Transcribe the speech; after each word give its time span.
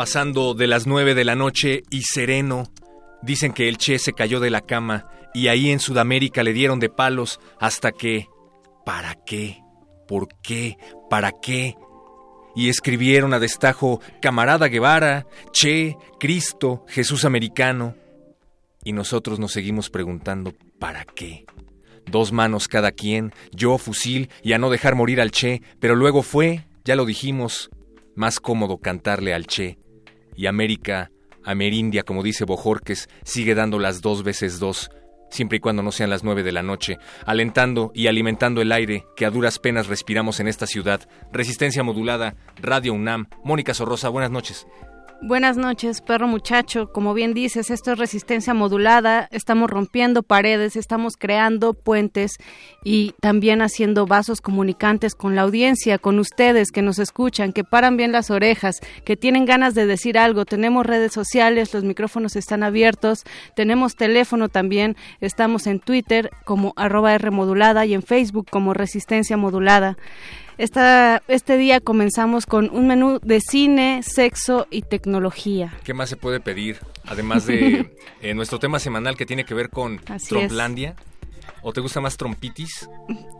Pasando 0.00 0.54
de 0.54 0.66
las 0.66 0.86
nueve 0.86 1.14
de 1.14 1.26
la 1.26 1.34
noche 1.34 1.82
y 1.90 2.04
sereno, 2.04 2.72
dicen 3.20 3.52
que 3.52 3.68
el 3.68 3.76
Che 3.76 3.98
se 3.98 4.14
cayó 4.14 4.40
de 4.40 4.48
la 4.48 4.62
cama 4.62 5.10
y 5.34 5.48
ahí 5.48 5.68
en 5.68 5.78
Sudamérica 5.78 6.42
le 6.42 6.54
dieron 6.54 6.80
de 6.80 6.88
palos 6.88 7.38
hasta 7.58 7.92
que... 7.92 8.26
¿Para 8.86 9.14
qué? 9.26 9.58
¿Por 10.08 10.28
qué? 10.42 10.78
¿Para 11.10 11.32
qué? 11.42 11.76
Y 12.56 12.70
escribieron 12.70 13.34
a 13.34 13.38
destajo 13.38 14.00
Camarada 14.22 14.68
Guevara, 14.68 15.26
Che, 15.52 15.98
Cristo, 16.18 16.82
Jesús 16.88 17.26
americano. 17.26 17.94
Y 18.82 18.94
nosotros 18.94 19.38
nos 19.38 19.52
seguimos 19.52 19.90
preguntando 19.90 20.54
¿para 20.78 21.04
qué? 21.04 21.44
Dos 22.06 22.32
manos 22.32 22.68
cada 22.68 22.92
quien, 22.92 23.34
yo 23.52 23.76
fusil 23.76 24.30
y 24.42 24.54
a 24.54 24.58
no 24.58 24.70
dejar 24.70 24.94
morir 24.94 25.20
al 25.20 25.30
Che, 25.30 25.60
pero 25.78 25.94
luego 25.94 26.22
fue, 26.22 26.64
ya 26.86 26.96
lo 26.96 27.04
dijimos, 27.04 27.68
más 28.14 28.40
cómodo 28.40 28.78
cantarle 28.78 29.34
al 29.34 29.46
Che. 29.46 29.79
Y 30.40 30.46
América, 30.46 31.10
Amerindia, 31.44 32.02
como 32.02 32.22
dice 32.22 32.46
Bojorques, 32.46 33.10
sigue 33.24 33.54
dando 33.54 33.78
las 33.78 34.00
dos 34.00 34.22
veces 34.22 34.58
dos, 34.58 34.90
siempre 35.28 35.58
y 35.58 35.60
cuando 35.60 35.82
no 35.82 35.92
sean 35.92 36.08
las 36.08 36.24
nueve 36.24 36.42
de 36.42 36.50
la 36.50 36.62
noche, 36.62 36.96
alentando 37.26 37.92
y 37.94 38.06
alimentando 38.06 38.62
el 38.62 38.72
aire 38.72 39.04
que 39.16 39.26
a 39.26 39.30
duras 39.30 39.58
penas 39.58 39.88
respiramos 39.88 40.40
en 40.40 40.48
esta 40.48 40.66
ciudad. 40.66 41.06
Resistencia 41.30 41.82
modulada, 41.82 42.36
Radio 42.56 42.94
UNAM. 42.94 43.26
Mónica 43.44 43.74
Sorrosa, 43.74 44.08
buenas 44.08 44.30
noches. 44.30 44.66
Buenas 45.22 45.58
noches, 45.58 46.00
perro 46.00 46.26
muchacho. 46.26 46.90
Como 46.92 47.12
bien 47.12 47.34
dices, 47.34 47.70
esto 47.70 47.92
es 47.92 47.98
resistencia 47.98 48.54
modulada. 48.54 49.28
Estamos 49.30 49.68
rompiendo 49.68 50.22
paredes, 50.22 50.76
estamos 50.76 51.18
creando 51.18 51.74
puentes 51.74 52.38
y 52.84 53.12
también 53.20 53.60
haciendo 53.60 54.06
vasos 54.06 54.40
comunicantes 54.40 55.14
con 55.14 55.36
la 55.36 55.42
audiencia, 55.42 55.98
con 55.98 56.18
ustedes 56.18 56.72
que 56.72 56.80
nos 56.80 56.98
escuchan, 56.98 57.52
que 57.52 57.64
paran 57.64 57.98
bien 57.98 58.12
las 58.12 58.30
orejas, 58.30 58.80
que 59.04 59.18
tienen 59.18 59.44
ganas 59.44 59.74
de 59.74 59.84
decir 59.84 60.16
algo. 60.16 60.46
Tenemos 60.46 60.86
redes 60.86 61.12
sociales, 61.12 61.74
los 61.74 61.84
micrófonos 61.84 62.34
están 62.34 62.62
abiertos, 62.62 63.24
tenemos 63.54 63.96
teléfono 63.96 64.48
también, 64.48 64.96
estamos 65.20 65.66
en 65.66 65.80
Twitter 65.80 66.30
como 66.46 66.72
arroba 66.76 67.12
R 67.14 67.30
modulada 67.30 67.84
y 67.84 67.92
en 67.92 68.02
Facebook 68.02 68.46
como 68.50 68.72
resistencia 68.72 69.36
modulada. 69.36 69.98
Esta, 70.60 71.22
este 71.26 71.56
día 71.56 71.80
comenzamos 71.80 72.44
con 72.44 72.68
un 72.68 72.86
menú 72.86 73.18
de 73.22 73.40
cine, 73.40 74.02
sexo 74.02 74.66
y 74.70 74.82
tecnología. 74.82 75.72
¿Qué 75.84 75.94
más 75.94 76.10
se 76.10 76.18
puede 76.18 76.38
pedir? 76.38 76.80
Además 77.06 77.46
de 77.46 77.96
eh, 78.20 78.34
nuestro 78.34 78.58
tema 78.58 78.78
semanal 78.78 79.16
que 79.16 79.24
tiene 79.24 79.46
que 79.46 79.54
ver 79.54 79.70
con 79.70 80.02
Así 80.06 80.28
Tromplandia. 80.28 80.96
¿O 81.62 81.72
te 81.72 81.80
gusta 81.80 82.02
más 82.02 82.18
Trompitis? 82.18 82.90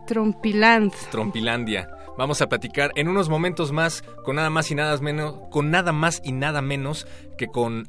Trompiland. 0.07 0.93
Trompilandia. 1.11 1.91
Vamos 2.17 2.41
a 2.41 2.49
platicar 2.49 2.91
en 2.95 3.07
unos 3.07 3.29
momentos 3.29 3.71
más 3.71 4.03
con 4.25 4.37
nada 4.37 4.49
más 4.49 4.71
y 4.71 4.75
nada 4.75 4.97
menos, 4.97 5.35
con 5.51 5.69
nada 5.69 5.91
más 5.91 6.23
y 6.23 6.31
nada 6.31 6.63
menos 6.63 7.05
que 7.37 7.45
con 7.45 7.87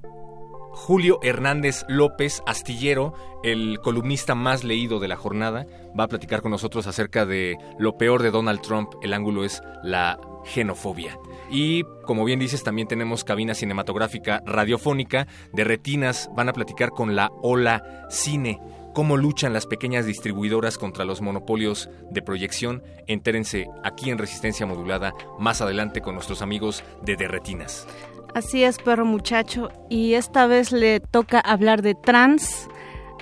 Julio 0.72 1.21
Hernández 1.22 1.84
López 1.88 2.43
Astillero, 2.47 3.15
el 3.43 3.78
columnista 3.81 4.34
más 4.34 4.65
leído 4.65 4.99
de 5.00 5.09
la 5.09 5.16
jornada, 5.16 5.66
va 5.99 6.05
a 6.05 6.09
platicar 6.09 6.43
con 6.43 6.50
nosotros 6.50 6.87
acerca 6.87 7.27
de 7.27 7.56
lo 7.78 7.97
peor 7.99 8.22
de 8.22 8.31
Donald 8.31 8.62
Trump. 8.62 8.94
El 9.03 9.12
ángulo 9.12 9.44
es 9.44 9.62
la 9.82 10.19
xenofobia. 10.44 11.19
Y 11.50 11.84
como 12.06 12.25
bien 12.25 12.41
dices, 12.41 12.65
también 12.65 12.88
tenemos 12.88 13.25
cabina 13.25 13.55
cinematográfica 13.55 14.43
radiofónica 14.47 15.28
de 15.53 15.65
retinas. 15.65 16.31
Van 16.34 16.49
a 16.49 16.53
platicar 16.53 16.91
con 16.91 17.15
la 17.15 17.31
Ola 17.43 18.06
Cine. 18.09 18.61
Cómo 18.94 19.16
luchan 19.16 19.53
las 19.53 19.66
pequeñas 19.66 20.05
distribuidoras 20.05 20.78
contra 20.78 21.05
los 21.05 21.21
monopolios 21.22 21.88
de 22.11 22.22
proyección. 22.22 22.82
Entérense 23.06 23.66
aquí 23.84 24.11
en 24.11 24.19
Resistencia 24.19 24.66
Modulada 24.66 25.15
más 25.38 25.61
adelante 25.61 26.00
con 26.00 26.15
nuestros 26.15 26.43
amigos 26.43 26.82
de 27.03 27.16
Derretinas. 27.16 27.87
Así 28.34 28.65
es, 28.65 28.78
perro 28.78 29.04
muchacho. 29.04 29.70
Y 29.91 30.15
esta 30.15 30.47
vez 30.47 30.72
le 30.72 31.00
toca 31.00 31.38
hablar 31.38 31.82
de 31.82 31.94
trans 31.94 32.66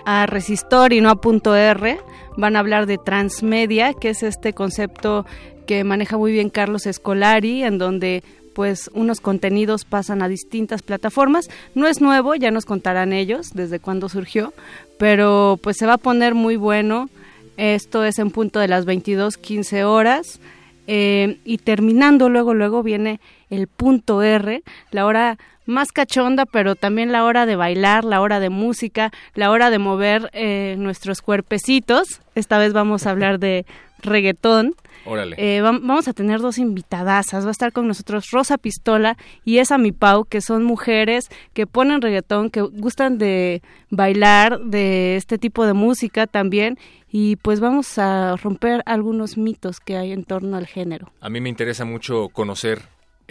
a 0.05 0.27
Resistor 0.27 0.93
y 0.93 1.01
no 1.01 1.11
a 1.11 1.21
punto 1.21 1.57
R. 1.57 1.99
Van 2.37 2.55
a 2.55 2.61
hablar 2.61 2.87
de 2.87 2.97
transmedia, 2.97 3.93
que 3.93 4.11
es 4.11 4.23
este 4.23 4.53
concepto 4.53 5.27
que 5.67 5.83
maneja 5.83 6.17
muy 6.17 6.31
bien 6.31 6.49
Carlos 6.49 6.87
Escolari, 6.87 7.65
en 7.65 7.79
donde 7.79 8.23
pues 8.55 8.89
unos 8.95 9.21
contenidos 9.21 9.85
pasan 9.85 10.23
a 10.23 10.29
distintas 10.29 10.83
plataformas. 10.83 11.51
No 11.75 11.89
es 11.89 12.01
nuevo, 12.01 12.37
ya 12.37 12.53
nos 12.53 12.65
contarán 12.65 13.13
ellos 13.13 13.51
desde 13.53 13.81
cuándo 13.81 14.09
surgió, 14.09 14.53
pero 14.99 15.59
pues 15.61 15.77
se 15.77 15.87
va 15.87 15.95
a 15.95 15.99
poner 15.99 16.35
muy 16.35 16.55
bueno. 16.55 17.09
Esto 17.57 18.05
es 18.05 18.21
en 18.21 18.31
punto 18.31 18.61
de 18.61 18.69
las 18.69 18.87
22:15 18.87 19.83
horas. 19.85 20.41
Eh, 20.87 21.39
y 21.45 21.59
terminando 21.59 22.29
luego 22.29 22.55
luego 22.55 22.83
viene 22.83 23.21
el 23.51 23.67
punto 23.67 24.23
R, 24.23 24.63
la 24.91 25.05
hora 25.07 25.37
más 25.67 25.93
cachonda, 25.93 26.47
pero 26.47 26.75
también 26.75 27.13
la 27.13 27.25
hora 27.25 27.47
de 27.47 27.55
bailar, 27.55 28.05
la 28.05 28.21
hora 28.21 28.41
de 28.41 28.51
música, 28.51 29.13
la 29.35 29.51
hora 29.51 29.71
de 29.71 29.79
mover 29.79 30.31
eh, 30.33 30.75
nuestros 30.79 31.21
cuerpecitos. 31.23 32.21
Esta 32.35 32.59
vez 32.59 32.73
vamos 32.73 33.07
a 33.07 33.11
hablar 33.11 33.39
de 33.39 33.67
reggaetón. 34.03 34.75
Órale. 35.07 35.37
Eh, 35.39 35.63
vam- 35.63 35.81
vamos 35.83 36.09
a 36.09 36.13
tener 36.13 36.41
dos 36.41 36.59
invitadasas. 36.59 37.45
Va 37.45 37.49
a 37.49 37.53
estar 37.53 37.73
con 37.73 37.87
nosotros 37.87 38.31
Rosa 38.33 38.59
Pistola 38.59 39.17
y 39.45 39.59
Esa 39.59 39.79
Mi 39.79 39.93
Pau, 39.93 40.25
que 40.25 40.41
son 40.41 40.65
mujeres 40.65 41.29
que 41.53 41.67
ponen 41.67 42.03
reggaetón, 42.03 42.51
que 42.51 42.61
gustan 42.63 43.19
de 43.19 43.63
bailar, 43.91 44.61
de 44.61 45.17
este 45.17 45.39
tipo 45.39 45.67
de 45.67 45.73
música 45.75 46.27
también. 46.27 46.79
Y 47.13 47.37
pues 47.37 47.61
vamos 47.61 47.99
a 47.99 48.37
romper 48.37 48.83
algunos 48.87 49.37
mitos 49.37 49.81
que 49.81 49.97
hay 49.97 50.13
en 50.13 50.25
torno 50.25 50.57
al 50.57 50.67
género. 50.67 51.13
A 51.21 51.29
mí 51.31 51.41
me 51.41 51.49
interesa 51.49 51.85
mucho 51.85 52.29
conocer 52.29 52.83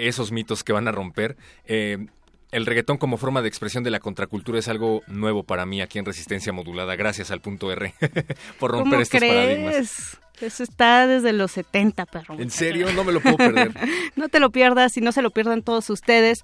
esos 0.07 0.31
mitos 0.31 0.63
que 0.63 0.73
van 0.73 0.87
a 0.87 0.91
romper. 0.91 1.37
Eh, 1.65 2.07
el 2.51 2.65
reggaetón 2.65 2.97
como 2.97 3.17
forma 3.17 3.41
de 3.41 3.47
expresión 3.47 3.83
de 3.83 3.91
la 3.91 3.99
contracultura 3.99 4.57
es 4.57 4.67
algo 4.67 5.03
nuevo 5.07 5.43
para 5.43 5.65
mí 5.65 5.81
aquí 5.81 5.99
en 5.99 6.05
Resistencia 6.05 6.51
Modulada, 6.51 6.95
gracias 6.95 7.29
al 7.29 7.41
punto 7.41 7.71
R 7.71 7.93
por 8.59 8.71
romper 8.71 8.91
¿Cómo 8.91 9.01
estos 9.01 9.19
paradigmas. 9.19 9.73
crees? 9.73 10.19
Eso 10.41 10.63
está 10.63 11.05
desde 11.05 11.33
los 11.33 11.51
70, 11.51 12.05
perro. 12.05 12.39
¿En 12.39 12.49
serio? 12.49 12.91
No 12.93 13.03
me 13.03 13.11
lo 13.11 13.19
puedo 13.19 13.35
perder. 13.35 13.73
no 14.15 14.29
te 14.29 14.39
lo 14.39 14.51
pierdas 14.51 14.96
y 14.96 15.01
no 15.01 15.11
se 15.11 15.22
lo 15.22 15.31
pierdan 15.31 15.63
todos 15.63 15.90
ustedes. 15.90 16.40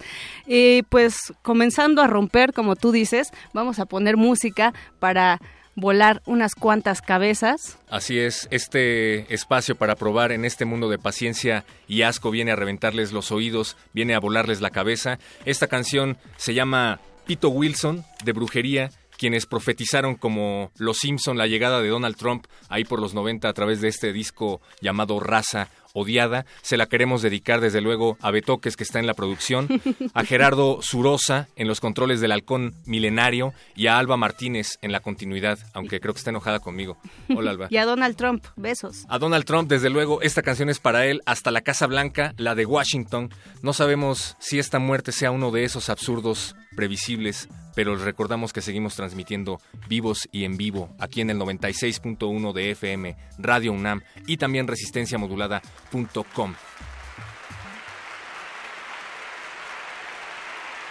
Y 0.46 0.84
pues 0.84 1.34
comenzando 1.42 2.02
a 2.02 2.08
romper, 2.08 2.52
como 2.52 2.76
tú 2.76 2.92
dices, 2.92 3.32
vamos 3.54 3.80
a 3.80 3.86
poner 3.86 4.18
música 4.18 4.74
para 5.00 5.40
volar 5.76 6.22
unas 6.26 6.56
cuantas 6.56 7.02
cabezas. 7.02 7.78
Así 7.90 8.18
es, 8.20 8.48
este 8.52 9.34
espacio 9.34 9.76
para 9.76 9.96
probar 9.96 10.32
en 10.32 10.46
este 10.46 10.66
mundo 10.66 10.90
de 10.90 10.98
paciencia 10.98 11.66
y 11.88 12.02
asco 12.02 12.32
viene 12.32 12.52
a 12.52 12.56
reventarles 12.56 13.12
los 13.12 13.32
oídos, 13.32 13.78
viene 13.94 14.16
a 14.16 14.20
volarles 14.20 14.62
la 14.62 14.72
cabeza. 14.72 15.20
Esta 15.46 15.68
canción 15.68 16.18
se 16.38 16.54
llama 16.54 17.00
Pito 17.26 17.50
Wilson 17.50 18.04
de 18.24 18.32
Brujería, 18.32 18.92
quienes 19.18 19.46
profetizaron 19.46 20.16
como 20.16 20.72
Los 20.78 20.98
Simpson 20.98 21.38
la 21.38 21.48
llegada 21.48 21.82
de 21.82 21.90
Donald 21.90 22.18
Trump 22.18 22.46
ahí 22.70 22.84
por 22.84 23.00
los 23.00 23.14
90 23.14 23.48
a 23.48 23.54
través 23.54 23.82
de 23.82 23.88
este 23.88 24.14
disco 24.14 24.62
llamado 24.82 25.20
Raza 25.20 25.70
odiada. 25.96 26.46
Se 26.62 26.78
la 26.78 26.86
queremos 26.86 27.24
dedicar 27.24 27.62
desde 27.62 27.82
luego 27.82 28.18
a 28.22 28.30
Betoques 28.30 28.78
que 28.78 28.84
está 28.84 29.00
en 29.00 29.08
la 29.08 29.16
producción, 29.16 29.68
a 30.14 30.24
Gerardo 30.24 30.80
Zurosa 30.84 31.48
en 31.56 31.68
los 31.68 31.80
controles 31.80 32.22
del 32.22 32.32
halcón 32.34 32.76
milenario 32.86 33.54
y 33.76 33.88
a 33.88 33.98
Alba 33.98 34.18
Martínez 34.18 34.78
en 34.82 34.92
la 34.92 35.00
continuidad, 35.00 35.58
aunque 35.74 36.00
creo 36.00 36.14
que 36.14 36.20
está 36.20 36.30
enojada 36.30 36.60
conmigo. 36.60 36.98
Hola 37.36 37.52
Alba. 37.52 37.68
y 37.72 37.78
a 37.78 37.86
Donald 37.86 38.16
Trump, 38.16 38.46
besos. 38.56 39.06
A 39.10 39.18
Donald 39.18 39.46
Trump, 39.46 39.70
desde 39.70 39.90
luego, 39.90 40.22
esta 40.22 40.44
canción 40.44 40.70
es 40.70 40.80
para 40.80 41.06
él, 41.06 41.22
hasta 41.26 41.50
la 41.50 41.62
Casa 41.62 41.88
Blanca, 41.88 42.34
la 42.38 42.54
de 42.54 42.66
Washington. 42.66 43.32
No 43.62 43.74
sabemos 43.74 44.36
si 44.40 44.60
esta 44.60 44.80
muerte 44.80 45.12
sea 45.12 45.32
uno 45.32 45.52
de 45.52 45.64
esos 45.64 45.90
absurdos 45.90 46.56
previsibles, 46.76 47.48
pero 47.76 47.96
recordamos 47.96 48.54
que 48.54 48.62
seguimos 48.62 48.96
transmitiendo 48.96 49.62
vivos 49.88 50.28
y 50.32 50.46
en 50.46 50.58
vivo 50.58 50.90
aquí 51.00 51.22
en 51.22 51.30
el 51.30 51.38
96.1 51.38 52.54
de 52.54 52.72
FM, 52.72 53.16
Radio 53.38 53.74
UNAM 53.74 54.02
y 54.26 54.38
también 54.38 54.68
resistenciamodulada.com. 54.68 56.56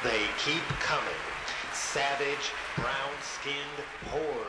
They 0.05 0.29
keep 0.45 0.63
coming. 0.87 1.25
Savage, 1.73 2.53
brown 2.77 3.17
skinned 3.23 3.81
hordes 4.13 4.44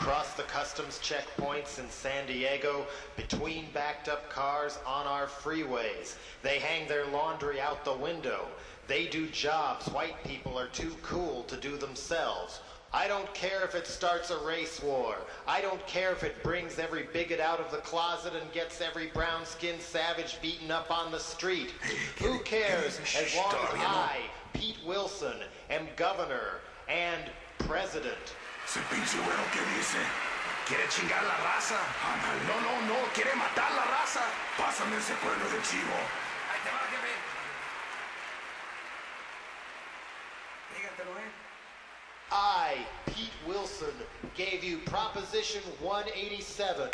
across 0.00 0.34
the 0.34 0.44
customs 0.44 1.00
checkpoints 1.02 1.80
in 1.80 1.90
San 1.90 2.24
Diego, 2.28 2.86
between 3.16 3.66
backed 3.74 4.08
up 4.08 4.30
cars 4.30 4.78
on 4.86 5.06
our 5.08 5.26
freeways. 5.26 6.14
They 6.42 6.60
hang 6.60 6.88
their 6.88 7.06
laundry 7.06 7.60
out 7.60 7.84
the 7.84 7.96
window. 7.96 8.46
They 8.86 9.08
do 9.08 9.26
jobs 9.26 9.88
white 9.88 10.22
people 10.24 10.56
are 10.56 10.68
too 10.68 10.92
cool 11.02 11.42
to 11.44 11.56
do 11.56 11.76
themselves. 11.76 12.60
I 12.92 13.08
don't 13.08 13.32
care 13.34 13.64
if 13.64 13.74
it 13.74 13.88
starts 13.88 14.30
a 14.30 14.38
race 14.46 14.80
war. 14.82 15.16
I 15.48 15.60
don't 15.60 15.84
care 15.88 16.12
if 16.12 16.22
it 16.22 16.44
brings 16.44 16.78
every 16.78 17.02
bigot 17.12 17.40
out 17.40 17.58
of 17.58 17.72
the 17.72 17.78
closet 17.78 18.34
and 18.40 18.50
gets 18.52 18.80
every 18.80 19.08
brown 19.08 19.44
skinned 19.44 19.82
savage 19.82 20.40
beaten 20.40 20.70
up 20.70 20.90
on 20.92 21.10
the 21.10 21.18
street. 21.18 21.72
Who 22.20 22.38
cares 22.40 23.00
as 23.18 23.34
long 23.36 23.52
as 23.52 23.74
I, 23.74 24.18
Pete 24.54 24.78
Wilson, 24.86 25.38
am 25.70 25.88
governor 25.96 26.60
and 26.88 27.24
president? 27.58 28.34
Ese 28.68 28.80
pinche 28.90 29.16
güero 29.24 29.42
que 29.50 29.60
dice, 29.78 29.96
quiere 30.66 30.86
chingar 30.90 31.22
la 31.24 31.38
raza. 31.38 31.80
No, 32.46 32.60
no, 32.60 32.80
no, 32.84 33.08
quiere 33.14 33.34
matar 33.34 33.72
la 33.72 33.84
raza. 33.84 34.20
Pásame 34.58 34.98
ese 34.98 35.14
cuerno 35.24 35.48
de 35.48 35.62
chivo. 35.62 35.96
Ahí 36.52 36.60
te 36.60 36.68
va, 36.68 36.84
jefe. 36.92 37.14
Dígatelo, 40.76 41.16
eh. 41.16 41.32
I, 42.30 42.84
Pete 43.06 43.32
Wilson, 43.46 43.94
gave 44.36 44.62
you 44.62 44.80
Proposition 44.84 45.62
187. 45.80 46.90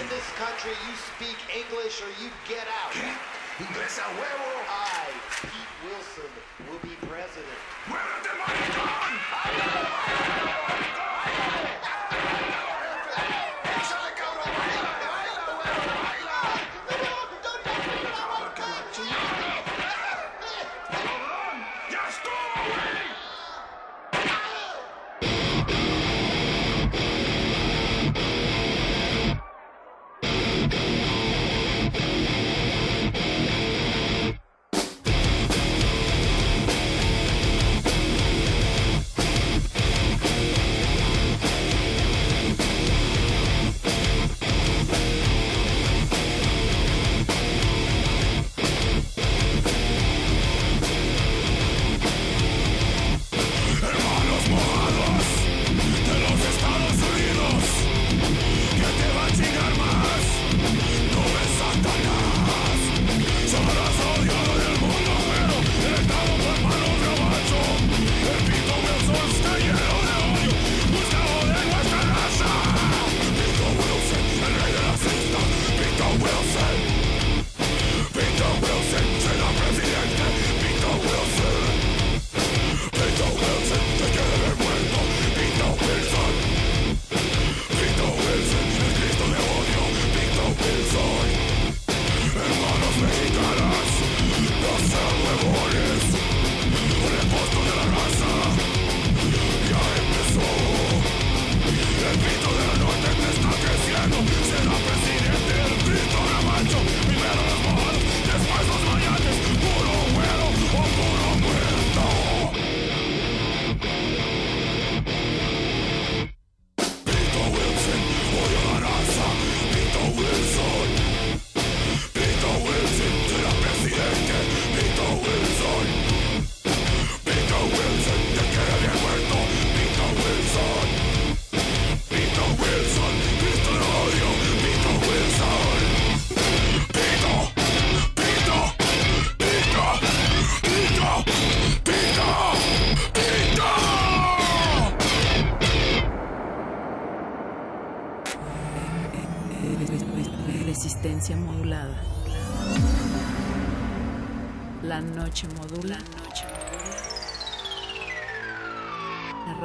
In 0.00 0.08
this 0.08 0.32
country, 0.40 0.72
you 0.88 0.96
speak 1.12 1.36
English 1.52 2.00
or 2.00 2.08
you 2.24 2.30
get 2.48 2.66
out. 2.80 2.96
Inglés 3.60 3.98
a 4.00 4.08
huevo. 4.16 4.64
I, 4.64 5.12
Pete 5.42 5.76
Wilson, 5.84 6.32
president. 7.16 7.48
Where 7.88 8.02
did 8.20 8.30
the 8.30 8.36
money 8.36 8.90
go? 8.90 8.95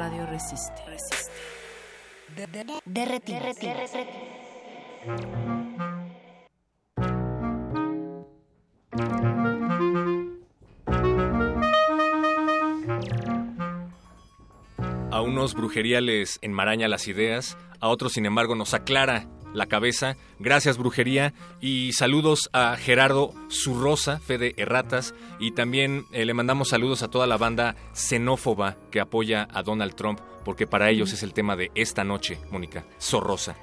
Radio 0.02 0.26
resiste. 0.26 0.82
A 15.12 15.20
unos 15.20 15.54
brujería 15.54 16.00
les 16.00 16.38
enmaraña 16.42 16.88
las 16.88 17.06
ideas, 17.06 17.56
a 17.78 17.86
otros, 17.88 18.14
sin 18.14 18.26
embargo, 18.26 18.56
nos 18.56 18.74
aclara 18.74 19.28
la 19.54 19.66
cabeza. 19.66 20.16
Gracias, 20.38 20.78
brujería. 20.78 21.32
Y 21.60 21.92
saludos 21.92 22.50
a 22.52 22.76
Gerardo 22.76 23.32
Zurrosa, 23.50 24.18
Fede 24.20 24.54
Erratas. 24.56 25.14
Y 25.38 25.52
también 25.52 26.04
eh, 26.12 26.24
le 26.24 26.34
mandamos 26.34 26.68
saludos 26.68 27.02
a 27.02 27.08
toda 27.08 27.26
la 27.26 27.36
banda 27.36 27.76
xenófoba 27.92 28.76
que 28.90 29.00
apoya 29.00 29.48
a 29.52 29.62
Donald 29.62 29.94
Trump, 29.94 30.20
porque 30.44 30.66
para 30.66 30.90
ellos 30.90 31.12
es 31.12 31.22
el 31.22 31.32
tema 31.32 31.56
de 31.56 31.70
esta 31.74 32.04
noche, 32.04 32.38
Mónica. 32.50 32.84
Zorrosa. 33.00 33.56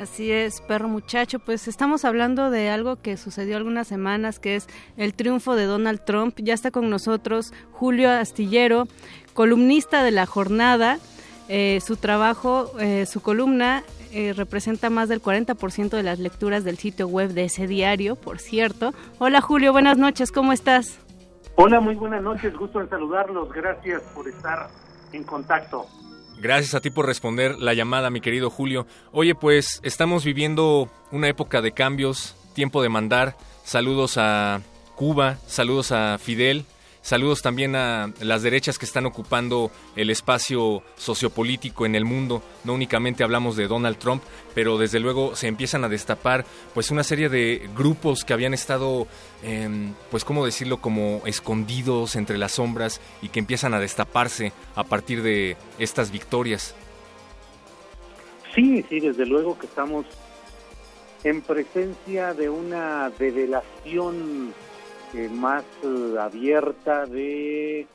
Así 0.00 0.30
es, 0.30 0.60
perro 0.60 0.88
muchacho. 0.88 1.38
Pues 1.38 1.68
estamos 1.68 2.04
hablando 2.04 2.50
de 2.50 2.68
algo 2.68 2.96
que 2.96 3.16
sucedió 3.16 3.56
algunas 3.56 3.88
semanas, 3.88 4.38
que 4.38 4.56
es 4.56 4.66
el 4.98 5.14
triunfo 5.14 5.54
de 5.54 5.64
Donald 5.64 6.04
Trump. 6.04 6.38
Ya 6.38 6.52
está 6.52 6.70
con 6.70 6.90
nosotros 6.90 7.52
Julio 7.72 8.10
Astillero, 8.10 8.88
columnista 9.32 10.04
de 10.04 10.10
la 10.10 10.26
jornada. 10.26 10.98
Eh, 11.48 11.80
su 11.84 11.96
trabajo, 11.96 12.72
eh, 12.80 13.06
su 13.06 13.20
columna 13.20 13.84
eh, 14.16 14.32
representa 14.32 14.88
más 14.88 15.10
del 15.10 15.20
40% 15.20 15.90
de 15.90 16.02
las 16.02 16.18
lecturas 16.18 16.64
del 16.64 16.78
sitio 16.78 17.06
web 17.06 17.34
de 17.34 17.44
ese 17.44 17.66
diario, 17.66 18.16
por 18.16 18.38
cierto. 18.38 18.94
Hola 19.18 19.42
Julio, 19.42 19.72
buenas 19.72 19.98
noches, 19.98 20.32
¿cómo 20.32 20.54
estás? 20.54 20.98
Hola, 21.56 21.80
muy 21.80 21.96
buenas 21.96 22.22
noches, 22.22 22.56
gusto 22.56 22.80
en 22.80 22.88
saludarlos, 22.88 23.52
gracias 23.52 24.00
por 24.14 24.26
estar 24.26 24.70
en 25.12 25.22
contacto. 25.22 25.84
Gracias 26.40 26.74
a 26.74 26.80
ti 26.80 26.88
por 26.88 27.04
responder 27.04 27.58
la 27.58 27.74
llamada, 27.74 28.08
mi 28.08 28.22
querido 28.22 28.48
Julio. 28.48 28.86
Oye, 29.12 29.34
pues 29.34 29.80
estamos 29.82 30.24
viviendo 30.24 30.88
una 31.12 31.28
época 31.28 31.60
de 31.60 31.72
cambios, 31.72 32.36
tiempo 32.54 32.80
de 32.80 32.88
mandar. 32.88 33.36
Saludos 33.64 34.16
a 34.16 34.62
Cuba, 34.94 35.36
saludos 35.46 35.92
a 35.92 36.16
Fidel, 36.16 36.64
Saludos 37.06 37.40
también 37.40 37.76
a 37.76 38.12
las 38.20 38.42
derechas 38.42 38.80
que 38.80 38.84
están 38.84 39.06
ocupando 39.06 39.70
el 39.94 40.10
espacio 40.10 40.82
sociopolítico 40.96 41.86
en 41.86 41.94
el 41.94 42.04
mundo. 42.04 42.42
No 42.64 42.74
únicamente 42.74 43.22
hablamos 43.22 43.56
de 43.56 43.68
Donald 43.68 43.96
Trump, 43.96 44.24
pero 44.56 44.76
desde 44.76 44.98
luego 44.98 45.36
se 45.36 45.46
empiezan 45.46 45.84
a 45.84 45.88
destapar 45.88 46.44
pues 46.74 46.90
una 46.90 47.04
serie 47.04 47.28
de 47.28 47.70
grupos 47.76 48.24
que 48.24 48.32
habían 48.32 48.54
estado, 48.54 49.06
eh, 49.44 49.92
pues 50.10 50.24
cómo 50.24 50.44
decirlo, 50.44 50.78
como 50.78 51.22
escondidos 51.26 52.16
entre 52.16 52.38
las 52.38 52.50
sombras 52.50 53.00
y 53.22 53.28
que 53.28 53.38
empiezan 53.38 53.72
a 53.72 53.78
destaparse 53.78 54.52
a 54.74 54.82
partir 54.82 55.22
de 55.22 55.56
estas 55.78 56.10
victorias. 56.10 56.74
Sí, 58.52 58.84
sí, 58.88 58.98
desde 58.98 59.26
luego 59.26 59.56
que 59.56 59.66
estamos 59.66 60.06
en 61.22 61.40
presencia 61.40 62.34
de 62.34 62.48
una 62.48 63.10
revelación 63.10 64.52
eh, 65.14 65.28
más 65.28 65.64
eh, 65.84 66.16
abierta 66.18 67.06
de 67.06 67.86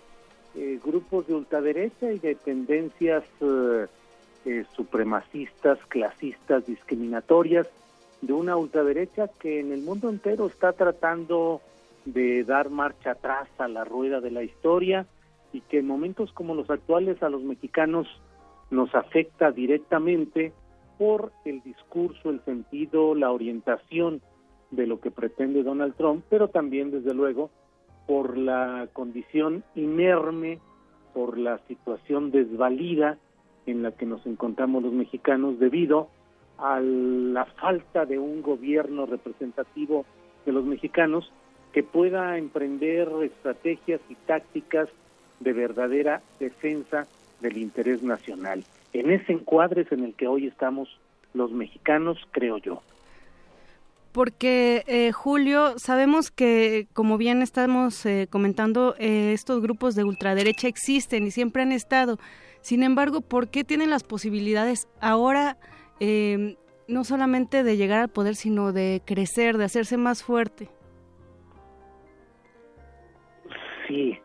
eh, 0.56 0.80
grupos 0.84 1.28
de 1.28 1.36
ultraderecha 1.36 2.12
y 2.12 2.20
de 2.20 2.36
tendencias 2.36 3.24
supremacistas, 4.76 5.78
clasistas, 5.88 6.66
discriminatorias, 6.66 7.68
de 8.22 8.34
una 8.34 8.56
ultraderecha 8.56 9.28
que 9.40 9.60
en 9.60 9.72
el 9.72 9.82
mundo 9.82 10.10
entero 10.10 10.48
está 10.48 10.74
tratando 10.74 11.62
de 12.06 12.44
dar 12.44 12.70
marcha 12.70 13.12
atrás 13.12 13.48
a 13.58 13.68
la 13.68 13.84
rueda 13.84 14.20
de 14.20 14.32
la 14.32 14.44
historia 14.44 15.06
y 15.54 15.62
que 15.62 15.80
en 15.80 15.88
momentos 15.88 16.32
como 16.32 16.56
los 16.56 16.70
actuales 16.70 17.22
a 17.22 17.30
los 17.30 17.44
mexicanos 17.44 18.08
nos 18.70 18.96
afecta 18.96 19.52
directamente 19.52 20.54
por 20.98 21.32
el 21.46 21.62
discurso, 21.62 22.30
el 22.30 22.44
sentido, 22.46 23.16
la 23.16 23.32
orientación 23.32 24.22
de 24.72 24.88
lo 24.88 25.00
que 25.00 25.12
pretende 25.12 25.64
Donald 25.64 25.96
Trump, 25.96 26.24
pero 26.30 26.48
también, 26.48 26.92
desde 26.92 27.14
luego, 27.14 27.50
por 28.08 28.38
la 28.38 28.88
condición 28.94 29.64
inerme, 29.76 30.60
por 31.14 31.38
la 31.38 31.60
situación 31.68 32.32
desvalida 32.32 33.18
en 33.66 33.84
la 33.84 33.92
que 33.92 34.06
nos 34.06 34.26
encontramos 34.26 34.82
los 34.84 34.94
mexicanos 34.94 35.60
debido 35.60 36.10
a 36.58 36.80
la 36.80 37.46
falta 37.46 38.06
de 38.06 38.20
un 38.20 38.42
gobierno 38.42 39.06
representativo 39.06 40.06
de 40.46 40.52
los 40.52 40.66
mexicanos 40.66 41.32
que 41.74 41.84
pueda 41.84 42.38
emprender 42.38 43.10
estrategias 43.24 44.02
y 44.10 44.16
tácticas 44.16 44.90
de 45.40 45.54
verdadera 45.54 46.22
defensa 46.40 47.08
del 47.40 47.58
interés 47.58 48.04
nacional. 48.04 48.64
En 48.94 49.10
ese 49.10 49.34
encuadre 49.34 49.82
es 49.82 49.92
en 49.92 50.04
el 50.04 50.14
que 50.14 50.28
hoy 50.28 50.48
estamos 50.48 51.00
los 51.34 51.52
mexicanos, 51.52 52.20
creo 52.32 52.58
yo. 52.58 52.82
Porque, 54.12 54.84
eh, 54.88 55.12
Julio, 55.14 55.80
sabemos 55.80 56.32
que, 56.32 56.88
como 56.94 57.18
bien 57.18 57.42
estamos 57.42 58.06
eh, 58.06 58.28
comentando, 58.30 58.96
eh, 59.00 59.32
estos 59.34 59.62
grupos 59.62 59.96
de 59.96 60.04
ultraderecha 60.04 60.68
existen 60.68 61.26
y 61.26 61.32
siempre 61.32 61.62
han 61.62 61.72
estado. 61.72 62.18
Sin 62.62 62.84
embargo, 62.84 63.22
¿por 63.22 63.50
qué 63.50 63.64
tienen 63.64 63.90
las 63.90 64.04
posibilidades 64.04 64.88
ahora 65.00 65.58
no 66.88 67.04
solamente 67.04 67.64
de 67.64 67.78
llegar 67.78 68.00
al 68.00 68.10
poder, 68.10 68.36
sino 68.36 68.72
de 68.74 69.04
crecer, 69.06 69.60
de 69.60 69.66
hacerse 69.66 69.98
más 69.98 70.24
fuerte? 70.24 70.68
Sí. 73.88 74.18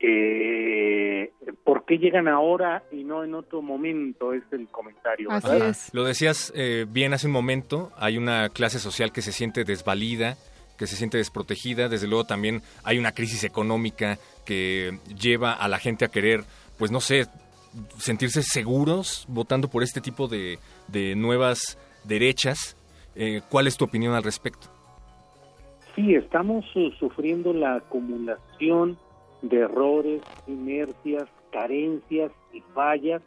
Eh, 0.00 1.32
¿Por 1.62 1.84
qué 1.84 1.98
llegan 1.98 2.26
ahora 2.26 2.82
y 2.90 3.04
no 3.04 3.22
en 3.22 3.34
otro 3.34 3.60
momento? 3.60 4.32
Es 4.32 4.42
el 4.50 4.66
comentario. 4.68 5.30
Así 5.30 5.56
es. 5.56 5.94
Lo 5.94 6.04
decías 6.04 6.52
eh, 6.56 6.86
bien 6.88 7.12
hace 7.12 7.26
un 7.26 7.34
momento, 7.34 7.90
hay 7.96 8.16
una 8.16 8.48
clase 8.48 8.78
social 8.78 9.12
que 9.12 9.20
se 9.20 9.32
siente 9.32 9.64
desvalida, 9.64 10.36
que 10.78 10.86
se 10.86 10.96
siente 10.96 11.18
desprotegida, 11.18 11.90
desde 11.90 12.08
luego 12.08 12.24
también 12.24 12.62
hay 12.82 12.98
una 12.98 13.12
crisis 13.12 13.44
económica 13.44 14.18
que 14.46 14.98
lleva 15.14 15.52
a 15.52 15.68
la 15.68 15.78
gente 15.78 16.06
a 16.06 16.08
querer, 16.08 16.40
pues 16.78 16.90
no 16.90 17.00
sé, 17.00 17.26
sentirse 17.98 18.42
seguros 18.42 19.26
votando 19.28 19.68
por 19.68 19.82
este 19.82 20.00
tipo 20.00 20.28
de, 20.28 20.58
nuevas 21.16 21.78
derechas. 22.04 22.76
Eh, 23.14 23.42
¿Cuál 23.50 23.66
es 23.66 23.76
tu 23.76 23.84
opinión 23.84 24.14
al 24.14 24.22
respecto? 24.22 24.68
Sí, 25.94 26.14
estamos 26.14 26.64
uh, 26.76 26.90
sufriendo 26.92 27.52
la 27.52 27.74
acumulación 27.74 28.96
de 29.42 29.58
errores, 29.58 30.22
inercias, 30.46 31.24
carencias 31.50 32.32
y 32.52 32.60
fallas 32.74 33.22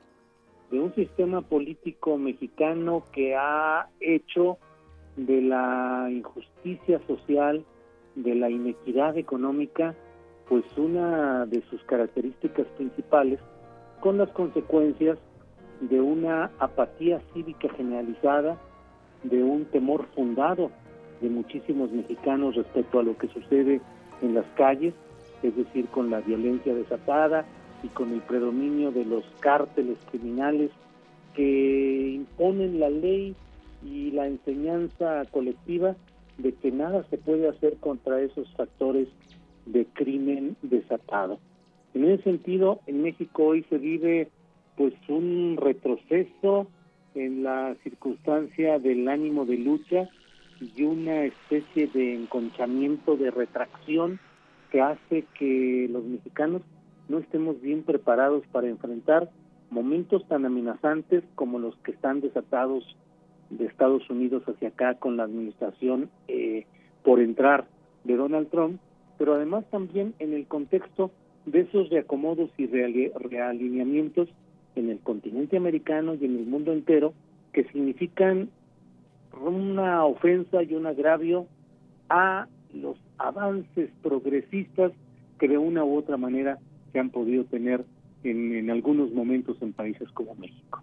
de 0.72 0.80
un 0.80 0.94
sistema 0.96 1.42
político 1.42 2.18
mexicano 2.18 3.04
que 3.12 3.36
ha 3.36 3.90
hecho 4.00 4.58
de 5.16 5.42
la 5.42 6.08
injusticia 6.10 7.00
social, 7.06 7.64
de 8.16 8.36
la 8.36 8.50
inequidad 8.50 9.18
económica, 9.18 9.96
pues 10.50 10.64
una 10.78 11.46
de 11.46 11.62
sus 11.70 11.84
características 11.84 12.68
principales, 12.78 13.40
con 14.00 14.18
las 14.18 14.30
consecuencias 14.30 15.18
de 15.82 16.02
una 16.02 16.52
apatía 16.60 17.22
cívica 17.34 17.70
generalizada, 17.70 18.60
de 19.24 19.44
un 19.44 19.66
temor 19.66 20.06
fundado 20.16 20.72
de 21.22 21.30
muchísimos 21.30 21.92
mexicanos 21.92 22.56
respecto 22.56 23.00
a 23.00 23.04
lo 23.04 23.18
que 23.18 23.28
sucede 23.30 23.82
en 24.22 24.34
las 24.34 24.46
calles, 24.56 24.94
es 25.44 25.56
decir, 25.56 25.88
con 25.88 26.10
la 26.10 26.22
violencia 26.22 26.74
desatada 26.74 27.46
y 27.84 27.90
con 27.90 28.12
el 28.14 28.22
predominio 28.22 28.92
de 28.92 29.06
los 29.06 29.24
cárteles 29.40 29.98
criminales 30.10 30.72
que 31.36 32.12
imponen 32.16 32.80
la 32.80 32.90
ley 32.90 33.36
y 33.86 34.12
la 34.12 34.28
enseñanza 34.28 35.24
colectiva 35.32 35.96
de 36.38 36.54
que 36.54 36.72
nada 36.72 37.06
se 37.10 37.18
puede 37.18 37.50
hacer 37.50 37.78
contra 37.78 38.22
esos 38.22 38.52
factores 38.56 39.08
de 39.66 39.86
crimen 39.94 40.56
desatado. 40.62 41.40
En 41.94 42.06
ese 42.06 42.24
sentido, 42.24 42.80
en 42.88 43.04
México 43.04 43.44
hoy 43.44 43.64
se 43.70 43.78
vive 43.78 44.30
pues 44.76 44.94
un 45.08 45.58
retroceso 45.58 46.68
en 47.14 47.44
la 47.44 47.76
circunstancia 47.84 48.80
del 48.80 49.08
ánimo 49.08 49.46
de 49.46 49.58
lucha 49.58 50.10
y 50.60 50.84
una 50.84 51.26
especie 51.26 51.88
de 51.88 52.16
enconchamiento 52.16 53.16
de 53.16 53.30
retracción 53.30 54.20
que 54.74 54.82
hace 54.82 55.26
que 55.38 55.88
los 55.92 56.04
mexicanos 56.04 56.64
no 57.08 57.20
estemos 57.20 57.62
bien 57.62 57.84
preparados 57.84 58.44
para 58.52 58.68
enfrentar 58.68 59.30
momentos 59.70 60.28
tan 60.28 60.48
amenazantes 60.48 61.24
como 61.36 61.60
los 61.60 61.76
que 61.78 61.92
están 61.92 62.22
desatados 62.22 62.84
de 63.52 63.66
Estados 63.66 64.10
Unidos 64.10 64.42
hacia 64.48 64.70
acá 64.70 64.96
con 64.96 65.16
la 65.16 65.26
administración 65.26 66.10
eh, 66.28 66.66
por 67.04 67.20
entrar 67.20 67.68
de 68.04 68.16
Donald 68.16 68.50
Trump, 68.50 68.80
pero 69.20 69.36
además 69.36 69.64
también 69.70 70.16
en 70.18 70.34
el 70.34 70.48
contexto 70.48 71.12
de 71.46 71.62
esos 71.62 71.92
reacomodos 71.92 72.50
y 72.58 72.66
realineamientos 72.66 74.28
en 74.76 74.90
el 74.90 74.98
continente 75.02 75.56
americano 75.56 76.16
y 76.16 76.26
en 76.26 76.36
el 76.36 76.48
mundo 76.48 76.74
entero 76.74 77.14
que 77.52 77.64
significan 77.66 78.50
una 79.40 80.04
ofensa 80.04 80.64
y 80.64 80.74
un 80.74 80.88
agravio 80.88 81.46
a 82.10 82.48
los 82.74 82.98
avances 83.24 83.90
progresistas 84.02 84.92
que 85.40 85.48
de 85.48 85.58
una 85.58 85.84
u 85.84 85.98
otra 85.98 86.18
manera 86.18 86.60
se 86.92 87.00
han 87.00 87.10
podido 87.10 87.46
tener 87.46 87.84
en, 88.24 88.56
en 88.56 88.70
algunos 88.70 89.12
momentos 89.12 89.58
en 89.62 89.74
países 89.74 90.10
como 90.12 90.36
México. 90.36 90.82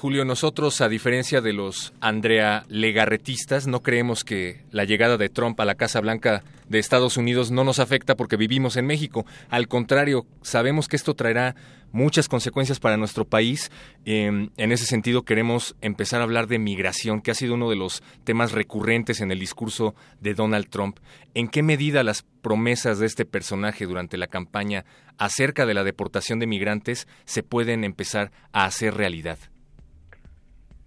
Julio, 0.00 0.24
nosotros, 0.24 0.80
a 0.80 0.88
diferencia 0.88 1.40
de 1.40 1.52
los 1.52 1.92
Andrea 2.00 2.62
Legarretistas, 2.68 3.66
no 3.66 3.82
creemos 3.82 4.22
que 4.22 4.60
la 4.70 4.84
llegada 4.84 5.16
de 5.16 5.28
Trump 5.28 5.58
a 5.58 5.64
la 5.64 5.74
Casa 5.74 6.00
Blanca 6.00 6.44
de 6.68 6.78
Estados 6.78 7.16
Unidos 7.16 7.50
no 7.50 7.64
nos 7.64 7.80
afecta 7.80 8.14
porque 8.14 8.36
vivimos 8.36 8.76
en 8.76 8.86
México. 8.86 9.26
Al 9.50 9.66
contrario, 9.66 10.24
sabemos 10.40 10.86
que 10.86 10.94
esto 10.94 11.14
traerá 11.14 11.56
muchas 11.92 12.28
consecuencias 12.28 12.80
para 12.80 12.96
nuestro 12.96 13.24
país. 13.24 13.70
en 14.04 14.50
ese 14.56 14.86
sentido, 14.86 15.22
queremos 15.22 15.76
empezar 15.80 16.20
a 16.20 16.24
hablar 16.24 16.46
de 16.46 16.58
migración, 16.58 17.20
que 17.20 17.30
ha 17.30 17.34
sido 17.34 17.54
uno 17.54 17.70
de 17.70 17.76
los 17.76 18.02
temas 18.24 18.52
recurrentes 18.52 19.20
en 19.20 19.30
el 19.30 19.38
discurso 19.38 19.94
de 20.20 20.34
Donald 20.34 20.68
Trump. 20.68 20.98
¿En 21.34 21.48
qué 21.48 21.62
medida 21.62 22.02
las 22.02 22.22
promesas 22.22 22.98
de 22.98 23.06
este 23.06 23.24
personaje 23.24 23.86
durante 23.86 24.16
la 24.16 24.26
campaña 24.26 24.84
acerca 25.18 25.66
de 25.66 25.74
la 25.74 25.84
deportación 25.84 26.38
de 26.38 26.46
migrantes 26.46 27.08
se 27.24 27.42
pueden 27.42 27.84
empezar 27.84 28.30
a 28.52 28.64
hacer 28.64 28.94
realidad? 28.94 29.38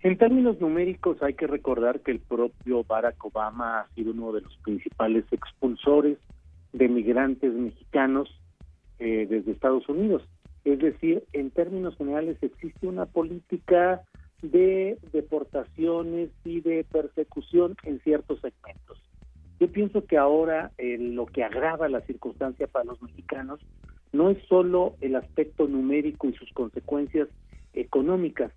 En 0.03 0.17
términos 0.17 0.59
numéricos 0.59 1.21
hay 1.21 1.35
que 1.35 1.45
recordar 1.45 1.99
que 1.99 2.11
el 2.11 2.19
propio 2.19 2.83
Barack 2.83 3.23
Obama 3.23 3.81
ha 3.81 3.87
sido 3.93 4.11
uno 4.11 4.31
de 4.31 4.41
los 4.41 4.57
principales 4.57 5.25
expulsores 5.31 6.17
de 6.73 6.87
migrantes 6.87 7.53
mexicanos 7.53 8.27
eh, 8.97 9.27
desde 9.29 9.51
Estados 9.51 9.87
Unidos. 9.87 10.23
Es 10.63 10.79
decir, 10.79 11.23
en 11.33 11.51
términos 11.51 11.95
generales 11.97 12.37
existe 12.41 12.87
una 12.87 13.05
política 13.05 14.01
de 14.41 14.97
deportaciones 15.11 16.29
y 16.43 16.61
de 16.61 16.83
persecución 16.83 17.75
en 17.83 17.99
ciertos 18.01 18.39
segmentos. 18.41 19.01
Yo 19.59 19.71
pienso 19.71 20.05
que 20.05 20.17
ahora 20.17 20.71
eh, 20.77 20.97
lo 20.97 21.27
que 21.27 21.43
agrava 21.43 21.87
la 21.87 22.01
circunstancia 22.01 22.67
para 22.67 22.85
los 22.85 23.01
mexicanos 23.01 23.59
no 24.11 24.29
es 24.29 24.37
solo 24.47 24.95
el 25.01 25.15
aspecto 25.15 25.67
numérico 25.67 26.27
y 26.27 26.33
sus 26.33 26.51
consecuencias 26.53 27.27
económicas, 27.73 28.51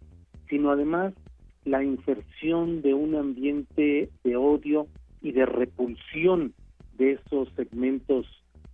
sino 0.49 0.71
además 0.71 1.15
la 1.65 1.83
inserción 1.83 2.83
de 2.83 2.95
un 2.95 3.15
ambiente 3.15 4.11
de 4.23 4.37
odio 4.37 4.87
y 5.21 5.33
de 5.33 5.47
repulsión 5.47 6.55
de 6.97 7.13
esos 7.13 7.49
segmentos 7.55 8.27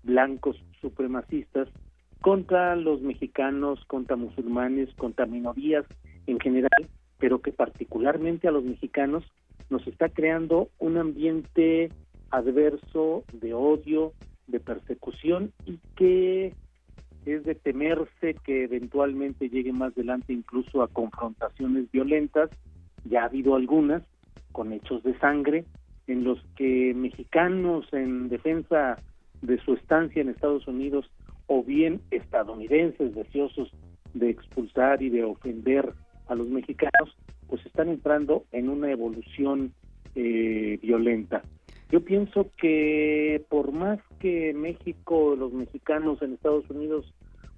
blancos 0.03 0.57
supremacistas 0.81 1.69
contra 2.21 2.77
los 2.77 3.01
mexicanos, 3.01 3.85
contra 3.87 4.17
musulmanes, 4.17 4.93
contra 4.97 5.27
minorías 5.27 5.85
en 6.27 6.39
general, 6.39 6.89
pero 7.19 7.41
que 7.41 7.53
particularmente 7.53 8.49
a 8.49 8.53
los 8.53 8.65
mexicanos 8.65 9.25
nos 9.71 9.87
está 9.87 10.09
creando 10.09 10.69
un 10.79 10.99
ambiente 10.99 11.91
adverso 12.31 13.25
de 13.33 13.55
odio, 13.55 14.13
de 14.47 14.61
persecución 14.61 15.53
y 15.65 15.79
que 15.97 16.55
es 17.27 17.45
de 17.45 17.55
temerse 17.55 18.35
que 18.45 18.65
eventualmente 18.65 19.49
llegue 19.49 19.73
más 19.73 19.93
adelante 19.93 20.33
incluso 20.33 20.83
a 20.83 20.89
confrontaciones 20.89 21.91
violentas, 21.91 22.51
ya 23.05 23.23
ha 23.23 23.27
habido 23.27 23.55
algunas 23.55 24.03
con 24.53 24.73
hechos 24.73 25.03
de 25.03 25.19
sangre 25.19 25.65
en 26.07 26.25
los 26.25 26.43
que 26.57 26.93
mexicanos 26.95 27.87
en 27.93 28.29
defensa 28.29 28.97
de 29.43 29.59
su 29.59 29.75
estancia 29.75 30.21
en 30.21 30.29
Estados 30.29 30.67
Unidos 30.67 31.11
o 31.53 31.65
bien 31.65 32.01
estadounidenses 32.13 33.13
deseosos 33.13 33.73
de 34.15 34.31
expulsar 34.31 35.03
y 35.03 35.11
de 35.11 35.25
ofender 35.25 35.93
a 36.29 36.37
los 36.37 36.47
mexicanos, 36.47 37.17
pues 37.49 37.67
están 37.67 37.89
entrando 37.89 38.45
en 38.53 38.69
una 38.69 38.93
evolución 38.93 39.73
eh, 40.15 40.79
violenta. 40.81 41.43
Yo 41.91 42.05
pienso 42.05 42.53
que 42.57 43.45
por 43.49 43.73
más 43.73 43.99
que 44.21 44.55
México, 44.55 45.35
los 45.35 45.53
mexicanos 45.53 46.23
en 46.23 46.35
Estados 46.35 46.71
Unidos 46.71 47.13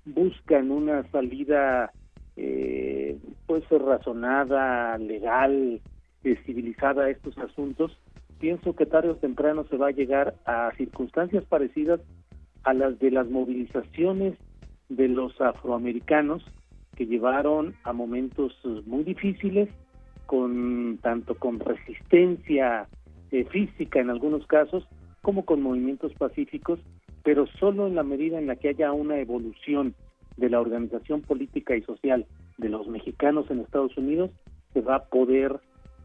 buscan 0.06 0.70
una 0.70 1.02
salida 1.10 1.92
eh, 2.36 3.18
pues 3.46 3.68
razonada, 3.68 4.96
legal, 4.96 5.82
eh, 6.24 6.38
civilizada 6.46 7.04
a 7.04 7.10
estos 7.10 7.36
asuntos, 7.36 7.98
pienso 8.40 8.74
que 8.74 8.86
tarde 8.86 9.10
o 9.10 9.16
temprano 9.16 9.66
se 9.68 9.76
va 9.76 9.88
a 9.88 9.92
llegar 9.92 10.34
a 10.46 10.70
circunstancias 10.78 11.44
parecidas 11.44 12.00
a 12.64 12.74
las 12.74 12.98
de 12.98 13.10
las 13.10 13.28
movilizaciones 13.28 14.34
de 14.88 15.08
los 15.08 15.40
afroamericanos 15.40 16.44
que 16.96 17.06
llevaron 17.06 17.74
a 17.84 17.92
momentos 17.92 18.52
muy 18.86 19.04
difíciles 19.04 19.68
con 20.26 20.98
tanto 21.02 21.34
con 21.34 21.58
resistencia 21.60 22.86
eh, 23.30 23.44
física 23.44 24.00
en 24.00 24.10
algunos 24.10 24.46
casos 24.46 24.86
como 25.22 25.44
con 25.44 25.62
movimientos 25.62 26.12
pacíficos 26.14 26.80
pero 27.22 27.46
solo 27.58 27.86
en 27.86 27.94
la 27.94 28.02
medida 28.02 28.38
en 28.38 28.46
la 28.46 28.56
que 28.56 28.68
haya 28.68 28.92
una 28.92 29.18
evolución 29.18 29.94
de 30.36 30.50
la 30.50 30.60
organización 30.60 31.22
política 31.22 31.76
y 31.76 31.82
social 31.82 32.26
de 32.58 32.68
los 32.68 32.88
mexicanos 32.88 33.50
en 33.50 33.60
Estados 33.60 33.96
Unidos 33.96 34.30
se 34.72 34.80
va 34.80 34.96
a 34.96 35.04
poder 35.04 35.60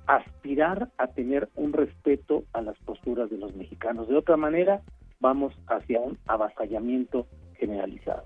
aspirar 0.07 0.89
a 0.97 1.07
tener 1.07 1.49
un 1.55 1.73
respeto 1.73 2.43
a 2.53 2.61
las 2.61 2.77
posturas 2.79 3.29
de 3.29 3.37
los 3.37 3.55
mexicanos. 3.55 4.07
De 4.07 4.15
otra 4.15 4.37
manera, 4.37 4.81
vamos 5.19 5.53
hacia 5.67 5.99
un 5.99 6.17
avasallamiento 6.27 7.27
generalizado. 7.57 8.23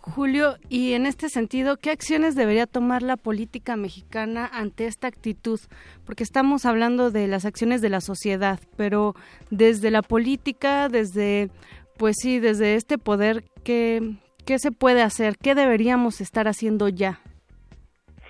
Julio, 0.00 0.56
y 0.68 0.94
en 0.94 1.06
este 1.06 1.28
sentido, 1.28 1.76
¿qué 1.76 1.90
acciones 1.90 2.34
debería 2.34 2.66
tomar 2.66 3.02
la 3.02 3.16
política 3.16 3.76
mexicana 3.76 4.50
ante 4.52 4.86
esta 4.86 5.06
actitud? 5.06 5.60
Porque 6.04 6.24
estamos 6.24 6.66
hablando 6.66 7.12
de 7.12 7.28
las 7.28 7.44
acciones 7.44 7.80
de 7.80 7.88
la 7.88 8.00
sociedad, 8.00 8.58
pero 8.76 9.14
desde 9.50 9.92
la 9.92 10.02
política, 10.02 10.88
desde, 10.88 11.50
pues 11.98 12.16
sí, 12.20 12.40
desde 12.40 12.74
este 12.74 12.98
poder, 12.98 13.44
¿qué, 13.62 14.16
qué 14.44 14.58
se 14.58 14.72
puede 14.72 15.02
hacer? 15.02 15.36
¿Qué 15.40 15.54
deberíamos 15.54 16.20
estar 16.20 16.48
haciendo 16.48 16.88
ya? 16.88 17.20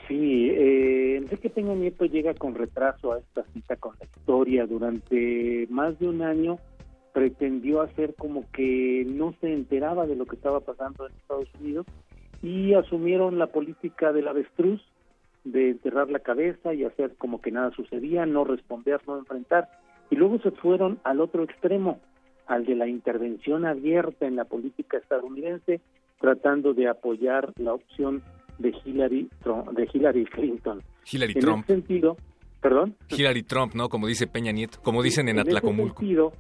Sí, 0.09 0.51
eh, 0.51 1.17
Enrique 1.17 1.49
Peña 1.49 1.75
Nieto 1.75 2.05
llega 2.05 2.35
con 2.35 2.55
retraso 2.55 3.13
a 3.13 3.19
esta 3.19 3.45
cita 3.55 3.77
con 3.77 3.95
la 3.99 4.05
historia. 4.05 4.67
Durante 4.67 5.67
más 5.71 5.99
de 5.99 6.09
un 6.09 6.21
año 6.21 6.59
pretendió 7.13 7.83
hacer 7.83 8.15
como 8.15 8.51
que 8.53 9.05
no 9.07 9.35
se 9.41 9.53
enteraba 9.53 10.07
de 10.07 10.17
lo 10.17 10.27
que 10.27 10.37
estaba 10.37 10.61
pasando 10.61 11.07
en 11.07 11.13
Estados 11.15 11.49
Unidos 11.61 11.87
y 12.43 12.75
asumieron 12.75 13.39
la 13.39 13.49
política 13.49 14.13
del 14.13 14.29
avestruz 14.29 14.81
de 15.45 15.71
enterrar 15.71 16.11
la 16.11 16.21
cabeza 16.21 16.73
y 16.75 16.85
hacer 16.85 17.15
como 17.17 17.41
que 17.41 17.51
nada 17.51 17.71
sucedía, 17.73 18.27
no 18.27 18.45
responder, 18.45 19.01
no 19.07 19.19
enfrentar. 19.19 19.69
Y 20.11 20.17
luego 20.17 20.39
se 20.41 20.51
fueron 20.51 20.99
al 21.05 21.21
otro 21.21 21.43
extremo, 21.43 22.01
al 22.47 22.65
de 22.65 22.77
la 22.77 22.87
intervención 22.87 23.65
abierta 23.65 24.27
en 24.27 24.37
la 24.37 24.45
política 24.45 24.99
estadounidense, 24.99 25.81
tratando 26.21 26.75
de 26.75 26.89
apoyar 26.89 27.53
la 27.57 27.75
opción 27.75 28.23
de 28.59 28.75
Hillary, 28.85 29.29
de 29.73 29.89
Hillary 29.93 30.25
Clinton. 30.27 30.83
Hillary 31.11 31.33
en 31.35 31.41
Trump. 31.41 31.65
ese 31.65 31.75
sentido, 31.75 32.17
perdón. 32.61 32.95
Hillary 33.09 33.43
Trump, 33.43 33.75
¿no? 33.75 33.89
Como 33.89 34.07
dice 34.07 34.27
Peña 34.27 34.53
Nieto, 34.53 34.79
como 34.83 35.03
dicen 35.03 35.29
en, 35.29 35.39
ese 35.39 35.49
Atlacomulco. 35.49 36.01
sentido, 36.01 36.33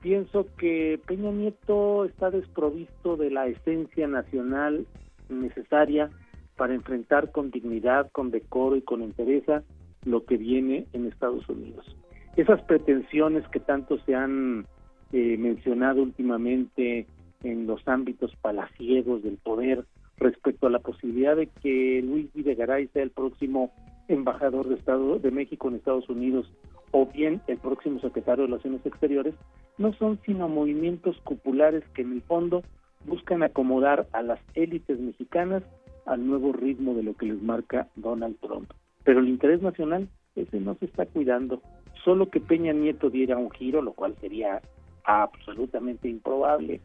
pienso 0.00 0.46
que 0.56 1.00
Peña 1.06 1.30
Nieto 1.30 2.04
está 2.04 2.30
desprovisto 2.30 3.16
de 3.16 3.30
la 3.30 3.46
esencia 3.46 4.06
nacional 4.08 4.86
necesaria 5.28 6.10
para 6.56 6.74
enfrentar 6.74 7.30
con 7.30 7.50
dignidad, 7.50 8.10
con 8.12 8.30
decoro 8.30 8.76
y 8.76 8.82
con 8.82 9.02
entereza 9.02 9.62
lo 10.04 10.24
que 10.24 10.36
viene 10.36 10.86
en 10.92 11.06
Estados 11.06 11.48
Unidos. 11.48 11.96
Esas 12.36 12.62
pretensiones 12.62 13.46
que 13.48 13.60
tanto 13.60 13.98
se 14.04 14.14
han 14.14 14.66
eh, 15.12 15.36
mencionado 15.38 16.02
últimamente 16.02 17.06
en 17.42 17.66
los 17.66 17.86
ámbitos 17.88 18.34
palaciegos 18.36 19.22
del 19.22 19.36
poder 19.38 19.84
respecto 20.16 20.66
a 20.66 20.70
la 20.70 20.78
posibilidad 20.78 21.36
de 21.36 21.46
que 21.46 22.02
Luis 22.02 22.32
Videgaray 22.34 22.88
sea 22.88 23.02
el 23.02 23.10
próximo 23.10 23.72
embajador 24.08 24.68
de 24.68 24.74
Estado 24.74 25.18
de 25.18 25.30
México 25.30 25.68
en 25.68 25.76
Estados 25.76 26.08
Unidos 26.08 26.52
o 26.92 27.06
bien 27.06 27.40
el 27.46 27.58
próximo 27.58 28.00
secretario 28.00 28.44
de 28.44 28.48
Relaciones 28.48 28.84
Exteriores, 28.84 29.34
no 29.78 29.92
son 29.94 30.18
sino 30.26 30.48
movimientos 30.48 31.16
cupulares 31.24 31.84
que 31.94 32.02
en 32.02 32.12
el 32.12 32.22
fondo 32.22 32.62
buscan 33.06 33.42
acomodar 33.42 34.06
a 34.12 34.22
las 34.22 34.40
élites 34.54 34.98
mexicanas 34.98 35.62
al 36.06 36.26
nuevo 36.26 36.52
ritmo 36.52 36.94
de 36.94 37.02
lo 37.02 37.14
que 37.14 37.26
les 37.26 37.42
marca 37.42 37.88
Donald 37.96 38.36
Trump. 38.40 38.70
Pero 39.04 39.20
el 39.20 39.28
interés 39.28 39.62
nacional, 39.62 40.08
ese 40.34 40.60
no 40.60 40.74
se 40.74 40.86
está 40.86 41.06
cuidando. 41.06 41.62
Solo 42.04 42.30
que 42.30 42.40
Peña 42.40 42.72
Nieto 42.72 43.10
diera 43.10 43.36
un 43.36 43.50
giro, 43.50 43.82
lo 43.82 43.92
cual 43.92 44.16
sería 44.20 44.60
absolutamente 45.04 46.08
improbable, 46.08 46.80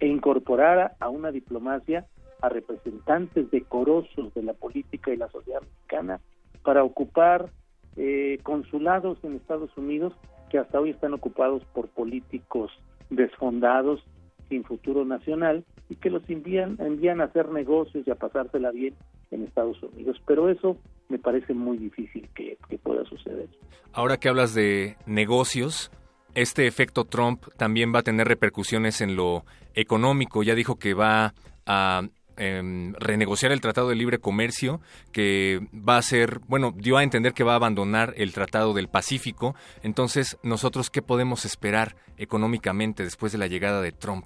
e 0.00 0.06
incorporara 0.06 0.96
a 1.00 1.08
una 1.08 1.32
diplomacia 1.32 2.06
a 2.40 2.48
representantes 2.48 3.50
decorosos 3.50 4.32
de 4.34 4.42
la 4.42 4.52
política 4.52 5.12
y 5.12 5.16
la 5.16 5.28
sociedad 5.28 5.60
mexicana 5.60 6.20
para 6.62 6.84
ocupar 6.84 7.50
eh, 7.98 8.38
consulados 8.42 9.18
en 9.24 9.34
Estados 9.34 9.76
Unidos 9.76 10.14
que 10.50 10.58
hasta 10.58 10.80
hoy 10.80 10.90
están 10.90 11.12
ocupados 11.14 11.64
por 11.74 11.88
políticos 11.88 12.70
desfondados 13.10 14.00
sin 14.48 14.64
futuro 14.64 15.04
nacional 15.04 15.64
y 15.90 15.96
que 15.96 16.08
los 16.08 16.22
envían, 16.30 16.76
envían 16.80 17.20
a 17.20 17.24
hacer 17.24 17.50
negocios 17.50 18.06
y 18.06 18.10
a 18.10 18.14
pasársela 18.14 18.70
bien 18.70 18.94
en 19.30 19.44
Estados 19.44 19.82
Unidos. 19.82 20.16
Pero 20.26 20.48
eso 20.48 20.78
me 21.08 21.18
parece 21.18 21.52
muy 21.54 21.76
difícil 21.76 22.28
que, 22.34 22.56
que 22.68 22.78
pueda 22.78 23.04
suceder. 23.04 23.48
Ahora 23.92 24.16
que 24.16 24.28
hablas 24.28 24.54
de 24.54 24.96
negocios, 25.06 25.90
este 26.34 26.66
efecto 26.66 27.04
Trump 27.04 27.46
también 27.56 27.92
va 27.94 27.98
a 28.00 28.02
tener 28.04 28.28
repercusiones 28.28 29.00
en 29.00 29.16
lo 29.16 29.44
económico. 29.74 30.42
Ya 30.42 30.54
dijo 30.54 30.76
que 30.76 30.94
va 30.94 31.34
a 31.66 32.02
em, 32.38 32.94
renegociar 32.94 33.52
el 33.52 33.60
Tratado 33.60 33.88
de 33.88 33.96
Libre 33.96 34.18
Comercio, 34.18 34.80
que 35.12 35.60
va 35.72 35.96
a 35.96 36.02
ser, 36.02 36.40
bueno, 36.48 36.72
dio 36.74 36.96
a 36.96 37.02
entender 37.02 37.32
que 37.34 37.44
va 37.44 37.52
a 37.52 37.56
abandonar 37.56 38.14
el 38.16 38.32
Tratado 38.32 38.74
del 38.74 38.88
Pacífico. 38.88 39.54
Entonces, 39.82 40.38
nosotros, 40.42 40.90
¿qué 40.90 41.02
podemos 41.02 41.44
esperar 41.44 41.96
económicamente 42.16 43.02
después 43.02 43.32
de 43.32 43.38
la 43.38 43.46
llegada 43.46 43.82
de 43.82 43.92
Trump? 43.92 44.24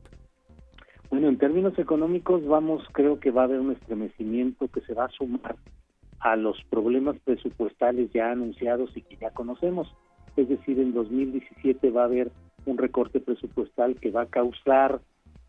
Bueno, 1.10 1.28
en 1.28 1.36
términos 1.36 1.78
económicos 1.78 2.46
vamos, 2.46 2.82
creo 2.92 3.20
que 3.20 3.30
va 3.30 3.42
a 3.42 3.44
haber 3.44 3.60
un 3.60 3.72
estremecimiento 3.72 4.68
que 4.68 4.80
se 4.80 4.94
va 4.94 5.04
a 5.04 5.10
sumar 5.10 5.56
a 6.20 6.36
los 6.36 6.56
problemas 6.70 7.16
presupuestales 7.24 8.10
ya 8.12 8.30
anunciados 8.30 8.96
y 8.96 9.02
que 9.02 9.16
ya 9.16 9.30
conocemos. 9.30 9.92
Es 10.36 10.48
decir, 10.48 10.78
en 10.78 10.94
2017 10.94 11.90
va 11.90 12.02
a 12.02 12.06
haber 12.06 12.30
un 12.64 12.78
recorte 12.78 13.20
presupuestal 13.20 13.96
que 14.00 14.10
va 14.10 14.22
a 14.22 14.26
causar 14.26 15.00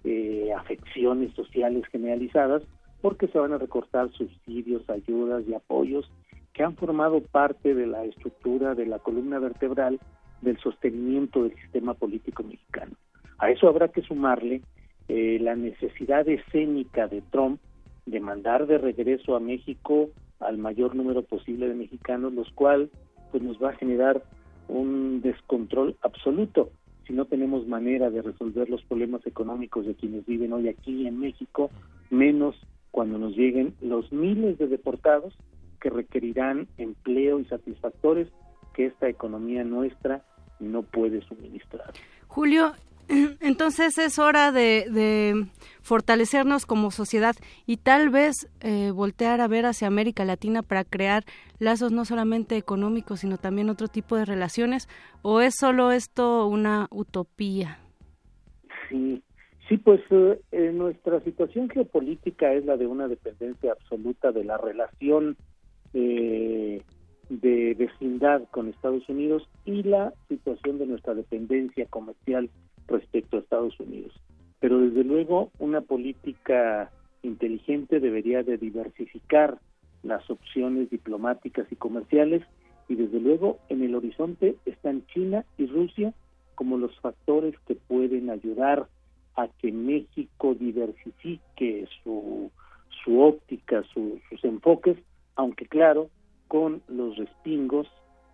eh, 0.03 0.51
afecciones 0.57 1.33
sociales 1.33 1.85
generalizadas 1.91 2.63
porque 3.01 3.27
se 3.27 3.37
van 3.37 3.53
a 3.53 3.57
recortar 3.57 4.11
subsidios, 4.11 4.89
ayudas 4.89 5.43
y 5.47 5.53
apoyos 5.53 6.09
que 6.53 6.63
han 6.63 6.75
formado 6.75 7.21
parte 7.21 7.73
de 7.73 7.87
la 7.87 8.05
estructura 8.05 8.75
de 8.75 8.85
la 8.85 8.99
columna 8.99 9.39
vertebral 9.39 9.99
del 10.41 10.57
sostenimiento 10.59 11.43
del 11.43 11.55
sistema 11.55 11.93
político 11.93 12.43
mexicano. 12.43 12.93
A 13.39 13.49
eso 13.49 13.67
habrá 13.67 13.87
que 13.89 14.01
sumarle 14.03 14.61
eh, 15.07 15.37
la 15.41 15.55
necesidad 15.55 16.27
escénica 16.29 17.07
de 17.07 17.21
Trump 17.21 17.59
de 18.05 18.19
mandar 18.19 18.67
de 18.67 18.77
regreso 18.77 19.35
a 19.35 19.39
México 19.39 20.09
al 20.39 20.57
mayor 20.57 20.95
número 20.95 21.23
posible 21.23 21.67
de 21.67 21.75
mexicanos, 21.75 22.33
los 22.33 22.51
cuales 22.51 22.89
pues 23.31 23.41
nos 23.41 23.61
va 23.61 23.71
a 23.71 23.75
generar 23.75 24.23
un 24.67 25.21
descontrol 25.21 25.95
absoluto 26.01 26.69
si 27.07 27.13
no 27.13 27.25
tenemos 27.25 27.67
manera 27.67 28.09
de 28.09 28.21
resolver 28.21 28.69
los 28.69 28.83
problemas 28.83 29.25
económicos 29.25 29.85
de 29.85 29.95
quienes 29.95 30.25
viven 30.25 30.53
hoy 30.53 30.69
aquí 30.69 31.07
en 31.07 31.19
México, 31.19 31.69
menos 32.09 32.55
cuando 32.91 33.17
nos 33.17 33.35
lleguen 33.35 33.73
los 33.81 34.11
miles 34.11 34.57
de 34.57 34.67
deportados 34.67 35.33
que 35.81 35.89
requerirán 35.89 36.67
empleo 36.77 37.39
y 37.39 37.45
satisfactores 37.45 38.29
que 38.73 38.85
esta 38.85 39.09
economía 39.09 39.63
nuestra 39.63 40.23
no 40.59 40.83
puede 40.83 41.21
suministrar. 41.21 41.91
Julio, 42.27 42.73
entonces 43.41 43.97
es 43.97 44.19
hora 44.19 44.51
de, 44.51 45.47
fortalecernos 45.81 46.65
como 46.65 46.91
sociedad 46.91 47.35
y 47.65 47.77
tal 47.77 48.09
vez 48.09 48.49
eh, 48.61 48.91
voltear 48.91 49.41
a 49.41 49.47
ver 49.47 49.65
hacia 49.65 49.87
América 49.87 50.23
Latina 50.23 50.63
para 50.63 50.85
crear 50.85 51.23
lazos 51.59 51.91
no 51.91 52.05
solamente 52.05 52.55
económicos, 52.55 53.19
sino 53.19 53.37
también 53.37 53.69
otro 53.69 53.87
tipo 53.89 54.15
de 54.15 54.25
relaciones, 54.25 54.87
o 55.21 55.41
es 55.41 55.55
solo 55.59 55.91
esto 55.91 56.47
una 56.47 56.87
utopía? 56.89 57.79
Sí, 58.89 59.21
sí, 59.67 59.77
pues 59.77 60.01
eh, 60.11 60.71
nuestra 60.73 61.19
situación 61.21 61.69
geopolítica 61.69 62.53
es 62.53 62.63
la 62.65 62.77
de 62.77 62.87
una 62.87 63.07
dependencia 63.07 63.73
absoluta 63.73 64.31
de 64.31 64.43
la 64.45 64.57
relación 64.57 65.35
eh, 65.93 66.81
de 67.29 67.73
vecindad 67.73 68.43
con 68.51 68.69
Estados 68.69 69.07
Unidos 69.09 69.47
y 69.65 69.83
la 69.83 70.13
situación 70.27 70.77
de 70.77 70.88
nuestra 70.88 71.13
dependencia 71.13 71.86
comercial 71.88 72.49
respecto 72.88 73.38
a 73.38 73.39
Estados 73.39 73.79
Unidos. 73.79 74.13
Pero 74.59 74.79
desde 74.79 75.03
luego 75.03 75.51
una 75.59 75.81
política 75.81 76.91
inteligente 77.21 77.99
debería 77.99 78.43
de 78.43 78.57
diversificar 78.57 79.57
las 80.03 80.29
opciones 80.29 80.89
diplomáticas 80.89 81.65
y 81.71 81.75
comerciales 81.75 82.43
y 82.89 82.95
desde 82.95 83.19
luego 83.19 83.59
en 83.69 83.81
el 83.81 83.95
horizonte 83.95 84.55
están 84.65 85.05
China 85.07 85.45
y 85.57 85.65
Rusia 85.67 86.13
como 86.55 86.77
los 86.77 86.97
factores 86.99 87.55
que 87.65 87.75
pueden 87.75 88.29
ayudar 88.29 88.88
a 89.36 89.47
que 89.47 89.71
México 89.71 90.53
diversifique 90.53 91.88
su, 92.03 92.51
su 93.03 93.19
óptica, 93.19 93.83
sus 93.93 94.43
enfoques, 94.43 94.97
aunque 95.36 95.65
claro, 95.65 96.09
con 96.53 96.83
los 96.87 97.17
respingos, 97.17 97.87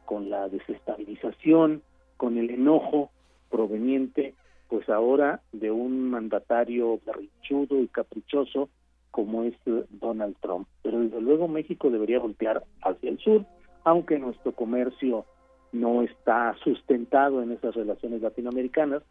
con 0.03 0.29
la 0.29 0.49
desestabilización, 0.49 1.81
con 2.17 2.37
el 2.37 2.49
enojo 2.49 3.11
proveniente 3.49 4.35
pues 4.67 4.89
ahora 4.89 5.41
de 5.53 5.71
un 5.71 6.09
mandatario 6.09 6.99
berrinchudo 7.05 7.79
y 7.79 7.87
caprichoso 7.87 8.67
como 9.09 9.43
es 9.43 9.55
Donald 9.89 10.35
Trump. 10.41 10.67
Pero 10.83 10.99
desde 10.99 11.21
luego 11.21 11.47
México 11.47 11.89
debería 11.89 12.19
voltear 12.19 12.65
hacia 12.81 13.09
el 13.09 13.19
sur, 13.19 13.45
aunque 13.85 14.19
nuestro 14.19 14.51
comercio 14.51 15.23
no 15.71 16.01
está 16.01 16.57
sustentado 16.61 17.41
en 17.41 17.53
esas 17.53 17.73
relaciones 17.73 18.21
latinoamericanas, 18.21 19.01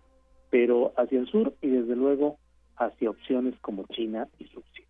pero 0.50 0.92
hacia 0.98 1.18
el 1.18 1.26
sur 1.28 1.54
y 1.62 1.68
desde 1.68 1.96
luego 1.96 2.36
hacia 2.76 3.08
opciones 3.08 3.58
como 3.62 3.86
China 3.86 4.28
y 4.38 4.44
Rusia. 4.48 4.87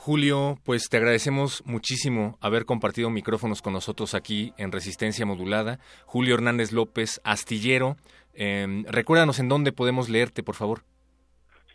Julio, 0.00 0.58
pues 0.64 0.88
te 0.88 0.96
agradecemos 0.96 1.64
muchísimo 1.66 2.38
haber 2.40 2.66
compartido 2.66 3.10
micrófonos 3.10 3.62
con 3.62 3.72
nosotros 3.72 4.14
aquí 4.14 4.52
en 4.56 4.70
Resistencia 4.70 5.26
Modulada. 5.26 5.80
Julio 6.06 6.36
Hernández 6.36 6.72
López, 6.72 7.20
astillero. 7.24 7.96
Eh, 8.32 8.84
recuérdanos 8.86 9.40
en 9.40 9.48
dónde 9.48 9.72
podemos 9.72 10.08
leerte, 10.08 10.44
por 10.44 10.54
favor. 10.54 10.82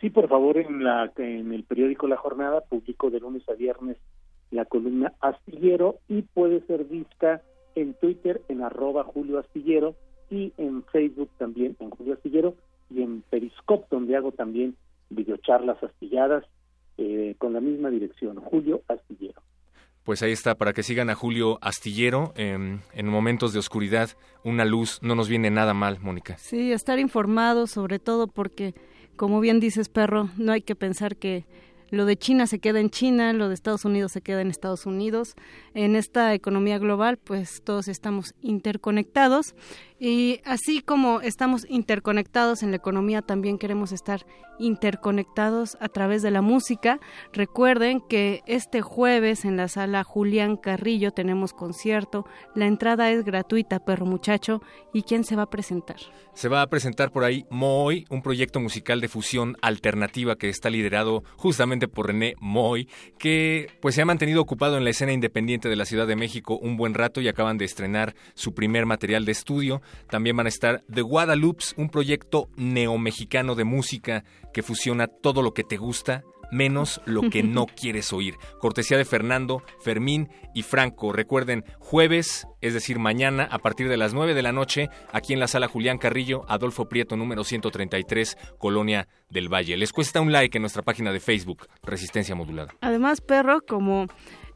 Sí, 0.00 0.08
por 0.08 0.26
favor, 0.26 0.56
en, 0.56 0.82
la, 0.82 1.12
el 1.18 1.64
periódico 1.64 2.08
La 2.08 2.16
Jornada 2.16 2.62
publico 2.62 3.10
de 3.10 3.20
lunes 3.20 3.46
a 3.46 3.52
viernes 3.52 3.98
la 4.50 4.64
columna 4.64 5.12
Astillero 5.20 5.98
y 6.08 6.22
puede 6.22 6.62
ser 6.66 6.84
vista 6.84 7.42
en 7.74 7.92
Twitter 7.92 8.40
en 8.48 8.62
arroba 8.62 9.04
Julio 9.04 9.38
Astillero 9.38 9.96
y 10.30 10.54
en 10.56 10.82
Facebook 10.84 11.28
también 11.36 11.76
en 11.78 11.90
Julio 11.90 12.14
Astillero 12.14 12.54
y 12.88 13.02
en 13.02 13.22
Periscope 13.28 13.86
donde 13.90 14.16
hago 14.16 14.32
también 14.32 14.76
videocharlas 15.10 15.82
astilladas 15.82 16.44
eh, 16.98 17.34
con 17.38 17.52
la 17.52 17.60
misma 17.60 17.90
dirección, 17.90 18.36
Julio 18.40 18.82
Astillero. 18.88 19.42
Pues 20.04 20.22
ahí 20.22 20.32
está, 20.32 20.54
para 20.54 20.74
que 20.74 20.82
sigan 20.82 21.08
a 21.08 21.14
Julio 21.14 21.58
Astillero 21.62 22.34
en 22.36 22.82
momentos 23.08 23.54
de 23.54 23.58
oscuridad, 23.58 24.10
una 24.44 24.66
luz 24.66 24.98
no 25.02 25.14
nos 25.14 25.30
viene 25.30 25.50
nada 25.50 25.72
mal, 25.72 25.98
Mónica. 26.00 26.36
Sí, 26.36 26.72
estar 26.72 26.98
informado 26.98 27.66
sobre 27.66 27.98
todo 27.98 28.26
porque, 28.26 28.74
como 29.16 29.40
bien 29.40 29.60
dices, 29.60 29.88
perro, 29.88 30.28
no 30.36 30.52
hay 30.52 30.60
que 30.60 30.76
pensar 30.76 31.16
que 31.16 31.46
lo 31.90 32.06
de 32.06 32.16
China 32.16 32.46
se 32.46 32.58
queda 32.58 32.80
en 32.80 32.90
China, 32.90 33.32
lo 33.32 33.48
de 33.48 33.54
Estados 33.54 33.84
Unidos 33.84 34.12
se 34.12 34.20
queda 34.20 34.40
en 34.40 34.48
Estados 34.48 34.84
Unidos. 34.84 35.36
En 35.74 35.96
esta 35.96 36.34
economía 36.34 36.78
global, 36.78 37.18
pues 37.18 37.62
todos 37.62 37.88
estamos 37.88 38.34
interconectados 38.42 39.54
y 40.00 40.40
así 40.44 40.80
como 40.80 41.20
estamos 41.20 41.66
interconectados 41.68 42.62
en 42.62 42.70
la 42.70 42.76
economía, 42.76 43.22
también 43.22 43.58
queremos 43.58 43.92
estar 43.92 44.26
interconectados 44.58 45.76
a 45.80 45.88
través 45.88 46.22
de 46.22 46.30
la 46.30 46.42
música. 46.42 47.00
Recuerden 47.32 48.00
que 48.00 48.42
este 48.46 48.82
jueves 48.82 49.44
en 49.44 49.56
la 49.56 49.68
sala 49.68 50.04
Julián 50.04 50.56
Carrillo 50.56 51.12
tenemos 51.12 51.52
concierto. 51.52 52.26
La 52.54 52.66
entrada 52.66 53.10
es 53.10 53.24
gratuita, 53.24 53.84
perro 53.84 54.06
muchacho. 54.06 54.62
¿Y 54.92 55.02
quién 55.02 55.24
se 55.24 55.36
va 55.36 55.42
a 55.44 55.50
presentar? 55.50 55.96
Se 56.34 56.48
va 56.48 56.62
a 56.62 56.66
presentar 56.66 57.10
por 57.10 57.24
ahí 57.24 57.46
Moy, 57.50 58.06
un 58.10 58.22
proyecto 58.22 58.60
musical 58.60 59.00
de 59.00 59.08
fusión 59.08 59.56
alternativa 59.62 60.36
que 60.36 60.48
está 60.48 60.70
liderado 60.70 61.22
justamente 61.36 61.88
por 61.88 62.08
René 62.08 62.34
Moy, 62.40 62.88
que 63.18 63.68
pues 63.80 63.94
se 63.94 64.02
ha 64.02 64.06
mantenido 64.06 64.40
ocupado 64.40 64.76
en 64.76 64.84
la 64.84 64.90
escena 64.90 65.12
independiente 65.12 65.68
de 65.68 65.76
la 65.76 65.84
Ciudad 65.84 66.06
de 66.06 66.16
México 66.16 66.58
un 66.60 66.76
buen 66.76 66.94
rato 66.94 67.20
y 67.20 67.28
acaban 67.28 67.58
de 67.58 67.64
estrenar 67.64 68.14
su 68.34 68.54
primer 68.54 68.86
material 68.86 69.24
de 69.24 69.32
estudio. 69.32 69.82
También 70.08 70.36
van 70.36 70.46
a 70.46 70.50
estar 70.50 70.82
The 70.92 71.02
Guadalupe, 71.02 71.64
un 71.76 71.88
proyecto 71.88 72.48
neomexicano 72.56 73.54
de 73.54 73.64
música 73.64 74.24
que 74.52 74.62
fusiona 74.62 75.06
todo 75.06 75.42
lo 75.42 75.54
que 75.54 75.64
te 75.64 75.76
gusta 75.76 76.24
menos 76.50 77.00
lo 77.04 77.28
que 77.28 77.42
no 77.42 77.66
quieres 77.66 78.12
oír. 78.12 78.34
Cortesía 78.60 78.96
de 78.96 79.04
Fernando, 79.04 79.62
Fermín 79.80 80.30
y 80.54 80.62
Franco. 80.62 81.12
Recuerden, 81.12 81.64
jueves, 81.78 82.46
es 82.60 82.74
decir, 82.74 82.98
mañana, 82.98 83.48
a 83.50 83.58
partir 83.58 83.88
de 83.88 83.96
las 83.96 84.14
9 84.14 84.34
de 84.34 84.42
la 84.42 84.52
noche, 84.52 84.88
aquí 85.12 85.32
en 85.32 85.40
la 85.40 85.48
sala 85.48 85.68
Julián 85.68 85.98
Carrillo, 85.98 86.44
Adolfo 86.48 86.88
Prieto, 86.88 87.16
número 87.16 87.44
133, 87.44 88.36
Colonia 88.58 89.08
del 89.28 89.52
Valle. 89.52 89.76
Les 89.76 89.92
cuesta 89.92 90.20
un 90.20 90.32
like 90.32 90.56
en 90.56 90.62
nuestra 90.62 90.82
página 90.82 91.12
de 91.12 91.20
Facebook, 91.20 91.66
Resistencia 91.82 92.34
Modulada. 92.34 92.74
Además, 92.80 93.20
perro, 93.20 93.60
como 93.66 94.06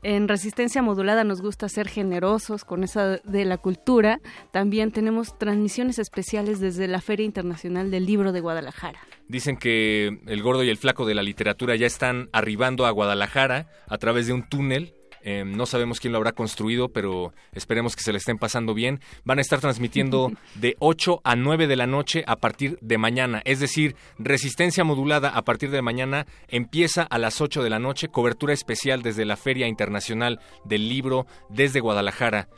en 0.02 0.28
Resistencia 0.28 0.82
Modulada 0.82 1.24
nos 1.24 1.40
gusta 1.40 1.68
ser 1.68 1.88
generosos 1.88 2.64
con 2.64 2.84
esa 2.84 3.18
de 3.18 3.44
la 3.44 3.58
cultura. 3.58 4.20
También 4.52 4.92
tenemos 4.92 5.36
transmisiones 5.38 5.98
especiales 5.98 6.60
desde 6.60 6.88
la 6.88 7.00
Feria 7.00 7.26
Internacional 7.26 7.90
del 7.90 8.06
Libro 8.06 8.32
de 8.32 8.40
Guadalajara. 8.40 9.00
Dicen 9.28 9.56
que 9.56 10.20
el 10.26 10.42
gordo 10.42 10.62
y 10.62 10.70
el 10.70 10.76
flaco 10.76 11.04
de 11.06 11.14
la 11.14 11.22
literatura 11.22 11.76
ya 11.76 11.86
están 11.86 12.28
arribando 12.32 12.86
a 12.86 12.90
Guadalajara 12.90 13.68
a 13.88 13.98
través 13.98 14.26
de 14.26 14.32
un 14.32 14.48
túnel 14.48 14.94
eh, 15.22 15.44
no 15.44 15.66
sabemos 15.66 16.00
quién 16.00 16.12
lo 16.12 16.18
habrá 16.18 16.32
construido, 16.32 16.88
pero 16.88 17.32
esperemos 17.52 17.96
que 17.96 18.02
se 18.02 18.12
le 18.12 18.18
estén 18.18 18.38
pasando 18.38 18.74
bien. 18.74 19.00
Van 19.24 19.38
a 19.38 19.42
estar 19.42 19.60
transmitiendo 19.60 20.32
de 20.54 20.76
8 20.78 21.20
a 21.24 21.36
9 21.36 21.66
de 21.66 21.76
la 21.76 21.86
noche 21.86 22.24
a 22.26 22.36
partir 22.36 22.78
de 22.80 22.98
mañana. 22.98 23.42
Es 23.44 23.60
decir, 23.60 23.96
resistencia 24.18 24.84
modulada 24.84 25.30
a 25.30 25.42
partir 25.42 25.70
de 25.70 25.82
mañana 25.82 26.26
empieza 26.48 27.02
a 27.02 27.18
las 27.18 27.40
8 27.40 27.62
de 27.62 27.70
la 27.70 27.78
noche. 27.78 28.08
Cobertura 28.08 28.52
especial 28.52 29.02
desde 29.02 29.24
la 29.24 29.36
Feria 29.36 29.66
Internacional 29.66 30.40
del 30.64 30.88
Libro 30.88 31.26
desde 31.48 31.80
Guadalajara. 31.80 32.48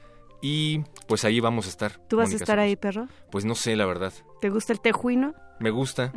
Y 0.42 0.80
pues 1.06 1.24
ahí 1.24 1.40
vamos 1.40 1.66
a 1.66 1.70
estar. 1.70 2.00
¿Tú 2.08 2.16
vas 2.16 2.32
a 2.32 2.36
estar 2.36 2.58
ahí, 2.58 2.76
perro? 2.76 3.08
Pues 3.30 3.44
no 3.44 3.54
sé, 3.54 3.76
la 3.76 3.84
verdad. 3.84 4.12
¿Te 4.40 4.48
gusta 4.48 4.72
el 4.72 4.80
tejuino? 4.80 5.34
Me 5.60 5.70
gusta, 5.70 6.12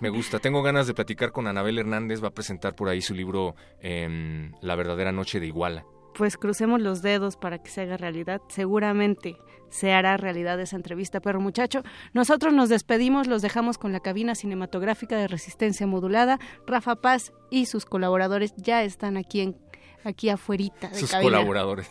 me 0.00 0.10
gusta. 0.10 0.38
Tengo 0.38 0.62
ganas 0.62 0.86
de 0.86 0.92
platicar 0.92 1.32
con 1.32 1.46
Anabel 1.46 1.78
Hernández. 1.78 2.22
Va 2.22 2.28
a 2.28 2.34
presentar 2.34 2.74
por 2.76 2.90
ahí 2.90 3.00
su 3.00 3.14
libro 3.14 3.56
em, 3.80 4.52
La 4.60 4.76
verdadera 4.76 5.10
noche 5.10 5.40
de 5.40 5.46
Iguala. 5.46 5.86
Pues 6.14 6.36
crucemos 6.36 6.80
los 6.80 7.00
dedos 7.00 7.36
para 7.36 7.58
que 7.58 7.70
se 7.70 7.80
haga 7.80 7.96
realidad. 7.96 8.42
Seguramente 8.48 9.36
se 9.70 9.92
hará 9.92 10.18
realidad 10.18 10.60
esa 10.60 10.76
entrevista, 10.76 11.20
perro 11.20 11.40
muchacho. 11.40 11.82
Nosotros 12.12 12.52
nos 12.52 12.68
despedimos, 12.68 13.26
los 13.26 13.40
dejamos 13.40 13.78
con 13.78 13.90
la 13.90 14.00
cabina 14.00 14.34
cinematográfica 14.34 15.16
de 15.16 15.28
resistencia 15.28 15.86
modulada. 15.86 16.38
Rafa 16.66 16.96
Paz 16.96 17.32
y 17.50 17.66
sus 17.66 17.86
colaboradores 17.86 18.54
ya 18.56 18.84
están 18.84 19.16
aquí 19.16 19.40
en 19.40 19.56
aquí 20.04 20.28
afuerita 20.28 20.92
sus 20.92 21.10
colaboradores. 21.10 21.88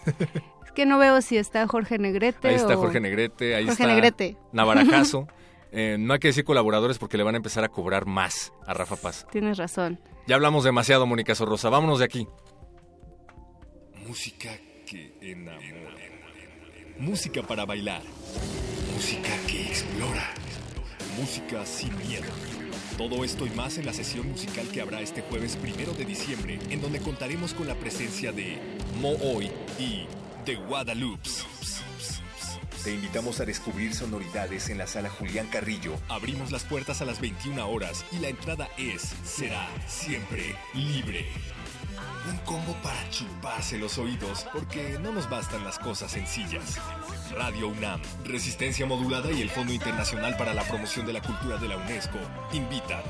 Es 0.63 0.71
que 0.73 0.85
no 0.85 0.99
veo 0.99 1.21
si 1.21 1.37
está 1.37 1.67
Jorge 1.67 1.97
Negrete. 1.97 2.49
Ahí 2.49 2.55
está 2.55 2.75
Jorge 2.75 2.99
Negrete, 2.99 3.55
ahí 3.55 3.67
está 3.67 3.87
Navarajazo. 4.51 5.27
Eh, 5.75 5.97
no 5.99 6.13
hay 6.13 6.19
que 6.19 6.27
decir 6.27 6.45
colaboradores 6.45 6.99
porque 6.99 7.17
le 7.17 7.23
van 7.23 7.33
a 7.33 7.37
empezar 7.37 7.63
a 7.63 7.69
cobrar 7.69 8.05
más 8.05 8.53
a 8.67 8.75
Rafa 8.75 8.95
Paz. 8.95 9.25
Tienes 9.31 9.57
razón. 9.57 9.99
Ya 10.27 10.35
hablamos 10.35 10.63
demasiado, 10.63 11.07
Mónica 11.07 11.33
Sorrosa. 11.33 11.69
Vámonos 11.69 11.97
de 11.97 12.05
aquí. 12.05 12.27
Música 14.07 14.51
que 14.85 15.17
enamora. 15.19 15.95
Música 16.99 17.41
para 17.41 17.65
bailar. 17.65 18.03
Música 18.93 19.29
que 19.47 19.63
explora. 19.63 20.29
Música 21.19 21.65
sin 21.65 21.97
miedo. 21.97 22.29
Todo 22.95 23.23
esto 23.23 23.47
y 23.47 23.49
más 23.49 23.79
en 23.79 23.87
la 23.87 23.93
sesión 23.93 24.29
musical 24.29 24.67
que 24.67 24.79
habrá 24.79 25.01
este 25.01 25.23
jueves 25.23 25.55
primero 25.55 25.93
de 25.93 26.05
diciembre, 26.05 26.59
en 26.69 26.81
donde 26.81 26.99
contaremos 26.99 27.55
con 27.55 27.67
la 27.67 27.73
presencia 27.73 28.31
de 28.31 28.59
Mo 29.01 29.13
Hoy 29.23 29.49
y 29.79 30.05
The 30.45 30.55
Guadalupe. 30.55 31.27
Te 32.83 32.93
invitamos 32.93 33.39
a 33.39 33.45
descubrir 33.45 33.95
sonoridades 33.95 34.69
en 34.69 34.77
la 34.77 34.87
sala 34.87 35.09
Julián 35.09 35.47
Carrillo. 35.47 35.95
Abrimos 36.09 36.51
las 36.51 36.65
puertas 36.65 37.01
a 37.01 37.05
las 37.05 37.21
21 37.21 37.65
horas 37.69 38.03
y 38.11 38.19
la 38.19 38.27
entrada 38.27 38.67
es, 38.77 39.13
será, 39.23 39.69
siempre 39.87 40.53
libre. 40.73 41.25
Un 42.29 42.37
combo 42.39 42.73
para 42.83 43.09
chuparse 43.09 43.77
los 43.77 43.97
oídos, 43.97 44.45
porque 44.51 44.99
no 45.01 45.13
nos 45.13 45.29
bastan 45.29 45.63
las 45.63 45.79
cosas 45.79 46.11
sencillas. 46.11 46.77
Radio 47.31 47.69
UNAM, 47.69 48.01
Resistencia 48.25 48.85
Modulada 48.85 49.31
y 49.31 49.41
el 49.41 49.49
Fondo 49.49 49.71
Internacional 49.71 50.35
para 50.35 50.53
la 50.53 50.63
Promoción 50.63 51.05
de 51.05 51.13
la 51.13 51.21
Cultura 51.21 51.55
de 51.55 51.69
la 51.69 51.77
UNESCO 51.77 52.19
invitan. 52.51 53.01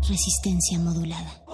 Resistencia 0.00 0.80
modulada. 0.80 1.44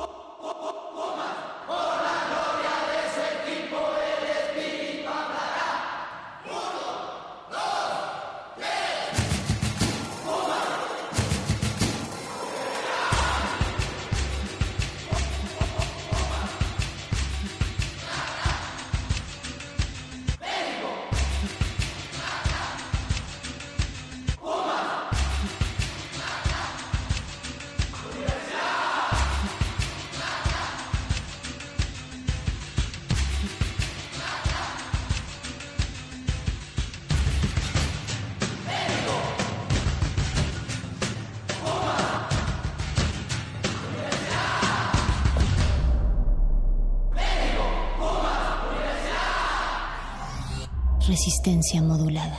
Modulada. 51.83 52.39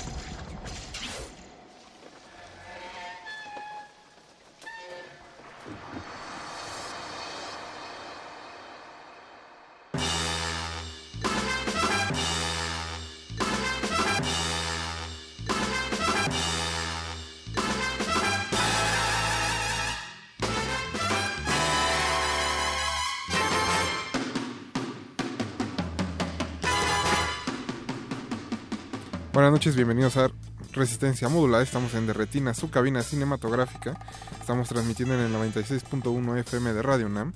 Buenas 29.41 29.53
noches, 29.53 29.75
bienvenidos 29.75 30.17
a 30.17 30.29
Resistencia 30.71 31.27
Módula. 31.27 31.63
Estamos 31.63 31.95
en 31.95 32.05
Derretina, 32.05 32.53
su 32.53 32.69
cabina 32.69 33.01
cinematográfica. 33.01 33.97
Estamos 34.39 34.69
transmitiendo 34.69 35.15
en 35.15 35.21
el 35.21 35.33
96.1 35.33 36.37
FM 36.41 36.73
de 36.73 36.81
Radio 36.83 37.07
UNAM. 37.07 37.33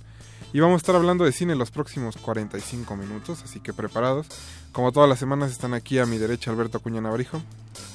Y 0.54 0.60
vamos 0.60 0.76
a 0.76 0.78
estar 0.78 0.96
hablando 0.96 1.26
de 1.26 1.32
cine 1.32 1.56
los 1.56 1.72
próximos 1.72 2.16
45 2.18 2.96
minutos, 2.96 3.42
así 3.44 3.60
que 3.60 3.74
preparados. 3.74 4.28
Como 4.72 4.92
todas 4.92 5.10
las 5.10 5.18
semanas 5.18 5.50
están 5.50 5.74
aquí 5.74 5.98
a 5.98 6.06
mi 6.06 6.20
derecha 6.20 6.52
Alberto 6.52 6.78
Acuña 6.78 7.02
Navarijo. 7.02 7.42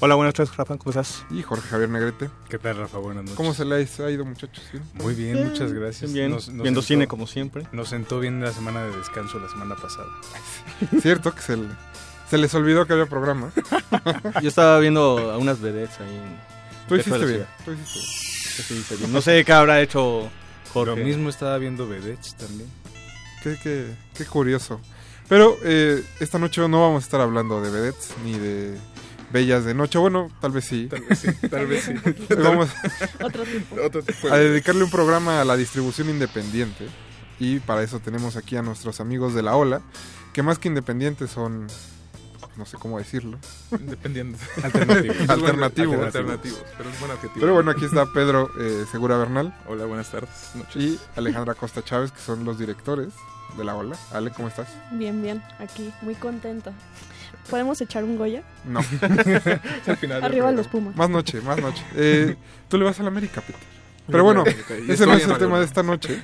Hola, 0.01 0.15
buenas 0.15 0.37
noches, 0.37 0.57
Rafa, 0.57 0.77
¿cómo 0.77 0.89
estás? 0.89 1.23
Y 1.29 1.41
Jorge 1.41 1.69
Javier 1.69 1.89
Negrete. 1.89 2.29
¿Qué 2.49 2.59
tal, 2.59 2.75
Rafa? 2.79 2.97
Buenas 2.97 3.23
noches. 3.23 3.37
¿Cómo 3.37 3.53
se 3.53 3.63
les 3.63 3.97
ha 4.01 4.11
ido, 4.11 4.25
muchachos? 4.25 4.61
¿Bien? 4.73 4.83
Muy 4.95 5.15
bien, 5.15 5.47
muchas 5.47 5.71
gracias. 5.71 6.11
Bien, 6.11 6.31
Nos- 6.31 6.49
nos 6.49 6.63
viendo 6.63 6.81
sentó- 6.81 6.87
cine 6.95 7.07
como 7.07 7.27
siempre. 7.27 7.65
Nos 7.71 7.87
sentó 7.87 8.19
bien 8.19 8.41
la 8.41 8.51
semana 8.51 8.83
de 8.83 8.91
descanso 8.97 9.39
la 9.39 9.47
semana 9.47 9.77
pasada. 9.77 10.09
Cierto 11.01 11.33
que 11.33 11.41
se, 11.41 11.55
le- 11.55 11.69
se 12.31 12.37
les 12.37 12.53
olvidó 12.55 12.87
que 12.87 12.93
había 12.93 13.05
programa. 13.05 13.51
Yo 14.41 14.47
estaba 14.49 14.79
viendo 14.79 15.31
a 15.31 15.37
unas 15.37 15.59
vedettes 15.61 15.99
ahí. 15.99 16.15
en- 16.15 16.39
Tú 16.87 16.95
hiciste 16.95 17.25
bien. 17.25 17.45
Tú 17.65 17.71
hiciste 17.73 18.95
bien. 18.95 19.11
No 19.13 19.21
sé 19.21 19.43
qué 19.45 19.51
habrá 19.53 19.81
hecho 19.81 20.29
Jorge. 20.73 20.95
Lo 20.99 21.05
mismo 21.05 21.29
estaba 21.29 21.57
viendo 21.57 21.87
Vedettes 21.87 22.35
también. 22.35 22.69
Qué, 23.43 23.57
qué- 23.61 23.93
qué 24.15 24.25
curioso. 24.25 24.79
Pero 25.27 25.57
eh, 25.63 26.03
esta 26.21 26.39
noche 26.39 26.61
no 26.67 26.81
vamos 26.81 27.03
a 27.03 27.05
estar 27.05 27.21
hablando 27.21 27.61
de 27.61 27.69
vedettes 27.69 28.13
ni 28.23 28.33
de 28.39 28.77
bellas 29.31 29.63
de 29.65 29.73
noche. 29.73 29.97
Bueno, 29.99 30.29
tal 30.41 30.51
vez 30.51 30.65
sí. 30.65 30.87
Tal 30.89 31.01
vez 31.01 31.19
sí, 31.19 31.27
tal 31.49 31.67
vez 31.67 31.83
sí. 31.83 31.93
Vamos 32.41 32.69
Otro 33.21 34.03
a 34.31 34.37
dedicarle 34.37 34.83
un 34.83 34.89
programa 34.89 35.41
a 35.41 35.45
la 35.45 35.55
distribución 35.57 36.09
independiente. 36.09 36.87
Y 37.39 37.59
para 37.59 37.81
eso 37.83 37.99
tenemos 37.99 38.35
aquí 38.37 38.55
a 38.55 38.61
nuestros 38.61 38.99
amigos 39.01 39.33
de 39.33 39.41
la 39.41 39.55
Ola, 39.55 39.81
que 40.33 40.43
más 40.43 40.59
que 40.59 40.67
independientes 40.67 41.31
son, 41.31 41.67
no 42.57 42.65
sé 42.65 42.77
cómo 42.77 42.97
decirlo. 42.97 43.37
Dependiendo. 43.71 44.37
Alternativos. 44.63 45.29
Alternativos. 45.29 46.05
Alternativos. 46.05 46.63
Pero 46.77 46.89
es 46.89 46.99
buen 46.99 47.11
adjetivo. 47.11 47.39
Pero 47.39 47.53
bueno, 47.53 47.71
aquí 47.71 47.85
está 47.85 48.05
Pedro 48.13 48.49
eh, 48.59 48.85
Segura 48.91 49.17
Bernal 49.17 49.53
Hola, 49.67 49.85
buenas 49.85 50.09
tardes. 50.11 50.29
Noches. 50.55 50.75
y 50.75 50.99
Alejandra 51.15 51.53
Costa 51.55 51.83
Chávez, 51.83 52.11
que 52.11 52.19
son 52.21 52.43
los 52.43 52.57
directores 52.59 53.09
de 53.57 53.63
la 53.63 53.75
Ola. 53.75 53.95
Ale, 54.11 54.31
¿cómo 54.31 54.47
estás? 54.47 54.67
Bien, 54.91 55.21
bien, 55.21 55.41
aquí, 55.59 55.91
muy 56.01 56.15
contenta. 56.15 56.71
¿Podemos 57.49 57.81
echar 57.81 58.03
un 58.03 58.17
Goya? 58.17 58.43
No, 58.65 58.79
Al 59.01 59.97
final 59.97 60.21
del 60.21 60.23
Arriba 60.23 60.51
los 60.51 60.67
Pumas. 60.67 60.95
más 60.95 61.09
noche, 61.09 61.41
más 61.41 61.59
noche. 61.59 61.83
Eh, 61.95 62.35
Tú 62.69 62.77
le 62.77 62.85
vas 62.85 62.99
a 62.99 63.03
la 63.03 63.09
América, 63.09 63.41
Peter. 63.41 63.59
Pero 64.07 64.23
bueno, 64.23 64.43
ese 64.87 65.05
no 65.05 65.13
es 65.13 65.25
el 65.25 65.37
tema 65.37 65.59
de 65.59 65.65
esta 65.65 65.83
noche. 65.83 66.21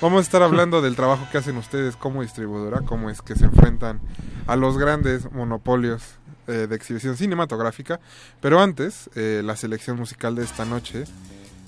Vamos 0.00 0.18
a 0.18 0.22
estar 0.22 0.42
hablando 0.42 0.82
del 0.82 0.96
trabajo 0.96 1.26
que 1.30 1.38
hacen 1.38 1.56
ustedes 1.56 1.96
como 1.96 2.22
distribuidora, 2.22 2.82
cómo 2.82 3.10
es 3.10 3.22
que 3.22 3.36
se 3.36 3.46
enfrentan 3.46 4.00
a 4.46 4.56
los 4.56 4.76
grandes 4.76 5.30
monopolios 5.32 6.02
eh, 6.46 6.66
de 6.68 6.76
exhibición 6.76 7.16
cinematográfica. 7.16 8.00
Pero 8.40 8.60
antes, 8.60 9.08
eh, 9.14 9.40
la 9.44 9.56
selección 9.56 9.96
musical 9.96 10.34
de 10.34 10.44
esta 10.44 10.64
noche 10.64 11.04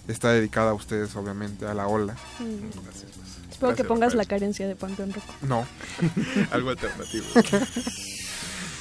está 0.09 0.33
dedicada 0.33 0.71
a 0.71 0.75
ustedes, 0.75 1.17
obviamente, 1.17 1.67
a 1.67 1.73
la 1.75 1.87
ola. 1.87 2.15
Mm, 2.41 2.85
Gracias, 2.85 3.13
pues. 3.17 3.37
Espero 3.51 3.75
que 3.75 3.85
pongas 3.85 4.15
la 4.15 4.27
carencia 4.27 4.69
de 4.69 4.77
Panteón 4.77 5.15
Roco. 5.15 5.33
No, 5.43 5.67
Algo 6.51 6.71
alternativo. 6.71 7.25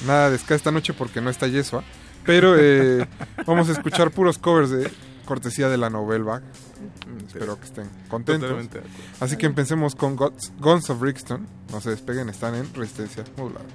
nada 0.05 0.29
de 0.31 0.37
ska 0.37 0.55
esta 0.55 0.71
noche 0.71 0.93
porque 0.93 1.21
no 1.21 1.29
está 1.29 1.47
Yesua. 1.47 1.83
Pero 2.25 2.55
eh, 2.59 3.07
vamos 3.45 3.69
a 3.69 3.71
escuchar 3.71 4.11
puros 4.11 4.37
covers 4.37 4.71
de 4.71 4.91
cortesía 5.25 5.67
de 5.69 5.77
la 5.77 5.89
Novelback. 5.89 6.43
Espero 7.27 7.59
que 7.59 7.65
estén 7.65 7.89
contentos. 8.07 8.49
Totalmente 8.49 8.79
de. 8.81 8.87
Así 9.19 9.37
que 9.37 9.45
empecemos 9.45 9.95
con 9.95 10.15
Guns, 10.15 10.53
Guns 10.59 10.89
of 10.89 10.99
Brixton. 10.99 11.47
No 11.71 11.81
se 11.81 11.89
despeguen, 11.89 12.29
están 12.29 12.55
en 12.55 12.73
resistencia 12.73 13.23
modulada. 13.37 13.65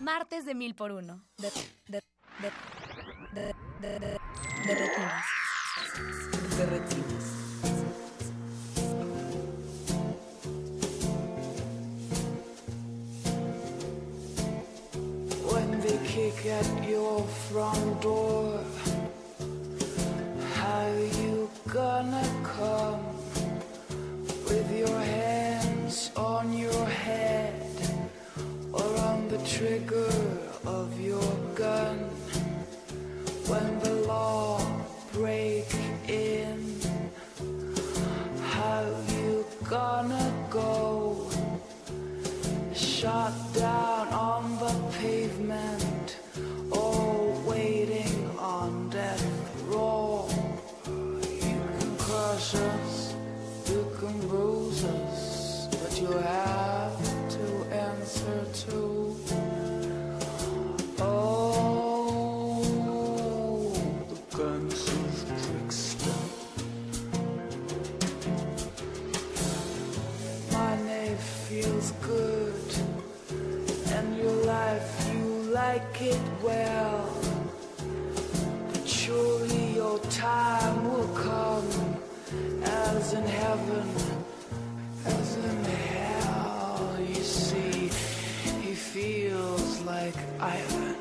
Martes 0.00 0.46
de 0.46 0.54
mil 0.54 0.74
por 0.74 0.92
uno. 0.92 1.22
De, 1.36 1.50
de, 1.88 2.02
de, 2.38 2.50
de, 3.34 3.54
de, 3.80 3.98
de, 3.98 4.18
de 4.66 4.74
retinas. 4.74 5.24
De 6.56 6.66
retinas. 6.66 7.37
At 16.50 16.88
your 16.88 17.22
front 17.50 18.00
door, 18.00 18.58
how 20.54 20.86
you 21.20 21.50
gonna 21.68 22.26
come 22.42 23.04
with 24.48 24.68
your 24.76 24.98
hands 24.98 26.10
on 26.16 26.52
your 26.52 26.86
head 26.86 27.60
or 28.72 28.96
on 29.08 29.28
the 29.28 29.38
trigger 29.38 30.12
of 30.64 30.98
your 31.00 31.32
gun 31.54 31.98
when 33.50 33.78
the 33.80 33.94
law 34.06 34.60
break 35.12 35.66
in? 36.08 36.80
How 38.54 38.86
you 39.08 39.44
gonna 39.68 40.32
go? 40.48 41.28
Shot 42.74 43.32
down 43.54 44.08
on 44.08 44.58
the 44.58 44.74
pavement 44.98 45.77
crush 52.50 52.62
us, 52.62 53.14
you 53.68 53.86
can 53.98 54.18
bruise 54.28 54.84
us, 54.84 55.66
but 55.70 56.00
you 56.00 56.12
have 56.12 57.28
to 57.28 57.66
answer 57.74 58.44
to. 58.52 59.16
Oh, 61.00 62.62
the 64.08 64.16
of 64.36 64.72
feels 71.48 71.92
good, 72.06 72.74
and 73.92 74.16
your 74.16 74.32
life 74.44 75.10
you 75.12 75.24
like 75.52 76.00
it 76.00 76.20
well. 76.42 77.08
But 78.72 78.88
surely 78.88 79.74
your 79.74 79.98
time 80.10 80.90
will 80.90 81.08
come, 81.08 81.68
as 82.96 83.12
in 83.12 83.24
heaven, 83.24 83.88
as 85.04 85.36
in 85.36 85.64
hell. 85.64 86.96
You 86.98 87.22
see, 87.22 87.90
he 88.62 88.74
feels 88.74 89.80
like 89.82 90.14
Ivan, 90.40 90.96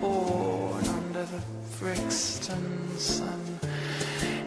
born 0.00 0.84
under 0.98 1.24
the 1.24 1.40
Brixton 1.78 2.98
sun. 2.98 3.40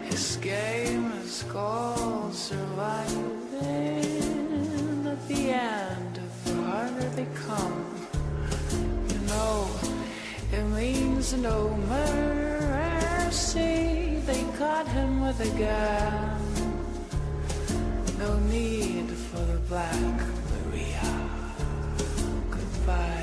His 0.03 0.37
game 0.37 1.11
is 1.23 1.43
called 1.49 2.33
surviving. 2.33 3.37
At 5.07 5.27
the 5.27 5.49
end, 5.51 6.17
of 6.17 6.45
the 6.45 6.53
harder 6.69 7.09
they 7.17 7.27
come, 7.47 7.85
you 9.11 9.19
know, 9.31 9.67
it 10.51 10.63
means 10.77 11.33
no 11.33 11.69
mercy. 11.97 13.98
Caught 14.59 14.89
him 14.89 15.21
with 15.21 15.39
a 15.39 15.47
gun. 15.57 16.41
No 18.19 18.37
need 18.51 19.09
for 19.09 19.39
the 19.39 19.57
Black 19.69 20.19
Maria. 20.51 21.29
Goodbye 22.51 23.18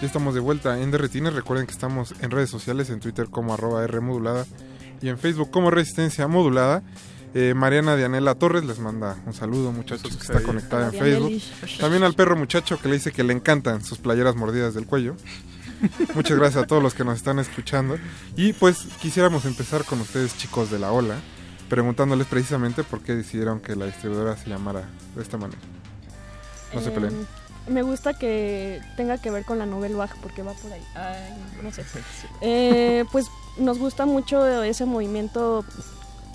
Ya 0.00 0.06
estamos 0.06 0.32
de 0.32 0.40
vuelta 0.40 0.80
en 0.80 0.92
Derretines. 0.92 1.34
Recuerden 1.34 1.66
que 1.66 1.72
estamos 1.72 2.14
en 2.20 2.30
redes 2.30 2.50
sociales, 2.50 2.88
en 2.90 3.00
Twitter 3.00 3.26
como 3.30 3.54
arroba 3.54 3.82
R 3.82 4.00
modulada 4.00 4.46
y 5.02 5.08
en 5.08 5.18
Facebook 5.18 5.50
como 5.50 5.72
Resistencia 5.72 6.28
Modulada. 6.28 6.84
Eh, 7.34 7.52
Mariana 7.54 7.96
Dianela 7.96 8.36
Torres 8.36 8.64
les 8.64 8.78
manda 8.78 9.16
un 9.26 9.34
saludo, 9.34 9.72
muchachos, 9.72 10.16
que 10.16 10.22
está 10.22 10.40
conectada 10.40 10.86
en 10.86 10.92
Facebook. 10.92 11.42
También 11.80 12.04
al 12.04 12.14
perro 12.14 12.36
muchacho 12.36 12.80
que 12.80 12.88
le 12.88 12.94
dice 12.94 13.10
que 13.10 13.24
le 13.24 13.32
encantan 13.32 13.84
sus 13.84 13.98
playeras 13.98 14.36
mordidas 14.36 14.72
del 14.74 14.86
cuello. 14.86 15.16
Muchas 16.14 16.38
gracias 16.38 16.64
a 16.64 16.66
todos 16.66 16.82
los 16.82 16.94
que 16.94 17.04
nos 17.04 17.16
están 17.16 17.40
escuchando. 17.40 17.98
Y 18.36 18.52
pues 18.52 18.86
quisiéramos 19.00 19.46
empezar 19.46 19.84
con 19.84 20.00
ustedes, 20.00 20.36
chicos 20.38 20.70
de 20.70 20.78
la 20.78 20.92
ola, 20.92 21.16
preguntándoles 21.68 22.28
precisamente 22.28 22.84
por 22.84 23.02
qué 23.02 23.14
decidieron 23.14 23.60
que 23.60 23.74
la 23.74 23.86
distribuidora 23.86 24.36
se 24.36 24.48
llamara 24.48 24.88
de 25.16 25.22
esta 25.22 25.36
manera. 25.36 25.60
No 26.72 26.80
se 26.80 26.90
peleen. 26.92 27.26
Me 27.68 27.82
gusta 27.82 28.14
que 28.14 28.80
tenga 28.96 29.18
que 29.18 29.30
ver 29.30 29.44
con 29.44 29.58
la 29.58 29.66
Nouvelle 29.66 29.94
Vague 29.94 30.14
porque 30.22 30.42
va 30.42 30.52
por 30.52 30.72
ahí. 30.72 30.82
Ay, 30.94 31.34
no 31.62 31.72
sé. 31.72 31.84
Eh, 32.40 33.04
pues 33.12 33.26
nos 33.58 33.78
gusta 33.78 34.06
mucho 34.06 34.46
ese 34.62 34.84
movimiento 34.84 35.64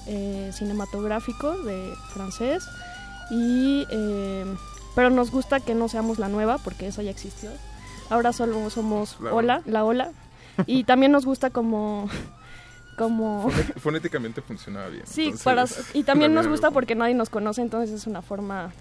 eh, 0.05 0.51
cinematográfico 0.53 1.57
de 1.63 1.93
francés 2.13 2.63
y 3.31 3.85
eh, 3.89 4.45
pero 4.95 5.09
nos 5.09 5.31
gusta 5.31 5.59
que 5.59 5.73
no 5.73 5.87
seamos 5.87 6.19
la 6.19 6.27
nueva 6.27 6.57
porque 6.57 6.87
esa 6.87 7.01
ya 7.01 7.11
existió. 7.11 7.49
Ahora 8.09 8.33
solo 8.33 8.69
somos 8.69 9.17
La 9.21 9.33
Ola, 9.33 9.61
la 9.65 9.85
Ola 9.85 10.11
y 10.67 10.83
también 10.83 11.11
nos 11.11 11.25
gusta 11.25 11.49
como 11.49 12.09
como 12.97 13.49
Fonéticamente 13.77 14.41
funcionaba 14.41 14.89
bien. 14.89 15.07
Sí, 15.07 15.25
entonces, 15.25 15.43
para, 15.43 15.65
y 15.93 16.03
también 16.03 16.33
nos 16.33 16.47
gusta 16.47 16.71
porque 16.71 16.95
nadie 16.95 17.15
nos 17.15 17.29
conoce, 17.29 17.61
entonces 17.61 17.95
es 17.95 18.07
una 18.07 18.21
forma 18.21 18.71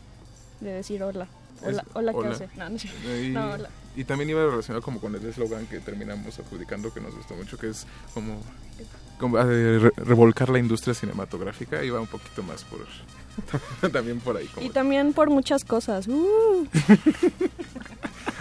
de 0.61 0.73
decir 0.73 1.03
hola. 1.03 1.29
Hola, 1.64 1.85
hola, 1.94 2.12
¿qué 2.12 2.18
hola. 2.18 2.31
hace? 2.31 2.48
No, 2.57 2.68
no. 2.70 2.77
Y, 3.20 3.29
No, 3.33 3.51
hola. 3.53 3.68
y 3.96 4.05
también 4.05 4.31
iba 4.31 4.44
relacionado 4.44 4.83
como 4.83 5.01
con 5.01 5.14
el 5.14 5.25
eslogan 5.27 5.66
que 5.66 5.81
terminamos 5.81 6.38
adjudicando 6.38 6.92
que 6.92 7.01
nos 7.01 7.14
gustó 7.14 7.35
mucho, 7.35 7.57
que 7.59 7.68
es 7.68 7.87
como, 8.14 8.40
como, 9.18 9.38
eh, 9.38 9.79
re- 9.79 9.92
revolcar 9.96 10.48
la 10.48 10.59
industria 10.59 10.94
cinematográfica. 10.94 11.83
Iba 11.85 12.01
un 12.01 12.07
poquito 12.09 12.42
más 12.42 12.64
por... 12.64 12.81
también 13.92 14.18
por 14.21 14.37
ahí. 14.37 14.47
Como 14.49 14.66
Y 14.66 14.71
también 14.71 15.12
por 15.12 15.31
muchas 15.31 15.64
cosas. 15.64 16.09
Uh. 16.09 16.66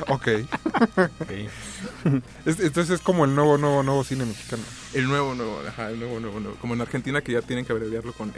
Ok. 0.07 0.27
Es- 2.45 2.59
Entonces 2.59 2.89
es 2.89 3.01
como 3.01 3.23
el 3.25 3.35
nuevo, 3.35 3.57
nuevo, 3.59 3.83
nuevo 3.83 4.03
cine 4.03 4.25
mexicano. 4.25 4.63
El 4.93 5.07
nuevo, 5.07 5.35
nuevo, 5.35 5.59
ajá, 5.67 5.91
el 5.91 5.99
nuevo, 5.99 6.19
nuevo, 6.19 6.39
nuevo. 6.39 6.57
Como 6.59 6.73
en 6.73 6.81
Argentina 6.81 7.21
que 7.21 7.33
ya 7.33 7.41
tienen 7.43 7.65
que 7.65 7.71
abreviarlo 7.71 8.11
con 8.13 8.33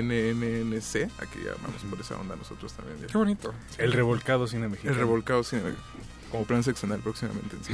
NNNNNC. 0.00 1.10
Aquí 1.20 1.38
ya 1.44 1.52
vamos 1.62 1.82
por 1.88 2.00
esa 2.00 2.16
onda 2.16 2.34
nosotros 2.36 2.72
también. 2.72 2.98
ya. 3.00 3.06
Qué 3.08 3.18
bonito. 3.18 3.52
El 3.78 3.92
revolcado 3.92 4.46
cine 4.46 4.68
mexicano. 4.68 4.94
El 4.94 5.00
revolcado 5.00 5.44
cine 5.44 5.62
Como 6.30 6.44
plan 6.44 6.62
seccional 6.64 7.00
próximamente 7.00 7.56
en 7.56 7.64
sí. 7.64 7.72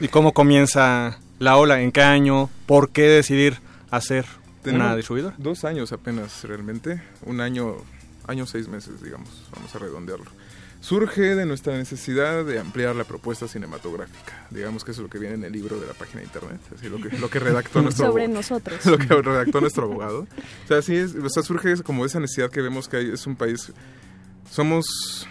¿Y 0.00 0.08
cómo 0.08 0.32
comienza 0.34 1.18
la 1.38 1.56
ola? 1.56 1.80
¿En 1.80 1.90
qué 1.90 2.02
año? 2.02 2.50
¿Por 2.66 2.90
qué 2.90 3.02
decidir 3.02 3.60
hacer 3.90 4.26
Tenemos 4.72 4.86
una 4.86 4.96
distribuidora? 4.96 5.34
Dos 5.38 5.64
años 5.64 5.92
apenas 5.92 6.44
realmente. 6.44 7.02
Un 7.26 7.40
año, 7.40 7.76
año 8.26 8.46
seis 8.46 8.68
meses, 8.68 9.02
digamos. 9.02 9.28
Vamos 9.54 9.74
a 9.74 9.78
redondearlo. 9.78 10.26
surge 10.80 11.34
de 11.34 11.44
nuestra 11.44 11.76
necesidad 11.76 12.44
de 12.44 12.60
ampliar 12.60 12.94
la 12.94 13.02
propuesta 13.04 13.48
cinematográfica. 13.48 14.46
Digamos 14.50 14.84
que 14.84 14.92
eso 14.92 15.00
es 15.00 15.06
lo 15.06 15.10
que 15.10 15.18
viene 15.18 15.34
en 15.34 15.44
el 15.44 15.52
libro 15.52 15.80
de 15.80 15.86
la 15.88 15.92
página 15.92 16.20
de 16.20 16.26
internet, 16.26 16.60
así 16.76 16.88
lo 16.88 16.98
que, 16.98 17.18
lo 17.18 17.28
que 17.28 17.40
redactó 17.40 17.82
nuestro 17.82 18.06
Sobre 18.06 18.26
abo- 18.26 18.34
nosotros. 18.34 18.86
Lo 18.86 18.96
que 18.96 19.06
redactó 19.06 19.60
nuestro 19.60 19.84
abogado. 19.84 20.20
O 20.64 20.68
sea, 20.68 20.80
sí 20.82 20.94
es, 20.94 21.16
o 21.16 21.28
sea, 21.28 21.42
surge 21.42 21.82
como 21.82 22.04
esa 22.06 22.20
necesidad 22.20 22.48
que 22.50 22.62
vemos 22.62 22.88
que 22.88 22.96
hay, 22.98 23.10
es 23.10 23.26
un 23.26 23.34
país 23.34 23.72
somos 24.50 25.26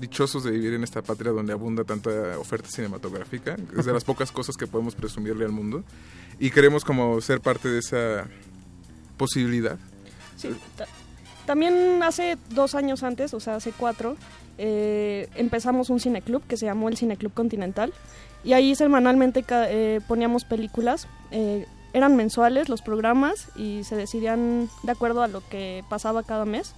dichosos 0.00 0.44
de 0.44 0.50
vivir 0.52 0.72
en 0.72 0.82
esta 0.82 1.02
patria 1.02 1.30
donde 1.30 1.52
abunda 1.52 1.84
tanta 1.84 2.10
oferta 2.38 2.68
cinematográfica. 2.70 3.56
Es 3.76 3.84
de 3.84 3.92
las 3.92 4.02
pocas 4.04 4.32
cosas 4.32 4.56
que 4.56 4.66
podemos 4.66 4.94
presumirle 4.94 5.44
al 5.44 5.52
mundo. 5.52 5.84
Y 6.38 6.50
queremos 6.50 6.84
como 6.86 7.20
ser 7.20 7.40
parte 7.42 7.68
de 7.68 7.78
esa 7.80 8.26
posibilidad. 9.20 9.76
Sí, 10.36 10.48
ta- 10.76 10.86
también 11.46 12.02
hace 12.02 12.38
dos 12.54 12.74
años 12.74 13.02
antes, 13.02 13.34
o 13.34 13.40
sea, 13.40 13.56
hace 13.56 13.72
cuatro, 13.72 14.16
eh, 14.58 15.28
empezamos 15.36 15.90
un 15.90 16.00
cineclub 16.00 16.42
que 16.48 16.56
se 16.56 16.66
llamó 16.66 16.88
el 16.88 16.96
Cineclub 16.96 17.32
Continental. 17.34 17.92
Y 18.42 18.54
ahí 18.54 18.74
semanalmente 18.74 19.44
eh, 19.50 20.00
poníamos 20.08 20.44
películas. 20.44 21.06
eh, 21.30 21.66
eran 21.92 22.14
mensuales 22.14 22.68
los 22.68 22.82
programas 22.82 23.48
y 23.56 23.82
se 23.82 23.96
decidían 23.96 24.68
de 24.84 24.92
acuerdo 24.92 25.22
a 25.24 25.28
lo 25.28 25.40
que 25.50 25.82
pasaba 25.90 26.22
cada 26.22 26.44
mes. 26.44 26.74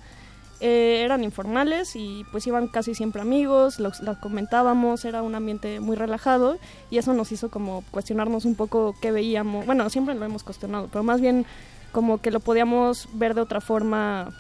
Eh, 0.60 1.02
eran 1.04 1.22
informales 1.22 1.96
y 1.96 2.24
pues 2.32 2.46
iban 2.46 2.66
casi 2.68 2.94
siempre 2.94 3.20
amigos, 3.20 3.78
los, 3.78 4.00
las 4.00 4.16
comentábamos, 4.18 5.04
era 5.04 5.20
un 5.20 5.34
ambiente 5.34 5.80
muy 5.80 5.96
relajado 5.96 6.56
y 6.90 6.96
eso 6.96 7.12
nos 7.12 7.30
hizo 7.30 7.50
como 7.50 7.84
cuestionarnos 7.90 8.46
un 8.46 8.54
poco 8.54 8.94
qué 9.02 9.12
veíamos. 9.12 9.66
Bueno, 9.66 9.90
siempre 9.90 10.14
lo 10.14 10.24
hemos 10.24 10.44
cuestionado, 10.44 10.88
pero 10.90 11.02
más 11.04 11.20
bien 11.20 11.44
como 11.92 12.20
que 12.20 12.30
lo 12.30 12.40
podíamos 12.40 13.08
ver 13.12 13.34
de 13.34 13.42
otra 13.42 13.60
forma. 13.60 14.30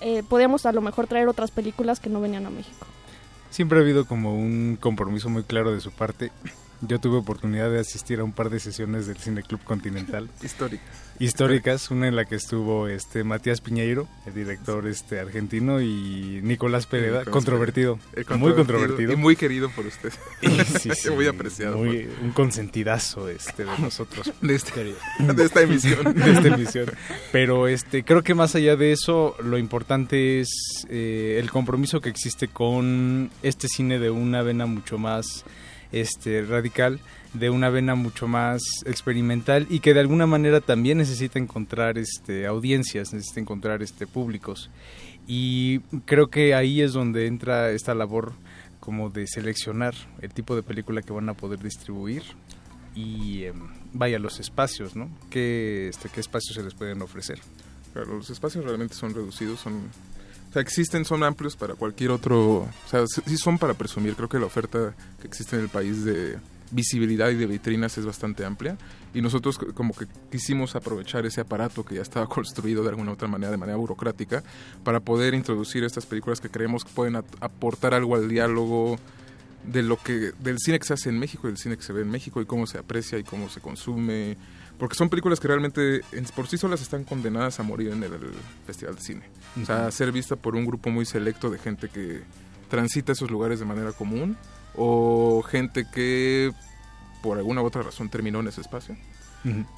Eh, 0.00 0.22
podíamos 0.28 0.66
a 0.66 0.72
lo 0.72 0.80
mejor 0.80 1.06
traer 1.06 1.28
otras 1.28 1.50
películas 1.50 2.00
que 2.00 2.08
no 2.08 2.20
venían 2.20 2.46
a 2.46 2.50
México. 2.50 2.86
Siempre 3.50 3.78
ha 3.78 3.82
habido 3.82 4.06
como 4.06 4.34
un 4.34 4.76
compromiso 4.80 5.28
muy 5.28 5.44
claro 5.44 5.72
de 5.72 5.80
su 5.80 5.92
parte. 5.92 6.32
Yo 6.80 6.98
tuve 6.98 7.18
oportunidad 7.18 7.70
de 7.70 7.80
asistir 7.80 8.20
a 8.20 8.24
un 8.24 8.32
par 8.32 8.50
de 8.50 8.60
sesiones 8.60 9.06
del 9.06 9.16
Cine 9.18 9.42
Club 9.42 9.62
Continental. 9.64 10.28
Históricas. 10.42 11.03
Históricas, 11.20 11.90
una 11.90 12.08
en 12.08 12.16
la 12.16 12.24
que 12.24 12.34
estuvo 12.34 12.88
este 12.88 13.22
Matías 13.22 13.60
Piñeiro, 13.60 14.08
el 14.26 14.34
director 14.34 14.86
este 14.88 15.20
argentino, 15.20 15.80
y 15.80 16.40
Nicolás 16.42 16.86
Pereda, 16.86 17.18
Nicolás 17.20 17.32
controvertido. 17.32 17.98
El 18.14 18.26
muy 18.38 18.52
controvertido. 18.54 19.12
Y 19.12 19.16
muy 19.16 19.36
querido 19.36 19.70
por 19.70 19.86
usted. 19.86 20.12
Sí, 20.80 20.90
sí, 20.94 21.10
muy 21.14 21.26
apreciado. 21.26 21.76
muy- 21.78 22.08
un 22.22 22.32
consentidazo 22.32 23.28
este 23.28 23.64
de 23.64 23.78
nosotros. 23.78 24.32
De 24.42 24.54
este- 24.54 24.94
de 25.20 25.44
esta 25.44 25.62
emisión. 25.62 26.14
de 26.14 26.32
esta 26.32 26.48
emisión. 26.48 26.86
Pero 27.32 27.68
este, 27.68 28.02
creo 28.04 28.22
que 28.22 28.34
más 28.34 28.54
allá 28.56 28.74
de 28.76 28.92
eso, 28.92 29.36
lo 29.42 29.56
importante 29.58 30.40
es 30.40 30.48
eh, 30.88 31.38
el 31.40 31.50
compromiso 31.50 32.00
que 32.00 32.08
existe 32.08 32.48
con 32.48 33.30
este 33.42 33.68
cine 33.68 33.98
de 33.98 34.10
una 34.10 34.42
vena 34.42 34.66
mucho 34.66 34.98
más 34.98 35.44
este, 35.92 36.42
radical, 36.42 36.98
de 37.34 37.50
una 37.50 37.68
vena 37.68 37.94
mucho 37.96 38.28
más 38.28 38.62
experimental 38.86 39.66
y 39.68 39.80
que 39.80 39.92
de 39.92 40.00
alguna 40.00 40.26
manera 40.26 40.60
también 40.60 40.98
necesita 40.98 41.38
encontrar 41.38 41.98
este, 41.98 42.46
audiencias, 42.46 43.12
necesita 43.12 43.40
encontrar 43.40 43.82
este, 43.82 44.06
públicos. 44.06 44.70
Y 45.26 45.80
creo 46.06 46.28
que 46.28 46.54
ahí 46.54 46.80
es 46.80 46.92
donde 46.92 47.26
entra 47.26 47.70
esta 47.70 47.94
labor 47.94 48.32
como 48.78 49.10
de 49.10 49.26
seleccionar 49.26 49.94
el 50.20 50.32
tipo 50.32 50.54
de 50.54 50.62
película 50.62 51.02
que 51.02 51.12
van 51.12 51.28
a 51.28 51.34
poder 51.34 51.58
distribuir 51.58 52.22
y 52.94 53.44
em, 53.44 53.68
vaya 53.92 54.18
los 54.18 54.38
espacios, 54.38 54.94
¿no? 54.94 55.10
¿Qué, 55.30 55.88
este, 55.88 56.08
¿Qué 56.08 56.20
espacios 56.20 56.54
se 56.54 56.62
les 56.62 56.74
pueden 56.74 57.02
ofrecer? 57.02 57.40
Claro, 57.92 58.16
los 58.16 58.30
espacios 58.30 58.64
realmente 58.64 58.94
son 58.94 59.14
reducidos, 59.14 59.60
son... 59.60 59.90
O 60.50 60.52
sea, 60.52 60.62
existen, 60.62 61.04
son 61.04 61.24
amplios 61.24 61.56
para 61.56 61.74
cualquier 61.74 62.12
otro... 62.12 62.58
O 62.58 62.88
sea, 62.88 63.04
sí 63.08 63.22
sí 63.26 63.36
son 63.38 63.58
para 63.58 63.74
presumir. 63.74 64.14
Creo 64.14 64.28
que 64.28 64.38
la 64.38 64.46
oferta 64.46 64.94
que 65.20 65.26
existe 65.26 65.56
en 65.56 65.62
el 65.62 65.68
país 65.68 66.04
de 66.04 66.38
visibilidad 66.74 67.30
y 67.30 67.34
de 67.36 67.46
vitrinas 67.46 67.96
es 67.98 68.04
bastante 68.04 68.44
amplia. 68.44 68.76
Y 69.14 69.22
nosotros 69.22 69.58
como 69.74 69.94
que 69.94 70.06
quisimos 70.30 70.74
aprovechar 70.76 71.24
ese 71.24 71.40
aparato 71.40 71.84
que 71.84 71.94
ya 71.94 72.02
estaba 72.02 72.26
construido 72.28 72.82
de 72.82 72.90
alguna 72.90 73.10
u 73.12 73.14
otra 73.14 73.28
manera, 73.28 73.50
de 73.50 73.56
manera 73.56 73.76
burocrática, 73.78 74.42
para 74.82 75.00
poder 75.00 75.34
introducir 75.34 75.84
estas 75.84 76.04
películas 76.06 76.40
que 76.40 76.48
creemos 76.50 76.84
que 76.84 76.90
pueden 76.92 77.16
aportar 77.16 77.94
algo 77.94 78.16
al 78.16 78.28
diálogo 78.28 78.96
de 79.64 79.82
lo 79.82 79.96
que 79.96 80.32
del 80.40 80.58
cine 80.58 80.78
que 80.78 80.84
se 80.84 80.92
hace 80.92 81.08
en 81.08 81.18
México 81.18 81.46
y 81.48 81.50
del 81.52 81.58
cine 81.58 81.76
que 81.78 81.82
se 81.82 81.94
ve 81.94 82.02
en 82.02 82.10
México 82.10 82.42
y 82.42 82.44
cómo 82.44 82.66
se 82.66 82.76
aprecia 82.76 83.18
y 83.18 83.24
cómo 83.24 83.48
se 83.48 83.60
consume 83.62 84.36
porque 84.78 84.94
son 84.94 85.08
películas 85.08 85.40
que 85.40 85.48
realmente 85.48 86.02
en- 86.12 86.24
por 86.36 86.48
sí 86.48 86.58
solas 86.58 86.82
están 86.82 87.04
condenadas 87.04 87.60
a 87.60 87.62
morir 87.62 87.88
en 87.92 88.02
el, 88.02 88.12
el 88.12 88.30
festival 88.66 88.96
de 88.96 89.00
cine 89.00 89.22
o 89.62 89.64
sea 89.64 89.86
a 89.86 89.90
ser 89.90 90.12
vista 90.12 90.36
por 90.36 90.54
un 90.54 90.66
grupo 90.66 90.90
muy 90.90 91.06
selecto 91.06 91.48
de 91.48 91.56
gente 91.56 91.88
que 91.88 92.20
transita 92.68 93.12
esos 93.12 93.30
lugares 93.30 93.58
de 93.58 93.64
manera 93.64 93.92
común 93.92 94.36
o 94.76 95.42
gente 95.42 95.86
que 95.90 96.52
por 97.22 97.38
alguna 97.38 97.62
u 97.62 97.66
otra 97.66 97.82
razón 97.82 98.08
terminó 98.08 98.40
en 98.40 98.48
ese 98.48 98.60
espacio. 98.60 98.96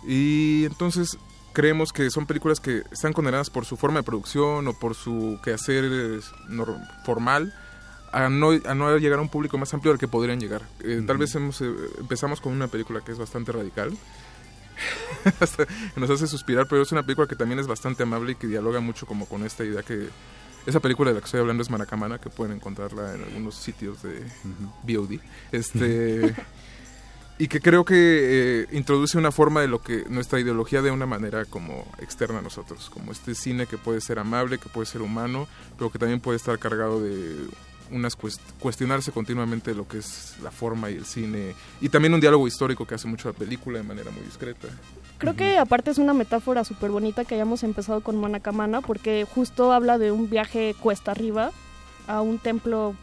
Y 0.07 0.64
entonces 0.64 1.18
creemos 1.53 1.92
que 1.92 2.11
son 2.11 2.26
películas 2.26 2.61
que 2.61 2.82
están 2.92 3.12
condenadas 3.12 3.51
por 3.51 3.64
su 3.64 3.76
forma 3.76 4.01
de 4.01 4.03
producción 4.05 4.68
o 4.68 4.72
por 4.74 4.94
su 4.94 5.40
quehacer 5.42 5.84
eh, 5.90 6.20
formal 7.05 7.55
a 8.12 8.28
no, 8.28 8.51
a 8.64 8.74
no 8.74 8.97
llegar 8.99 9.18
a 9.18 9.22
un 9.22 9.28
público 9.28 9.59
más 9.59 9.72
amplio 9.74 9.92
al 9.92 9.99
que 9.99 10.07
podrían 10.07 10.38
llegar. 10.38 10.62
Eh, 10.80 11.03
Tal 11.07 11.18
vez 11.18 11.34
hemos, 11.34 11.61
eh, 11.61 11.72
empezamos 11.99 12.40
con 12.40 12.53
una 12.53 12.68
película 12.68 13.01
que 13.01 13.12
es 13.12 13.18
bastante 13.18 13.53
radical, 13.53 13.97
nos 15.97 16.11
hace 16.11 16.26
suspirar, 16.26 16.66
pero 16.68 16.82
es 16.82 16.92
una 16.92 17.03
película 17.03 17.26
que 17.26 17.36
también 17.36 17.59
es 17.59 17.66
bastante 17.66 18.03
amable 18.03 18.32
y 18.32 18.34
que 18.36 18.47
dialoga 18.47 18.80
mucho 18.80 19.07
como 19.07 19.26
con 19.26 19.44
esta 19.44 19.64
idea 19.64 19.82
que... 19.82 20.09
Esa 20.66 20.80
película 20.80 21.10
de 21.10 21.14
la 21.14 21.20
que 21.20 21.26
estoy 21.26 21.40
hablando 21.40 21.62
es 21.62 21.70
Maracamana, 21.70 22.18
que 22.18 22.28
pueden 22.28 22.56
encontrarla 22.56 23.14
en 23.14 23.22
algunos 23.22 23.54
sitios 23.54 24.02
de 24.02 24.22
VOD. 24.82 25.20
Este... 25.52 26.34
y 27.38 27.48
que 27.48 27.60
creo 27.60 27.84
que 27.84 27.94
eh, 28.62 28.66
introduce 28.72 29.18
una 29.18 29.30
forma 29.30 29.60
de 29.60 29.68
lo 29.68 29.80
que 29.82 30.04
nuestra 30.08 30.40
ideología 30.40 30.80
de 30.82 30.90
una 30.90 31.04
manera 31.06 31.44
como 31.44 31.86
externa 32.00 32.38
a 32.38 32.42
nosotros, 32.42 32.88
como 32.90 33.12
este 33.12 33.34
cine 33.34 33.66
que 33.66 33.76
puede 33.78 34.00
ser 34.00 34.18
amable, 34.18 34.58
que 34.58 34.68
puede 34.70 34.86
ser 34.86 35.02
humano, 35.02 35.46
pero 35.78 35.92
que 35.92 35.98
también 35.98 36.18
puede 36.20 36.36
estar 36.38 36.58
cargado 36.58 37.00
de 37.02 37.36
unas 37.90 38.18
cuest- 38.18 38.40
cuestionarse 38.58 39.12
continuamente 39.12 39.72
lo 39.74 39.86
que 39.86 39.98
es 39.98 40.34
la 40.42 40.50
forma 40.50 40.90
y 40.90 40.94
el 40.96 41.04
cine 41.04 41.54
y 41.80 41.88
también 41.90 42.14
un 42.14 42.20
diálogo 42.20 42.48
histórico 42.48 42.84
que 42.86 42.96
hace 42.96 43.06
mucho 43.06 43.28
la 43.28 43.34
película 43.38 43.78
de 43.78 43.84
manera 43.84 44.10
muy 44.10 44.22
discreta. 44.22 44.66
Creo 45.18 45.34
que 45.34 45.58
aparte 45.58 45.90
es 45.90 45.98
una 45.98 46.12
metáfora 46.14 46.62
súper 46.64 46.90
bonita 46.90 47.24
que 47.24 47.34
hayamos 47.36 47.62
empezado 47.62 48.00
con 48.02 48.16
Manacamana 48.20 48.80
porque 48.82 49.26
justo 49.34 49.72
habla 49.72 49.96
de 49.98 50.12
un 50.12 50.28
viaje 50.28 50.74
cuesta 50.80 51.10
arriba 51.12 51.52
a 52.06 52.20
un 52.20 52.38
templo 52.38 52.94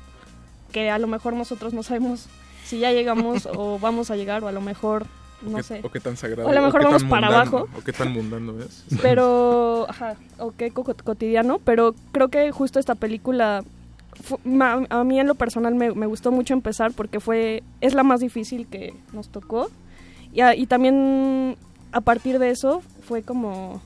que 0.72 0.90
a 0.92 1.00
lo 1.00 1.08
mejor 1.08 1.34
nosotros 1.34 1.74
no 1.74 1.82
sabemos 1.84 2.28
si 2.66 2.80
ya 2.80 2.92
llegamos 2.92 3.48
o 3.56 3.80
vamos 3.80 4.12
a 4.12 4.16
llegar 4.16 4.44
o 4.44 4.48
a 4.48 4.52
lo 4.52 4.62
mejor 4.62 5.06
no 5.42 5.58
qué- 5.58 5.64
sé. 5.64 5.82
o 5.84 5.90
qué 5.90 6.00
tan 6.00 6.16
sagrado 6.16 6.48
O 6.48 6.52
a 6.52 6.54
lo 6.56 6.62
o 6.62 6.66
mejor 6.66 6.84
vamos 6.84 7.04
para 7.04 7.28
mundano, 7.28 7.36
abajo. 7.58 7.68
o 7.78 7.82
qué 7.84 7.92
tan 7.94 8.14
mundano 8.14 8.60
es. 8.60 8.86
Pero, 9.02 9.86
ajá, 9.90 10.16
o 10.38 10.52
qué 10.52 10.72
co- 10.72 10.86
cotidiano, 11.04 11.60
pero 11.60 11.96
creo 12.14 12.30
que 12.30 12.52
justo 12.52 12.80
esta 12.80 12.96
película, 12.96 13.64
a 14.90 15.04
mí 15.04 15.20
en 15.20 15.28
lo 15.28 15.36
personal 15.36 15.76
me, 15.76 15.92
me 15.94 16.06
gustó 16.06 16.32
mucho 16.32 16.54
empezar 16.54 16.92
porque 16.94 17.20
fue, 17.20 17.64
es 17.82 17.94
la 17.94 18.04
más 18.04 18.20
difícil 18.22 18.68
que 18.68 18.94
nos 19.12 19.30
tocó. 19.30 19.70
Y, 20.32 20.42
a- 20.42 20.56
y 20.56 20.66
también 20.66 21.58
a 21.94 22.02
partir 22.02 22.40
de 22.40 22.50
eso 22.50 22.82
fue 23.08 23.22
como, 23.24 23.82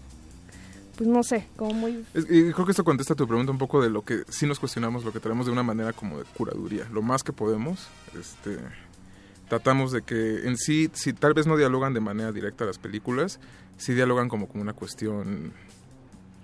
pues 0.96 1.08
no 1.10 1.24
sé, 1.24 1.48
como 1.56 1.74
muy... 1.74 2.06
Y 2.16 2.52
creo 2.52 2.66
que 2.66 2.72
esto 2.72 2.84
contesta 2.84 3.16
tu 3.16 3.28
pregunta 3.28 3.52
un 3.52 3.58
poco 3.58 3.82
de 3.82 3.90
lo 3.90 4.04
que 4.04 4.24
sí 4.30 4.48
nos 4.48 4.60
cuestionamos, 4.60 5.04
lo 5.04 5.14
que 5.14 5.20
traemos 5.20 5.46
de 5.46 5.52
una 5.52 5.64
manera 5.64 5.94
como 5.94 6.18
de 6.18 6.24
curaduría. 6.24 6.88
Lo 6.92 7.02
más 7.02 7.24
que 7.24 7.34
podemos, 7.34 7.88
este, 8.20 8.58
tratamos 9.50 9.92
de 9.92 10.02
que 10.02 10.48
en 10.48 10.58
sí, 10.58 10.90
si 10.94 11.14
tal 11.14 11.34
vez 11.34 11.46
no 11.46 11.58
dialogan 11.58 11.94
de 11.94 12.00
manera 12.00 12.32
directa 12.32 12.66
las 12.66 12.80
películas, 12.80 13.40
sí 13.78 13.94
dialogan 13.94 14.30
como 14.30 14.48
como 14.48 14.62
una 14.62 14.74
cuestión 14.74 15.54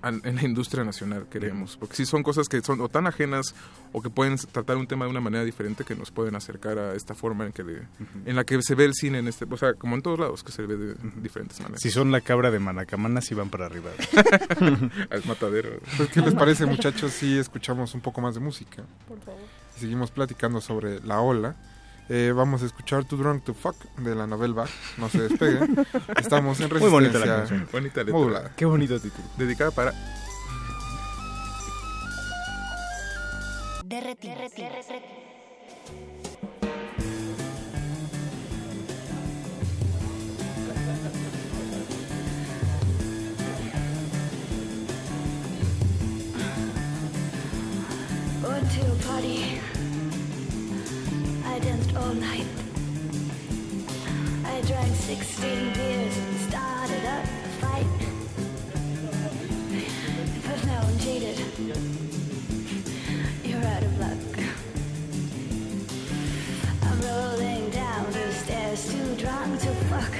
en 0.04 0.36
la 0.36 0.44
industria 0.44 0.84
nacional, 0.84 1.28
queremos. 1.30 1.78
Porque 1.78 1.96
sí 1.96 2.06
son 2.06 2.24
cosas 2.24 2.50
que 2.50 2.62
son 2.62 2.82
o 2.82 2.90
tan 2.90 3.08
ajenas 3.08 3.56
o 3.92 4.02
que 4.02 4.10
pueden 4.10 4.36
tratar 4.52 4.78
un 4.78 4.86
tema 4.88 5.06
de 5.06 5.12
una 5.12 5.22
manera 5.22 5.44
diferente 5.46 5.84
que 5.86 5.96
nos 5.96 6.12
pueden 6.12 6.36
acercar 6.36 6.78
a 6.78 6.94
esta 6.96 7.16
forma 7.16 7.46
en, 7.46 7.54
que 7.54 7.64
le- 7.64 7.88
en 8.26 8.36
la 8.36 8.44
que 8.44 8.62
se 8.62 8.76
ve 8.76 8.86
el 8.86 8.94
cine 8.94 9.20
en 9.20 9.28
este, 9.28 9.46
o 9.50 9.58
sea, 9.58 9.74
como 9.76 9.96
en 9.96 10.02
todos 10.02 10.20
lados, 10.20 10.44
que 10.44 10.52
se 10.52 10.64
ve 10.66 10.76
de 10.76 10.96
diferentes 11.22 11.60
maneras. 11.62 11.82
Si 11.82 11.90
son 11.92 12.12
la 12.12 12.22
cabra 12.22 12.52
de 12.52 12.60
Manacamana, 12.60 13.22
sí 13.22 13.34
van 13.34 13.50
para 13.50 13.66
arriba. 13.66 13.92
Al 15.10 15.24
matadero. 15.26 15.70
Pues, 15.98 16.10
¿Qué 16.10 16.22
les 16.22 16.34
parece, 16.34 16.66
muchachos, 16.66 17.12
si 17.14 17.38
escuchamos 17.38 17.94
un 17.94 18.02
poco 18.02 18.22
más 18.22 18.34
de 18.34 18.40
música? 18.40 18.84
Por 19.08 19.20
favor. 19.22 19.42
Y 19.78 19.80
seguimos 19.80 20.12
platicando 20.12 20.62
sobre 20.62 21.00
la 21.02 21.20
ola. 21.22 21.56
Eh, 22.10 22.34
vamos 22.36 22.62
a 22.64 22.66
escuchar 22.66 23.06
Too 23.06 23.18
Drunk 23.18 23.44
to 23.44 23.54
Fuck 23.54 23.76
de 23.98 24.16
la 24.16 24.28
Novel 24.28 24.54
Bach. 24.54 24.70
No 24.98 25.10
se 25.10 25.22
despeguen. 25.22 25.86
Estamos 26.18 26.60
en 26.60 26.70
Muy 26.80 26.90
bonita 26.90 27.20
la 27.20 27.26
resistencia 27.26 27.38
canción. 27.38 27.70
Bonita 27.72 28.00
letra. 28.02 28.14
modulada. 28.14 28.52
Qué 28.56 28.66
bonito 28.66 29.00
título. 29.00 29.24
Dedicada 29.38 29.72
para 29.72 29.94
Going 48.42 48.68
to 48.68 48.92
a 48.92 48.96
party 49.08 49.73
all 51.54 52.16
night. 52.16 52.48
I 54.44 54.62
drank 54.62 54.96
16 54.96 55.74
beers 55.74 56.18
and 56.18 56.40
started 56.50 57.06
up 57.06 57.26
a 57.26 57.50
fight. 57.62 57.86
But 60.48 60.66
now 60.66 60.82
I'm 60.82 60.98
jaded. 60.98 61.38
You're 63.44 63.64
out 63.64 63.84
of 63.84 64.00
luck. 64.00 64.18
I'm 66.82 67.02
rolling 67.02 67.70
down 67.70 68.12
the 68.12 68.32
stairs, 68.34 68.92
too 68.92 69.16
drunk 69.16 69.60
to 69.62 69.72
fuck. 69.92 70.14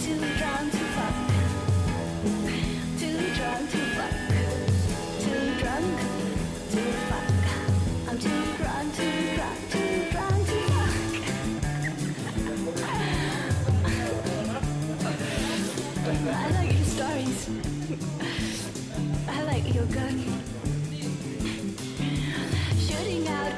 Too 0.00 0.20
drunk 0.38 0.70
to 0.70 0.84
fuck. 0.94 1.16
Too 3.00 3.34
drunk 3.34 3.70
to 3.72 3.78
fuck. 3.96 4.31
Your 19.68 19.86
gun. 19.86 20.18
Shooting 22.78 23.28
out 23.28 23.52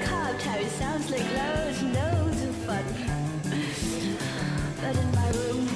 sounds 0.69 1.11
like 1.11 1.25
loads 1.35 1.83
and 1.83 1.95
loads 1.95 2.43
of 2.43 2.55
fun. 2.67 2.85
But 4.81 4.97
in 4.97 5.11
my 5.13 5.31
room, 5.31 5.69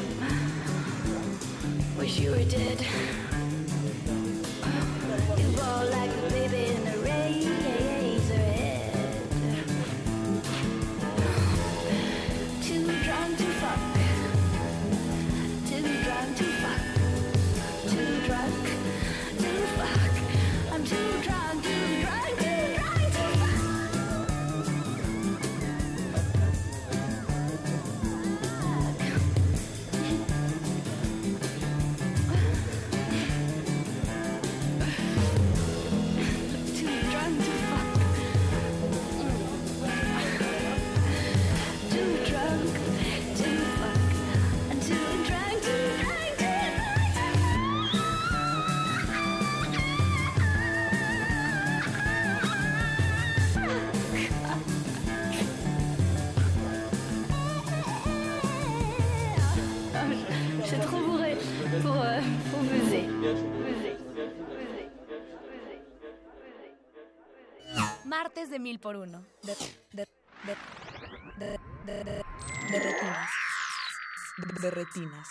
wish 1.97 2.19
you 2.19 2.31
were 2.31 2.45
dead. 2.45 3.28
Martes 68.21 68.51
de 68.51 68.59
mil 68.59 68.81
por 68.81 68.97
uno. 68.97 69.23
De, 69.45 69.55
de, 69.93 70.09
de, 70.43 70.57
de, 71.39 71.59
de, 71.87 72.05
de, 72.05 72.25
de 72.73 72.81
retinas. 72.81 73.31
De, 74.61 74.71
retinas. 74.73 75.29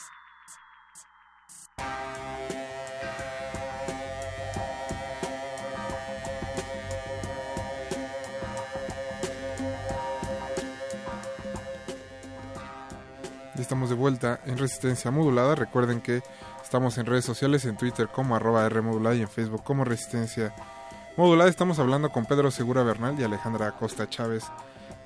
Ya 13.54 13.62
estamos 13.62 13.90
de 13.90 13.96
vuelta 13.96 14.40
en 14.46 14.58
Resistencia 14.58 15.12
Modulada. 15.12 15.56
Recuerden 15.56 16.00
que 16.00 16.24
estamos 16.64 16.98
en 16.98 17.06
redes 17.06 17.26
sociales, 17.26 17.66
en 17.66 17.76
Twitter 17.76 18.08
como 18.08 18.38
arroba 18.38 18.70
Rmodulada 18.70 19.18
y 19.18 19.24
en 19.24 19.30
Facebook 19.30 19.66
como 19.66 19.84
Resistencia 19.84 20.56
Modulada. 20.56 20.77
Estamos 21.18 21.80
hablando 21.80 22.12
con 22.12 22.26
Pedro 22.26 22.52
Segura 22.52 22.84
Bernal 22.84 23.20
y 23.20 23.24
Alejandra 23.24 23.70
Acosta 23.70 24.08
Chávez 24.08 24.44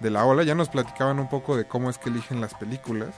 de 0.02 0.10
La 0.10 0.26
Ola. 0.26 0.44
Ya 0.44 0.56
nos 0.56 0.68
platicaban 0.68 1.20
un 1.20 1.30
poco 1.30 1.56
de 1.56 1.64
cómo 1.64 1.90
es 1.90 1.98
que 1.98 2.10
eligen 2.10 2.42
las 2.42 2.54
películas. 2.54 3.16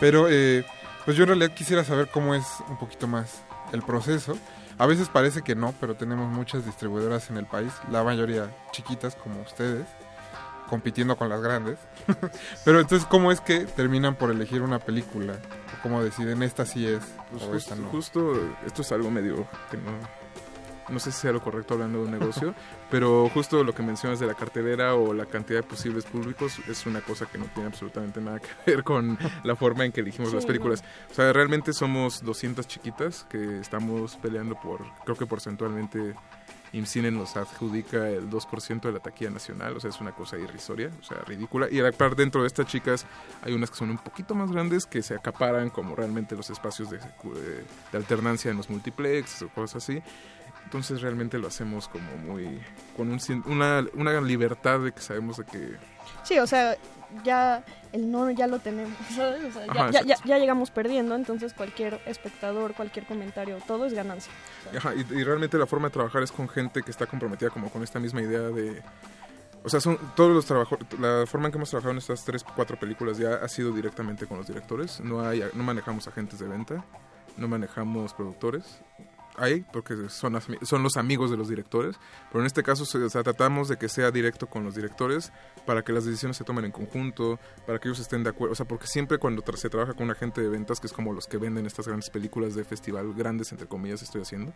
Pero 0.00 0.26
eh, 0.30 0.64
pues 1.04 1.18
yo 1.18 1.24
en 1.24 1.28
realidad 1.28 1.50
quisiera 1.50 1.84
saber 1.84 2.08
cómo 2.08 2.34
es 2.34 2.46
un 2.70 2.78
poquito 2.78 3.06
más 3.06 3.42
el 3.72 3.82
proceso. 3.82 4.38
A 4.78 4.86
veces 4.86 5.10
parece 5.10 5.42
que 5.42 5.54
no, 5.54 5.74
pero 5.78 5.96
tenemos 5.96 6.32
muchas 6.32 6.64
distribuidoras 6.64 7.28
en 7.28 7.36
el 7.36 7.44
país, 7.44 7.72
la 7.90 8.02
mayoría 8.02 8.50
chiquitas 8.72 9.16
como 9.16 9.42
ustedes, 9.42 9.86
compitiendo 10.70 11.18
con 11.18 11.28
las 11.28 11.42
grandes. 11.42 11.78
pero 12.64 12.80
entonces, 12.80 13.06
¿cómo 13.06 13.32
es 13.32 13.42
que 13.42 13.66
terminan 13.66 14.14
por 14.14 14.30
elegir 14.30 14.62
una 14.62 14.78
película? 14.78 15.34
¿O 15.34 15.82
¿Cómo 15.82 16.02
deciden 16.02 16.42
esta 16.42 16.64
sí 16.64 16.86
es 16.86 17.04
Pues 17.30 17.42
o 17.42 17.46
justo, 17.48 17.56
esta 17.56 17.76
no? 17.76 17.88
justo 17.90 18.32
esto 18.64 18.80
es 18.80 18.92
algo 18.92 19.10
medio 19.10 19.46
que 19.70 19.76
no 19.76 20.23
no 20.88 20.98
sé 20.98 21.12
si 21.12 21.20
sea 21.20 21.32
lo 21.32 21.40
correcto 21.42 21.74
hablando 21.74 21.98
de 22.00 22.04
un 22.04 22.10
negocio, 22.10 22.54
pero 22.90 23.28
justo 23.30 23.62
lo 23.64 23.74
que 23.74 23.82
mencionas 23.82 24.20
de 24.20 24.26
la 24.26 24.34
cartelera 24.34 24.94
o 24.94 25.12
la 25.14 25.26
cantidad 25.26 25.60
de 25.60 25.66
posibles 25.66 26.04
públicos 26.04 26.58
es 26.68 26.86
una 26.86 27.00
cosa 27.00 27.26
que 27.26 27.38
no 27.38 27.46
tiene 27.46 27.68
absolutamente 27.68 28.20
nada 28.20 28.40
que 28.40 28.48
ver 28.66 28.84
con 28.84 29.18
la 29.42 29.56
forma 29.56 29.84
en 29.84 29.92
que 29.92 30.00
elegimos 30.00 30.30
Sí, 30.30 30.36
las 30.36 30.46
películas. 30.46 30.82
O 31.10 31.14
sea, 31.14 31.32
realmente 31.32 31.72
somos 31.72 32.22
200 32.22 32.66
chiquitas 32.66 33.24
que 33.28 33.60
estamos 33.60 34.16
peleando 34.16 34.54
por, 34.60 34.80
creo 35.04 35.16
que 35.16 35.26
porcentualmente 35.26 36.14
IMCINE 36.72 37.12
nos 37.12 37.36
adjudica 37.36 38.08
el 38.08 38.28
2% 38.28 38.80
de 38.80 38.90
la 38.92 38.98
taquilla 38.98 39.30
nacional, 39.30 39.76
o 39.76 39.80
sea, 39.80 39.90
es 39.90 40.00
una 40.00 40.10
cosa 40.10 40.36
irrisoria, 40.38 40.90
o 41.00 41.04
sea, 41.04 41.18
ridícula. 41.24 41.68
Y 41.70 41.78
aparte 41.80 42.16
dentro 42.22 42.40
de 42.40 42.48
estas 42.48 42.66
chicas 42.66 43.06
hay 43.42 43.52
unas 43.54 43.70
que 43.70 43.76
son 43.76 43.90
un 43.90 43.98
poquito 43.98 44.34
más 44.34 44.50
grandes 44.50 44.84
que 44.84 45.00
se 45.00 45.14
acaparan 45.14 45.70
como 45.70 45.94
realmente 45.94 46.34
los 46.34 46.50
espacios 46.50 46.90
de, 46.90 46.98
de- 46.98 47.64
de 47.92 47.96
alternancia 47.98 48.50
en 48.50 48.56
los 48.56 48.68
multiplex 48.70 49.42
o 49.42 49.48
cosas 49.50 49.84
así. 49.84 50.02
Entonces 50.64 51.00
realmente 51.02 51.38
lo 51.38 51.46
hacemos 51.48 51.88
como 51.88 52.16
muy... 52.16 52.60
con 52.96 53.10
un 53.10 53.20
una, 53.46 53.84
una 53.94 54.20
libertad 54.20 54.80
de 54.80 54.92
que 54.92 55.00
sabemos 55.00 55.36
de 55.36 55.44
que... 55.44 55.76
Sí, 56.24 56.38
o 56.38 56.46
sea, 56.46 56.76
ya 57.22 57.62
el 57.92 58.10
no 58.10 58.28
ya 58.30 58.46
lo 58.48 58.58
tenemos, 58.58 58.96
¿sabes? 59.14 59.44
O 59.44 59.52
sea, 59.52 59.66
ya, 59.66 59.72
Ajá, 59.72 59.86
ya, 59.86 59.92
ya- 59.92 60.00
exacto. 60.00 60.28
ya 60.28 60.38
llegamos 60.38 60.70
perdiendo, 60.70 61.14
entonces 61.14 61.52
cualquier 61.54 62.00
espectador, 62.06 62.74
cualquier 62.74 63.06
comentario, 63.06 63.58
todo 63.68 63.86
es 63.86 63.94
ganancia. 63.94 64.32
Ajá, 64.76 64.94
y, 64.94 65.00
y 65.00 65.22
realmente 65.22 65.56
la 65.58 65.66
forma 65.66 65.88
de 65.88 65.92
trabajar 65.92 66.22
es 66.22 66.32
con 66.32 66.48
gente 66.48 66.82
que 66.82 66.90
está 66.90 67.06
comprometida 67.06 67.50
como 67.50 67.70
con 67.70 67.82
esta 67.82 68.00
misma 68.00 68.22
idea 68.22 68.40
de... 68.40 68.82
O 69.62 69.68
sea, 69.70 69.80
son 69.80 69.96
todos 70.14 70.32
los 70.34 70.44
trabajos, 70.44 70.78
la 70.98 71.24
forma 71.26 71.46
en 71.46 71.52
que 71.52 71.56
hemos 71.58 71.70
trabajado 71.70 71.92
en 71.92 71.98
estas 71.98 72.22
tres, 72.24 72.44
cuatro 72.44 72.78
películas 72.78 73.16
ya 73.16 73.36
ha 73.36 73.48
sido 73.48 73.72
directamente 73.72 74.26
con 74.26 74.36
los 74.36 74.46
directores. 74.46 75.00
No 75.00 75.26
hay, 75.26 75.42
no 75.54 75.62
manejamos 75.62 76.06
agentes 76.06 76.38
de 76.38 76.46
venta, 76.48 76.84
no 77.38 77.48
manejamos 77.48 78.12
productores. 78.12 78.78
Hay, 79.36 79.62
porque 79.72 80.08
son, 80.10 80.36
as- 80.36 80.46
son 80.62 80.82
los 80.82 80.96
amigos 80.96 81.30
de 81.30 81.36
los 81.36 81.48
directores, 81.48 81.96
pero 82.30 82.40
en 82.40 82.46
este 82.46 82.62
caso 82.62 82.84
o 82.84 83.08
sea, 83.10 83.22
tratamos 83.22 83.68
de 83.68 83.76
que 83.76 83.88
sea 83.88 84.10
directo 84.10 84.46
con 84.46 84.64
los 84.64 84.74
directores 84.74 85.32
para 85.66 85.82
que 85.82 85.92
las 85.92 86.04
decisiones 86.04 86.36
se 86.36 86.44
tomen 86.44 86.64
en 86.66 86.70
conjunto, 86.72 87.40
para 87.66 87.78
que 87.80 87.88
ellos 87.88 87.98
estén 87.98 88.22
de 88.22 88.30
acuerdo. 88.30 88.52
O 88.52 88.54
sea, 88.54 88.66
porque 88.66 88.86
siempre 88.86 89.18
cuando 89.18 89.42
tra- 89.42 89.56
se 89.56 89.68
trabaja 89.70 89.94
con 89.94 90.04
un 90.04 90.10
agente 90.12 90.40
de 90.40 90.48
ventas, 90.48 90.78
que 90.78 90.86
es 90.86 90.92
como 90.92 91.12
los 91.12 91.26
que 91.26 91.36
venden 91.38 91.66
estas 91.66 91.86
grandes 91.86 92.10
películas 92.10 92.54
de 92.54 92.64
festival, 92.64 93.12
grandes 93.14 93.50
entre 93.52 93.66
comillas 93.66 94.02
estoy 94.02 94.22
haciendo, 94.22 94.52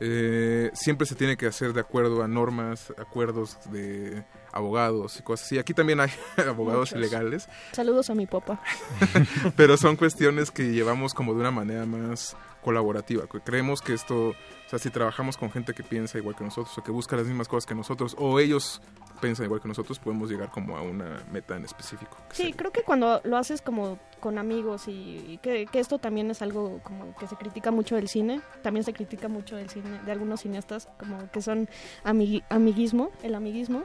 eh, 0.00 0.70
siempre 0.74 1.06
se 1.06 1.14
tiene 1.14 1.36
que 1.36 1.46
hacer 1.46 1.72
de 1.72 1.80
acuerdo 1.80 2.22
a 2.22 2.28
normas, 2.28 2.92
acuerdos 2.98 3.58
de 3.70 4.24
abogados 4.52 5.18
y 5.18 5.22
cosas 5.22 5.46
así. 5.46 5.58
Aquí 5.58 5.74
también 5.74 6.00
hay 6.00 6.10
abogados 6.48 6.92
Muchos. 6.92 6.98
legales, 7.00 7.48
Saludos 7.72 8.08
a 8.10 8.14
mi 8.14 8.26
papá. 8.26 8.60
pero 9.56 9.76
son 9.76 9.96
cuestiones 9.96 10.50
que 10.50 10.72
llevamos 10.72 11.14
como 11.14 11.34
de 11.34 11.40
una 11.40 11.50
manera 11.50 11.86
más 11.86 12.36
colaborativa. 12.64 13.24
Creemos 13.44 13.82
que 13.82 13.92
esto, 13.92 14.30
o 14.30 14.34
sea, 14.68 14.78
si 14.78 14.90
trabajamos 14.90 15.36
con 15.36 15.50
gente 15.50 15.74
que 15.74 15.82
piensa 15.84 16.18
igual 16.18 16.34
que 16.34 16.42
nosotros 16.42 16.76
o 16.78 16.82
que 16.82 16.90
busca 16.90 17.14
las 17.16 17.26
mismas 17.26 17.46
cosas 17.46 17.66
que 17.66 17.74
nosotros 17.74 18.16
o 18.18 18.40
ellos 18.40 18.80
piensan 19.20 19.46
igual 19.46 19.60
que 19.60 19.68
nosotros, 19.68 19.98
podemos 20.00 20.28
llegar 20.30 20.50
como 20.50 20.76
a 20.76 20.82
una 20.82 21.22
meta 21.30 21.56
en 21.56 21.64
específico. 21.64 22.16
Sí, 22.32 22.52
creo 22.52 22.72
que 22.72 22.82
cuando 22.82 23.20
lo 23.24 23.36
haces 23.36 23.62
como 23.62 23.98
con 24.20 24.38
amigos 24.38 24.88
y, 24.88 25.24
y 25.28 25.38
que, 25.42 25.66
que 25.66 25.78
esto 25.78 25.98
también 25.98 26.30
es 26.30 26.42
algo 26.42 26.80
como 26.82 27.14
que 27.16 27.26
se 27.28 27.36
critica 27.36 27.70
mucho 27.70 27.94
del 27.94 28.08
cine, 28.08 28.40
también 28.62 28.82
se 28.84 28.92
critica 28.92 29.28
mucho 29.28 29.54
del 29.56 29.70
cine, 29.70 30.00
de 30.04 30.12
algunos 30.12 30.40
cineastas 30.40 30.88
como 30.98 31.30
que 31.30 31.42
son 31.42 31.68
amigui- 32.04 32.42
amiguismo, 32.48 33.10
el 33.22 33.34
amiguismo, 33.34 33.84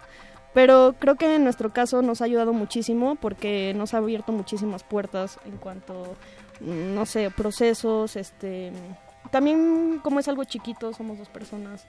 pero 0.53 0.95
creo 0.97 1.15
que 1.15 1.36
en 1.36 1.43
nuestro 1.43 1.71
caso 1.73 2.01
nos 2.01 2.21
ha 2.21 2.25
ayudado 2.25 2.53
muchísimo 2.53 3.15
porque 3.15 3.73
nos 3.75 3.93
ha 3.93 3.97
abierto 3.97 4.32
muchísimas 4.32 4.84
puertas 4.84 5.38
en 5.45 5.57
cuanto, 5.57 6.15
no 6.60 7.05
sé, 7.05 7.32
procesos, 7.32 8.16
este, 8.16 8.72
también 9.32 9.99
como 10.03 10.20
es 10.20 10.28
algo 10.28 10.43
chiquito, 10.43 10.93
somos 10.93 11.18
dos 11.18 11.30
personas, 11.30 11.86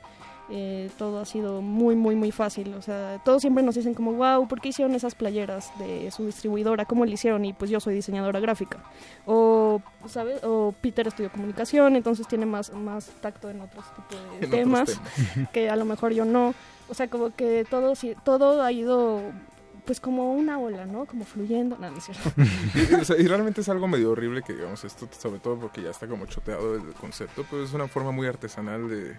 eh, 0.52 0.90
todo 0.98 1.20
ha 1.20 1.24
sido 1.24 1.62
muy, 1.62 1.94
muy, 1.94 2.16
muy 2.16 2.32
fácil. 2.32 2.74
O 2.74 2.82
sea, 2.82 3.20
todos 3.24 3.40
siempre 3.40 3.62
nos 3.62 3.76
dicen 3.76 3.94
como, 3.94 4.12
wow, 4.14 4.48
¿por 4.48 4.60
qué 4.60 4.70
hicieron 4.70 4.94
esas 4.94 5.14
playeras 5.14 5.70
de 5.78 6.10
su 6.10 6.26
distribuidora? 6.26 6.84
¿Cómo 6.86 7.04
lo 7.04 7.10
hicieron? 7.12 7.44
Y 7.44 7.52
pues 7.52 7.70
yo 7.70 7.78
soy 7.78 7.94
diseñadora 7.94 8.40
gráfica. 8.40 8.78
O, 9.26 9.80
¿sabes? 10.06 10.42
O 10.42 10.74
Peter 10.80 11.06
estudió 11.06 11.30
comunicación, 11.30 11.94
entonces 11.94 12.26
tiene 12.26 12.46
más, 12.46 12.72
más 12.72 13.06
tacto 13.20 13.48
en 13.48 13.60
otros 13.60 13.84
tipos 13.94 14.18
de 14.40 14.44
En 14.46 14.50
temas, 14.50 15.00
temas. 15.24 15.48
que 15.52 15.70
a 15.70 15.76
lo 15.76 15.84
mejor 15.84 16.12
yo 16.12 16.24
no. 16.24 16.52
O 16.88 16.94
sea, 16.94 17.06
como 17.08 17.30
que 17.30 17.64
todo, 17.70 17.92
todo 18.24 18.62
ha 18.64 18.72
ido 18.72 19.20
pues 19.84 20.00
como 20.00 20.32
una 20.32 20.58
ola, 20.58 20.86
¿no? 20.86 21.06
Como 21.06 21.24
fluyendo. 21.24 21.76
No, 21.78 21.90
no 21.90 21.98
es 21.98 22.04
cierto. 22.04 22.32
y, 23.18 23.26
realmente 23.26 23.60
es 23.60 23.68
algo 23.68 23.88
medio 23.88 24.12
horrible 24.12 24.42
que 24.42 24.52
digamos 24.54 24.84
esto, 24.84 25.08
sobre 25.18 25.40
todo 25.40 25.58
porque 25.58 25.82
ya 25.82 25.90
está 25.90 26.06
como 26.06 26.26
choteado 26.26 26.76
el 26.76 26.94
concepto, 26.94 27.44
pero 27.50 27.64
es 27.64 27.72
una 27.72 27.88
forma 27.88 28.10
muy 28.12 28.26
artesanal 28.26 28.88
de 28.88 29.18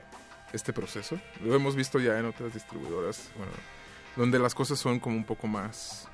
este 0.53 0.74
proceso. 0.74 1.20
Lo 1.43 1.55
hemos 1.55 1.76
visto 1.76 1.99
ya 1.99 2.18
en 2.20 2.26
otras 2.26 2.53
distribuidoras, 2.53 3.30
bueno, 3.38 3.51
donde 4.16 4.39
las 4.39 4.55
cosas 4.55 4.80
son 4.80 4.99
como 4.99 5.16
un 5.16 5.24
poco 5.26 5.47
más 5.47 6.07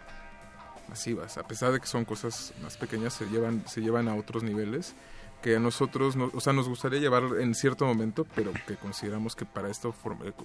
masivas, 0.90 1.38
a 1.38 1.44
pesar 1.44 1.72
de 1.72 1.80
que 1.80 1.88
son 1.88 2.06
cosas 2.06 2.54
más 2.62 2.78
pequeñas, 2.78 3.14
se 3.14 3.26
llevan, 3.26 3.68
se 3.68 3.82
llevan 3.82 4.08
a 4.08 4.16
otros 4.16 4.44
niveles 4.44 4.96
que 5.42 5.56
a 5.56 5.60
nosotros, 5.60 6.16
no- 6.16 6.32
o 6.34 6.40
sea, 6.40 6.54
nos 6.54 6.68
gustaría 6.68 7.00
llevar 7.00 7.24
en 7.40 7.54
cierto 7.54 7.86
momento, 7.86 8.26
pero 8.36 8.52
que 8.66 8.76
consideramos 8.76 9.36
que 9.36 9.46
para 9.46 9.70
esto, 9.70 9.94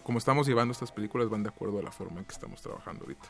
como 0.03 0.19
estamos 0.19 0.47
llevando 0.47 0.73
estas 0.73 0.93
películas, 0.93 1.31
van 1.31 1.43
de 1.43 1.49
acuerdo 1.49 1.79
a 1.79 1.83
la 1.83 1.91
forma 1.91 2.19
en 2.21 2.27
que 2.27 2.33
estamos 2.33 2.61
trabajando 2.61 3.05
ahorita. 3.05 3.29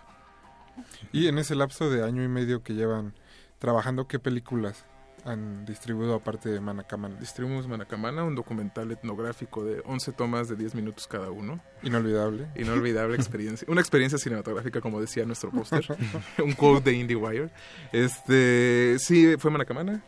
Y 1.13 1.29
en 1.29 1.39
ese 1.39 1.55
lapso 1.55 1.91
de 1.91 2.05
año 2.05 2.23
y 2.23 2.29
medio 2.29 2.63
que 2.63 2.75
llevan 2.75 3.15
trabajando, 3.59 4.07
¿qué 4.09 4.19
películas 4.19 4.85
han 5.25 5.65
distribuido 5.65 6.15
aparte 6.15 6.49
de 6.49 6.61
Manacamana? 6.61 7.17
Distribuimos 7.21 7.69
Manacamana, 7.69 8.25
un 8.25 8.35
documental 8.35 8.91
etnográfico 8.91 9.65
de 9.65 9.83
11 9.85 10.13
tomas 10.13 10.49
de 10.49 10.57
10 10.57 10.75
minutos 10.75 11.07
cada 11.07 11.31
uno. 11.31 11.61
Inolvidable. 11.83 12.49
Inolvidable 12.57 13.17
experiencia. 13.17 13.67
Una 13.71 13.81
experiencia 13.81 14.19
cinematográfica, 14.19 14.81
como 14.81 15.01
decía 15.01 15.25
nuestro 15.25 15.51
póster. 15.51 15.85
un 16.43 16.53
quote 16.53 16.91
de 16.91 16.97
IndieWire. 16.97 17.51
Este, 17.93 18.97
sí, 18.99 19.37
fue 19.39 19.51
Manacamana. 19.51 20.03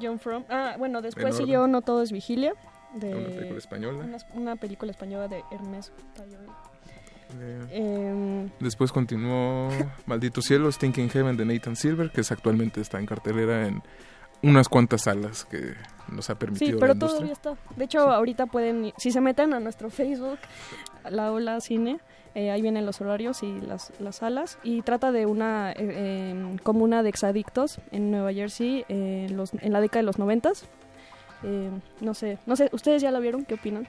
John 0.00 0.18
From. 0.18 0.44
Ah, 0.48 0.76
bueno, 0.78 1.02
después 1.02 1.36
siguió 1.36 1.66
No 1.66 1.82
Todo 1.82 2.02
es 2.02 2.12
Vigilia. 2.12 2.54
De 2.94 3.14
Una 3.14 3.28
película 3.28 3.58
española. 3.58 4.04
Una, 4.04 4.18
una 4.34 4.56
película 4.56 4.90
española 4.90 5.28
de 5.28 5.44
Hermes 5.52 5.92
Tayoy. 6.14 6.46
Eh, 7.40 7.66
Em, 7.72 8.50
Después 8.60 8.92
continuó 8.92 9.68
Maldito 10.06 10.42
Cielo, 10.42 10.70
Stinking 10.72 11.08
Heaven 11.10 11.36
de 11.36 11.44
Nathan 11.44 11.76
Silver, 11.76 12.10
que 12.10 12.20
es 12.22 12.32
actualmente 12.32 12.80
está 12.80 12.98
en 12.98 13.06
cartelera 13.06 13.66
en 13.66 13.82
unas 14.42 14.68
cuantas 14.68 15.02
salas 15.02 15.44
que 15.44 15.74
nos 16.10 16.30
ha 16.30 16.38
permitido 16.38 16.66
sí, 16.68 16.72
la 16.74 16.80
pero 16.80 16.92
industria. 16.94 17.16
todavía 17.18 17.32
está. 17.34 17.56
De 17.76 17.84
hecho, 17.84 18.00
ahorita 18.00 18.46
pueden, 18.46 18.86
ir- 18.86 18.94
si 18.96 19.10
se 19.12 19.20
meten 19.20 19.52
a 19.54 19.60
nuestro 19.60 19.90
Facebook, 19.90 20.38
la 21.10 21.30
Ola 21.30 21.60
Cine, 21.60 22.00
eh, 22.34 22.50
ahí 22.50 22.62
vienen 22.62 22.86
los 22.86 23.00
horarios 23.00 23.42
y 23.42 23.60
las, 23.60 23.92
las 24.00 24.16
salas. 24.16 24.58
Y 24.62 24.82
trata 24.82 25.12
de 25.12 25.26
una 25.26 25.72
eh, 25.72 26.30
em, 26.30 26.56
comuna 26.58 27.02
de 27.02 27.10
exadictos 27.10 27.80
en 27.90 28.10
Nueva 28.10 28.32
Jersey 28.32 28.84
eh, 28.88 29.26
en, 29.28 29.36
los, 29.36 29.52
en 29.52 29.72
la 29.72 29.80
década 29.80 30.00
de 30.00 30.06
los 30.06 30.18
noventas. 30.18 30.64
Eh, 31.42 31.70
no 32.00 32.14
sé, 32.14 32.38
no 32.46 32.54
sé, 32.56 32.68
¿ustedes 32.72 33.02
ya 33.02 33.10
la 33.10 33.18
vieron? 33.18 33.44
¿Qué 33.44 33.54
opinan? 33.54 33.88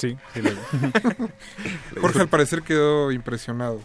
Sí, 0.00 0.16
sí 0.34 0.42
lo 0.42 0.50
vi. 0.50 0.56
Jorge 2.00 2.20
al 2.20 2.28
parecer 2.28 2.62
quedó 2.62 3.12
impresionado. 3.12 3.80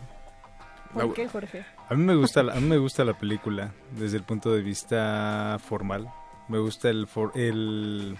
¿Por 0.94 1.14
qué, 1.14 1.28
Jorge? 1.28 1.66
A 1.90 1.94
mí 1.96 2.04
me 2.04 2.16
gusta, 2.16 2.42
la- 2.42 2.54
a 2.54 2.60
mí 2.60 2.68
me 2.68 2.78
gusta 2.78 3.04
la 3.04 3.14
película 3.18 3.74
desde 4.00 4.16
el 4.18 4.24
punto 4.24 4.54
de 4.54 4.62
vista 4.62 5.60
formal. 5.68 6.08
Me 6.48 6.58
gusta 6.60 6.90
el, 6.90 7.06
for- 7.08 7.34
el 7.36 8.18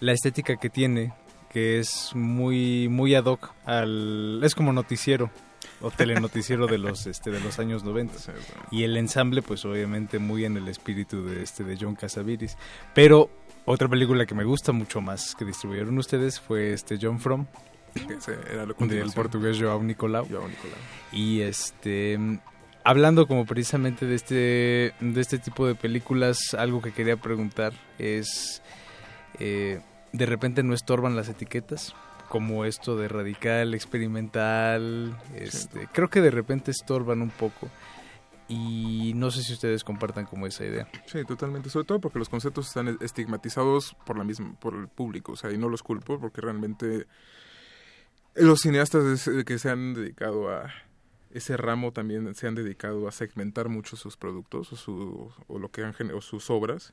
la 0.00 0.12
estética 0.12 0.56
que 0.56 0.70
tiene, 0.70 1.12
que 1.50 1.78
es 1.80 2.12
muy 2.14 2.88
muy 2.88 3.14
ad 3.14 3.24
hoc 3.24 3.50
al 3.64 4.40
es 4.44 4.54
como 4.54 4.72
noticiero 4.72 5.30
o 5.82 5.90
telenoticiero 5.90 6.66
de 6.66 6.78
los 6.78 7.06
este 7.06 7.30
de 7.30 7.40
los 7.40 7.58
años 7.58 7.84
90 7.84 8.14
y 8.70 8.84
el 8.84 8.96
ensamble 8.96 9.42
pues 9.42 9.64
obviamente 9.64 10.18
muy 10.18 10.44
en 10.44 10.56
el 10.56 10.68
espíritu 10.68 11.24
de 11.26 11.42
este 11.42 11.64
de 11.64 11.76
John 11.80 11.94
Casaviris 11.96 12.56
pero 12.94 13.30
otra 13.64 13.88
película 13.88 14.26
que 14.26 14.34
me 14.34 14.44
gusta 14.44 14.72
mucho 14.72 15.00
más 15.00 15.34
que 15.34 15.44
distribuyeron 15.44 15.96
ustedes 15.98 16.40
fue 16.40 16.72
este 16.72 16.98
John 17.00 17.20
From 17.20 17.46
Que 17.94 18.16
era 18.52 18.66
del 18.66 18.74
continuación. 18.74 19.12
portugués 19.14 19.58
Joao 19.60 19.82
Nicolau 19.82 20.26
Joao 20.28 20.48
Nicolau. 20.48 20.76
y 21.12 21.40
este 21.42 22.18
hablando 22.84 23.26
como 23.26 23.44
precisamente 23.46 24.06
de 24.06 24.14
este 24.14 24.94
de 25.00 25.20
este 25.20 25.38
tipo 25.38 25.66
de 25.66 25.74
películas 25.74 26.54
algo 26.56 26.80
que 26.80 26.92
quería 26.92 27.16
preguntar 27.16 27.72
es 27.98 28.62
eh, 29.38 29.80
de 30.12 30.26
repente 30.26 30.62
no 30.62 30.74
estorban 30.74 31.14
las 31.16 31.28
etiquetas 31.28 31.94
como 32.28 32.64
esto 32.64 32.96
de 32.96 33.08
radical 33.08 33.74
experimental 33.74 35.16
este 35.36 35.88
creo 35.92 36.08
que 36.08 36.20
de 36.20 36.30
repente 36.30 36.70
estorban 36.70 37.22
un 37.22 37.30
poco 37.30 37.68
y 38.50 39.12
no 39.14 39.30
sé 39.30 39.42
si 39.42 39.52
ustedes 39.52 39.84
compartan 39.84 40.26
como 40.26 40.46
esa 40.46 40.64
idea 40.64 40.88
Sí, 41.06 41.24
totalmente. 41.24 41.70
Sobre 41.70 41.86
todo 41.86 42.00
porque 42.00 42.18
los 42.18 42.28
conceptos 42.28 42.66
están 42.68 42.98
estigmatizados 43.00 43.94
por 44.04 44.18
la 44.18 44.24
misma, 44.24 44.58
por 44.60 44.74
el 44.74 44.88
público. 44.88 45.32
O 45.32 45.36
sea, 45.36 45.52
y 45.52 45.56
no 45.58 45.68
los 45.68 45.82
culpo 45.82 46.18
porque 46.18 46.40
realmente 46.40 47.06
los 48.34 48.60
cineastas 48.60 49.04
es- 49.28 49.44
que 49.44 49.58
se 49.58 49.70
han 49.70 49.94
dedicado 49.94 50.50
a 50.50 50.72
ese 51.32 51.56
ramo 51.56 51.92
también 51.92 52.34
se 52.34 52.48
han 52.48 52.56
dedicado 52.56 53.06
a 53.06 53.12
segmentar 53.12 53.68
mucho 53.68 53.96
sus 53.96 54.16
productos 54.16 54.72
o, 54.72 54.76
su, 54.76 55.32
o 55.46 55.58
lo 55.60 55.68
que 55.70 55.84
han 55.84 55.94
o 56.12 56.20
sus 56.20 56.50
obras 56.50 56.92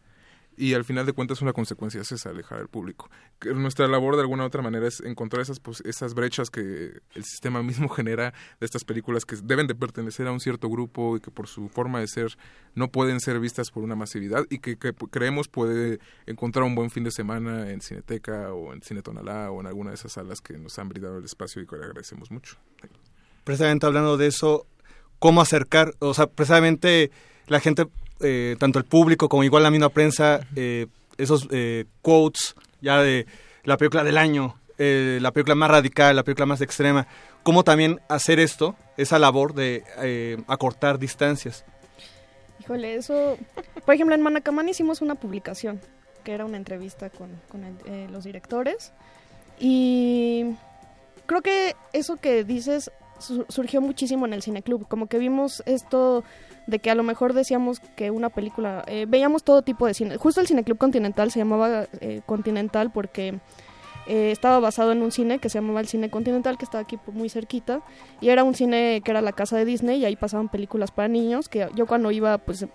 y 0.58 0.74
al 0.74 0.84
final 0.84 1.06
de 1.06 1.14
cuentas 1.14 1.42
una 1.42 1.54
consecuencia 1.54 2.02
es 2.02 2.12
esa, 2.12 2.32
alejar 2.32 2.60
al 2.60 2.68
público. 2.68 3.10
Nuestra 3.56 3.88
labor 3.88 4.16
de 4.16 4.22
alguna 4.22 4.44
u 4.44 4.48
otra 4.48 4.64
manera 4.64 4.88
es 4.88 5.02
encontrar 5.02 5.44
esas, 5.44 5.60
pues, 5.60 5.82
esas 5.86 6.16
brechas 6.16 6.50
que 6.50 7.00
el 7.14 7.24
sistema 7.24 7.62
mismo 7.62 7.88
genera 7.96 8.34
de 8.60 8.66
estas 8.66 8.84
películas 8.84 9.24
que 9.24 9.36
deben 9.44 9.68
de 9.68 9.76
pertenecer 9.76 10.28
a 10.28 10.32
un 10.32 10.40
cierto 10.40 10.68
grupo 10.68 11.16
y 11.16 11.20
que 11.20 11.30
por 11.30 11.48
su 11.48 11.70
forma 11.70 12.00
de 12.00 12.08
ser 12.08 12.38
no 12.74 12.92
pueden 12.92 13.20
ser 13.20 13.40
vistas 13.40 13.70
por 13.70 13.84
una 13.84 13.96
masividad 13.96 14.46
y 14.50 14.58
que, 14.58 14.78
que 14.78 14.94
creemos 14.94 15.48
puede 15.48 16.00
encontrar 16.26 16.66
un 16.66 16.74
buen 16.74 16.90
fin 16.90 17.04
de 17.04 17.12
semana 17.12 17.70
en 17.70 17.82
Cineteca 17.82 18.52
o 18.52 18.74
en 18.74 18.82
Cine 18.82 19.04
Tonalá 19.04 19.52
o 19.52 19.62
en 19.62 19.68
alguna 19.68 19.92
de 19.92 19.96
esas 19.96 20.14
salas 20.14 20.42
que 20.42 20.58
nos 20.58 20.80
han 20.80 20.90
brindado 20.90 21.20
el 21.20 21.26
espacio 21.26 21.62
y 21.62 21.68
que 21.68 21.78
le 21.78 21.86
agradecemos 21.86 22.32
mucho. 22.32 22.58
precisamente 23.44 23.86
hablando 23.86 24.18
de 24.18 24.28
eso, 24.28 24.66
cómo 25.20 25.42
acercar, 25.42 25.94
o 26.00 26.14
sea, 26.14 26.28
precisamente 26.28 27.12
la 27.48 27.60
gente, 27.60 27.88
eh, 28.22 28.56
tanto 28.60 28.80
el 28.80 28.86
público 28.86 29.30
como 29.30 29.44
igual 29.44 29.64
la 29.64 29.72
misma 29.72 29.90
prensa, 29.90 30.42
eh, 30.56 30.88
esos 31.18 31.48
eh, 31.52 31.86
quotes 32.02 32.56
ya 32.82 33.02
de 33.02 33.26
la 33.64 33.78
película 33.78 34.04
del 34.04 34.18
año, 34.18 34.56
eh, 34.78 35.18
la 35.22 35.32
película 35.32 35.56
más 35.56 35.72
radical, 35.72 36.16
la 36.16 36.24
película 36.24 36.46
más 36.46 36.62
extrema, 36.62 37.08
cómo 37.44 37.64
también 37.64 38.00
hacer 38.10 38.40
esto, 38.40 38.76
esa 38.98 39.18
labor 39.20 39.54
de 39.54 39.84
eh, 40.00 40.38
acortar 40.48 41.00
distancias. 41.00 41.66
Híjole, 42.60 42.96
eso... 42.96 43.38
Por 43.86 43.96
ejemplo, 43.96 44.14
en 44.16 44.22
Manacamán 44.22 44.68
hicimos 44.70 45.02
una 45.02 45.16
publicación, 45.16 45.80
que 46.24 46.34
era 46.34 46.44
una 46.46 46.58
entrevista 46.58 47.10
con, 47.10 47.30
con 47.50 47.64
el- 47.64 47.78
eh, 47.86 48.08
los 48.12 48.26
directores. 48.26 48.92
Y 49.60 50.46
creo 51.26 51.42
que 51.42 51.76
eso 51.94 52.18
que 52.18 52.44
dices 52.44 52.92
su- 53.20 53.46
surgió 53.50 53.82
muchísimo 53.82 54.26
en 54.26 54.34
el 54.34 54.44
cineclub. 54.44 54.88
Como 54.88 55.08
que 55.08 55.18
vimos 55.18 55.64
esto 55.66 56.24
de 56.68 56.80
que 56.80 56.92
a 56.92 56.96
lo 56.96 57.04
mejor 57.04 57.34
decíamos 57.34 57.80
que 57.96 58.12
una 58.12 58.30
película... 58.30 58.84
eh, 58.88 59.06
veíamos 59.08 59.44
todo 59.44 59.62
tipo 59.64 59.88
de 59.88 59.94
cine. 59.94 60.18
Justo 60.18 60.42
el 60.42 60.48
cineclub 60.48 60.78
Continental 60.78 61.32
se 61.32 61.40
llamaba 61.40 61.88
eh, 62.02 62.22
Continental 62.26 62.92
porque... 62.92 63.40
eh, 64.08 64.32
estaba 64.32 64.60
basado 64.60 64.92
en 64.94 65.02
un 65.02 65.12
cine 65.12 65.40
que 65.40 65.50
se 65.50 65.60
llamaba 65.60 65.82
el 65.82 65.88
Cine 65.88 66.10
Continental, 66.10 66.58
que 66.58 66.66
estaba 66.66 66.82
aquí 66.82 66.98
muy 67.12 67.30
cerquita, 67.30 67.82
y 68.22 68.30
era 68.30 68.44
un 68.44 68.56
cine 68.56 69.02
que 69.04 69.12
era 69.12 69.22
la 69.22 69.34
casa 69.34 69.58
de 69.58 69.66
Disney, 69.66 70.00
y 70.00 70.06
ahí 70.06 70.16
pasaban 70.16 70.50
películas 70.50 70.92
para 70.92 71.08
niños, 71.10 71.50
que 71.50 71.68
yo 71.76 71.86
cuando 71.86 72.10
iba, 72.12 72.38
pues 72.38 72.66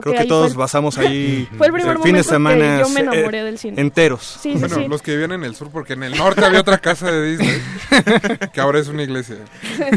creo, 0.00 0.12
Creo 0.12 0.14
que, 0.14 0.20
ahí 0.22 0.28
todos 0.28 0.46
fue 0.48 0.52
el- 0.52 0.58
basamos 0.58 0.98
ahí 0.98 1.48
fue 1.56 1.66
el 1.68 1.72
primer 1.72 1.98
fin 2.00 2.14
de 2.16 2.22
semana 2.22 2.76
que 2.78 2.82
yo 2.84 2.88
me 2.90 3.00
enamoré 3.00 3.42
del 3.44 3.58
cine. 3.58 3.80
enteros. 3.80 4.22
Sí, 4.40 4.52
sí, 4.54 4.58
bueno, 4.58 4.76
sí. 4.76 4.88
los 4.88 5.02
que 5.02 5.12
vivían 5.12 5.32
en 5.32 5.44
el 5.44 5.54
sur, 5.54 5.70
porque 5.70 5.94
en 5.94 6.02
el 6.02 6.16
norte 6.16 6.44
había 6.44 6.60
otra 6.60 6.78
casa 6.78 7.10
de 7.10 7.36
Disney, 7.36 7.60
que 8.52 8.60
ahora 8.60 8.78
es 8.78 8.88
una 8.88 9.02
iglesia. 9.02 9.36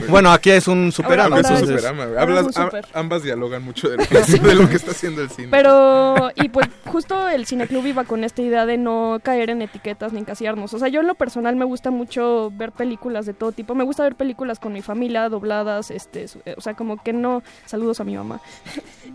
Bueno, 0.10 0.32
aquí 0.32 0.50
es 0.52 0.68
un 0.68 0.92
superama. 0.92 1.38
Ahora 1.38 1.54
es 1.56 1.62
un 1.62 1.68
superama. 1.68 2.04
ahora 2.04 2.22
Hablas- 2.22 2.40
es 2.42 2.46
un 2.58 2.64
super. 2.66 2.86
a- 2.94 3.00
ambas 3.00 3.24
dialogan 3.24 3.64
mucho 3.64 3.90
de 3.90 3.98
lo, 3.98 4.06
que, 4.06 4.18
de 4.20 4.56
lo 4.56 4.70
que 4.70 4.76
está 4.76 4.92
haciendo 4.92 5.22
el 5.22 5.30
cine. 5.30 5.50
Pero, 5.52 6.32
y 6.36 6.50
pues 6.50 6.68
justo 6.86 7.28
el 7.30 7.46
cineclub 7.46 7.86
iba 7.86 8.04
con 8.06 8.24
esta 8.24 8.42
idea 8.42 8.66
de 8.66 8.78
no 8.78 9.20
caer 9.24 9.50
en 9.50 9.62
etiquetas 9.62 10.14
ni 10.14 10.20
encasillarnos. 10.20 10.74
O 10.74 10.80
sea, 10.80 10.88
yo 10.88 11.02
en 11.02 11.08
lo 11.08 11.16
personal 11.16 11.56
me 11.56 11.66
gusta 11.66 11.92
mucho 11.92 12.52
ver 12.56 12.72
películas 12.72 13.26
de 13.26 13.34
todo 13.34 13.52
tipo. 13.52 13.76
Me 13.76 13.84
gusta 13.84 14.04
ver 14.04 14.16
películas 14.16 14.60
con 14.60 14.74
mi 14.74 14.82
familia, 14.82 15.30
dobladas, 15.30 15.92
este, 15.92 16.26
eh, 16.46 16.56
o 16.58 16.62
sea, 16.62 16.74
como 16.76 17.02
que 17.02 17.14
no, 17.14 17.44
saludos 17.66 18.00
a 18.00 18.04
mi 18.04 18.16
mamá. 18.16 18.42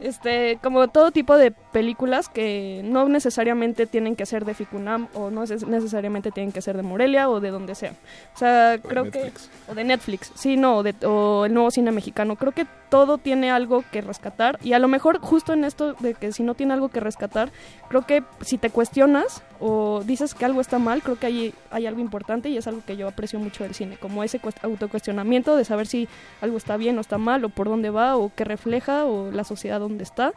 Este, 0.00 0.58
como 0.62 0.88
todo 0.88 1.10
tipo 1.10 1.36
de 1.36 1.50
películas 1.50 2.28
que 2.28 2.82
no 2.84 3.08
necesariamente 3.08 3.86
tienen 3.86 4.16
que 4.16 4.26
ser 4.26 4.44
de 4.44 4.54
Ficunam 4.54 5.08
o 5.14 5.30
no 5.30 5.42
neces- 5.44 5.66
necesariamente 5.66 6.30
tienen 6.30 6.52
que 6.52 6.60
ser 6.62 6.76
de 6.76 6.82
Morelia 6.82 7.28
o 7.28 7.40
de 7.40 7.50
donde 7.50 7.74
sea. 7.74 7.94
O 8.34 8.38
sea, 8.38 8.70
de 8.72 8.80
creo 8.80 9.04
que 9.10 9.18
Netflix. 9.24 9.50
o 9.68 9.74
de 9.74 9.84
Netflix, 9.84 10.32
sí, 10.34 10.56
no, 10.56 10.78
o, 10.78 10.82
de- 10.82 10.94
o 11.06 11.46
el 11.46 11.54
nuevo 11.54 11.70
cine 11.70 11.92
mexicano. 11.92 12.36
Creo 12.36 12.52
que 12.52 12.66
todo 12.90 13.16
tiene 13.16 13.50
algo 13.50 13.84
que 13.90 14.02
rescatar 14.02 14.58
y 14.62 14.74
a 14.74 14.78
lo 14.78 14.86
mejor 14.86 15.18
justo 15.20 15.54
en 15.54 15.64
esto 15.64 15.94
de 15.94 16.12
que 16.12 16.30
si 16.32 16.42
no 16.42 16.54
tiene 16.54 16.74
algo 16.74 16.90
que 16.90 17.00
rescatar, 17.00 17.50
creo 17.88 18.02
que 18.06 18.22
si 18.42 18.58
te 18.58 18.68
cuestionas 18.68 19.42
o 19.60 20.02
dices 20.04 20.34
que 20.34 20.44
algo 20.44 20.60
está 20.60 20.78
mal, 20.78 21.02
creo 21.02 21.18
que 21.18 21.26
ahí 21.26 21.54
hay 21.70 21.86
algo 21.86 22.00
importante 22.00 22.50
y 22.50 22.58
es 22.58 22.66
algo 22.66 22.82
que 22.86 22.96
yo 22.98 23.08
aprecio 23.08 23.38
mucho 23.38 23.64
del 23.64 23.74
cine, 23.74 23.96
como 23.96 24.22
ese 24.24 24.40
cuest- 24.42 24.62
autocuestionamiento 24.62 25.56
de 25.56 25.64
saber 25.64 25.86
si 25.86 26.06
algo 26.42 26.56
está 26.58 26.76
bien 26.76 26.98
o 26.98 27.00
está 27.00 27.16
mal 27.16 27.44
o 27.44 27.48
por 27.48 27.68
dónde 27.68 27.88
va 27.90 28.16
o 28.16 28.30
qué 28.34 28.44
refleja 28.44 29.06
o 29.06 29.30
la 29.30 29.44
sociedad 29.44 29.81
donde 29.82 30.04
está. 30.04 30.32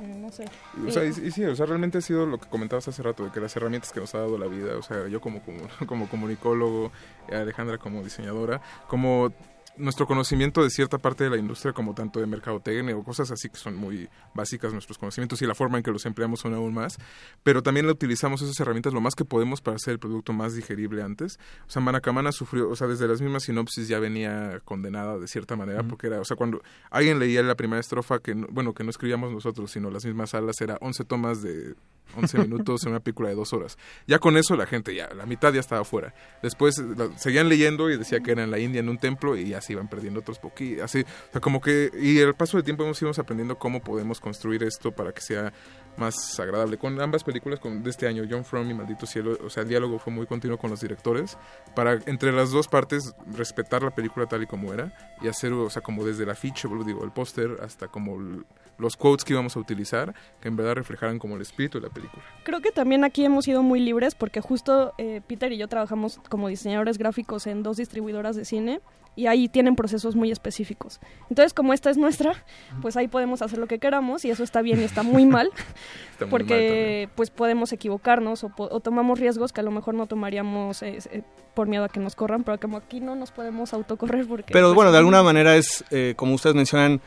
Eh, 0.00 0.14
No 0.20 0.30
sé. 0.32 0.44
O 0.86 0.90
sea, 0.90 1.04
y, 1.04 1.08
y 1.08 1.30
sí, 1.30 1.44
o 1.44 1.54
sea, 1.54 1.66
realmente 1.66 1.98
ha 1.98 2.00
sido 2.00 2.26
lo 2.26 2.38
que 2.38 2.48
comentabas 2.48 2.86
hace 2.88 3.02
rato, 3.02 3.24
de 3.24 3.30
que 3.30 3.40
las 3.40 3.54
herramientas 3.56 3.92
que 3.92 4.00
nos 4.00 4.14
ha 4.14 4.18
dado 4.18 4.38
la 4.38 4.46
vida, 4.46 4.76
o 4.76 4.82
sea, 4.82 5.08
yo 5.08 5.20
como, 5.20 5.40
como, 5.42 5.58
como 5.86 6.08
comunicólogo, 6.08 6.90
Alejandra 7.32 7.78
como 7.78 8.02
diseñadora, 8.02 8.60
como 8.88 9.32
nuestro 9.76 10.06
conocimiento 10.06 10.62
de 10.62 10.70
cierta 10.70 10.98
parte 10.98 11.24
de 11.24 11.30
la 11.30 11.36
industria, 11.36 11.72
como 11.72 11.94
tanto 11.94 12.20
de 12.20 12.26
mercadotecnia 12.26 12.96
o 12.96 13.02
cosas 13.02 13.30
así 13.32 13.48
que 13.48 13.56
son 13.56 13.74
muy 13.74 14.08
básicas 14.34 14.72
nuestros 14.72 14.98
conocimientos 14.98 15.42
y 15.42 15.46
la 15.46 15.54
forma 15.54 15.78
en 15.78 15.82
que 15.84 15.90
los 15.90 16.06
empleamos 16.06 16.40
son 16.40 16.54
aún 16.54 16.72
más, 16.74 16.96
pero 17.42 17.62
también 17.62 17.86
le 17.86 17.92
utilizamos 17.92 18.40
esas 18.42 18.58
herramientas 18.60 18.92
lo 18.92 19.00
más 19.00 19.14
que 19.14 19.24
podemos 19.24 19.60
para 19.60 19.76
hacer 19.76 19.92
el 19.92 19.98
producto 19.98 20.32
más 20.32 20.54
digerible 20.54 21.02
antes. 21.02 21.38
O 21.66 21.70
sea, 21.70 21.82
Manacamana 21.82 22.30
sufrió, 22.32 22.70
o 22.70 22.76
sea, 22.76 22.86
desde 22.86 23.08
las 23.08 23.20
mismas 23.20 23.42
sinopsis 23.44 23.88
ya 23.88 23.98
venía 23.98 24.60
condenada 24.64 25.18
de 25.18 25.26
cierta 25.26 25.56
manera, 25.56 25.82
porque 25.82 26.06
era, 26.06 26.20
o 26.20 26.24
sea, 26.24 26.36
cuando 26.36 26.62
alguien 26.90 27.18
leía 27.18 27.42
la 27.42 27.56
primera 27.56 27.80
estrofa, 27.80 28.20
que 28.20 28.34
no- 28.34 28.46
bueno, 28.50 28.74
que 28.74 28.84
no 28.84 28.90
escribíamos 28.90 29.32
nosotros, 29.32 29.70
sino 29.72 29.90
las 29.90 30.04
mismas 30.04 30.30
salas, 30.30 30.60
era 30.60 30.78
11 30.80 31.04
tomas 31.04 31.42
de 31.42 31.74
11 32.16 32.38
minutos 32.38 32.84
en 32.84 32.90
una 32.90 33.00
película 33.00 33.30
de 33.30 33.34
dos 33.34 33.52
horas. 33.52 33.76
Ya 34.06 34.18
con 34.18 34.36
eso 34.36 34.54
la 34.56 34.66
gente, 34.66 34.94
ya, 34.94 35.08
la 35.14 35.26
mitad 35.26 35.52
ya 35.52 35.60
estaba 35.60 35.84
fuera. 35.84 36.14
Después 36.42 36.78
eh, 36.78 36.84
la- 36.96 37.18
seguían 37.18 37.48
leyendo 37.48 37.90
y 37.90 37.96
decía 37.96 38.20
que 38.20 38.32
era 38.32 38.44
en 38.44 38.50
la 38.50 38.58
India 38.58 38.80
en 38.80 38.88
un 38.88 38.98
templo 38.98 39.36
y 39.36 39.48
ya 39.48 39.60
se 39.64 39.72
iban 39.72 39.88
perdiendo 39.88 40.20
otros 40.20 40.38
poquitos. 40.38 40.84
Así, 40.84 41.00
o 41.02 41.32
sea, 41.32 41.40
como 41.40 41.60
que, 41.60 41.90
y 42.00 42.20
al 42.22 42.34
paso 42.34 42.56
del 42.56 42.64
tiempo 42.64 42.84
hemos 42.84 43.00
ido 43.02 43.10
aprendiendo 43.16 43.58
cómo 43.58 43.80
podemos 43.82 44.20
construir 44.20 44.62
esto 44.62 44.92
para 44.92 45.12
que 45.12 45.20
sea 45.20 45.52
más 45.96 46.38
agradable. 46.40 46.76
Con 46.76 47.00
ambas 47.00 47.22
películas 47.22 47.60
con, 47.60 47.82
de 47.84 47.90
este 47.90 48.06
año, 48.08 48.24
John 48.28 48.44
From 48.44 48.68
y 48.68 48.74
Maldito 48.74 49.06
Cielo, 49.06 49.38
o 49.44 49.48
sea, 49.50 49.62
el 49.62 49.68
diálogo 49.68 49.98
fue 49.98 50.12
muy 50.12 50.26
continuo 50.26 50.58
con 50.58 50.70
los 50.70 50.80
directores 50.80 51.38
para 51.76 51.94
entre 52.06 52.32
las 52.32 52.50
dos 52.50 52.66
partes 52.66 53.14
respetar 53.36 53.82
la 53.82 53.92
película 53.94 54.26
tal 54.26 54.42
y 54.42 54.46
como 54.46 54.72
era 54.72 54.92
y 55.22 55.28
hacer, 55.28 55.52
o 55.52 55.70
sea, 55.70 55.82
como 55.82 56.04
desde 56.04 56.24
el 56.24 56.30
afiche, 56.30 56.68
digo, 56.84 57.04
el 57.04 57.12
póster 57.12 57.58
hasta 57.62 57.86
como 57.88 58.16
el- 58.16 58.44
los 58.76 58.96
quotes 58.96 59.24
que 59.24 59.32
íbamos 59.34 59.56
a 59.56 59.60
utilizar, 59.60 60.12
que 60.40 60.48
en 60.48 60.56
verdad 60.56 60.74
reflejaran 60.74 61.20
como 61.20 61.36
el 61.36 61.42
espíritu 61.42 61.78
de 61.80 61.86
la 61.86 61.94
película. 61.94 62.24
Creo 62.42 62.60
que 62.60 62.72
también 62.72 63.04
aquí 63.04 63.24
hemos 63.24 63.44
sido 63.44 63.62
muy 63.62 63.78
libres 63.78 64.16
porque 64.16 64.40
justo 64.40 64.92
eh, 64.98 65.20
Peter 65.28 65.52
y 65.52 65.58
yo 65.58 65.68
trabajamos 65.68 66.18
como 66.28 66.48
diseñadores 66.48 66.98
gráficos 66.98 67.46
en 67.46 67.62
dos 67.62 67.76
distribuidoras 67.76 68.34
de 68.34 68.44
cine 68.44 68.80
y 69.16 69.26
ahí 69.26 69.48
tienen 69.48 69.76
procesos 69.76 70.16
muy 70.16 70.30
específicos. 70.32 71.00
Entonces, 71.30 71.54
como 71.54 71.72
esta 71.72 71.90
es 71.90 71.96
nuestra, 71.96 72.34
pues 72.82 72.96
ahí 72.96 73.08
podemos 73.08 73.42
hacer 73.42 73.58
lo 73.58 73.66
que 73.66 73.78
queramos 73.78 74.24
y 74.24 74.30
eso 74.30 74.42
está 74.42 74.60
bien 74.62 74.80
y 74.80 74.84
está 74.84 75.02
muy 75.02 75.24
mal 75.26 75.50
Está 76.12 76.26
muy 76.26 76.30
mal 76.30 76.30
porque 76.30 77.08
pues 77.14 77.30
podemos 77.30 77.72
equivocarnos 77.72 78.44
o, 78.44 78.52
o 78.56 78.80
tomamos 78.80 79.18
riesgos 79.20 79.52
que 79.52 79.60
a 79.60 79.64
lo 79.64 79.70
mejor 79.70 79.94
no 79.94 80.06
tomaríamos 80.06 80.82
eh, 80.82 80.98
eh, 81.10 81.22
por 81.54 81.68
miedo 81.68 81.84
a 81.84 81.88
que 81.88 82.00
nos 82.00 82.16
corran, 82.16 82.42
pero 82.44 82.58
como 82.58 82.76
aquí 82.76 83.00
no 83.00 83.14
nos 83.14 83.30
podemos 83.30 83.72
autocorrer 83.72 84.26
porque... 84.26 84.52
Pero 84.52 84.66
pues, 84.68 84.74
bueno, 84.74 84.90
de 84.92 84.98
alguna 84.98 85.22
manera 85.22 85.56
es, 85.56 85.84
eh, 85.90 86.14
como 86.16 86.34
ustedes 86.34 86.56
mencionan, 86.56 87.00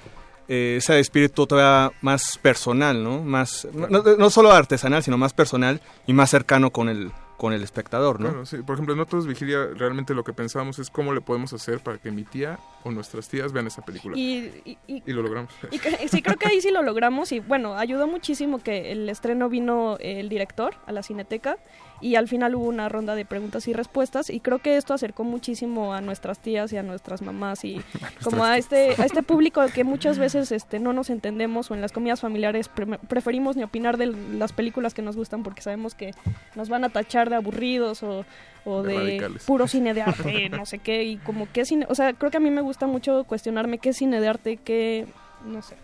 eh, 0.47 0.75
ese 0.77 0.97
espíritu 0.99 1.45
todavía 1.45 1.91
más 2.01 2.37
personal, 2.41 3.03
¿no? 3.03 3.21
Más, 3.21 3.67
no- 3.73 4.01
no 4.17 4.29
solo 4.29 4.53
artesanal, 4.53 5.03
sino 5.03 5.17
más 5.17 5.33
personal 5.33 5.81
y 6.05 6.13
más 6.13 6.29
cercano 6.29 6.71
con 6.71 6.87
el, 6.87 7.11
con 7.37 7.53
el 7.53 7.61
espectador, 7.61 8.19
¿no? 8.19 8.29
Claro, 8.29 8.45
sí. 8.47 8.57
Por 8.57 8.73
ejemplo, 8.75 8.93
en 8.95 8.99
Otros 8.99 9.27
Vigilia 9.27 9.67
realmente 9.75 10.13
lo 10.15 10.23
que 10.23 10.33
pensábamos 10.33 10.79
es 10.79 10.89
cómo 10.89 11.13
le 11.13 11.21
podemos 11.21 11.53
hacer 11.53 11.79
para 11.79 11.99
que 11.99 12.09
mi 12.11 12.23
tía 12.23 12.57
o 12.83 12.91
nuestras 12.91 13.29
tías 13.29 13.53
vean 13.53 13.67
esa 13.67 13.83
película. 13.83 14.17
Y, 14.17 14.51
y- 14.65 14.77
y- 14.87 15.03
Y 15.05 15.13
lo 15.13 15.21
logramos. 15.21 15.51
Sí, 16.09 16.21
creo 16.23 16.37
que 16.37 16.47
ahí 16.47 16.61
sí 16.61 16.71
lo 16.71 16.81
logramos 16.81 17.31
y 17.31 17.39
bueno, 17.39 17.75
ayudó 17.77 18.07
muchísimo 18.07 18.57
que 18.63 18.91
el 18.91 19.07
estreno 19.07 19.49
vino 19.49 19.97
el 19.99 20.29
director 20.29 20.75
a 20.87 20.91
la 20.91 21.03
cineteca 21.03 21.57
y 22.01 22.15
al 22.15 22.27
final 22.27 22.55
hubo 22.55 22.65
una 22.67 22.89
ronda 22.89 23.15
de 23.15 23.25
preguntas 23.25 23.67
y 23.67 23.73
respuestas 23.73 24.29
y 24.29 24.39
creo 24.39 24.59
que 24.59 24.77
esto 24.77 24.93
acercó 24.93 25.23
muchísimo 25.23 25.93
a 25.93 26.01
nuestras 26.01 26.39
tías 26.39 26.71
y 26.73 26.77
a 26.77 26.83
nuestras 26.83 27.21
mamás 27.21 27.63
y 27.65 27.81
como 28.23 28.43
a 28.43 28.57
este 28.57 28.91
a 29.01 29.05
este 29.05 29.23
público 29.23 29.61
que 29.73 29.83
muchas 29.83 30.17
veces 30.19 30.51
este 30.51 30.79
no 30.79 30.93
nos 30.93 31.09
entendemos 31.09 31.71
o 31.71 31.73
en 31.75 31.81
las 31.81 31.91
comidas 31.91 32.21
familiares 32.21 32.67
pre- 32.69 32.97
preferimos 33.07 33.55
ni 33.55 33.63
opinar 33.63 33.97
de 33.97 34.07
las 34.07 34.53
películas 34.53 34.93
que 34.93 35.01
nos 35.01 35.15
gustan 35.15 35.43
porque 35.43 35.61
sabemos 35.61 35.95
que 35.95 36.11
nos 36.55 36.69
van 36.69 36.83
a 36.83 36.89
tachar 36.89 37.29
de 37.29 37.35
aburridos 37.37 38.03
o, 38.03 38.25
o 38.65 38.83
De 38.83 38.93
de, 38.93 38.99
radicales. 38.99 39.43
puro 39.45 39.67
cine 39.67 39.93
de 39.93 40.01
arte, 40.03 40.49
no 40.49 40.65
sé 40.65 40.79
qué 40.79 41.03
y 41.03 41.17
como 41.17 41.47
qué 41.51 41.65
cine, 41.65 41.85
o 41.89 41.95
sea, 41.95 42.13
creo 42.13 42.29
que 42.31 42.37
a 42.37 42.41
mí 42.41 42.49
me 42.51 42.61
gusta 42.61 42.85
mucho 42.87 43.23
cuestionarme 43.23 43.79
qué 43.79 43.89
es 43.89 43.97
cine 43.97 44.21
de 44.21 44.27
arte, 44.27 44.57
qué 44.57 45.07
no 45.45 45.61
sé. 45.61 45.75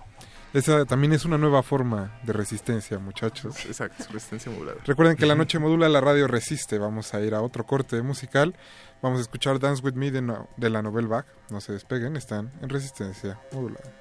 Esa 0.53 0.85
también 0.85 1.13
es 1.13 1.25
una 1.25 1.37
nueva 1.39 1.63
forma 1.63 2.19
de 2.23 2.31
resistencia, 2.33 2.99
muchachos. 2.99 3.65
Exacto, 3.65 4.03
resistencia 4.11 4.51
modulada. 4.51 4.77
Recuerden 4.85 5.17
que 5.17 5.25
la 5.25 5.33
noche 5.35 5.57
modula, 5.57 5.89
la 5.89 5.99
radio 5.99 6.27
resiste. 6.27 6.77
Vamos 6.77 7.13
a 7.15 7.21
ir 7.21 7.33
a 7.33 7.41
otro 7.41 7.65
corte 7.65 8.01
musical. 8.03 8.55
Vamos 9.01 9.17
a 9.19 9.21
escuchar 9.23 9.59
Dance 9.59 9.81
With 9.83 9.93
Me 9.95 10.11
de, 10.11 10.21
no- 10.21 10.47
de 10.57 10.69
la 10.69 10.81
Novel 10.83 11.07
Bach. 11.07 11.25
No 11.49 11.59
se 11.59 11.73
despeguen, 11.73 12.15
están 12.17 12.51
en 12.61 12.69
resistencia 12.69 13.39
modulada. 13.51 13.91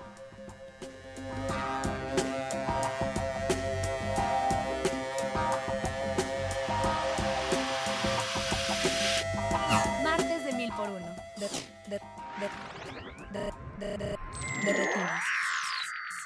Martes 10.02 10.44
de 10.44 10.52
mil 10.52 10.72
por 10.72 10.88
uno. 10.88 11.06
De, 11.36 11.48
de, 11.88 11.98
de, 12.40 12.48
de, 13.32 13.52
de, 13.78 13.98
de, 13.98 14.16
de 14.64 14.72
retinas. 14.72 15.22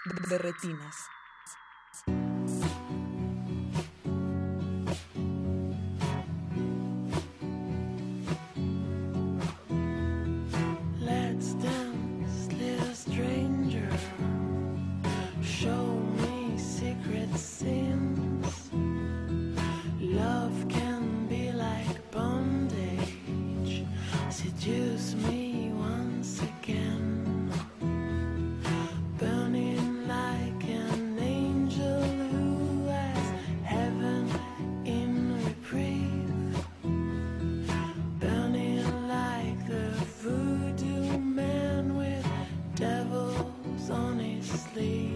De 0.07 0.39
retinas. 0.39 0.97
sleep. 44.77 45.16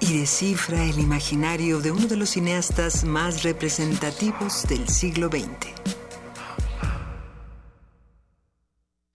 y 0.00 0.18
descifra 0.18 0.84
el 0.84 0.98
imaginario 0.98 1.80
de 1.80 1.90
uno 1.90 2.06
de 2.06 2.16
los 2.16 2.30
cineastas 2.30 3.04
más 3.04 3.42
representativos 3.42 4.66
del 4.68 4.88
siglo 4.88 5.28
XX. 5.28 5.68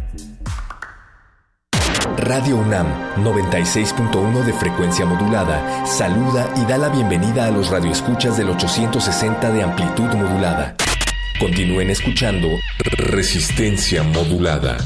Radio 2.16 2.56
UNAM 2.56 2.86
96.1 3.24 4.44
de 4.44 4.52
frecuencia 4.52 5.04
modulada 5.06 5.86
saluda 5.86 6.48
y 6.56 6.64
da 6.66 6.78
la 6.78 6.88
bienvenida 6.88 7.46
a 7.46 7.50
los 7.50 7.70
radioescuchas 7.70 8.36
del 8.36 8.50
860 8.50 9.50
de 9.50 9.62
amplitud 9.62 10.08
modulada. 10.14 10.76
Continúen 11.40 11.90
escuchando 11.90 12.48
Resistencia 12.78 14.02
modulada. 14.02 14.76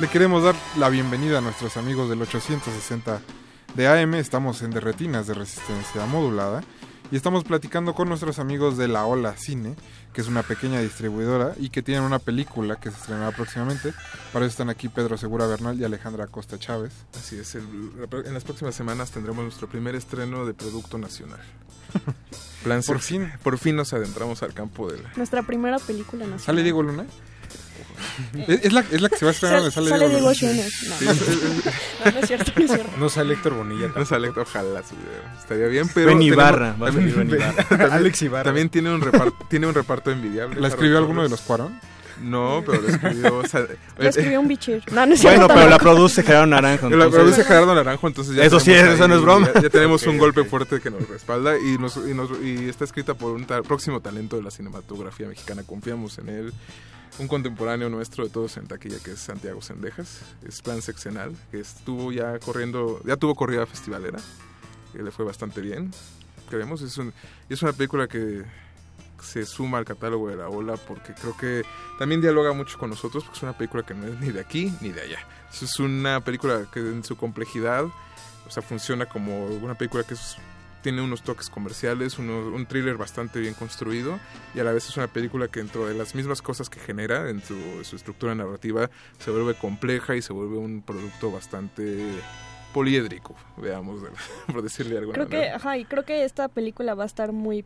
Le 0.00 0.08
queremos 0.08 0.44
dar 0.44 0.54
la 0.76 0.88
bienvenida 0.88 1.38
a 1.38 1.40
nuestros 1.40 1.76
amigos 1.76 2.08
del 2.08 2.22
860 2.22 3.20
de 3.74 3.88
AM. 3.88 4.14
Estamos 4.14 4.62
en 4.62 4.70
Derretinas 4.70 5.26
de 5.26 5.34
Resistencia 5.34 6.06
Modulada 6.06 6.62
y 7.10 7.16
estamos 7.16 7.42
platicando 7.42 7.94
con 7.94 8.08
nuestros 8.08 8.38
amigos 8.38 8.76
de 8.76 8.86
La 8.86 9.04
Ola 9.06 9.36
Cine, 9.36 9.74
que 10.12 10.20
es 10.20 10.28
una 10.28 10.42
pequeña 10.44 10.80
distribuidora 10.80 11.54
y 11.58 11.70
que 11.70 11.82
tienen 11.82 12.04
una 12.04 12.20
película 12.20 12.76
que 12.76 12.90
se 12.90 12.96
estrenará 12.96 13.32
próximamente. 13.32 13.92
Para 14.32 14.44
eso 14.44 14.52
están 14.52 14.70
aquí 14.70 14.88
Pedro 14.88 15.16
Segura 15.18 15.46
Bernal 15.46 15.80
y 15.80 15.84
Alejandra 15.84 16.28
Costa 16.28 16.58
Chávez. 16.58 16.92
Así 17.18 17.36
es, 17.36 17.56
el- 17.56 17.66
en 18.24 18.34
las 18.34 18.44
próximas 18.44 18.76
semanas 18.76 19.10
tendremos 19.10 19.42
nuestro 19.42 19.68
primer 19.68 19.96
estreno 19.96 20.46
de 20.46 20.54
producto 20.54 20.98
nacional. 20.98 21.40
Plan 22.62 22.82
Por 22.86 23.00
sex- 23.00 23.38
Por 23.42 23.58
fin 23.58 23.74
nos 23.74 23.92
adentramos 23.92 24.42
al 24.44 24.52
campo 24.54 24.90
del... 24.92 25.02
Nuestra 25.16 25.42
primera 25.42 25.78
película 25.80 26.20
nacional. 26.24 26.40
¿Sale 26.40 26.62
Diego 26.62 26.82
Luna? 26.82 27.04
¿Es, 28.46 28.64
es 28.64 28.72
la, 28.72 28.80
es 28.90 29.00
la 29.00 29.08
que 29.08 29.16
se 29.16 29.24
va 29.24 29.30
a 29.30 29.34
estrenar 29.34 29.58
donde 29.58 29.70
sale, 29.72 29.90
Sale 29.90 30.08
Diego. 30.08 30.28
No. 30.30 30.34
No, 32.04 32.12
no 32.12 32.18
es 32.20 32.26
cierto, 32.26 32.52
no 32.56 32.64
es 32.64 32.70
cierto. 32.70 32.90
No 32.98 33.08
sale 33.08 33.34
Héctor 33.34 33.54
Bonilla. 33.54 33.88
No 33.96 34.04
sale 34.04 34.28
Héctor, 34.28 34.46
ojalá. 34.48 34.82
Estaría 35.40 35.66
bien, 35.66 35.88
pero... 35.92 36.06
Ben 36.08 36.18
tenemos- 36.18 36.34
Ibarra, 36.36 36.76
va 36.80 36.88
a 36.88 36.92
salir 36.92 37.14
Ben 37.14 37.30
Ibarra. 37.34 37.64
también- 37.64 37.92
Alex 37.92 38.22
Ibarra. 38.22 38.44
También 38.44 38.68
tiene 38.68 38.94
un 38.94 39.00
reparto, 39.00 39.36
tiene 39.48 39.66
un 39.66 39.74
reparto 39.74 40.10
envidiable. 40.10 40.60
¿La 40.60 40.68
escribió 40.68 40.98
alguno 40.98 41.22
de 41.22 41.28
los 41.28 41.40
Cuarón? 41.40 41.78
No, 42.20 42.64
pero 42.66 42.82
lo 42.82 42.88
escribió... 42.88 43.36
o 43.36 43.46
sea, 43.46 43.64
Lo 43.96 44.08
escribió 44.08 44.40
un 44.40 44.48
bichir. 44.48 44.82
No, 44.90 45.06
no. 45.06 45.14
Bueno, 45.22 45.46
pero 45.46 45.60
la 45.60 45.68
tampoco. 45.78 45.78
produce 45.94 46.22
Gerardo 46.24 46.46
Naranjo. 46.46 46.88
La 46.90 46.94
entonces- 46.96 47.14
produce 47.20 47.44
Gerardo 47.44 47.74
Naranjo, 47.76 48.06
entonces 48.08 48.34
ya 48.34 48.42
Eso 48.44 48.58
sí, 48.58 48.72
eso 48.72 49.06
no 49.06 49.14
es 49.14 49.22
broma. 49.22 49.48
Ya, 49.54 49.62
ya 49.62 49.70
tenemos 49.70 50.02
un 50.04 50.16
Ok, 50.16 50.20
golpe 50.20 50.40
ok. 50.40 50.48
fuerte 50.48 50.80
que 50.80 50.90
nos 50.90 51.08
respalda 51.08 51.56
y, 51.58 51.78
nos, 51.78 51.96
y, 51.96 52.14
nos- 52.14 52.30
y 52.42 52.68
está 52.68 52.84
escrita 52.84 53.14
por 53.14 53.32
un 53.34 53.44
ta- 53.44 53.62
próximo 53.62 54.00
talento 54.00 54.34
de 54.36 54.42
la 54.42 54.50
cinematografía 54.50 55.28
mexicana. 55.28 55.62
Confiamos 55.64 56.18
en 56.18 56.28
él. 56.28 56.52
Un 57.18 57.26
contemporáneo 57.26 57.88
nuestro 57.88 58.24
de 58.24 58.30
todos 58.30 58.56
en 58.58 58.66
taquilla 58.68 58.98
que 59.02 59.12
es 59.12 59.18
Santiago 59.18 59.60
Sendejas. 59.60 60.20
Es 60.46 60.62
plan 60.62 60.80
sexenal, 60.82 61.34
que 61.50 61.60
estuvo 61.60 62.12
ya 62.12 62.38
corriendo, 62.38 63.00
ya 63.04 63.16
tuvo 63.16 63.34
corrida 63.34 63.66
festivalera, 63.66 64.18
que 64.92 65.02
le 65.02 65.10
fue 65.10 65.24
bastante 65.24 65.60
bien. 65.60 65.90
Creemos, 66.48 66.80
es, 66.82 66.96
es 67.48 67.62
una 67.62 67.72
película 67.72 68.06
que 68.06 68.44
se 69.20 69.44
suma 69.46 69.78
al 69.78 69.84
catálogo 69.84 70.28
de 70.28 70.36
la 70.36 70.48
ola 70.48 70.76
porque 70.76 71.12
creo 71.12 71.36
que 71.36 71.64
también 71.98 72.20
dialoga 72.20 72.52
mucho 72.52 72.78
con 72.78 72.90
nosotros 72.90 73.24
porque 73.24 73.36
es 73.38 73.42
una 73.42 73.56
película 73.58 73.82
que 73.84 73.94
no 73.94 74.06
es 74.06 74.20
ni 74.20 74.30
de 74.30 74.40
aquí 74.40 74.72
ni 74.80 74.90
de 74.90 75.00
allá. 75.00 75.18
Es 75.60 75.80
una 75.80 76.20
película 76.20 76.68
que 76.72 76.78
en 76.78 77.02
su 77.02 77.16
complejidad, 77.16 77.82
o 77.84 78.50
sea, 78.50 78.62
funciona 78.62 79.06
como 79.06 79.46
una 79.46 79.74
película 79.74 80.04
que 80.04 80.14
es- 80.14 80.36
tiene 80.82 81.02
unos 81.02 81.22
toques 81.22 81.50
comerciales, 81.50 82.18
uno- 82.18 82.48
un 82.48 82.66
thriller 82.66 82.96
bastante 82.96 83.40
bien 83.40 83.54
construido 83.54 84.18
y 84.54 84.60
a 84.60 84.64
la 84.64 84.72
vez 84.72 84.88
es 84.88 84.96
una 84.96 85.08
película 85.08 85.48
que 85.48 85.60
dentro 85.60 85.86
de 85.86 85.94
las 85.94 86.14
mismas 86.14 86.40
cosas 86.42 86.70
que 86.70 86.78
genera 86.80 87.30
en 87.30 87.42
su, 87.42 87.56
su 87.82 87.96
estructura 87.96 88.34
narrativa 88.34 88.88
se 89.18 89.30
vuelve 89.30 89.54
compleja 89.54 90.14
y 90.16 90.22
se 90.22 90.32
vuelve 90.32 90.56
un 90.58 90.82
producto 90.82 91.30
bastante 91.30 92.04
poliédrico, 92.72 93.34
veamos, 93.56 94.00
por 94.52 94.62
decirle 94.62 94.92
de 94.92 94.98
alguna 94.98 95.14
Creo 95.14 95.28
que, 95.28 95.36
manera. 95.36 95.56
ajá, 95.56 95.78
y 95.78 95.84
creo 95.84 96.04
que 96.04 96.24
esta 96.24 96.48
película 96.48 96.94
va 96.94 97.02
a 97.04 97.06
estar 97.06 97.32
muy 97.32 97.64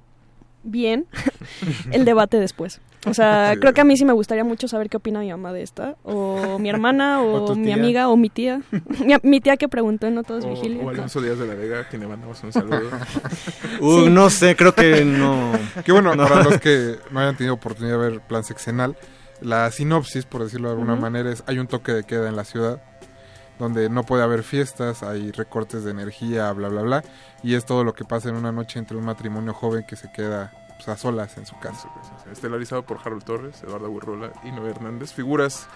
bien 0.62 1.06
el 1.90 2.04
debate 2.04 2.38
después. 2.38 2.80
O 3.06 3.14
sea, 3.14 3.50
Sí. 3.54 3.60
creo 3.60 3.72
que 3.74 3.80
a 3.80 3.84
mí 3.84 3.96
sí 3.96 4.04
me 4.04 4.12
gustaría 4.12 4.44
mucho 4.44 4.68
saber 4.68 4.88
qué 4.88 4.96
opina 4.98 5.20
mi 5.20 5.30
mamá 5.30 5.52
de 5.52 5.62
esta, 5.62 5.96
o 6.04 6.58
mi 6.58 6.68
hermana, 6.68 7.20
o, 7.22 7.54
mi 7.54 7.72
amiga, 7.72 8.08
o 8.08 8.16
mi 8.16 8.30
tía. 8.30 8.62
mi, 9.04 9.14
mi 9.22 9.40
tía 9.40 9.56
que 9.56 9.68
preguntó 9.68 10.06
en 10.06 10.18
Otros 10.18 10.44
O, 10.44 10.50
Vigilia. 10.50 10.84
o 10.84 10.88
Alonso 10.90 11.20
Díaz 11.20 11.38
de 11.38 11.46
la 11.46 11.54
Vega, 11.54 11.80
a 11.80 11.88
quien 11.88 12.02
le 12.02 12.08
mandamos 12.08 12.42
un 12.44 12.52
saludo. 12.52 12.90
Uh, 13.80 14.08
No 14.08 14.30
sé, 14.30 14.56
creo 14.56 14.74
que 14.74 15.04
no. 15.04 15.52
Que 15.84 15.92
bueno, 15.92 16.14
No. 16.14 16.28
para 16.28 16.42
los 16.44 16.58
que 16.60 16.96
no 17.10 17.20
hayan 17.20 17.36
tenido 17.36 17.54
oportunidad 17.54 17.98
de 18.00 18.10
ver 18.10 18.20
Plan 18.20 18.44
Sexenal, 18.44 18.96
la 19.40 19.70
sinopsis, 19.72 20.24
por 20.24 20.44
decirlo 20.44 20.68
de 20.68 20.74
alguna 20.74 20.94
manera, 20.96 21.30
es 21.32 21.42
hay 21.46 21.58
un 21.58 21.66
toque 21.66 21.92
de 21.92 22.04
queda 22.04 22.28
en 22.28 22.36
la 22.36 22.44
ciudad 22.44 22.80
donde 23.58 23.88
no 23.90 24.02
puede 24.04 24.22
haber 24.24 24.42
fiestas, 24.42 25.02
hay 25.02 25.30
recortes 25.30 25.84
de 25.84 25.90
energía, 25.92 26.50
bla, 26.52 26.68
bla, 26.68 26.82
bla, 26.82 27.04
y 27.44 27.54
es 27.54 27.64
todo 27.64 27.84
lo 27.84 27.92
que 27.94 28.04
pasa 28.04 28.28
en 28.28 28.34
una 28.36 28.50
noche 28.50 28.78
entre 28.78 28.96
un 28.96 29.04
matrimonio 29.04 29.52
joven 29.52 29.84
que 29.86 29.94
se 29.94 30.10
queda 30.10 30.52
pues, 30.84 30.88
a 30.88 30.96
solas 31.00 31.36
en 31.38 31.46
su 31.46 31.58
casa. 31.58 31.88
Estelarizado 32.30 32.82
por 32.82 32.98
Harold 33.04 33.24
Torres, 33.24 33.62
Eduardo 33.62 33.88
Burrola 33.90 34.32
y 34.44 34.52
Noé 34.52 34.70
Hernández, 34.70 35.12
figuras 35.12 35.66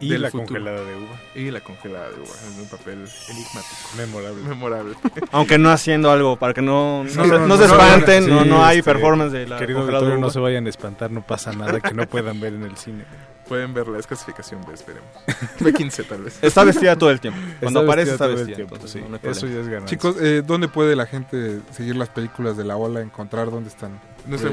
Y 0.00 0.10
del 0.10 0.22
la 0.22 0.30
futuro. 0.30 0.46
congelada 0.48 0.80
de 0.84 0.94
uva. 0.96 1.16
Y 1.34 1.50
la 1.50 1.60
congelada 1.60 2.08
de 2.10 2.16
uva, 2.16 2.24
es 2.24 2.58
un 2.58 2.68
papel 2.68 3.08
enigmático. 3.28 3.76
Memorable. 3.96 4.42
Memorable. 4.48 4.94
Aunque 5.32 5.58
no 5.58 5.70
haciendo 5.70 6.10
algo, 6.10 6.36
para 6.36 6.52
que 6.54 6.62
no, 6.62 7.04
no, 7.04 7.10
se- 7.10 7.16
no 7.18 7.26
se 7.28 7.38
no, 7.38 7.54
espanten, 7.64 8.28
no, 8.28 8.42
sí, 8.42 8.48
no 8.48 8.64
hay 8.64 8.78
este, 8.78 8.92
performance 8.92 9.32
de 9.32 9.46
la 9.46 9.58
Querido 9.58 9.80
congelada 9.80 10.00
de 10.04 10.06
auditorio, 10.12 10.20
no 10.20 10.26
uva. 10.26 10.32
se 10.32 10.40
vayan 10.40 10.66
a 10.66 10.68
espantar, 10.70 11.10
no 11.10 11.22
pasa 11.26 11.52
nada 11.52 11.80
que 11.80 11.94
no 11.94 12.06
puedan 12.06 12.40
ver 12.40 12.54
en 12.54 12.62
el 12.64 12.76
cine. 12.76 13.04
Pueden 13.48 13.72
ver 13.74 13.86
la 13.88 13.98
desclasificación 13.98 14.60
de 14.66 14.74
Esperemos. 14.74 15.08
B15 15.60 16.06
tal 16.08 16.22
vez. 16.22 16.38
Está 16.42 16.64
vestida 16.64 16.96
todo 16.96 17.10
el 17.10 17.20
tiempo. 17.20 17.38
Cuando 17.60 17.80
Está 17.80 17.92
aparece 17.92 18.10
vestida 18.10 18.14
está 18.14 18.24
todo 18.24 18.30
el 18.32 18.36
vestida. 18.38 18.56
tiempo, 18.56 18.74
entonces 18.74 19.02
sí. 19.02 19.08
no 19.08 19.18
hay 19.22 19.30
Eso 19.30 19.46
ya 19.46 19.60
es 19.60 19.68
ganancia. 19.68 19.86
Chicos, 19.96 20.16
eh, 20.20 20.42
¿dónde 20.44 20.68
puede 20.68 20.96
la 20.96 21.06
gente 21.06 21.60
seguir 21.72 21.96
las 21.96 22.08
películas 22.08 22.56
de 22.56 22.64
la 22.64 22.76
ola, 22.76 23.00
encontrar 23.00 23.50
dónde 23.50 23.68
están 23.68 24.00
Nuestra 24.26 24.50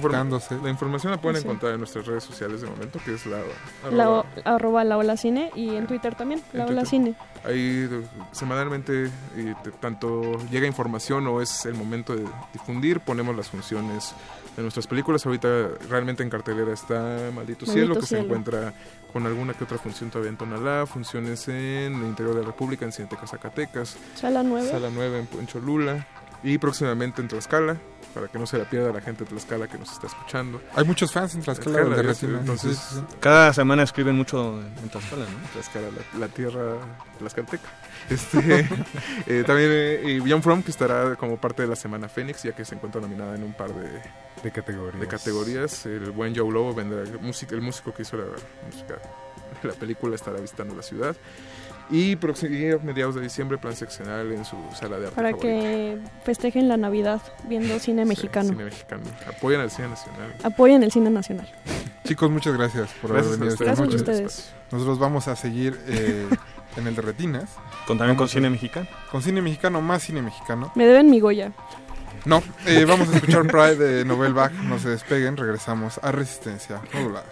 la 0.63 0.69
información 0.69 1.11
la 1.11 1.17
pueden 1.19 1.41
Sí. 1.41 1.47
encontrar 1.47 1.73
en 1.73 1.79
nuestras 1.79 2.05
redes 2.05 2.23
sociales 2.23 2.61
de 2.61 2.67
momento, 2.67 2.99
que 3.03 3.15
es 3.15 3.25
la... 3.25 3.37
La, 3.91 4.03
arroba- 4.05 4.19
o- 4.19 4.25
arroba 4.47 4.83
la 4.83 4.97
ola 4.97 5.17
cine 5.17 5.49
y 5.55 5.75
en 5.75 5.87
Twitter 5.87 6.13
también, 6.13 6.41
la 6.53 6.63
en 6.65 6.69
ola 6.69 6.81
Twitter. 6.83 6.89
cine. 6.89 7.15
Ahí 7.43 7.87
de- 7.87 8.03
semanalmente 8.31 9.05
eh, 9.35 9.55
te- 9.63 9.71
tanto 9.71 10.37
llega 10.51 10.67
información 10.67 11.25
o 11.27 11.41
es 11.41 11.65
el 11.65 11.73
momento 11.73 12.15
de 12.15 12.23
difundir, 12.53 12.99
ponemos 12.99 13.35
las 13.35 13.49
funciones 13.49 14.13
de 14.55 14.61
nuestras 14.61 14.87
películas. 14.87 15.25
Ahorita 15.25 15.69
realmente 15.89 16.23
en 16.23 16.29
cartelera 16.29 16.73
está 16.73 16.95
Maldito, 16.95 17.33
Maldito 17.33 17.65
Cielo, 17.65 17.95
que 17.95 18.05
se 18.05 18.19
encuentra 18.19 18.73
con 19.11 19.25
alguna 19.25 19.53
que 19.53 19.63
otra 19.63 19.77
función 19.77 20.09
todavía 20.09 20.31
en 20.31 20.37
Tonalá, 20.37 20.85
funciones 20.85 21.47
en 21.47 21.95
el 21.95 22.03
interior 22.03 22.35
de 22.35 22.41
la 22.41 22.47
República, 22.47 22.85
en 22.85 22.91
Cineteca 22.91 23.27
Zacatecas, 23.27 23.95
Sala 24.15 24.43
9. 24.43 24.69
Sala 24.69 24.89
9 24.91 25.19
en, 25.19 25.39
en 25.39 25.47
Cholula 25.47 26.07
y 26.43 26.57
próximamente 26.57 27.21
en 27.21 27.29
Tlaxcala, 27.29 27.77
para 28.13 28.27
que 28.27 28.37
no 28.37 28.45
se 28.45 28.57
la 28.57 28.69
pierda 28.69 28.91
la 28.91 29.01
gente 29.01 29.23
de 29.23 29.29
Tlaxcala 29.29 29.67
que 29.67 29.77
nos 29.77 29.91
está 29.91 30.07
escuchando. 30.07 30.61
Hay 30.75 30.83
muchos 30.83 31.11
fans 31.11 31.35
en 31.35 31.41
Tlaxcala 31.41 31.83
de 31.83 32.03
Retinas, 32.03 32.41
Entonces, 32.41 32.77
sí, 32.77 32.95
sí, 32.95 33.05
sí. 33.07 33.15
Cada 33.19 33.53
semana 33.53 33.83
escriben 33.83 34.15
mucho 34.15 34.61
en 34.61 34.89
Tlaxcala, 34.89 35.25
¿no? 35.25 35.49
Tlaxcala, 35.53 35.87
la, 35.89 36.19
la 36.19 36.27
tierra 36.27 36.75
tlaxcalteca. 37.19 37.69
Este, 38.09 38.67
eh, 39.27 39.43
también 39.45 39.69
eh, 39.71 40.01
y 40.05 40.19
Beyond 40.19 40.43
From, 40.43 40.63
que 40.63 40.71
estará 40.71 41.15
como 41.15 41.37
parte 41.37 41.61
de 41.61 41.69
la 41.69 41.75
Semana 41.75 42.09
Fénix, 42.09 42.43
ya 42.43 42.51
que 42.51 42.65
se 42.65 42.75
encuentra 42.75 42.99
nominada 42.99 43.35
en 43.35 43.43
un 43.43 43.53
par 43.53 43.73
de, 43.73 44.01
de 44.43 44.51
categorías. 44.51 44.99
de 44.99 45.07
categorías. 45.07 45.85
El 45.85 46.11
buen 46.11 46.35
Joe 46.35 46.51
Lobo 46.51 46.73
vendrá, 46.73 47.01
el 47.01 47.19
músico, 47.19 47.55
el 47.55 47.61
músico 47.61 47.93
que 47.93 48.03
hizo 48.03 48.17
la 48.17 48.25
música 48.65 48.99
de 49.61 49.67
la 49.67 49.73
película 49.73 50.15
estará 50.15 50.39
visitando 50.39 50.75
la 50.75 50.83
ciudad. 50.83 51.15
Y, 51.89 52.13
a 52.13 52.77
mediados 52.83 53.15
de 53.15 53.21
diciembre, 53.21 53.57
plan 53.57 53.75
seccional 53.75 54.31
en 54.31 54.45
su 54.45 54.55
sala 54.73 54.99
de 54.99 55.07
arte 55.07 55.15
Para 55.15 55.31
favorita. 55.31 55.47
que 55.47 55.99
festejen 56.23 56.67
la 56.69 56.77
Navidad 56.77 57.21
viendo 57.47 57.77
cine 57.79 58.05
mexicano. 58.05 58.49
Cine 58.49 58.63
mexicano. 58.63 59.03
Apoyan 59.27 59.61
al 59.61 59.69
cine 59.69 59.89
nacional. 59.89 60.33
Apoyen 60.43 60.83
el 60.83 60.91
cine 60.91 61.09
nacional. 61.09 61.47
Chicos, 62.05 62.31
muchas 62.31 62.55
gracias 62.57 62.89
por 63.01 63.11
Gracias 63.11 63.35
haber 63.35 63.39
venido 63.39 63.51
a 63.51 63.73
esta 63.73 63.83
ustedes. 63.83 64.05
Gracias 64.05 64.07
a 64.07 64.11
ustedes. 64.11 64.53
Nosotros 64.71 64.99
vamos 64.99 65.27
a 65.27 65.35
seguir 65.35 65.79
eh, 65.87 66.27
en 66.77 66.87
el 66.87 66.95
de 66.95 67.01
Retinas. 67.01 67.49
Con, 67.85 67.97
también 67.97 68.15
con 68.15 68.25
Vamos 68.25 68.31
cine 68.31 68.49
mexicano. 68.49 68.87
Con 69.11 69.21
cine 69.21 69.41
mexicano, 69.41 69.81
más 69.81 70.03
cine 70.03 70.21
mexicano. 70.21 70.71
Me 70.75 70.85
deben 70.85 71.09
mi 71.09 71.19
Goya. 71.19 71.51
No, 72.25 72.41
eh, 72.65 72.85
vamos 72.85 73.09
a 73.09 73.15
escuchar 73.15 73.45
Pride 73.47 73.75
de 73.75 74.05
Novel 74.05 74.33
Back. 74.33 74.53
No 74.53 74.79
se 74.79 74.89
despeguen, 74.89 75.35
regresamos 75.35 75.99
a 76.01 76.11
Resistencia 76.11 76.81
Modulada. 76.93 77.25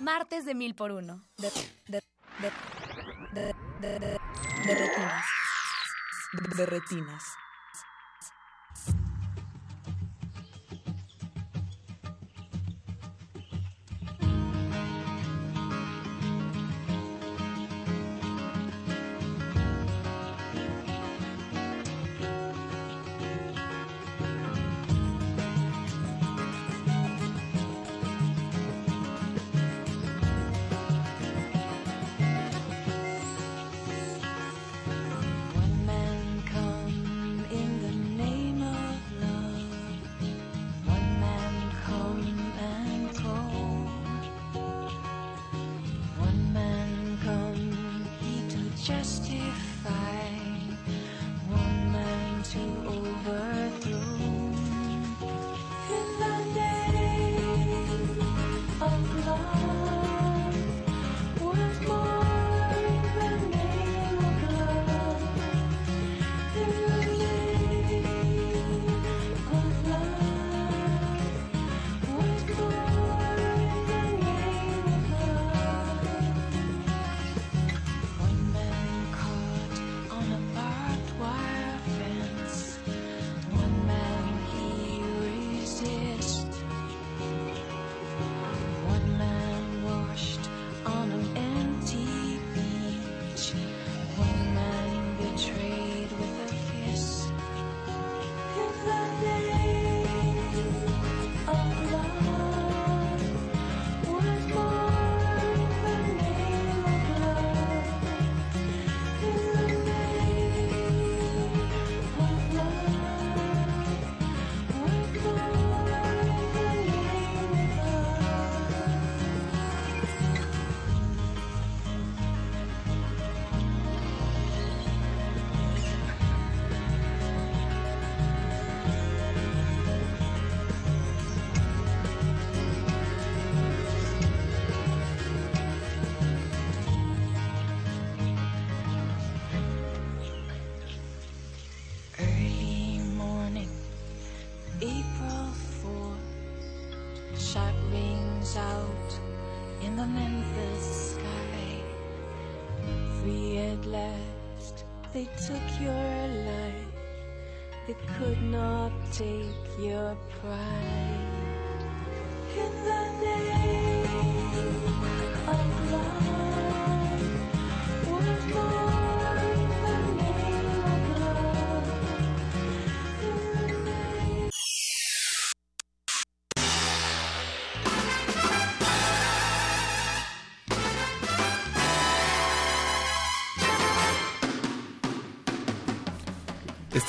Martes 0.00 0.44
de 0.44 0.54
mil 0.54 0.76
por 0.76 0.92
uno. 0.92 1.24
De, 1.38 1.50
de, 1.88 2.02
de, 3.32 3.98
de 4.66 4.74
retinas. 4.74 5.24
De 6.56 6.66
retinas. 6.66 7.24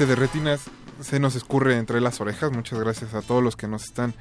Este 0.03 0.15
de 0.15 0.21
Retinas 0.21 0.65
se 0.99 1.17
nos 1.17 1.33
escurre 1.33 1.77
entre 1.77 2.01
las 2.01 2.19
orejas. 2.19 2.51
Muchas 2.51 2.77
gracias 2.77 3.13
a 3.13 3.21
todos 3.21 3.41
los 3.41 3.55
que 3.55 3.69
nos 3.69 3.85
están 3.85 4.13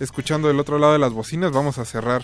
escuchando 0.00 0.48
del 0.48 0.58
otro 0.58 0.78
lado 0.78 0.94
de 0.94 0.98
las 0.98 1.12
bocinas. 1.12 1.52
Vamos 1.52 1.76
a 1.76 1.84
cerrar 1.84 2.22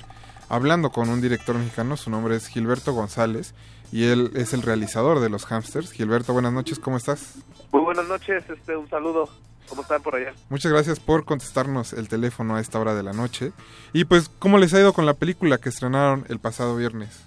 hablando 0.48 0.92
con 0.92 1.10
un 1.10 1.20
director 1.20 1.54
mexicano. 1.58 1.98
Su 1.98 2.08
nombre 2.08 2.36
es 2.36 2.46
Gilberto 2.46 2.94
González 2.94 3.52
y 3.92 4.04
él 4.04 4.30
es 4.34 4.54
el 4.54 4.62
realizador 4.62 5.20
de 5.20 5.28
Los 5.28 5.44
Hamsters. 5.44 5.92
Gilberto, 5.92 6.32
buenas 6.32 6.54
noches, 6.54 6.78
¿cómo 6.78 6.96
estás? 6.96 7.34
Muy 7.70 7.82
buenas 7.82 8.08
noches, 8.08 8.48
este, 8.48 8.78
un 8.78 8.88
saludo. 8.88 9.28
¿Cómo 9.68 9.82
están 9.82 10.02
por 10.02 10.14
allá? 10.14 10.32
Muchas 10.48 10.72
gracias 10.72 10.98
por 10.98 11.26
contestarnos 11.26 11.92
el 11.92 12.08
teléfono 12.08 12.56
a 12.56 12.60
esta 12.62 12.78
hora 12.78 12.94
de 12.94 13.02
la 13.02 13.12
noche. 13.12 13.52
Y 13.92 14.06
pues, 14.06 14.30
¿cómo 14.38 14.56
les 14.56 14.72
ha 14.72 14.80
ido 14.80 14.94
con 14.94 15.04
la 15.04 15.12
película 15.12 15.58
que 15.58 15.68
estrenaron 15.68 16.24
el 16.30 16.38
pasado 16.38 16.76
viernes? 16.76 17.26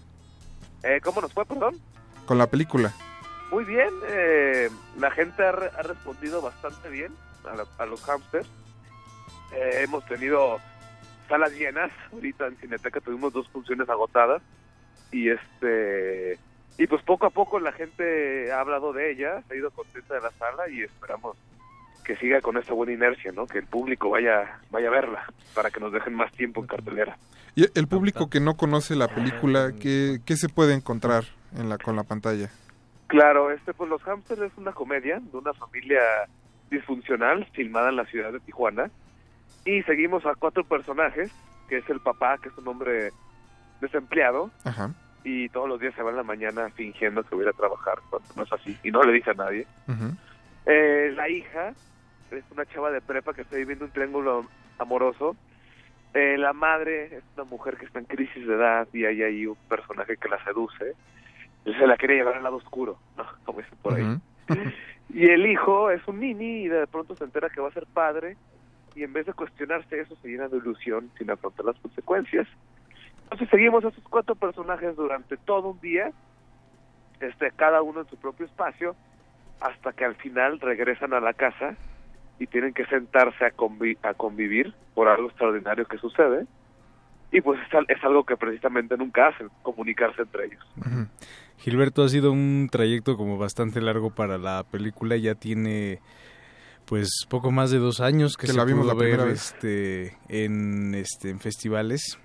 Eh, 0.82 1.00
¿Cómo 1.04 1.22
nos 1.22 1.32
fue, 1.32 1.46
perdón? 1.46 1.80
Con 2.26 2.40
la 2.40 2.48
película. 2.48 2.96
Muy 3.56 3.64
bien, 3.64 3.90
eh, 4.10 4.70
la 5.00 5.12
gente 5.12 5.42
ha, 5.46 5.50
ha 5.52 5.82
respondido 5.84 6.42
bastante 6.42 6.90
bien 6.90 7.14
a, 7.50 7.56
la- 7.56 7.66
a 7.78 7.86
los 7.86 8.04
hamsters. 8.04 8.50
Eh, 9.54 9.84
hemos 9.84 10.06
tenido 10.08 10.60
salas 11.30 11.54
llenas, 11.54 11.90
ahorita 12.12 12.48
en 12.48 12.58
Cineteca 12.58 13.00
tuvimos 13.00 13.32
dos 13.32 13.48
funciones 13.48 13.88
agotadas 13.90 14.42
y 15.14 15.30
este 15.30 16.38
y 16.78 16.86
pues 16.88 17.02
poco 17.04 17.28
a 17.28 17.30
poco 17.30 17.58
la 17.62 17.72
gente 17.72 18.52
ha 18.52 18.60
hablado 18.60 18.92
de 18.92 19.12
ella, 19.12 19.42
se 19.48 19.54
ha 19.54 19.58
ido 19.58 19.72
contenta 19.72 20.16
de 20.16 20.22
la 20.22 20.32
sala 20.32 20.68
y 20.68 20.82
esperamos 20.82 21.38
que 22.04 22.18
siga 22.18 22.42
con 22.42 22.58
esta 22.58 22.74
buena 22.74 22.92
inercia, 22.92 23.32
¿no? 23.32 23.48
Que 23.48 23.60
el 23.60 23.68
público 23.68 24.10
vaya 24.10 24.60
vaya 24.70 24.90
a 24.90 24.92
verla 24.92 25.26
para 25.54 25.72
que 25.72 25.80
nos 25.80 25.94
dejen 25.94 26.14
más 26.14 26.30
tiempo 26.34 26.60
en 26.60 26.68
cartelera. 26.68 27.18
Y 27.56 27.64
el 27.80 27.88
público 27.88 28.30
que 28.30 28.42
no 28.42 28.58
conoce 28.58 28.98
la 28.98 29.08
película, 29.08 29.72
¿qué, 29.80 30.20
qué 30.26 30.36
se 30.36 30.50
puede 30.50 30.74
encontrar 30.74 31.24
en 31.58 31.70
la 31.70 31.78
con 31.78 31.96
la 31.96 32.04
pantalla? 32.04 32.50
Claro, 33.08 33.52
este 33.52 33.74
pues 33.74 33.90
Los 33.90 34.02
Hamsters 34.08 34.42
es 34.42 34.58
una 34.58 34.72
comedia 34.72 35.20
de 35.20 35.38
una 35.38 35.54
familia 35.54 36.02
disfuncional 36.70 37.46
filmada 37.54 37.90
en 37.90 37.98
la 37.98 38.06
ciudad 38.06 38.32
de 38.32 38.40
Tijuana 38.40 38.90
y 39.66 39.82
seguimos 39.84 40.26
a 40.26 40.36
cuatro 40.36 40.64
personajes, 40.64 41.32
que 41.70 41.78
es 41.78 41.90
el 41.90 42.00
papá, 42.00 42.38
que 42.38 42.50
es 42.50 42.58
un 42.58 42.68
hombre 42.68 43.12
desempleado 43.82 44.52
Ajá. 44.64 44.92
y 45.24 45.50
todos 45.50 45.68
los 45.68 45.80
días 45.80 45.94
se 45.96 46.04
va 46.04 46.12
en 46.12 46.18
la 46.18 46.24
mañana 46.24 46.70
fingiendo 46.76 47.24
que 47.24 47.36
va 47.36 47.50
a 47.50 47.54
trabajar, 47.54 48.00
cuando 48.10 48.28
no 48.36 48.44
es 48.44 48.54
así 48.54 48.78
y 48.84 48.92
no 48.92 49.04
le 49.04 49.14
dice 49.14 49.32
a 49.32 49.36
nadie. 49.36 49.68
Eh, 50.66 51.12
la 51.16 51.30
hija 51.30 51.74
es 52.32 52.44
una 52.52 52.66
chava 52.66 52.92
de 52.92 53.02
prepa 53.02 53.34
que 53.34 53.42
está 53.42 53.56
viviendo 53.56 53.86
un 53.86 53.92
triángulo 53.92 54.46
amoroso. 54.78 55.36
Eh, 56.14 56.38
la 56.38 56.54
madre 56.54 57.18
es 57.18 57.24
una 57.36 57.44
mujer 57.44 57.78
que 57.78 57.86
está 57.86 58.00
en 58.00 58.06
crisis 58.06 58.48
de 58.48 58.54
edad 58.54 58.88
y 58.94 59.06
hay 59.06 59.22
ahí 59.22 59.46
un 59.46 59.58
personaje 59.68 60.18
que 60.18 60.30
la 60.30 60.44
seduce. 60.44 60.94
Se 61.66 61.88
la 61.88 61.98
quiere 61.98 62.16
llevar 62.16 62.36
al 62.36 62.44
lado 62.44 62.58
oscuro, 62.58 62.98
¿no? 63.18 63.26
Como 63.46 63.60
dicen 63.60 63.78
por 63.82 63.94
ahí. 63.96 64.04
Y 65.10 65.28
el 65.30 65.46
hijo 65.46 65.92
es 65.92 66.06
un 66.08 66.20
nini 66.20 66.64
y 66.64 66.68
de 66.68 66.88
pronto 66.88 67.16
se 67.16 67.24
entera 67.24 67.50
que 67.50 67.62
va 67.62 67.70
a 67.70 67.74
ser 67.74 67.86
padre 67.94 68.38
y 68.96 69.04
en 69.04 69.14
vez 69.14 69.26
de 69.26 69.34
cuestionarse 69.34 70.00
eso 70.00 70.16
se 70.18 70.28
llena 70.28 70.48
de 70.48 70.58
ilusión 70.58 71.12
sin 71.18 71.30
afrontar 71.32 71.66
las 71.66 71.80
consecuencias. 71.80 72.48
Entonces 73.24 73.48
seguimos 73.50 73.86
a 73.86 73.90
esos 73.90 74.04
cuatro 74.10 74.36
personajes 74.36 74.96
durante 74.96 75.38
todo 75.38 75.70
un 75.70 75.80
día, 75.80 76.12
este, 77.20 77.52
cada 77.52 77.82
uno 77.82 78.02
en 78.02 78.08
su 78.10 78.18
propio 78.18 78.46
espacio, 78.46 78.96
hasta 79.62 79.94
que 79.94 80.06
al 80.06 80.16
final 80.16 80.60
regresan 80.60 81.14
a 81.14 81.20
la 81.20 81.34
casa 81.34 81.76
y 82.40 82.48
tienen 82.48 82.74
que 82.74 82.86
sentarse 82.88 83.46
a, 83.46 83.56
convi- 83.56 83.98
a 84.04 84.14
convivir 84.14 84.74
por 84.94 85.08
algo 85.08 85.28
extraordinario 85.30 85.86
que 85.86 85.98
sucede. 85.98 86.46
Y 87.32 87.42
pues 87.42 87.60
es, 87.66 87.74
al- 87.74 87.86
es 87.88 88.04
algo 88.04 88.24
que 88.26 88.38
precisamente 88.38 88.98
nunca 88.98 89.28
hacen, 89.28 89.50
comunicarse 89.62 90.22
entre 90.24 90.46
ellos. 90.46 90.66
Gilberto, 91.60 92.04
ha 92.04 92.10
sido 92.10 92.32
un 92.32 92.70
trayecto 92.72 93.18
como 93.18 93.38
bastante 93.38 93.82
largo 93.82 94.14
para 94.14 94.38
la 94.38 94.64
película, 94.70 95.18
ya 95.18 95.36
tiene 95.36 96.00
pues 96.86 97.10
poco 97.28 97.52
más 97.52 97.72
de 97.72 97.80
dos 97.80 98.00
años 98.00 98.38
que, 98.38 98.46
Que 98.46 98.54
se 98.54 98.58
la 98.58 98.66
vimos 98.66 98.86
pudo 98.86 98.94
la 98.94 99.00
ver 99.00 99.18
vez. 99.26 99.54
este, 99.56 100.18
en, 100.30 100.94
este, 100.94 101.32
en 101.32 101.40
festivales 101.40 102.20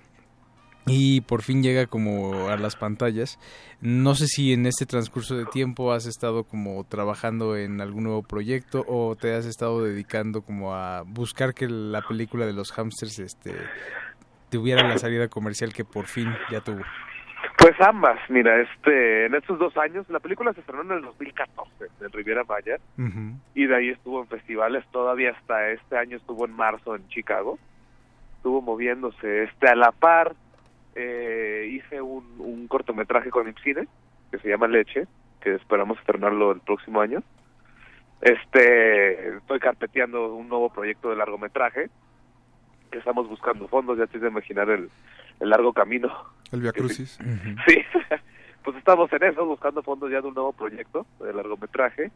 y 0.85 1.21
por 1.21 1.41
fin 1.43 1.61
llega 1.61 1.85
como 1.85 2.47
a 2.49 2.57
las 2.57 2.75
pantallas. 2.75 3.39
No 3.81 4.15
sé 4.15 4.27
si 4.27 4.53
en 4.53 4.65
este 4.65 4.85
transcurso 4.85 5.35
de 5.35 5.45
tiempo 5.45 5.91
has 5.93 6.05
estado 6.05 6.43
como 6.43 6.83
trabajando 6.83 7.55
en 7.55 7.81
algún 7.81 8.03
nuevo 8.03 8.23
proyecto 8.23 8.83
o 8.87 9.15
te 9.15 9.33
has 9.35 9.45
estado 9.45 9.83
dedicando 9.83 10.41
como 10.41 10.73
a 10.75 11.03
buscar 11.03 11.53
que 11.53 11.67
la 11.67 12.01
película 12.01 12.45
de 12.45 12.53
los 12.53 12.71
hamsters 12.71 13.19
este, 13.19 13.55
tuviera 14.49 14.87
la 14.87 14.97
salida 14.97 15.27
comercial 15.27 15.73
que 15.73 15.85
por 15.85 16.07
fin 16.07 16.29
ya 16.51 16.61
tuvo. 16.61 16.81
Pues 17.57 17.79
ambas, 17.81 18.19
mira, 18.29 18.59
este, 18.61 19.25
en 19.25 19.35
estos 19.35 19.59
dos 19.59 19.75
años, 19.77 20.09
la 20.09 20.19
película 20.19 20.53
se 20.53 20.61
estrenó 20.61 20.81
en 20.83 20.91
el 20.91 21.01
2014 21.01 21.87
en 22.01 22.11
Riviera 22.11 22.43
Maya 22.43 22.77
y 23.53 23.65
de 23.65 23.75
ahí 23.75 23.89
estuvo 23.89 24.21
en 24.21 24.27
festivales, 24.27 24.83
todavía 24.91 25.31
hasta 25.31 25.69
este 25.69 25.97
año 25.97 26.17
estuvo 26.17 26.45
en 26.45 26.53
marzo 26.53 26.95
en 26.95 27.07
Chicago, 27.07 27.59
estuvo 28.37 28.61
moviéndose, 28.61 29.43
este, 29.43 29.67
a 29.67 29.75
la 29.75 29.91
par, 29.91 30.33
eh, 30.95 31.69
hice 31.71 32.01
un, 32.01 32.35
un 32.39 32.67
cortometraje 32.67 33.29
con 33.29 33.47
Ipsine 33.47 33.87
que 34.31 34.39
se 34.39 34.49
llama 34.49 34.67
Leche, 34.67 35.07
que 35.41 35.55
esperamos 35.55 35.99
estrenarlo 35.99 36.51
el 36.51 36.61
próximo 36.61 37.01
año. 37.01 37.21
Este, 38.21 39.37
estoy 39.37 39.59
carpeteando 39.59 40.33
un 40.35 40.47
nuevo 40.47 40.71
proyecto 40.71 41.09
de 41.09 41.15
largometraje, 41.15 41.89
que 42.91 42.99
estamos 42.99 43.27
buscando 43.27 43.67
fondos, 43.67 43.97
ya 43.97 44.07
te 44.07 44.19
de 44.19 44.27
imaginar 44.27 44.69
el, 44.69 44.89
el 45.41 45.49
largo 45.49 45.73
camino. 45.73 46.09
El 46.51 46.61
Via 46.61 46.71
Crucis. 46.71 47.19
Sí, 47.67 47.77
pues 48.63 48.77
estamos 48.77 49.11
en 49.13 49.23
eso, 49.23 49.45
buscando 49.45 49.81
fondos 49.83 50.09
ya 50.11 50.21
de 50.21 50.27
un 50.27 50.33
nuevo 50.35 50.53
proyecto 50.53 51.05
de 51.19 51.33
largometraje. 51.33 52.11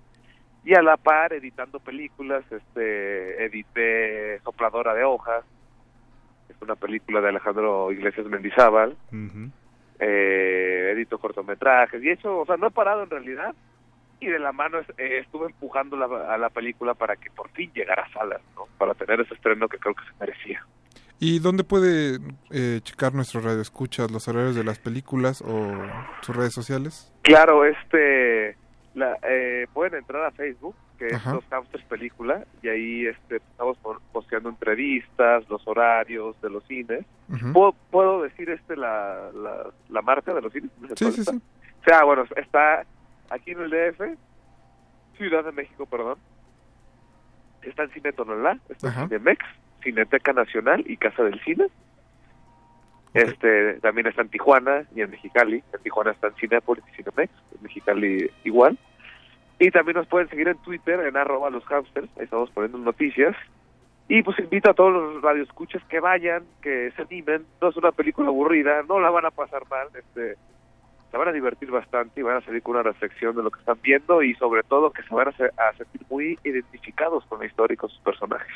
Y 0.64 0.74
a 0.76 0.82
la 0.82 0.98
par 0.98 1.34
editando 1.34 1.80
películas, 1.80 2.44
este, 2.52 3.46
edité 3.46 4.40
Sopladora 4.44 4.94
de 4.94 5.04
Hojas, 5.04 5.44
es 6.50 6.56
una 6.62 6.76
película 6.76 7.22
de 7.22 7.30
Alejandro 7.30 7.92
Iglesias 7.92 8.26
Mendizábal, 8.28 8.96
eh, 10.00 10.92
edito 10.94 11.18
cortometrajes. 11.20 12.04
Y 12.04 12.10
eso, 12.10 12.40
o 12.40 12.46
sea, 12.46 12.58
no 12.58 12.68
he 12.68 12.72
parado 12.72 13.04
en 13.04 13.10
realidad. 13.10 13.54
Y 14.20 14.28
de 14.28 14.40
la 14.40 14.52
mano 14.52 14.80
eh, 14.98 15.20
estuve 15.20 15.48
empujando 15.48 15.98
la- 15.98 16.34
a 16.34 16.38
la 16.38 16.50
película 16.50 16.94
para 16.94 17.16
que 17.16 17.30
por 17.32 17.50
fin 17.50 17.72
llegara 17.74 18.04
a 18.04 18.12
salas, 18.14 18.42
¿no? 18.56 18.66
Para 18.78 18.94
tener 18.94 19.20
ese 19.22 19.34
estreno 19.34 19.68
que 19.68 19.78
creo 19.78 19.94
que 19.94 20.04
se 20.06 20.14
merecía. 20.20 20.66
¿Y 21.20 21.40
dónde 21.40 21.64
puede 21.64 22.20
eh, 22.52 22.82
checar 22.84 23.14
nuestro 23.14 23.42
radio 23.42 23.62
escuchas 23.62 24.12
los 24.12 24.28
horarios 24.28 24.56
de 24.56 24.64
las 24.64 24.80
películas 24.80 25.42
o 25.42 25.74
sus 26.22 26.36
redes 26.36 26.54
sociales? 26.54 27.12
Claro, 27.22 27.66
este, 27.66 28.58
la, 28.94 29.18
eh, 29.24 29.68
pueden 29.74 30.00
entrar 30.00 30.26
a 30.26 30.32
Facebook, 30.32 30.76
que 30.98 31.08
es. 31.08 31.26
Los 31.26 31.44
Hamsters 31.50 31.84
Película, 31.86 32.46
y 32.62 32.68
ahí 32.68 33.06
este, 33.08 33.38
estamos 33.38 33.78
posteando 34.12 34.50
entrevistas, 34.50 35.48
los 35.50 35.66
horarios 35.68 36.40
de 36.42 36.50
los 36.50 36.64
cines. 36.66 37.06
¿Puedo, 37.54 37.74
puedo 37.92 38.22
decir 38.22 38.50
este 38.50 38.76
la, 38.76 39.32
la, 39.34 39.72
la 39.90 40.02
marca 40.02 40.34
de 40.34 40.42
los 40.42 40.52
cines? 40.54 40.70
Sí, 40.96 41.12
sí, 41.12 41.24
sí. 41.24 41.42
O 41.82 41.84
sea, 41.86 42.04
bueno, 42.04 42.24
está 42.36 42.86
aquí 43.30 43.52
en 43.52 43.62
el 43.62 43.70
DF, 43.70 44.18
Ciudad 45.18 45.44
de 45.44 45.52
México, 45.52 45.86
perdón. 45.86 46.18
Está 47.62 47.84
en 47.84 47.92
Cine 47.92 48.12
Tonalá, 48.14 48.60
está 48.70 48.90
Ajá. 48.90 49.04
en 49.04 49.10
Cinemex, 49.10 49.46
Cineteca 49.86 50.34
Nacional 50.34 50.84
y 50.86 50.98
Casa 50.98 51.24
del 51.24 51.40
Cine. 51.46 51.68
Este 53.14 53.76
también 53.80 54.08
está 54.08 54.24
en 54.24 54.30
Tijuana 54.30 54.84
y 54.94 55.02
en 55.02 55.10
Mexicali. 55.10 55.64
En 55.74 55.82
Tijuana 55.84 56.12
está 56.12 56.28
en 56.28 56.36
Cinepolis 56.36 56.84
y 56.92 56.96
Cinemex, 56.98 57.32
en 57.56 57.64
Mexicali 57.64 58.30
igual. 58.44 58.78
Y 59.58 59.72
también 59.72 59.96
nos 59.96 60.08
pueden 60.08 60.28
seguir 60.28 60.50
en 60.50 60.58
Twitter, 60.58 61.00
en 61.00 61.16
arroba 61.16 61.50
los 61.50 61.64
hamsters, 61.66 62.10
ahí 62.18 62.26
estamos 62.26 62.50
poniendo 62.52 62.78
noticias. 62.78 63.34
Y 64.10 64.22
pues 64.22 64.38
invito 64.40 64.70
a 64.70 64.74
todos 64.74 64.92
los 64.92 65.22
radioescuchas 65.22 65.82
que 65.86 66.00
vayan, 66.02 66.44
que 66.62 66.92
se 66.96 67.02
animen. 67.04 67.46
No 67.62 67.70
es 67.70 67.78
una 67.78 67.92
película 67.94 68.28
aburrida, 68.28 68.84
no 68.84 69.00
la 69.00 69.10
van 69.10 69.26
a 69.26 69.32
pasar 69.32 69.64
mal. 69.70 69.88
Este, 69.96 70.36
se 71.10 71.18
van 71.18 71.30
a 71.30 71.32
divertir 71.32 71.72
bastante 71.72 72.20
y 72.20 72.24
van 72.24 72.36
a 72.38 72.42
salir 72.42 72.62
con 72.62 72.74
una 72.76 72.84
reflexión 72.84 73.34
de 73.36 73.44
lo 73.44 73.50
que 73.50 73.60
están 73.62 73.80
viendo 73.82 74.22
y 74.22 74.34
sobre 74.36 74.62
todo 74.64 74.92
que 74.92 75.04
se 75.04 75.16
van 75.16 75.30
a, 75.30 75.32
se- 75.32 75.46
a 75.58 75.74
sentir 75.78 76.02
muy 76.10 76.38
identificados 76.44 77.26
con 77.28 77.40
la 77.40 77.46
historia 77.46 77.76
y 77.76 77.78
con 77.78 77.90
sus 77.90 78.00
personajes. 78.02 78.52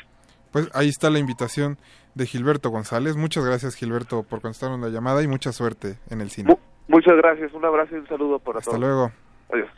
Pues 0.52 0.68
ahí 0.74 0.88
está 0.88 1.10
la 1.10 1.18
invitación 1.18 1.78
de 2.14 2.26
Gilberto 2.26 2.70
González. 2.70 3.16
Muchas 3.16 3.44
gracias 3.44 3.74
Gilberto 3.76 4.22
por 4.24 4.40
contestar 4.40 4.70
una 4.70 4.88
llamada 4.88 5.22
y 5.22 5.28
mucha 5.28 5.52
suerte 5.52 5.98
en 6.10 6.20
el 6.20 6.30
cine. 6.30 6.56
Muchas 6.88 7.16
gracias, 7.16 7.52
un 7.54 7.64
abrazo 7.64 7.94
y 7.94 7.98
un 8.00 8.08
saludo 8.08 8.38
para 8.40 8.58
Hasta 8.58 8.70
todos. 8.72 8.80
luego. 8.80 9.12
Adiós. 9.52 9.68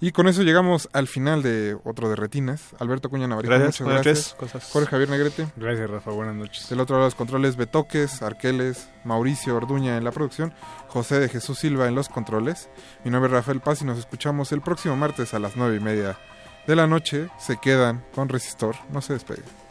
Y 0.00 0.10
con 0.10 0.26
eso 0.26 0.42
llegamos 0.42 0.88
al 0.92 1.06
final 1.06 1.44
de 1.44 1.78
otro 1.84 2.08
de 2.10 2.16
Retinas. 2.16 2.74
Alberto 2.80 3.08
Cuña 3.08 3.28
Navarrete, 3.28 3.54
Gracias, 3.54 3.80
muchas 3.80 3.84
buenas 3.84 4.04
gracias. 4.04 4.26
noches. 4.34 4.52
Cosas. 4.52 4.72
Jorge 4.72 4.88
Javier 4.90 5.08
Negrete. 5.10 5.46
Gracias, 5.56 5.88
Rafa. 5.88 6.10
Buenas 6.10 6.34
noches. 6.34 6.68
Del 6.68 6.80
otro 6.80 6.96
lado 6.96 7.04
de 7.04 7.06
los 7.06 7.14
controles, 7.14 7.54
Betoques, 7.56 8.20
Arqueles, 8.20 8.90
Mauricio 9.04 9.54
Orduña 9.56 9.96
en 9.96 10.02
la 10.02 10.10
producción, 10.10 10.52
José 10.88 11.20
de 11.20 11.28
Jesús 11.28 11.60
Silva 11.60 11.86
en 11.86 11.94
los 11.94 12.08
controles. 12.08 12.68
Mi 13.04 13.12
nombre 13.12 13.28
es 13.28 13.32
Rafael 13.34 13.60
Paz 13.60 13.80
y 13.82 13.84
nos 13.84 13.96
escuchamos 13.96 14.50
el 14.50 14.60
próximo 14.60 14.96
martes 14.96 15.34
a 15.34 15.38
las 15.38 15.56
nueve 15.56 15.76
y 15.76 15.80
media 15.80 16.18
de 16.66 16.74
la 16.74 16.88
noche. 16.88 17.28
Se 17.38 17.58
quedan 17.58 18.04
con 18.12 18.28
Resistor. 18.28 18.74
No 18.92 19.00
se 19.02 19.12
despeguen. 19.12 19.61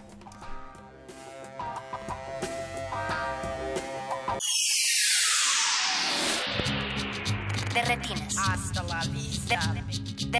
De 7.74 7.82
retinas. 7.84 8.36
Hasta 8.38 8.84
la 8.84 9.02
vista. 9.06 9.60
De, 9.74 10.40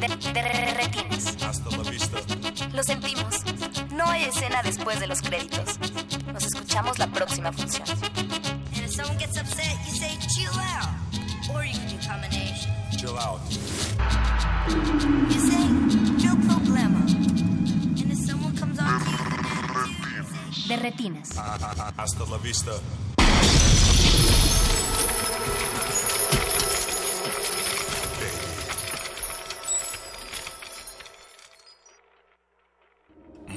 de- 0.00 0.32
de 0.32 0.74
retinas. 0.74 1.36
Hasta 1.42 1.76
la 1.76 1.90
vista. 1.90 2.18
Lo 2.72 2.82
sentimos. 2.82 3.34
No 3.92 4.04
hay 4.06 4.24
escena 4.24 4.62
después 4.62 4.98
de 5.00 5.06
los 5.06 5.20
créditos. 5.22 5.78
Nos 6.32 6.44
escuchamos 6.44 6.98
la 6.98 7.06
próxima 7.08 7.52
función. 7.52 7.84
And 7.88 8.84
if 8.84 8.90
someone 8.94 9.18
gets 9.18 9.38
upset, 9.40 9.76
you 9.86 9.94
say 9.98 10.18
chill 10.34 10.52
out. 10.58 10.88
Or 11.54 11.64
you 11.64 11.72
can 11.78 11.88
do 11.88 12.06
combination. 12.06 12.72
Chill 12.98 13.16
out. 13.18 13.40
You 15.30 15.40
say 15.40 15.68
no 16.24 16.36
problema. 16.46 17.00
And 18.00 18.12
if 18.12 18.18
someone 18.26 18.56
comes 18.56 18.78
on 18.78 19.00
to 19.00 19.10
you, 19.10 20.68
De 20.68 20.76
retinas. 20.76 21.36
Hasta 21.96 22.24
la 22.30 22.38
vista. 22.38 22.72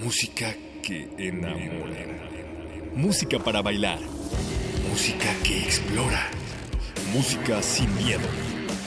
Música 0.04 0.56
que 0.82 1.10
enamora. 1.18 2.06
Música 2.96 3.38
para 3.38 3.62
bailar. 3.62 4.00
Música 4.90 5.28
que 5.44 5.60
explora. 5.60 6.30
Música 7.14 7.62
sin 7.62 7.94
miedo. 7.98 8.26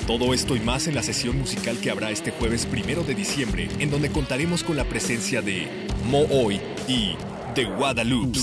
Todo 0.07 0.33
esto 0.33 0.57
y 0.57 0.61
más 0.61 0.87
en 0.87 0.95
la 0.95 1.03
sesión 1.03 1.39
musical 1.39 1.79
que 1.79 1.91
habrá 1.91 2.11
este 2.11 2.31
jueves 2.31 2.65
primero 2.65 3.05
de 3.05 3.15
diciembre, 3.15 3.69
en 3.79 3.91
donde 3.91 4.11
contaremos 4.11 4.65
con 4.65 4.77
la 4.79 4.85
presencia 4.85 5.43
de 5.43 5.67
Mo 6.07 6.23
Hoy 6.31 6.61
y 6.89 7.15
The 7.55 7.65
Guadalupe. 7.65 8.39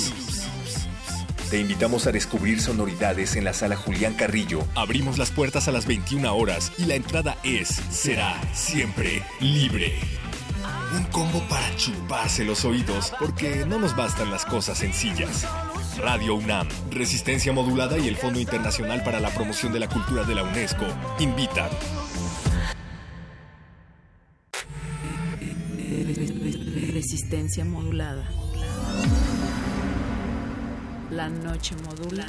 Te 1.50 1.60
invitamos 1.60 2.06
a 2.06 2.12
descubrir 2.12 2.62
sonoridades 2.62 3.36
en 3.36 3.46
la 3.46 3.54
sala 3.54 3.78
Julián 3.78 4.14
Carrillo. 4.14 4.64
Abrimos 4.76 5.18
las 5.18 5.32
puertas 5.32 5.68
a 5.68 5.72
las 5.72 5.88
21 5.88 6.36
horas 6.36 6.72
y 6.78 6.86
la 6.86 6.94
entrada 6.94 7.36
es, 7.44 7.70
será, 7.90 8.40
siempre 8.54 9.24
libre. 9.40 10.19
Un 10.92 11.04
combo 11.12 11.40
para 11.48 11.76
chuparse 11.76 12.44
los 12.44 12.66
oídos, 12.66 13.14
porque 13.20 13.64
no 13.68 13.78
nos 13.78 13.96
bastan 13.96 14.32
las 14.32 14.44
cosas 14.44 14.80
sencillas. 14.80 15.48
Radio 16.00 16.36
UNAM, 16.36 16.68
Resistencia 16.90 17.54
Modulada 17.54 18.00
y 18.00 18.08
el 18.08 18.16
Fondo 18.16 18.40
Internacional 18.40 19.04
para 19.04 19.20
la 19.20 19.30
Promoción 19.30 19.72
de 19.72 19.80
la 19.80 19.88
Cultura 19.88 20.24
de 20.24 20.34
la 20.34 20.44
UNESCO 20.44 20.86
invitan. 21.20 21.70
Resistencia 26.92 27.64
modulada. 27.66 28.28
La 31.12 31.30
noche 31.30 31.76
modula. 31.86 32.26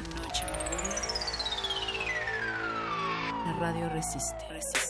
La 3.47 3.53
radio 3.59 3.89
resiste. 3.89 4.90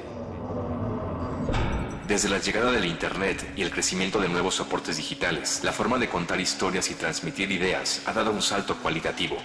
Desde 2.11 2.29
la 2.29 2.39
llegada 2.39 2.73
del 2.73 2.87
Internet 2.87 3.53
y 3.55 3.63
el 3.63 3.71
crecimiento 3.71 4.21
de 4.21 4.29
nuevos 4.29 4.57
soportes 4.57 4.97
digitales, 4.97 5.61
la 5.63 5.71
forma 5.71 5.97
de 5.97 6.09
contar 6.09 6.41
historias 6.41 6.91
y 6.91 6.95
transmitir 6.95 7.53
ideas 7.53 8.03
ha 8.05 8.13
dado 8.13 8.33
un 8.33 8.43
salto 8.43 8.77
cualitativo. 8.79 9.37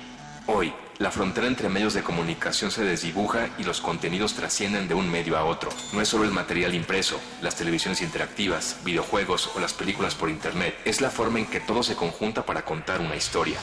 Hoy, 0.47 0.73
la 0.97 1.11
frontera 1.11 1.45
entre 1.45 1.69
medios 1.69 1.93
de 1.93 2.01
comunicación 2.01 2.71
se 2.71 2.83
desdibuja 2.83 3.49
y 3.59 3.65
los 3.65 3.81
contenidos 3.81 4.33
trascienden 4.33 4.87
de 4.87 4.95
un 4.95 5.11
medio 5.11 5.37
a 5.37 5.43
otro. 5.43 5.69
No 5.93 6.01
es 6.01 6.09
solo 6.09 6.23
el 6.23 6.31
material 6.31 6.73
impreso, 6.73 7.21
las 7.39 7.55
televisiones 7.55 8.01
interactivas, 8.01 8.77
videojuegos 8.83 9.51
o 9.55 9.59
las 9.59 9.73
películas 9.73 10.15
por 10.15 10.31
Internet, 10.31 10.75
es 10.85 11.01
la 11.01 11.11
forma 11.11 11.37
en 11.37 11.45
que 11.45 11.59
todo 11.59 11.83
se 11.83 11.95
conjunta 11.95 12.47
para 12.47 12.65
contar 12.65 12.99
una 12.99 13.15
historia. 13.15 13.59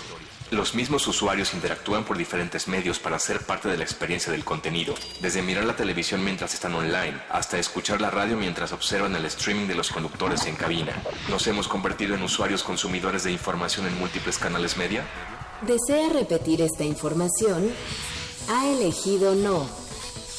Los 0.52 0.74
mismos 0.74 1.08
usuarios 1.08 1.54
interactúan 1.54 2.04
por 2.04 2.18
diferentes 2.18 2.68
medios 2.68 2.98
para 2.98 3.18
ser 3.18 3.40
parte 3.40 3.70
de 3.70 3.78
la 3.78 3.84
experiencia 3.84 4.30
del 4.30 4.44
contenido, 4.44 4.94
desde 5.22 5.40
mirar 5.40 5.64
la 5.64 5.76
televisión 5.76 6.22
mientras 6.22 6.52
están 6.52 6.74
online 6.74 7.18
hasta 7.30 7.58
escuchar 7.58 8.02
la 8.02 8.10
radio 8.10 8.36
mientras 8.36 8.70
observan 8.72 9.16
el 9.16 9.24
streaming 9.24 9.66
de 9.66 9.74
los 9.74 9.90
conductores 9.90 10.44
en 10.44 10.54
cabina. 10.54 10.92
¿Nos 11.30 11.46
hemos 11.46 11.68
convertido 11.68 12.14
en 12.14 12.22
usuarios 12.22 12.62
consumidores 12.62 13.24
de 13.24 13.32
información 13.32 13.86
en 13.86 13.98
múltiples 13.98 14.36
canales 14.36 14.76
media? 14.76 15.06
¿Desea 15.62 16.10
repetir 16.10 16.60
esta 16.60 16.84
información? 16.84 17.72
Ha 18.50 18.68
elegido 18.68 19.34
no. 19.34 19.66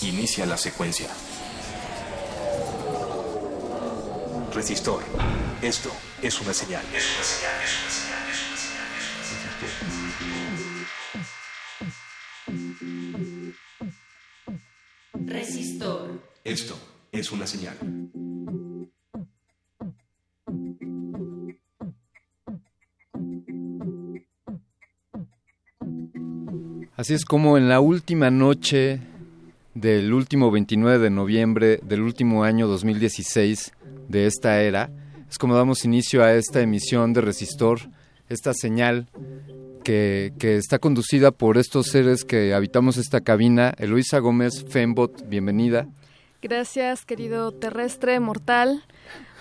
Inicia 0.03 0.45
la 0.45 0.57
secuencia. 0.57 1.09
Resistor. 4.53 5.01
Esto 5.63 5.89
es 6.21 6.39
una 6.39 6.53
señal. 6.53 6.83
Resistor. 6.93 8.03
Esto 16.43 16.77
es 17.11 17.31
una 17.31 17.47
señal. 17.47 17.77
Así 26.95 27.13
es 27.13 27.25
como 27.25 27.57
en 27.57 27.69
la 27.69 27.79
última 27.79 28.29
noche 28.29 28.99
del 29.73 30.13
último 30.13 30.51
29 30.51 30.99
de 30.99 31.09
noviembre 31.09 31.79
del 31.81 32.01
último 32.01 32.43
año 32.43 32.67
2016 32.67 33.73
de 34.09 34.27
esta 34.27 34.61
era, 34.61 34.91
es 35.29 35.37
como 35.37 35.55
damos 35.55 35.85
inicio 35.85 36.23
a 36.23 36.33
esta 36.33 36.61
emisión 36.61 37.13
de 37.13 37.21
Resistor, 37.21 37.79
esta 38.29 38.53
señal 38.53 39.07
que, 39.83 40.33
que 40.39 40.55
está 40.55 40.79
conducida 40.79 41.31
por 41.31 41.57
estos 41.57 41.87
seres 41.87 42.23
que 42.23 42.53
habitamos 42.53 42.97
esta 42.97 43.21
cabina. 43.21 43.73
Eloisa 43.77 44.19
Gómez 44.19 44.65
Fembot, 44.67 45.27
bienvenida. 45.27 45.87
Gracias, 46.41 47.05
querido 47.05 47.53
terrestre 47.53 48.19
mortal, 48.19 48.83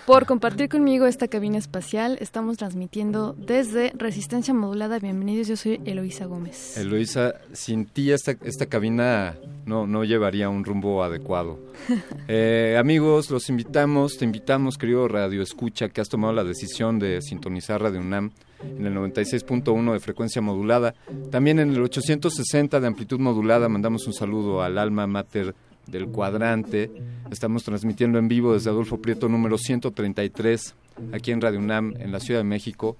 por 0.05 0.25
compartir 0.25 0.69
conmigo 0.69 1.05
esta 1.05 1.27
cabina 1.27 1.57
espacial. 1.57 2.17
Estamos 2.21 2.57
transmitiendo 2.57 3.33
desde 3.33 3.91
Resistencia 3.97 4.53
Modulada. 4.53 4.99
Bienvenidos, 4.99 5.47
yo 5.49 5.57
soy 5.57 5.81
Eloisa 5.83 6.25
Gómez. 6.25 6.77
Eloisa, 6.77 7.35
sin 7.51 7.85
ti 7.87 8.11
esta, 8.11 8.37
esta 8.43 8.67
cabina 8.67 9.35
no, 9.65 9.85
no 9.85 10.05
llevaría 10.05 10.47
un 10.47 10.63
rumbo 10.63 11.03
adecuado. 11.03 11.59
Eh, 12.29 12.77
amigos, 12.79 13.29
los 13.29 13.49
invitamos, 13.49 14.17
te 14.17 14.23
invitamos, 14.23 14.77
querido 14.77 15.07
Radio 15.09 15.41
Escucha, 15.41 15.89
que 15.89 15.99
has 15.99 16.07
tomado 16.07 16.33
la 16.33 16.45
decisión 16.45 16.97
de 16.97 17.21
sintonizar 17.21 17.81
Radio 17.81 17.99
UNAM 17.99 18.31
en 18.63 18.85
el 18.85 18.95
96.1 18.95 19.93
de 19.93 19.99
frecuencia 19.99 20.41
modulada. 20.41 20.93
También 21.31 21.59
en 21.59 21.71
el 21.71 21.81
860 21.81 22.79
de 22.79 22.87
amplitud 22.87 23.19
modulada 23.19 23.69
mandamos 23.69 24.07
un 24.07 24.13
saludo 24.13 24.61
al 24.61 24.77
alma 24.77 25.07
mater 25.07 25.53
del 25.87 26.07
cuadrante. 26.07 26.91
Estamos 27.31 27.63
transmitiendo 27.63 28.19
en 28.19 28.27
vivo 28.27 28.53
desde 28.53 28.69
Adolfo 28.69 28.97
Prieto 29.01 29.27
número 29.29 29.57
133, 29.57 30.75
aquí 31.13 31.31
en 31.31 31.41
Radio 31.41 31.59
UNAM, 31.59 31.93
en 31.99 32.11
la 32.11 32.19
Ciudad 32.19 32.39
de 32.39 32.45
México. 32.45 32.97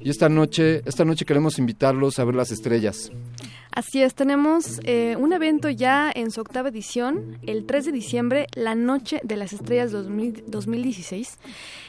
y 0.00 0.08
esta 0.08 0.30
noche, 0.30 0.82
esta 0.86 1.04
noche 1.04 1.26
queremos 1.26 1.58
invitarlos 1.58 2.18
a 2.18 2.24
ver 2.24 2.34
las 2.34 2.50
estrellas. 2.50 3.12
Así 3.70 4.02
es, 4.02 4.14
tenemos 4.14 4.80
eh, 4.84 5.14
un 5.16 5.32
evento 5.32 5.68
ya 5.68 6.10
en 6.12 6.30
su 6.30 6.40
octava 6.40 6.70
edición, 6.70 7.38
el 7.46 7.66
3 7.66 7.86
de 7.86 7.92
diciembre, 7.92 8.46
la 8.54 8.74
Noche 8.74 9.20
de 9.22 9.36
las 9.36 9.52
Estrellas 9.52 9.92
2000 9.92 10.44
2016. 10.46 11.38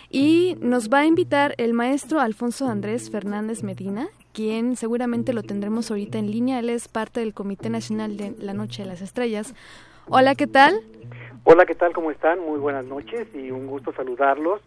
Y 0.10 0.58
nos 0.60 0.90
va 0.90 1.00
a 1.00 1.06
invitar 1.06 1.54
el 1.58 1.74
maestro 1.74 2.20
Alfonso 2.20 2.68
Andrés 2.68 3.12
Fernández 3.12 3.62
Medina, 3.62 4.08
quien 4.34 4.76
seguramente 4.76 5.34
lo 5.34 5.44
tendremos 5.44 5.92
ahorita 5.92 6.18
en 6.18 6.32
línea. 6.32 6.60
Él 6.60 6.70
es 6.70 6.88
parte 6.88 7.20
del 7.20 7.36
Comité 7.36 7.70
Nacional 7.70 8.18
de 8.18 8.34
la 8.40 8.54
Noche 8.54 8.82
de 8.82 8.90
las 8.90 9.02
Estrellas. 9.02 9.54
Hola, 10.08 10.34
¿qué 10.34 10.48
tal? 10.48 10.82
Hola, 11.44 11.66
¿qué 11.68 11.76
tal? 11.76 11.94
¿Cómo 11.94 12.10
están? 12.10 12.40
Muy 12.40 12.60
buenas 12.60 12.86
noches 12.86 13.28
y 13.36 13.52
un 13.52 13.68
gusto 13.68 13.94
saludarlos 13.94 14.62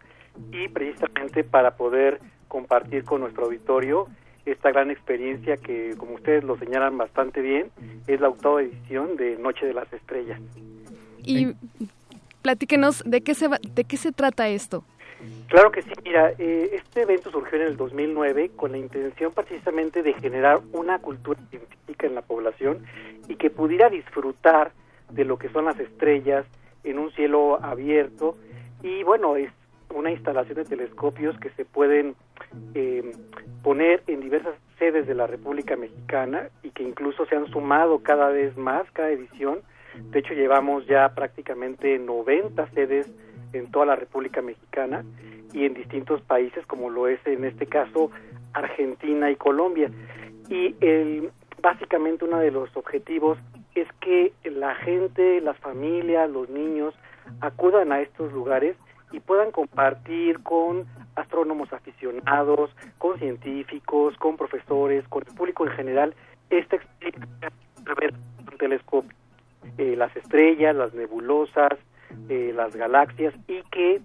y 0.53 0.69
precisamente 0.69 1.43
para 1.43 1.77
poder 1.77 2.21
compartir 2.47 3.05
con 3.05 3.21
nuestro 3.23 3.47
auditorio 3.47 4.07
esta 4.47 4.71
gran 4.71 4.91
experiencia 4.91 5.57
que, 5.57 5.95
como 5.97 6.15
ustedes 6.15 6.45
lo 6.45 6.57
señalan 6.57 6.97
bastante 6.97 7.41
bien, 7.41 7.71
es 8.07 8.21
la 8.21 8.29
octava 8.29 8.63
edición 8.63 9.17
de 9.17 9.37
Noche 9.39 9.67
de 9.67 9.75
las 9.75 9.93
Estrellas. 9.93 10.41
Y 11.25 11.55
platíquenos 12.43 13.03
de 13.07 13.23
qué 13.23 13.35
se 13.35 13.49
va- 13.49 13.61
de 13.63 13.85
qué 13.85 13.97
se 13.97 14.13
trata 14.13 14.49
esto. 14.49 14.85
Claro 15.49 15.71
que 15.71 15.83
sí, 15.83 15.91
mira, 16.05 16.33
eh, 16.39 16.71
este 16.73 17.03
evento 17.03 17.31
surgió 17.31 17.59
en 17.61 17.67
el 17.69 17.77
2009 17.77 18.51
con 18.57 18.73
la 18.73 18.79
intención 18.79 19.33
precisamente 19.33 20.03
de 20.03 20.15
generar 20.15 20.61
una 20.73 20.99
cultura 20.99 21.39
científica 21.51 22.07
en 22.09 22.15
la 22.17 22.23
población 22.23 22.85
y 23.29 23.37
que 23.37 23.49
pudiera 23.51 23.89
disfrutar 23.89 24.73
de 25.11 25.25
lo 25.25 25.39
que 25.39 25.49
son 25.51 25.67
las 25.67 25.79
estrellas 25.79 26.45
en 26.83 26.99
un 26.99 27.13
cielo 27.13 27.63
abierto 27.63 28.35
y 28.83 29.05
bueno, 29.05 29.37
es 29.37 29.51
una 29.95 30.11
instalación 30.11 30.57
de 30.57 30.65
telescopios 30.65 31.39
que 31.39 31.51
se 31.51 31.65
pueden 31.65 32.17
eh, 32.75 33.13
poner 33.63 34.03
en 34.09 34.21
diversas 34.21 34.55
sedes 34.79 35.07
de 35.07 35.15
la 35.15 35.29
República 35.29 35.77
Mexicana 35.77 36.49
y 36.65 36.71
que 36.71 36.83
incluso 36.83 37.27
se 37.27 37.37
han 37.37 37.47
sumado 37.47 38.01
cada 38.03 38.31
vez 38.31 38.57
más, 38.57 38.91
cada 38.93 39.11
edición. 39.11 39.61
De 40.11 40.19
hecho, 40.19 40.35
llevamos 40.35 40.87
ya 40.87 41.09
prácticamente 41.15 41.99
90 41.99 42.71
sedes 42.71 43.11
en 43.53 43.71
toda 43.71 43.87
la 43.87 43.97
República 43.97 44.43
Mexicana 44.43 45.05
y 45.53 45.65
en 45.67 45.75
distintos 45.75 46.21
países, 46.23 46.65
como 46.67 46.91
lo 46.91 47.09
es 47.09 47.21
en 47.27 47.45
este 47.45 47.67
caso 47.67 48.11
Argentina 48.55 49.31
y 49.31 49.37
Colombia. 49.37 49.91
Y 50.49 50.75
el, 50.81 51.31
básicamente 51.61 52.25
uno 52.25 52.39
de 52.39 52.51
los 52.51 52.75
objetivos 52.77 53.39
es 53.75 53.89
que 54.01 54.33
la 54.45 54.75
gente, 54.75 55.41
las 55.41 55.57
familias, 55.59 56.31
los 56.31 56.49
niños 56.51 56.95
acudan 57.41 57.93
a 57.93 58.01
estos 58.01 58.33
lugares 58.33 58.77
y 59.13 59.21
puedan 59.21 59.51
compartir 59.51 60.43
con 60.43 60.87
astrónomos 61.15 61.73
aficionados, 61.73 62.71
con 62.99 63.19
científicos, 63.19 64.17
con 64.17 64.37
profesores, 64.37 65.07
con 65.09 65.23
el 65.27 65.35
público 65.35 65.67
en 65.67 65.73
general, 65.73 66.15
esta 66.51 66.77
experiencia 66.77 67.53
de 67.85 67.95
ver 67.95 68.15
un 68.39 68.59
telescopio, 68.59 69.17
eh, 69.79 69.95
las 69.97 70.15
estrellas, 70.17 70.75
las 70.75 70.95
nebulosas, 70.95 71.73
eh, 72.29 72.53
las 72.55 72.75
galaxias 72.77 73.35
y 73.49 73.63
que 73.71 74.01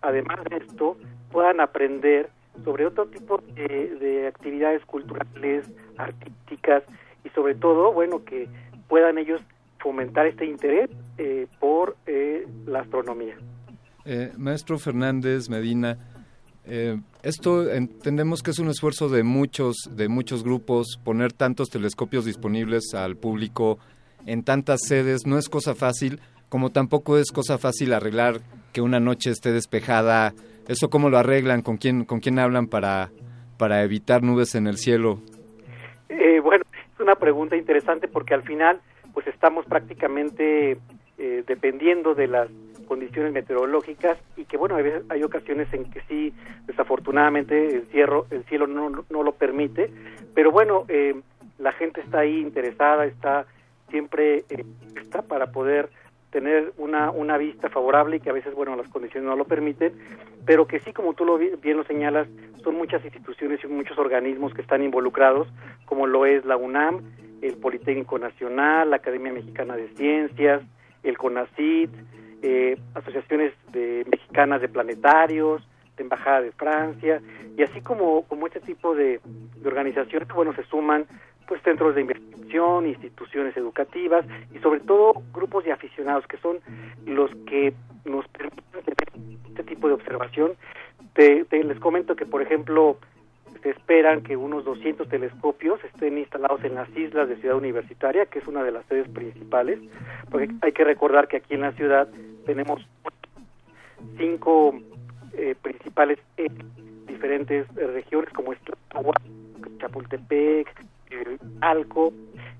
además 0.00 0.40
de 0.50 0.56
esto 0.56 0.96
puedan 1.30 1.60
aprender 1.60 2.30
sobre 2.64 2.86
otro 2.86 3.06
tipo 3.06 3.38
de, 3.54 3.96
de 3.96 4.26
actividades 4.26 4.84
culturales, 4.84 5.70
artísticas 5.96 6.82
y 7.24 7.28
sobre 7.30 7.54
todo, 7.54 7.92
bueno, 7.92 8.24
que 8.24 8.48
puedan 8.88 9.18
ellos 9.18 9.40
fomentar 9.78 10.26
este 10.26 10.46
interés 10.46 10.90
eh, 11.18 11.46
por 11.58 11.96
eh, 12.06 12.46
la 12.66 12.80
astronomía. 12.80 13.36
Eh, 14.04 14.32
maestro 14.36 14.78
Fernández 14.78 15.48
Medina, 15.48 15.96
eh, 16.64 17.00
esto 17.22 17.70
entendemos 17.70 18.42
que 18.42 18.52
es 18.52 18.58
un 18.58 18.68
esfuerzo 18.68 19.08
de 19.08 19.22
muchos, 19.22 19.76
de 19.90 20.08
muchos 20.08 20.44
grupos, 20.44 20.98
poner 21.02 21.32
tantos 21.32 21.70
telescopios 21.70 22.24
disponibles 22.24 22.94
al 22.94 23.16
público 23.16 23.78
en 24.26 24.42
tantas 24.44 24.80
sedes 24.86 25.26
no 25.26 25.38
es 25.38 25.48
cosa 25.48 25.74
fácil, 25.74 26.20
como 26.48 26.70
tampoco 26.70 27.18
es 27.18 27.30
cosa 27.32 27.58
fácil 27.58 27.92
arreglar 27.92 28.40
que 28.72 28.80
una 28.80 29.00
noche 29.00 29.30
esté 29.30 29.52
despejada. 29.52 30.32
¿Eso 30.68 30.90
cómo 30.90 31.10
lo 31.10 31.18
arreglan? 31.18 31.62
¿Con 31.62 31.76
quién, 31.76 32.04
con 32.04 32.20
quién 32.20 32.38
hablan 32.38 32.66
para, 32.66 33.10
para 33.58 33.82
evitar 33.82 34.22
nubes 34.22 34.54
en 34.54 34.66
el 34.66 34.76
cielo? 34.76 35.18
Eh, 36.08 36.40
bueno, 36.40 36.64
es 36.94 37.00
una 37.00 37.14
pregunta 37.16 37.56
interesante 37.56 38.06
porque 38.08 38.34
al 38.34 38.42
final, 38.42 38.80
pues 39.14 39.26
estamos 39.26 39.64
prácticamente 39.66 40.78
eh, 41.18 41.44
dependiendo 41.46 42.14
de 42.14 42.26
las 42.28 42.48
condiciones 42.86 43.32
meteorológicas 43.32 44.18
y 44.36 44.44
que 44.44 44.56
bueno, 44.58 44.76
hay, 44.76 44.82
veces- 44.82 45.04
hay 45.08 45.22
ocasiones 45.22 45.72
en 45.72 45.90
que 45.90 46.02
sí, 46.08 46.32
desafortunadamente 46.66 47.76
el 47.76 47.86
cielo, 47.86 48.26
el 48.30 48.44
cielo 48.44 48.66
no, 48.66 48.90
no 49.08 49.22
lo 49.22 49.32
permite, 49.32 49.90
pero 50.34 50.50
bueno, 50.50 50.84
eh, 50.88 51.14
la 51.58 51.72
gente 51.72 52.00
está 52.02 52.20
ahí 52.20 52.38
interesada, 52.40 53.06
está 53.06 53.46
siempre 53.92 54.44
eh, 54.50 54.64
está 54.96 55.22
para 55.22 55.52
poder 55.52 55.88
tener 56.30 56.72
una, 56.78 57.10
una 57.10 57.36
vista 57.36 57.68
favorable 57.68 58.16
y 58.16 58.20
que 58.20 58.30
a 58.30 58.32
veces, 58.32 58.54
bueno, 58.54 58.74
las 58.74 58.88
condiciones 58.88 59.28
no 59.28 59.36
lo 59.36 59.44
permiten, 59.44 59.92
pero 60.46 60.66
que 60.66 60.80
sí, 60.80 60.92
como 60.92 61.12
tú 61.12 61.24
lo, 61.26 61.36
bi- 61.38 61.52
bien 61.62 61.76
lo 61.76 61.84
señalas, 61.84 62.26
son 62.64 62.74
muchas 62.76 63.04
instituciones 63.04 63.62
y 63.62 63.66
muchos 63.68 63.98
organismos 63.98 64.54
que 64.54 64.62
están 64.62 64.82
involucrados, 64.82 65.46
como 65.84 66.06
lo 66.06 66.24
es 66.26 66.44
la 66.46 66.56
UNAM, 66.56 67.02
el 67.42 67.54
Politécnico 67.58 68.18
Nacional, 68.18 68.88
la 68.90 68.96
Academia 68.96 69.30
Mexicana 69.32 69.76
de 69.76 69.88
Ciencias, 69.88 70.62
el 71.02 71.18
CONACIT, 71.18 71.90
eh, 72.42 72.78
asociaciones 72.94 73.52
de 73.72 74.06
mexicanas 74.10 74.62
de 74.62 74.68
planetarios, 74.68 75.62
de 75.98 76.02
Embajada 76.04 76.40
de 76.40 76.52
Francia, 76.52 77.20
y 77.58 77.62
así 77.62 77.82
como, 77.82 78.22
como 78.22 78.46
este 78.46 78.60
tipo 78.60 78.94
de, 78.94 79.20
de 79.56 79.68
organizaciones, 79.68 80.28
bueno, 80.34 80.54
se 80.54 80.64
suman 80.64 81.04
pues 81.46 81.60
centros 81.62 81.94
de 81.94 82.02
investigación, 82.02 82.86
instituciones 82.86 83.56
educativas 83.56 84.24
y 84.54 84.58
sobre 84.58 84.80
todo 84.80 85.14
grupos 85.32 85.64
de 85.64 85.72
aficionados 85.72 86.26
que 86.26 86.36
son 86.38 86.58
los 87.06 87.30
que 87.46 87.72
nos 88.04 88.26
permiten 88.28 88.82
tener 88.84 89.28
este 89.48 89.62
tipo 89.64 89.88
de 89.88 89.94
observación. 89.94 90.52
Te, 91.14 91.44
te- 91.44 91.62
les 91.64 91.78
comento 91.78 92.16
que, 92.16 92.24
por 92.26 92.42
ejemplo, 92.42 92.96
se 93.62 93.70
esperan 93.70 94.22
que 94.22 94.36
unos 94.36 94.64
200 94.64 95.08
telescopios 95.08 95.82
estén 95.84 96.18
instalados 96.18 96.64
en 96.64 96.74
las 96.74 96.88
islas 96.96 97.28
de 97.28 97.36
Ciudad 97.36 97.56
Universitaria, 97.56 98.26
que 98.26 98.38
es 98.40 98.46
una 98.46 98.64
de 98.64 98.72
las 98.72 98.84
sedes 98.86 99.08
principales, 99.08 99.78
porque 100.30 100.50
hay 100.62 100.72
que 100.72 100.84
recordar 100.84 101.28
que 101.28 101.36
aquí 101.38 101.54
en 101.54 101.60
la 101.60 101.72
ciudad 101.72 102.08
tenemos 102.46 102.84
cinco 104.18 104.74
eh, 105.34 105.54
principales 105.60 106.18
en 106.36 106.52
diferentes 107.06 107.66
eh, 107.76 107.86
regiones, 107.86 108.32
como 108.32 108.52
es 108.52 108.58
Tlahuac, 108.90 109.20
Chapultepec, 109.78 110.68
Alco, 111.60 112.12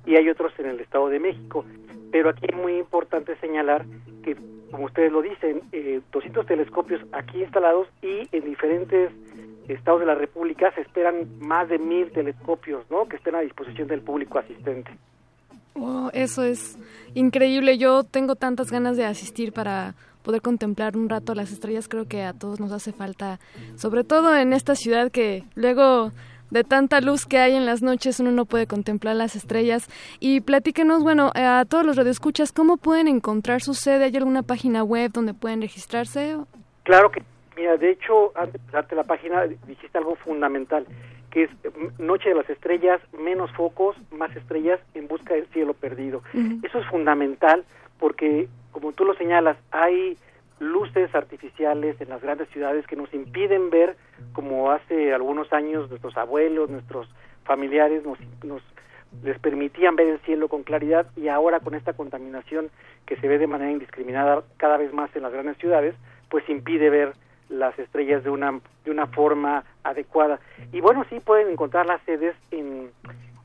y 0.06 0.16
hay 0.16 0.28
otros 0.28 0.52
en 0.58 0.66
el 0.66 0.80
Estado 0.80 1.08
de 1.08 1.20
México. 1.20 1.64
Pero 2.10 2.30
aquí 2.30 2.46
es 2.48 2.56
muy 2.56 2.76
importante 2.76 3.36
señalar 3.36 3.84
que, 4.22 4.36
como 4.70 4.84
ustedes 4.86 5.12
lo 5.12 5.22
dicen, 5.22 5.62
eh, 5.72 6.00
200 6.12 6.46
telescopios 6.46 7.00
aquí 7.12 7.42
instalados 7.42 7.88
y 8.02 8.28
en 8.32 8.44
diferentes 8.44 9.12
estados 9.68 10.00
de 10.00 10.06
la 10.06 10.14
República 10.14 10.72
se 10.74 10.82
esperan 10.82 11.26
más 11.40 11.68
de 11.68 11.78
mil 11.78 12.10
telescopios, 12.10 12.84
¿no? 12.90 13.06
Que 13.06 13.16
estén 13.16 13.34
a 13.34 13.40
disposición 13.40 13.88
del 13.88 14.00
público 14.00 14.38
asistente. 14.38 14.90
Oh, 15.74 16.10
eso 16.12 16.42
es 16.42 16.78
increíble. 17.14 17.78
Yo 17.78 18.04
tengo 18.04 18.36
tantas 18.36 18.70
ganas 18.70 18.96
de 18.96 19.06
asistir 19.06 19.52
para 19.52 19.94
poder 20.22 20.42
contemplar 20.42 20.96
un 20.96 21.08
rato 21.08 21.34
las 21.34 21.50
estrellas. 21.52 21.88
Creo 21.88 22.06
que 22.06 22.22
a 22.22 22.32
todos 22.32 22.60
nos 22.60 22.72
hace 22.72 22.92
falta, 22.92 23.40
sobre 23.76 24.04
todo 24.04 24.36
en 24.36 24.52
esta 24.52 24.74
ciudad 24.74 25.10
que 25.10 25.44
luego 25.54 26.12
de 26.52 26.64
tanta 26.64 27.00
luz 27.00 27.24
que 27.24 27.38
hay 27.38 27.54
en 27.54 27.64
las 27.64 27.80
noches 27.80 28.20
uno 28.20 28.30
no 28.30 28.44
puede 28.44 28.66
contemplar 28.66 29.16
las 29.16 29.36
estrellas. 29.36 29.88
Y 30.20 30.42
platíquenos, 30.42 31.02
bueno, 31.02 31.32
eh, 31.34 31.42
a 31.42 31.64
todos 31.64 31.84
los 31.84 31.96
radioescuchas, 31.96 32.52
¿cómo 32.52 32.76
pueden 32.76 33.08
encontrar 33.08 33.62
su 33.62 33.72
sede? 33.72 34.04
¿Hay 34.04 34.16
alguna 34.16 34.42
página 34.42 34.84
web 34.84 35.10
donde 35.12 35.32
pueden 35.32 35.62
registrarse? 35.62 36.36
Claro 36.82 37.10
que, 37.10 37.22
mira, 37.56 37.78
de 37.78 37.92
hecho, 37.92 38.36
antes 38.36 38.64
de 38.66 38.72
darte 38.72 38.94
la 38.94 39.04
página, 39.04 39.46
dijiste 39.66 39.96
algo 39.96 40.14
fundamental, 40.16 40.86
que 41.30 41.44
es 41.44 41.50
mm, 41.64 42.04
Noche 42.04 42.28
de 42.28 42.34
las 42.34 42.50
Estrellas, 42.50 43.00
menos 43.18 43.50
focos, 43.52 43.96
más 44.10 44.36
estrellas 44.36 44.78
en 44.92 45.08
busca 45.08 45.32
del 45.32 45.46
cielo 45.46 45.72
perdido. 45.72 46.22
Eso 46.62 46.80
es 46.80 46.86
fundamental 46.88 47.64
porque, 47.98 48.46
como 48.72 48.92
tú 48.92 49.06
lo 49.06 49.14
señalas, 49.14 49.56
hay 49.70 50.18
luces 50.62 51.14
artificiales 51.14 52.00
en 52.00 52.08
las 52.08 52.22
grandes 52.22 52.48
ciudades 52.50 52.86
que 52.86 52.96
nos 52.96 53.12
impiden 53.12 53.70
ver 53.70 53.96
como 54.32 54.70
hace 54.70 55.12
algunos 55.12 55.52
años 55.52 55.90
nuestros 55.90 56.16
abuelos, 56.16 56.70
nuestros 56.70 57.08
familiares 57.44 58.04
nos, 58.04 58.18
nos 58.44 58.62
les 59.22 59.38
permitían 59.38 59.96
ver 59.96 60.06
el 60.06 60.18
cielo 60.20 60.48
con 60.48 60.62
claridad 60.62 61.06
y 61.16 61.28
ahora 61.28 61.60
con 61.60 61.74
esta 61.74 61.92
contaminación 61.92 62.70
que 63.06 63.16
se 63.16 63.28
ve 63.28 63.38
de 63.38 63.46
manera 63.46 63.72
indiscriminada 63.72 64.42
cada 64.56 64.76
vez 64.76 64.92
más 64.92 65.14
en 65.16 65.22
las 65.22 65.32
grandes 65.32 65.58
ciudades, 65.58 65.94
pues 66.30 66.48
impide 66.48 66.88
ver 66.88 67.12
las 67.48 67.78
estrellas 67.78 68.24
de 68.24 68.30
una 68.30 68.60
de 68.84 68.90
una 68.90 69.06
forma 69.06 69.64
adecuada. 69.84 70.40
Y 70.72 70.80
bueno, 70.80 71.04
sí 71.10 71.20
pueden 71.20 71.50
encontrar 71.50 71.86
las 71.86 72.00
sedes 72.02 72.34
en, 72.50 72.90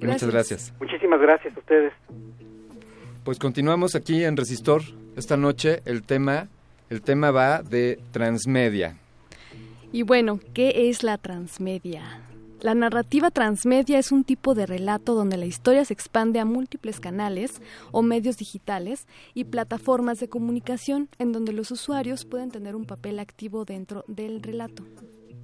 Muchas 0.00 0.30
gracias. 0.30 0.74
Muchísimas 0.80 0.95
gracias 1.14 1.56
a 1.56 1.60
ustedes. 1.60 1.92
Pues 3.24 3.38
continuamos 3.38 3.94
aquí 3.94 4.24
en 4.24 4.36
Resistor. 4.36 4.82
Esta 5.16 5.36
noche 5.36 5.80
el 5.84 6.02
tema, 6.02 6.48
el 6.90 7.02
tema 7.02 7.30
va 7.30 7.62
de 7.62 7.98
transmedia. 8.12 8.96
Y 9.92 10.02
bueno, 10.02 10.38
¿qué 10.54 10.88
es 10.88 11.02
la 11.02 11.18
transmedia? 11.18 12.02
La 12.60 12.74
narrativa 12.74 13.30
transmedia 13.30 13.98
es 13.98 14.12
un 14.12 14.24
tipo 14.24 14.54
de 14.54 14.66
relato 14.66 15.14
donde 15.14 15.36
la 15.36 15.46
historia 15.46 15.84
se 15.84 15.92
expande 15.92 16.40
a 16.40 16.44
múltiples 16.44 17.00
canales 17.00 17.60
o 17.92 18.02
medios 18.02 18.36
digitales 18.36 19.06
y 19.34 19.44
plataformas 19.44 20.20
de 20.20 20.28
comunicación 20.28 21.08
en 21.18 21.32
donde 21.32 21.52
los 21.52 21.70
usuarios 21.70 22.24
pueden 22.24 22.50
tener 22.50 22.74
un 22.74 22.86
papel 22.86 23.18
activo 23.18 23.64
dentro 23.64 24.04
del 24.08 24.42
relato. 24.42 24.84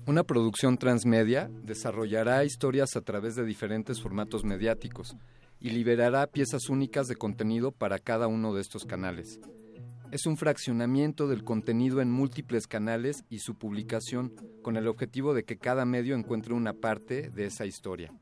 Una 0.07 0.25
producción 0.25 0.79
transmedia 0.79 1.51
desarrollará 1.63 2.45
historias 2.45 2.97
a 2.97 3.03
través 3.03 3.37
de 3.37 3.45
diferentes 3.45 4.01
formatos 4.01 4.45
mediáticos 4.45 5.17
y 5.63 5.71
liberará 5.71 6.27
piezas 6.27 6.69
únicas 6.69 7.07
de 7.07 7.15
contenido 7.15 7.71
para 7.71 8.01
cada 8.01 8.27
uno 8.27 8.53
de 8.53 8.61
estos 8.61 8.85
canales. 8.85 9.39
Es 10.11 10.27
un 10.27 10.37
fraccionamiento 10.37 11.29
del 11.29 11.45
contenido 11.45 12.03
en 12.03 12.11
múltiples 12.11 12.67
canales 12.67 13.25
y 13.31 13.39
su 13.39 13.55
publicación 13.55 14.35
con 14.61 14.77
el 14.77 14.89
objetivo 14.89 15.35
de 15.35 15.45
que 15.45 15.57
cada 15.57 15.85
medio 15.85 16.17
encuentre 16.17 16.53
una 16.53 16.75
parte 16.75 17.31
de 17.31 17.47
esa 17.47 17.65
historia. 17.65 18.13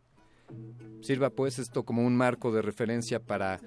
Sirva 1.00 1.30
pues 1.30 1.58
esto 1.58 1.82
como 1.84 2.06
un 2.06 2.14
marco 2.14 2.52
de 2.52 2.60
referencia 2.60 3.20
para, 3.20 3.58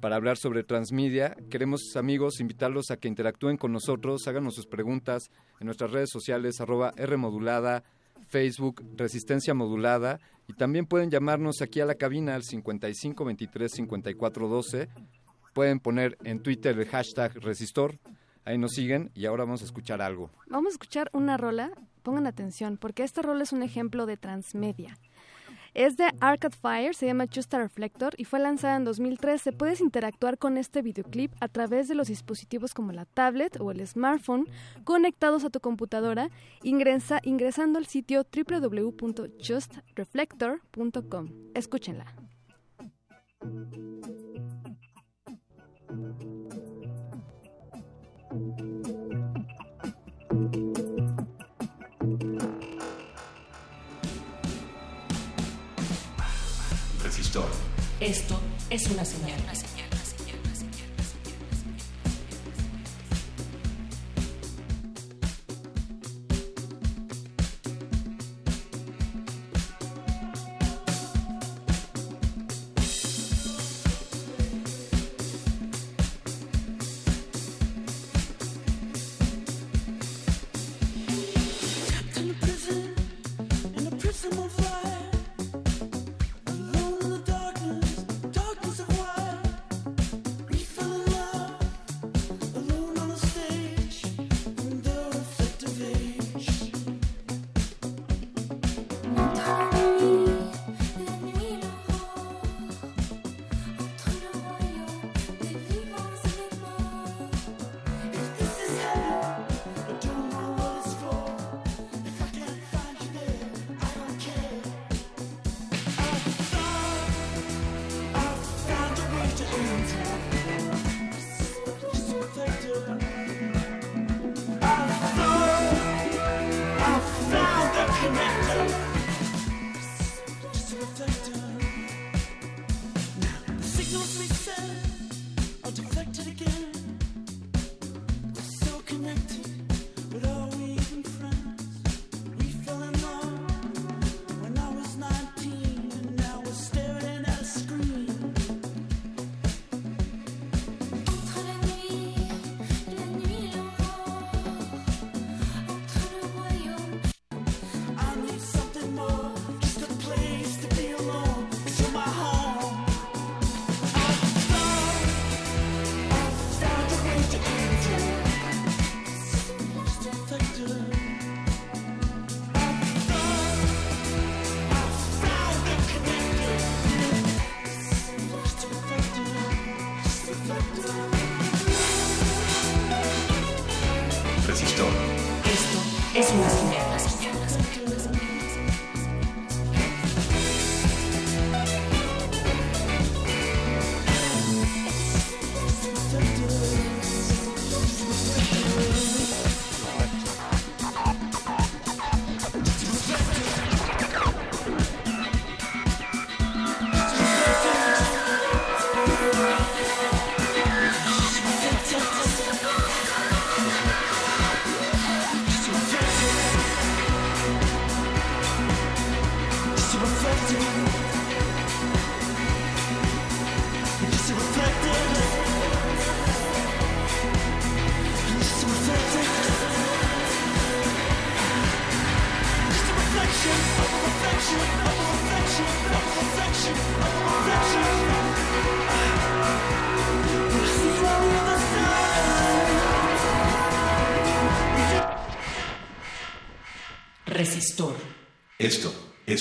para 0.00 0.16
hablar 0.16 0.36
sobre 0.36 0.62
transmedia. 0.62 1.34
Queremos 1.50 1.96
amigos 1.96 2.38
invitarlos 2.38 2.90
a 2.90 2.98
que 2.98 3.08
interactúen 3.08 3.56
con 3.56 3.72
nosotros, 3.72 4.28
háganos 4.28 4.56
sus 4.56 4.66
preguntas 4.66 5.30
en 5.58 5.66
nuestras 5.66 5.90
redes 5.90 6.10
sociales 6.10 6.60
arroba 6.60 6.92
Rmodulada, 6.96 7.82
Facebook 8.28 8.82
Resistencia 8.96 9.54
Modulada 9.54 10.20
y 10.48 10.54
también 10.54 10.86
pueden 10.86 11.10
llamarnos 11.10 11.62
aquí 11.62 11.80
a 11.80 11.86
la 11.86 11.94
cabina 11.94 12.34
al 12.34 12.42
55 12.42 13.24
23 13.24 13.72
54 13.72 14.48
12. 14.48 14.88
Pueden 15.54 15.80
poner 15.80 16.16
en 16.24 16.42
Twitter 16.42 16.78
el 16.78 16.88
hashtag 16.88 17.34
Resistor. 17.36 17.98
Ahí 18.44 18.58
nos 18.58 18.72
siguen 18.72 19.10
y 19.14 19.26
ahora 19.26 19.44
vamos 19.44 19.62
a 19.62 19.66
escuchar 19.66 20.02
algo. 20.02 20.30
Vamos 20.48 20.72
a 20.72 20.74
escuchar 20.74 21.10
una 21.12 21.36
rola, 21.36 21.70
pongan 22.02 22.26
atención, 22.26 22.76
porque 22.76 23.04
esta 23.04 23.22
rola 23.22 23.44
es 23.44 23.52
un 23.52 23.62
ejemplo 23.62 24.06
de 24.06 24.16
transmedia. 24.16 24.98
Es 25.74 25.96
de 25.96 26.04
Arcade 26.20 26.54
Fire, 26.54 26.94
se 26.94 27.06
llama 27.06 27.24
Just 27.34 27.54
a 27.54 27.58
Reflector 27.58 28.12
y 28.18 28.24
fue 28.24 28.38
lanzada 28.40 28.76
en 28.76 28.84
2013. 28.84 29.52
Puedes 29.52 29.80
interactuar 29.80 30.36
con 30.36 30.58
este 30.58 30.82
videoclip 30.82 31.32
a 31.40 31.48
través 31.48 31.88
de 31.88 31.94
los 31.94 32.08
dispositivos 32.08 32.74
como 32.74 32.92
la 32.92 33.06
tablet 33.06 33.58
o 33.60 33.70
el 33.70 33.86
smartphone 33.86 34.46
conectados 34.84 35.44
a 35.44 35.50
tu 35.50 35.60
computadora 35.60 36.28
ingresa- 36.62 37.20
ingresando 37.24 37.78
al 37.78 37.86
sitio 37.86 38.26
www.justreflector.com. 38.30 41.28
Escúchenla. 41.54 42.04
Esto 58.02 58.36
es 58.68 58.90
una 58.90 59.04
señal. 59.04 59.38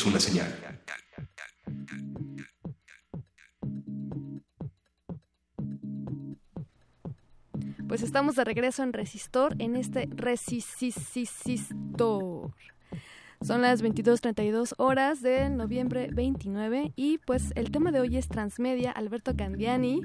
Una 0.05 0.19
señal. 0.19 0.53
Pues 7.87 8.03
estamos 8.03 8.35
de 8.35 8.45
regreso 8.45 8.83
en 8.83 8.93
Resistor, 8.93 9.55
en 9.59 9.75
este 9.75 10.07
Resistor. 10.15 11.35
Son 13.41 13.61
las 13.63 13.83
22.32 13.83 14.75
horas 14.77 15.21
de 15.21 15.49
noviembre 15.49 16.07
29 16.11 16.93
y 16.95 17.17
pues 17.17 17.51
el 17.55 17.71
tema 17.71 17.91
de 17.91 17.99
hoy 17.99 18.15
es 18.15 18.29
Transmedia, 18.29 18.91
Alberto 18.91 19.35
Candiani. 19.35 20.03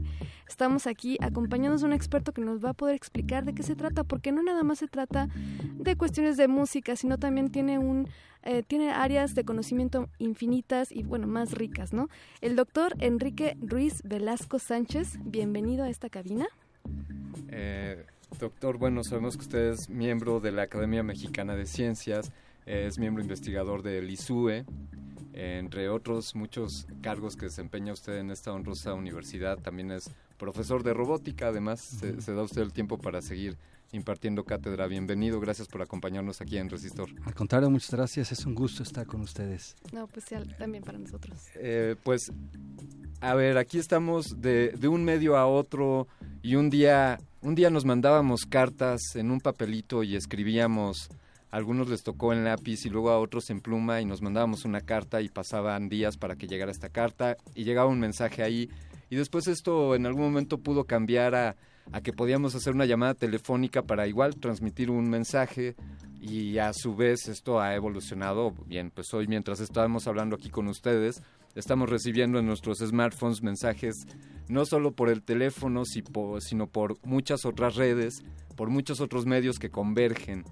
Estamos 0.49 0.87
aquí 0.87 1.19
acompañándonos 1.21 1.81
de 1.81 1.89
un 1.89 1.93
experto 1.93 2.33
que 2.33 2.41
nos 2.41 2.65
va 2.65 2.71
a 2.71 2.75
poder 2.75 2.95
explicar 2.95 3.45
de 3.45 3.55
qué 3.55 3.63
se 3.63 3.75
trata, 3.75 4.05
porque 4.05 4.33
no 4.33 4.43
nada 4.43 4.63
más 4.63 4.79
se 4.79 4.89
trata 4.89 5.29
de 5.75 5.97
cuestiones 5.97 6.37
de 6.37 6.49
música, 6.49 6.97
sino 6.97 7.19
también 7.19 7.51
tiene 7.51 7.79
un 7.79 8.09
eh, 8.49 8.63
tiene 8.63 8.93
áreas 8.93 9.35
de 9.35 9.45
conocimiento 9.45 10.09
infinitas 10.19 10.93
y 10.93 11.03
bueno, 11.03 11.27
más 11.27 11.51
ricas, 11.51 11.93
¿no? 11.93 12.09
El 12.41 12.55
doctor 12.55 12.95
Enrique 13.01 13.57
Ruiz 13.61 14.03
Velasco 14.05 14.61
Sánchez, 14.61 15.19
bienvenido 15.25 15.83
a 15.83 15.89
esta 15.89 16.09
cabina. 16.09 16.47
Eh, 17.49 18.07
doctor, 18.39 18.79
bueno, 18.79 19.03
sabemos 19.03 19.37
que 19.37 19.43
usted 19.43 19.71
es 19.73 19.91
miembro 19.91 20.39
de 20.39 20.53
la 20.53 20.63
Academia 20.63 21.03
Mexicana 21.03 21.57
de 21.57 21.67
Ciencias, 21.67 22.31
es 22.67 23.01
miembro 23.01 23.21
investigador 23.21 23.83
del 23.83 24.09
ISUE, 24.09 24.65
entre 25.37 25.89
otros 25.89 26.35
muchos 26.35 26.87
cargos 27.03 27.37
que 27.37 27.47
desempeña 27.47 27.93
usted 27.93 28.19
en 28.19 28.31
esta 28.31 28.53
honrosa 28.53 28.95
universidad. 28.95 29.59
También 29.59 29.91
es 29.93 30.11
profesor 30.39 30.83
de 30.83 30.95
robótica, 30.95 31.49
además 31.49 31.81
se, 31.81 32.21
se 32.21 32.35
da 32.35 32.43
usted 32.43 32.63
el 32.63 32.73
tiempo 32.73 32.99
para 32.99 33.23
seguir 33.23 33.57
impartiendo 33.93 34.45
cátedra. 34.45 34.87
Bienvenido, 34.87 35.41
gracias 35.41 35.69
por 35.69 35.83
acompañarnos 35.83 36.41
aquí 36.41 36.59
en 36.59 36.69
Resistor. 36.69 37.11
Al 37.25 37.35
contrario, 37.35 37.71
muchas 37.71 37.91
gracias, 37.91 38.33
es 38.33 38.45
un 38.47 38.55
gusto 38.55 38.83
estar 38.83 39.07
con 39.07 39.21
ustedes. 39.21 39.77
No, 39.93 40.07
pues 40.07 40.27
ya, 40.27 40.43
también 40.57 40.83
para 40.83 40.99
nosotros. 40.99 41.39
Eh, 41.55 41.97
pues, 42.03 42.33
a 43.21 43.35
ver, 43.35 43.59
aquí 43.59 43.79
estamos 43.79 44.41
de, 44.41 44.71
de 44.71 44.89
un 44.89 45.05
medio 45.05 45.37
a 45.37 45.47
otro 45.47 46.09
y 46.43 46.57
un 46.57 46.71
día, 46.71 47.19
un 47.43 47.55
día 47.55 47.71
nos 47.71 47.85
mandábamos 47.85 48.47
cartas 48.47 49.01
en 49.15 49.31
un 49.31 49.41
papelito 49.41 50.03
y 50.03 50.17
escribíamos, 50.17 51.09
algunos 51.57 51.89
les 51.89 52.03
tocó 52.03 52.35
en 52.35 52.45
lápiz 52.45 52.85
y 52.85 52.91
luego 52.91 53.09
a 53.09 53.19
otros 53.19 53.49
en 53.49 53.63
pluma 53.63 54.03
y 54.03 54.05
nos 54.05 54.21
mandábamos 54.21 54.67
una 54.67 54.83
carta 54.83 55.23
y 55.23 55.31
pasaban 55.31 55.89
días 55.89 56.19
para 56.19 56.37
que 56.37 56.47
llegara 56.47 56.71
esta 56.71 56.91
carta 56.91 57.39
y 57.55 57.65
llegaba 57.65 57.89
un 57.89 57.99
mensaje 57.99 58.43
ahí 58.43 58.69
y 59.09 59.17
después 59.17 59.49
esto 59.49 59.95
en 59.95 60.05
algún 60.05 60.25
momento 60.25 60.59
pudo 60.59 60.85
cambiar 60.85 61.35
a, 61.35 61.57
a 61.93 62.03
que 62.03 62.13
podíamos 62.13 62.55
hacer 62.55 62.75
una 62.75 62.85
llamada 62.85 63.15
telefónica 63.15 63.81
para 63.81 64.07
igual 64.07 64.37
transmitir 64.37 64.91
un 64.91 65.09
mensaje 65.09 65.77
y 66.21 66.59
a 66.59 66.75
su 66.75 66.95
vez 66.95 67.27
esto 67.27 67.59
ha 67.59 67.75
evolucionado. 67.75 68.53
Bien, 68.67 68.91
pues 68.91 69.15
hoy 69.15 69.27
mientras 69.27 69.61
estábamos 69.61 70.07
hablando 70.07 70.37
aquí 70.37 70.51
con 70.51 70.69
ustedes, 70.69 71.23
estamos 71.55 71.89
recibiendo 71.89 72.39
en 72.39 72.45
nuestros 72.45 72.81
smartphones 72.81 73.43
mensajes 73.43 74.07
no 74.49 74.67
solo 74.67 74.93
por 74.93 75.09
el 75.09 75.23
teléfono, 75.23 75.85
sino 75.87 76.67
por 76.67 76.99
muchas 77.03 77.47
otras 77.47 77.77
redes, 77.77 78.23
por 78.57 78.69
muchos 78.69 79.01
otros 79.01 79.25
medios 79.25 79.59
que 79.59 79.71
convergen. 79.71 80.45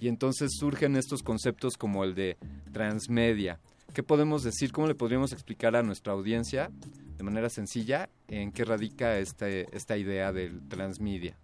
Y 0.00 0.08
entonces 0.08 0.52
surgen 0.58 0.96
estos 0.96 1.22
conceptos 1.22 1.76
como 1.76 2.04
el 2.04 2.14
de 2.14 2.36
transmedia. 2.72 3.58
¿Qué 3.94 4.02
podemos 4.02 4.42
decir? 4.42 4.70
¿Cómo 4.72 4.86
le 4.86 4.94
podríamos 4.94 5.32
explicar 5.32 5.74
a 5.74 5.82
nuestra 5.82 6.12
audiencia 6.12 6.70
de 7.16 7.24
manera 7.24 7.48
sencilla 7.48 8.08
en 8.28 8.52
qué 8.52 8.64
radica 8.64 9.18
este, 9.18 9.66
esta 9.76 9.96
idea 9.96 10.32
del 10.32 10.60
transmedia? 10.68 11.36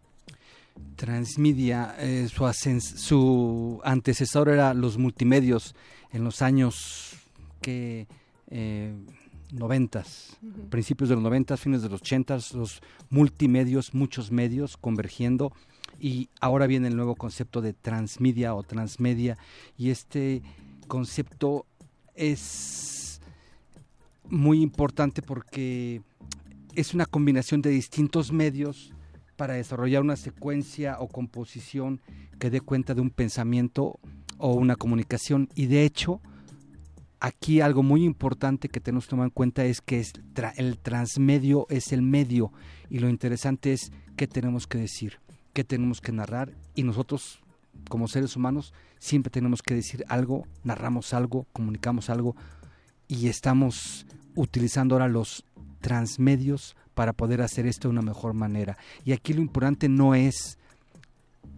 Transmedia, 0.97 1.97
eh, 1.99 2.29
su, 2.29 3.81
antecesor 3.85 4.49
era 4.49 4.75
los 4.75 4.99
multimedios 4.99 5.75
en 6.13 6.25
los 6.25 6.43
años 6.43 7.17
que 7.61 8.07
eh, 8.51 8.93
noventas, 9.53 10.37
Ujú. 10.43 10.69
principios 10.69 11.09
de 11.09 11.15
los 11.15 11.25
noventas, 11.25 11.61
fines 11.61 11.83
de 11.83 11.89
los 11.89 12.01
ochentas, 12.01 12.53
los 12.53 12.83
multimedios, 13.11 13.95
muchos 13.95 14.31
medios 14.31 14.77
convergiendo 14.77 15.53
y 16.05 16.29
ahora 16.39 16.67
viene 16.67 16.89
el 16.89 16.97
nuevo 16.97 17.15
concepto 17.15 17.63
de 17.63 17.73
transmedia 17.73 18.55
o 18.55 18.63
transmedia 18.63 19.39
y 19.79 19.89
este 19.89 20.43
concepto 20.87 21.65
es 22.15 23.23
muy 24.29 24.61
importante 24.61 25.23
porque 25.23 26.03
es 26.75 26.93
una 26.93 27.07
combinación 27.07 27.63
de 27.63 27.71
distintos 27.71 28.33
medios 28.33 28.93
para 29.37 29.55
desarrollar 29.55 30.03
una 30.03 30.17
secuencia 30.17 30.99
o 31.01 31.09
composición 31.09 32.03
que 32.39 32.51
dé 32.51 32.61
cuenta 32.61 32.93
de 32.93 33.01
un 33.01 33.09
pensamiento 33.09 33.99
o 34.37 34.53
una 34.53 34.77
comunicación. 34.77 35.49
Y 35.55 35.69
de 35.69 35.87
hecho, 35.87 36.21
aquí 37.19 37.63
algo 37.63 37.83
muy 37.83 38.05
importante 38.05 38.69
que 38.69 38.81
tenemos 38.81 39.07
que 39.07 39.11
tomar 39.11 39.29
en 39.29 39.31
cuenta 39.31 39.65
es 39.65 39.81
que 39.81 40.01
es 40.01 40.13
tra- 40.35 40.53
el 40.59 40.77
transmedio 40.77 41.67
es 41.71 41.93
el 41.93 42.03
medio 42.03 42.53
y 42.91 42.99
lo 42.99 43.09
interesante 43.09 43.73
es 43.73 43.91
qué 44.17 44.27
tenemos 44.27 44.67
que 44.67 44.77
decir, 44.77 45.19
qué 45.55 45.65
tenemos 45.65 46.03
que 46.03 46.13
narrar 46.13 46.53
y 46.75 46.83
nosotros 46.83 47.41
como 47.89 48.09
seres 48.09 48.37
humanos 48.37 48.75
siempre 48.99 49.31
tenemos 49.31 49.63
que 49.63 49.75
decir 49.75 50.05
algo, 50.09 50.47
narramos 50.65 51.15
algo, 51.15 51.47
comunicamos 51.53 52.11
algo 52.11 52.37
y 53.09 53.29
estamos 53.29 54.07
utilizando 54.35 54.95
ahora 54.95 55.09
los 55.09 55.45
transmedios 55.81 56.77
para 56.95 57.13
poder 57.13 57.41
hacer 57.41 57.67
esto 57.67 57.89
de 57.89 57.93
una 57.93 58.03
mejor 58.03 58.35
manera. 58.35 58.77
Y 59.05 59.13
aquí 59.13 59.33
lo 59.33 59.41
importante 59.41 59.89
no 59.89 60.15
es 60.15 60.59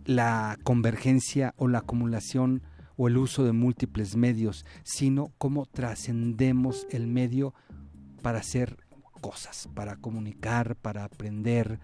la 0.04 0.58
convergencia 0.62 1.54
o 1.56 1.68
la 1.68 1.78
acumulación 1.78 2.62
o 2.96 3.08
el 3.08 3.18
uso 3.18 3.44
de 3.44 3.52
múltiples 3.52 4.16
medios, 4.16 4.64
sino 4.82 5.32
cómo 5.38 5.66
trascendemos 5.66 6.86
el 6.90 7.06
medio 7.06 7.54
para 8.22 8.38
hacer 8.38 8.78
cosas, 9.20 9.68
para 9.74 9.96
comunicar, 9.96 10.76
para 10.76 11.04
aprender, 11.04 11.78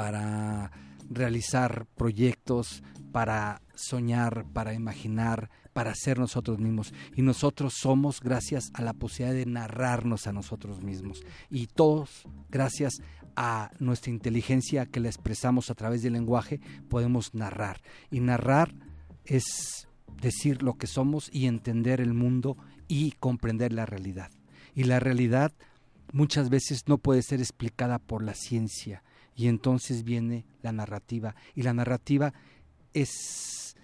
para 0.00 0.72
realizar 1.10 1.84
proyectos, 1.94 2.82
para 3.12 3.60
soñar, 3.74 4.46
para 4.50 4.72
imaginar, 4.72 5.50
para 5.74 5.94
ser 5.94 6.18
nosotros 6.18 6.58
mismos. 6.58 6.94
Y 7.16 7.20
nosotros 7.20 7.74
somos 7.74 8.22
gracias 8.22 8.70
a 8.72 8.80
la 8.80 8.94
posibilidad 8.94 9.36
de 9.36 9.44
narrarnos 9.44 10.26
a 10.26 10.32
nosotros 10.32 10.82
mismos. 10.82 11.22
Y 11.50 11.66
todos, 11.66 12.26
gracias 12.48 13.02
a 13.36 13.72
nuestra 13.78 14.10
inteligencia 14.10 14.86
que 14.86 15.00
la 15.00 15.08
expresamos 15.08 15.68
a 15.68 15.74
través 15.74 16.00
del 16.00 16.14
lenguaje, 16.14 16.62
podemos 16.88 17.34
narrar. 17.34 17.82
Y 18.10 18.20
narrar 18.20 18.72
es 19.26 19.86
decir 20.22 20.62
lo 20.62 20.78
que 20.78 20.86
somos 20.86 21.28
y 21.30 21.44
entender 21.44 22.00
el 22.00 22.14
mundo 22.14 22.56
y 22.88 23.12
comprender 23.20 23.74
la 23.74 23.84
realidad. 23.84 24.30
Y 24.74 24.84
la 24.84 24.98
realidad 24.98 25.52
muchas 26.10 26.48
veces 26.48 26.84
no 26.86 26.96
puede 26.96 27.20
ser 27.20 27.40
explicada 27.40 27.98
por 27.98 28.22
la 28.22 28.32
ciencia. 28.32 29.02
Y 29.40 29.48
entonces 29.48 30.04
viene 30.04 30.44
la 30.60 30.70
narrativa. 30.70 31.34
Y 31.54 31.62
la 31.62 31.72
narrativa 31.72 32.34
es 32.92 33.74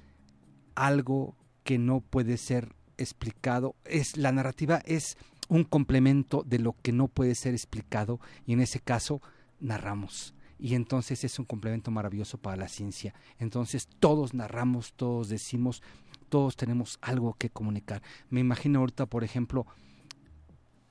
algo 0.74 1.35
que 1.65 1.78
no 1.78 2.03
puede 2.03 2.37
ser 2.37 2.77
explicado. 2.99 3.74
Es, 3.87 4.19
la 4.19 4.33
narrativa 4.33 4.83
es 4.85 5.16
un 5.49 5.65
complemento 5.65 6.43
de 6.47 6.59
lo 6.59 6.77
que 6.83 6.93
no 6.93 7.09
puede 7.09 7.35
ser 7.35 7.55
explicado 7.55 8.20
y 8.45 8.53
en 8.53 8.61
ese 8.61 8.81
caso 8.81 9.23
narramos. 9.59 10.35
Y 10.59 10.74
entonces 10.74 11.24
es 11.24 11.39
un 11.39 11.47
complemento 11.47 11.91
maravilloso 11.91 12.37
para 12.37 12.59
la 12.59 12.69
ciencia. 12.69 13.15
Entonces 13.39 13.89
todos 13.99 14.35
narramos, 14.35 14.93
todos 14.93 15.31
decimos, 15.31 15.83
todos 16.28 16.57
tenemos 16.57 16.99
algo 17.01 17.33
que 17.33 17.49
comunicar. 17.49 18.03
Me 18.28 18.41
imagino 18.41 18.81
ahorita, 18.81 19.07
por 19.07 19.24
ejemplo, 19.24 19.66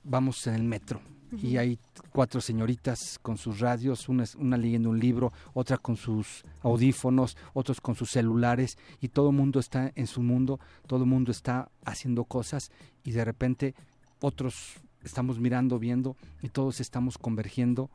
vamos 0.02 0.44
en 0.48 0.54
el 0.54 0.64
metro 0.64 1.00
y 1.32 1.56
hay 1.56 1.78
cuatro 2.12 2.40
señoritas 2.40 3.18
con 3.20 3.36
sus 3.36 3.60
radios, 3.60 4.08
una, 4.08 4.24
una 4.38 4.56
leyendo 4.56 4.90
un 4.90 4.98
libro, 4.98 5.32
otra 5.54 5.78
con 5.78 5.96
sus 5.96 6.44
audífonos, 6.62 7.36
otros 7.52 7.80
con 7.80 7.94
sus 7.94 8.10
celulares 8.10 8.78
y 9.00 9.08
todo 9.08 9.30
el 9.30 9.36
mundo 9.36 9.60
está 9.60 9.92
en 9.94 10.06
su 10.06 10.22
mundo, 10.22 10.60
todo 10.86 11.04
el 11.04 11.10
mundo 11.10 11.30
está 11.30 11.70
haciendo 11.84 12.24
cosas 12.24 12.70
y 13.04 13.12
de 13.12 13.24
repente 13.24 13.74
otros 14.20 14.74
estamos 15.02 15.38
mirando, 15.38 15.78
viendo 15.78 16.16
y 16.42 16.48
todos 16.48 16.80
estamos 16.80 17.18
convergiendo 17.18 17.90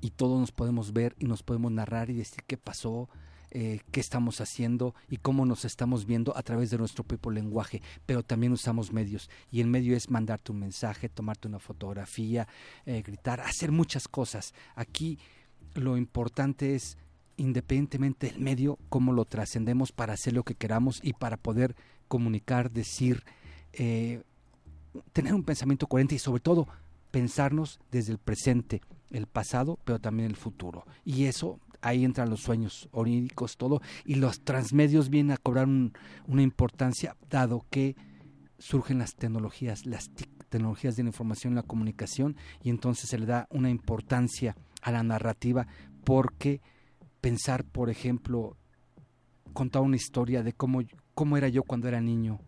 y 0.00 0.10
todos 0.10 0.38
nos 0.38 0.52
podemos 0.52 0.92
ver 0.92 1.14
y 1.18 1.26
nos 1.26 1.42
podemos 1.42 1.72
narrar 1.72 2.10
y 2.10 2.14
decir 2.14 2.42
qué 2.46 2.56
pasó, 2.56 3.08
eh, 3.50 3.80
qué 3.90 4.00
estamos 4.00 4.40
haciendo 4.40 4.94
y 5.08 5.16
cómo 5.16 5.46
nos 5.46 5.64
estamos 5.64 6.06
viendo 6.06 6.36
a 6.36 6.42
través 6.42 6.70
de 6.70 6.78
nuestro 6.78 7.04
propio 7.04 7.30
lenguaje, 7.30 7.82
pero 8.06 8.22
también 8.22 8.52
usamos 8.52 8.92
medios 8.92 9.30
y 9.50 9.60
el 9.60 9.66
medio 9.66 9.96
es 9.96 10.10
mandarte 10.10 10.52
un 10.52 10.60
mensaje, 10.60 11.08
tomarte 11.08 11.48
una 11.48 11.58
fotografía, 11.58 12.46
eh, 12.86 13.02
gritar, 13.02 13.40
hacer 13.40 13.72
muchas 13.72 14.08
cosas. 14.08 14.54
Aquí 14.74 15.18
lo 15.74 15.96
importante 15.96 16.74
es 16.74 16.98
independientemente 17.38 18.26
del 18.26 18.40
medio, 18.40 18.78
cómo 18.88 19.12
lo 19.12 19.24
trascendemos 19.24 19.92
para 19.92 20.12
hacer 20.12 20.34
lo 20.34 20.42
que 20.42 20.54
queramos 20.54 21.00
y 21.02 21.12
para 21.14 21.36
poder 21.36 21.74
comunicar, 22.08 22.70
decir, 22.70 23.24
eh, 23.72 24.22
tener 25.12 25.34
un 25.34 25.44
pensamiento 25.44 25.86
coherente 25.86 26.16
y 26.16 26.18
sobre 26.18 26.40
todo 26.40 26.66
pensarnos 27.10 27.80
desde 27.90 28.12
el 28.12 28.18
presente, 28.18 28.82
el 29.10 29.26
pasado, 29.26 29.78
pero 29.84 29.98
también 29.98 30.28
el 30.28 30.36
futuro. 30.36 30.84
Y 31.04 31.24
eso, 31.24 31.60
ahí 31.80 32.04
entran 32.04 32.30
los 32.30 32.40
sueños 32.40 32.88
oníricos, 32.92 33.56
todo, 33.56 33.80
y 34.04 34.16
los 34.16 34.40
transmedios 34.40 35.10
vienen 35.10 35.32
a 35.32 35.36
cobrar 35.36 35.66
un- 35.66 35.92
una 36.26 36.42
importancia, 36.42 37.16
dado 37.30 37.64
que 37.70 37.96
surgen 38.58 38.98
las 38.98 39.14
tecnologías, 39.14 39.86
las 39.86 40.10
tecnologías 40.48 40.96
de 40.96 41.04
la 41.04 41.10
información 41.10 41.54
la 41.54 41.62
comunicación, 41.62 42.36
y 42.62 42.70
entonces 42.70 43.08
se 43.10 43.18
le 43.18 43.26
da 43.26 43.46
una 43.50 43.70
importancia 43.70 44.56
a 44.82 44.90
la 44.90 45.02
narrativa, 45.02 45.66
porque 46.04 46.60
pensar, 47.20 47.64
por 47.64 47.90
ejemplo, 47.90 48.56
contar 49.52 49.82
una 49.82 49.96
historia 49.96 50.42
de 50.42 50.52
cómo, 50.52 50.82
cómo 51.14 51.36
era 51.36 51.48
yo 51.48 51.62
cuando 51.62 51.88
era 51.88 52.00
niño, 52.00 52.40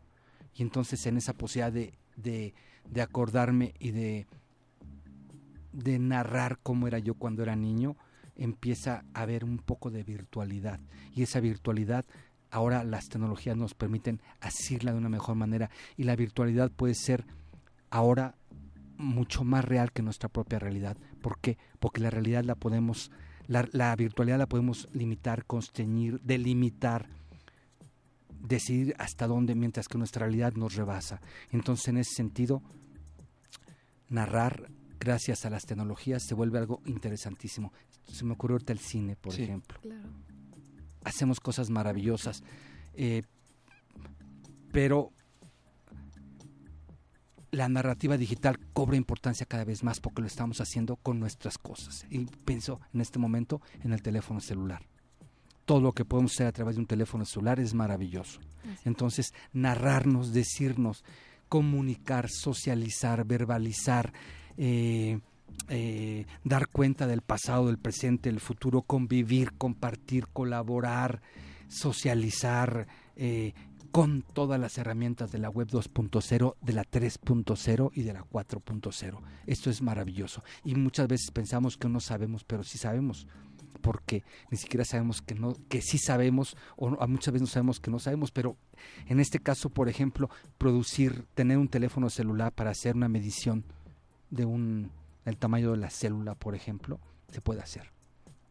y 0.54 0.62
entonces 0.62 1.04
en 1.06 1.16
esa 1.16 1.34
posibilidad 1.34 1.72
de, 1.72 1.94
de, 2.16 2.54
de 2.88 3.02
acordarme 3.02 3.74
y 3.78 3.90
de, 3.92 4.26
de 5.72 5.98
narrar 5.98 6.58
cómo 6.62 6.86
era 6.88 6.98
yo 6.98 7.14
cuando 7.14 7.42
era 7.42 7.54
niño, 7.56 7.96
empieza 8.40 9.04
a 9.14 9.22
haber 9.22 9.44
un 9.44 9.58
poco 9.58 9.90
de 9.90 10.02
virtualidad. 10.02 10.80
Y 11.14 11.22
esa 11.22 11.40
virtualidad, 11.40 12.04
ahora 12.50 12.82
las 12.84 13.08
tecnologías 13.08 13.56
nos 13.56 13.74
permiten 13.74 14.20
asirla 14.40 14.92
de 14.92 14.98
una 14.98 15.10
mejor 15.10 15.36
manera. 15.36 15.70
Y 15.96 16.04
la 16.04 16.16
virtualidad 16.16 16.72
puede 16.72 16.94
ser 16.94 17.26
ahora 17.90 18.34
mucho 18.96 19.44
más 19.44 19.64
real 19.64 19.92
que 19.92 20.02
nuestra 20.02 20.28
propia 20.28 20.58
realidad. 20.58 20.96
¿Por 21.20 21.38
qué? 21.38 21.58
Porque 21.78 22.00
la 22.00 22.10
realidad 22.10 22.44
la 22.44 22.54
podemos, 22.54 23.10
la, 23.46 23.94
virtualidad 23.94 24.38
la 24.38 24.48
podemos 24.48 24.88
limitar, 24.92 25.44
constreñir, 25.44 26.20
delimitar, 26.22 27.08
decidir 28.40 28.94
hasta 28.98 29.26
dónde, 29.26 29.54
mientras 29.54 29.86
que 29.86 29.98
nuestra 29.98 30.26
realidad 30.26 30.54
nos 30.54 30.76
rebasa. 30.76 31.20
Entonces, 31.50 31.88
en 31.88 31.98
ese 31.98 32.14
sentido, 32.14 32.62
narrar 34.08 34.70
gracias 35.00 35.44
a 35.46 35.50
las 35.50 35.64
tecnologías 35.66 36.22
se 36.22 36.34
vuelve 36.34 36.58
algo 36.58 36.80
interesantísimo. 36.84 37.72
Se 38.04 38.24
me 38.24 38.34
ocurrió 38.34 38.54
ahorita 38.56 38.72
el 38.72 38.78
cine, 38.78 39.16
por 39.16 39.32
Sí. 39.32 39.42
ejemplo. 39.44 39.78
Claro. 39.80 40.08
Hacemos 41.04 41.40
cosas 41.40 41.70
maravillosas, 41.70 42.42
eh, 42.94 43.22
pero 44.70 45.12
la 47.50 47.68
narrativa 47.68 48.16
digital 48.16 48.58
cobra 48.72 48.96
importancia 48.96 49.46
cada 49.46 49.64
vez 49.64 49.82
más 49.82 49.98
porque 49.98 50.20
lo 50.20 50.26
estamos 50.28 50.60
haciendo 50.60 50.96
con 50.96 51.18
nuestras 51.18 51.58
cosas. 51.58 52.06
Y 52.10 52.26
pienso 52.26 52.80
en 52.94 53.00
este 53.00 53.18
momento 53.18 53.60
en 53.82 53.92
el 53.92 54.02
teléfono 54.02 54.40
celular. 54.40 54.82
Todo 55.64 55.80
lo 55.80 55.92
que 55.92 56.04
podemos 56.04 56.32
hacer 56.32 56.46
a 56.46 56.52
través 56.52 56.76
de 56.76 56.80
un 56.82 56.86
teléfono 56.86 57.24
celular 57.24 57.58
es 57.58 57.74
maravilloso. 57.74 58.40
Entonces, 58.84 59.32
narrarnos, 59.52 60.32
decirnos, 60.32 61.04
comunicar, 61.48 62.28
socializar, 62.28 63.24
verbalizar, 63.24 64.12
eh, 64.56 65.20
eh, 65.68 66.26
dar 66.44 66.68
cuenta 66.68 67.06
del 67.06 67.22
pasado, 67.22 67.66
del 67.66 67.78
presente, 67.78 68.30
del 68.30 68.40
futuro, 68.40 68.82
convivir, 68.82 69.52
compartir, 69.52 70.28
colaborar, 70.28 71.22
socializar, 71.68 72.86
eh, 73.16 73.52
con 73.90 74.22
todas 74.22 74.60
las 74.60 74.78
herramientas 74.78 75.32
de 75.32 75.38
la 75.38 75.50
web 75.50 75.68
2.0, 75.68 76.54
de 76.60 76.72
la 76.72 76.84
3.0 76.84 77.90
y 77.94 78.02
de 78.02 78.12
la 78.12 78.22
4.0. 78.22 79.20
Esto 79.46 79.70
es 79.70 79.82
maravilloso. 79.82 80.42
Y 80.64 80.74
muchas 80.74 81.08
veces 81.08 81.30
pensamos 81.30 81.76
que 81.76 81.88
no 81.88 82.00
sabemos, 82.00 82.44
pero 82.44 82.62
sí 82.62 82.78
sabemos. 82.78 83.26
Porque 83.80 84.22
ni 84.50 84.58
siquiera 84.58 84.84
sabemos 84.84 85.22
que 85.22 85.34
no, 85.34 85.56
que 85.68 85.80
sí 85.80 85.98
sabemos, 85.98 86.56
o 86.76 86.90
muchas 87.08 87.32
veces 87.32 87.48
no 87.48 87.52
sabemos 87.52 87.80
que 87.80 87.90
no 87.90 87.98
sabemos, 87.98 88.30
pero 88.30 88.56
en 89.06 89.20
este 89.20 89.38
caso, 89.38 89.70
por 89.70 89.88
ejemplo, 89.88 90.28
producir, 90.58 91.24
tener 91.34 91.58
un 91.58 91.68
teléfono 91.68 92.10
celular 92.10 92.52
para 92.52 92.70
hacer 92.70 92.94
una 92.94 93.08
medición 93.08 93.64
de 94.30 94.44
un 94.44 94.90
el 95.24 95.36
tamaño 95.36 95.72
de 95.72 95.76
la 95.76 95.90
célula, 95.90 96.34
por 96.34 96.54
ejemplo, 96.54 96.98
se 97.28 97.40
puede 97.40 97.60
hacer 97.60 97.90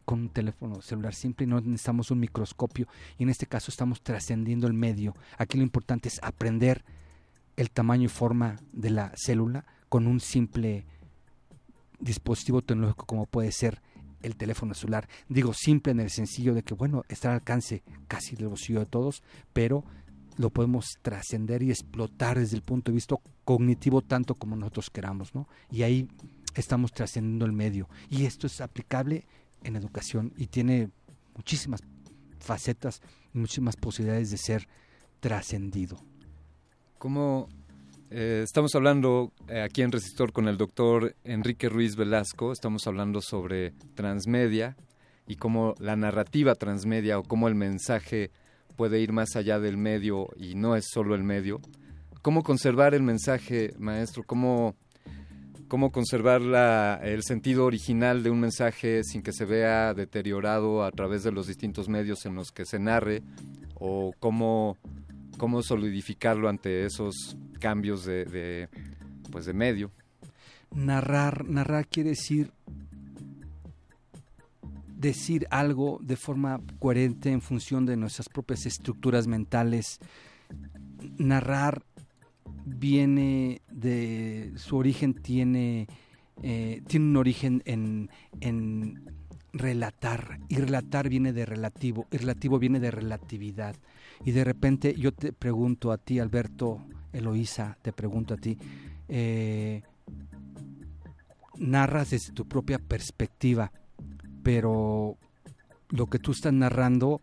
con 0.04 0.22
un 0.22 0.28
teléfono 0.28 0.80
celular 0.82 1.14
simple 1.14 1.44
y 1.44 1.48
no 1.48 1.60
necesitamos 1.60 2.10
un 2.10 2.18
microscopio 2.18 2.88
y 3.16 3.22
en 3.22 3.28
este 3.28 3.46
caso 3.46 3.70
estamos 3.70 4.02
trascendiendo 4.02 4.66
el 4.66 4.72
medio. 4.72 5.14
Aquí 5.38 5.56
lo 5.56 5.62
importante 5.62 6.08
es 6.08 6.18
aprender 6.22 6.84
el 7.56 7.70
tamaño 7.70 8.04
y 8.04 8.08
forma 8.08 8.56
de 8.72 8.90
la 8.90 9.12
célula 9.16 9.66
con 9.88 10.06
un 10.06 10.20
simple 10.20 10.86
dispositivo 12.00 12.62
tecnológico 12.62 13.06
como 13.06 13.26
puede 13.26 13.52
ser 13.52 13.82
el 14.22 14.36
teléfono 14.36 14.74
celular. 14.74 15.08
Digo 15.28 15.52
simple 15.54 15.92
en 15.92 16.00
el 16.00 16.10
sencillo 16.10 16.54
de 16.54 16.62
que, 16.62 16.74
bueno, 16.74 17.04
está 17.08 17.28
al 17.28 17.34
alcance 17.34 17.82
casi 18.08 18.36
del 18.36 18.48
bolsillo 18.48 18.80
de 18.80 18.86
todos, 18.86 19.22
pero 19.52 19.84
lo 20.36 20.50
podemos 20.50 20.98
trascender 21.02 21.62
y 21.62 21.70
explotar 21.70 22.38
desde 22.38 22.56
el 22.56 22.62
punto 22.62 22.90
de 22.90 22.96
vista 22.96 23.16
cognitivo 23.44 24.02
tanto 24.02 24.34
como 24.34 24.56
nosotros 24.56 24.90
queramos, 24.90 25.34
¿no? 25.34 25.48
Y 25.70 25.82
ahí 25.82 26.08
estamos 26.54 26.92
trascendiendo 26.92 27.44
el 27.46 27.52
medio. 27.52 27.88
Y 28.08 28.24
esto 28.24 28.46
es 28.46 28.60
aplicable 28.60 29.26
en 29.62 29.76
educación 29.76 30.32
y 30.36 30.46
tiene 30.46 30.90
muchísimas 31.36 31.80
facetas 32.38 33.02
y 33.34 33.38
muchísimas 33.38 33.76
posibilidades 33.76 34.30
de 34.30 34.38
ser 34.38 34.68
trascendido. 35.20 35.98
¿Cómo 36.98 37.48
eh, 38.10 38.42
estamos 38.44 38.74
hablando 38.74 39.32
eh, 39.48 39.62
aquí 39.62 39.82
en 39.82 39.92
Resistor 39.92 40.32
con 40.32 40.48
el 40.48 40.56
doctor 40.56 41.14
Enrique 41.24 41.68
Ruiz 41.68 41.96
Velasco? 41.96 42.52
Estamos 42.52 42.86
hablando 42.86 43.20
sobre 43.20 43.72
transmedia 43.94 44.76
y 45.26 45.36
cómo 45.36 45.74
la 45.78 45.96
narrativa 45.96 46.54
transmedia 46.54 47.18
o 47.18 47.22
cómo 47.22 47.48
el 47.48 47.54
mensaje 47.54 48.30
puede 48.80 48.98
ir 48.98 49.12
más 49.12 49.36
allá 49.36 49.60
del 49.60 49.76
medio 49.76 50.28
y 50.38 50.54
no 50.54 50.74
es 50.74 50.86
solo 50.90 51.14
el 51.14 51.22
medio. 51.22 51.60
¿Cómo 52.22 52.42
conservar 52.42 52.94
el 52.94 53.02
mensaje, 53.02 53.74
maestro? 53.78 54.22
¿Cómo, 54.24 54.74
cómo 55.68 55.92
conservar 55.92 56.40
la- 56.40 56.98
el 57.02 57.22
sentido 57.22 57.66
original 57.66 58.22
de 58.22 58.30
un 58.30 58.40
mensaje 58.40 59.04
sin 59.04 59.20
que 59.20 59.34
se 59.34 59.44
vea 59.44 59.92
deteriorado 59.92 60.82
a 60.82 60.90
través 60.92 61.22
de 61.24 61.30
los 61.30 61.46
distintos 61.46 61.90
medios 61.90 62.24
en 62.24 62.34
los 62.36 62.52
que 62.52 62.64
se 62.64 62.78
narre? 62.78 63.22
¿O 63.74 64.14
cómo, 64.18 64.78
cómo 65.36 65.62
solidificarlo 65.62 66.48
ante 66.48 66.86
esos 66.86 67.36
cambios 67.58 68.06
de, 68.06 68.70
pues 69.30 69.44
de 69.44 69.52
medio? 69.52 69.90
Narrar, 70.74 71.44
narrar 71.44 71.86
quiere 71.86 72.10
decir 72.10 72.50
decir 75.00 75.46
algo 75.50 75.98
de 76.02 76.16
forma 76.16 76.60
coherente 76.78 77.30
en 77.30 77.40
función 77.40 77.86
de 77.86 77.96
nuestras 77.96 78.28
propias 78.28 78.66
estructuras 78.66 79.26
mentales. 79.26 79.98
Narrar 81.16 81.82
viene 82.66 83.62
de 83.70 84.52
su 84.56 84.76
origen 84.76 85.14
tiene 85.14 85.86
eh, 86.42 86.82
tiene 86.86 87.06
un 87.06 87.16
origen 87.16 87.62
en, 87.66 88.10
en 88.40 89.04
relatar 89.52 90.40
y 90.48 90.56
relatar 90.56 91.08
viene 91.08 91.32
de 91.32 91.44
relativo 91.44 92.06
y 92.10 92.16
relativo 92.16 92.58
viene 92.58 92.80
de 92.80 92.90
relatividad 92.90 93.76
y 94.24 94.30
de 94.30 94.44
repente 94.44 94.94
yo 94.96 95.12
te 95.12 95.32
pregunto 95.32 95.92
a 95.92 95.98
ti 95.98 96.18
Alberto 96.18 96.82
Eloísa 97.12 97.76
te 97.82 97.92
pregunto 97.92 98.34
a 98.34 98.36
ti 98.38 98.56
eh, 99.08 99.82
narras 101.58 102.10
desde 102.10 102.32
tu 102.32 102.46
propia 102.48 102.78
perspectiva 102.78 103.70
pero 104.42 105.16
lo 105.88 106.06
que 106.06 106.18
tú 106.18 106.32
estás 106.32 106.52
narrando 106.52 107.20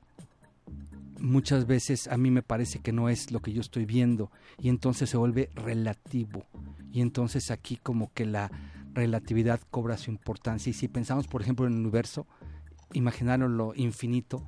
muchas 1.19 1.65
veces 1.65 2.07
a 2.07 2.17
mí 2.17 2.31
me 2.31 2.43
parece 2.43 2.79
que 2.79 2.91
no 2.91 3.09
es 3.09 3.31
lo 3.31 3.41
que 3.41 3.53
yo 3.53 3.61
estoy 3.61 3.85
viendo 3.85 4.31
y 4.59 4.69
entonces 4.69 5.09
se 5.09 5.17
vuelve 5.17 5.49
relativo 5.55 6.45
y 6.91 7.01
entonces 7.01 7.51
aquí 7.51 7.77
como 7.77 8.11
que 8.13 8.25
la 8.25 8.51
relatividad 8.93 9.59
cobra 9.71 9.97
su 9.97 10.11
importancia 10.11 10.69
y 10.69 10.73
si 10.73 10.87
pensamos 10.87 11.27
por 11.27 11.41
ejemplo 11.41 11.65
en 11.65 11.73
el 11.73 11.79
universo 11.79 12.27
imaginaron 12.93 13.57
lo 13.57 13.73
infinito 13.75 14.43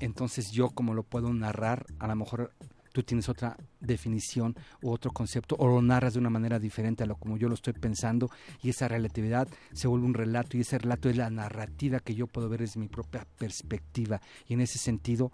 entonces 0.00 0.52
yo 0.52 0.70
como 0.70 0.94
lo 0.94 1.02
puedo 1.02 1.32
narrar 1.32 1.86
a 1.98 2.06
lo 2.06 2.16
mejor 2.16 2.52
tú 2.98 3.04
tienes 3.04 3.28
otra 3.28 3.56
definición 3.78 4.56
u 4.82 4.90
otro 4.90 5.12
concepto 5.12 5.54
o 5.56 5.68
lo 5.68 5.80
narras 5.80 6.14
de 6.14 6.18
una 6.18 6.30
manera 6.30 6.58
diferente 6.58 7.04
a 7.04 7.06
lo 7.06 7.14
como 7.14 7.36
yo 7.36 7.48
lo 7.48 7.54
estoy 7.54 7.72
pensando 7.74 8.28
y 8.60 8.70
esa 8.70 8.88
relatividad 8.88 9.46
se 9.72 9.86
vuelve 9.86 10.04
un 10.04 10.14
relato 10.14 10.56
y 10.56 10.62
ese 10.62 10.78
relato 10.78 11.08
es 11.08 11.16
la 11.16 11.30
narrativa 11.30 12.00
que 12.00 12.16
yo 12.16 12.26
puedo 12.26 12.48
ver 12.48 12.58
desde 12.58 12.80
mi 12.80 12.88
propia 12.88 13.24
perspectiva 13.38 14.20
y 14.48 14.54
en 14.54 14.62
ese 14.62 14.78
sentido 14.78 15.30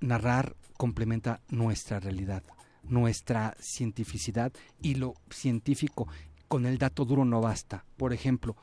narrar 0.00 0.56
complementa 0.78 1.42
nuestra 1.50 2.00
realidad, 2.00 2.42
nuestra 2.82 3.54
cientificidad 3.60 4.54
y 4.80 4.94
lo 4.94 5.12
científico 5.28 6.08
con 6.48 6.64
el 6.64 6.78
dato 6.78 7.04
duro 7.04 7.26
no 7.26 7.42
basta. 7.42 7.84
Por 7.98 8.14
ejemplo, 8.14 8.56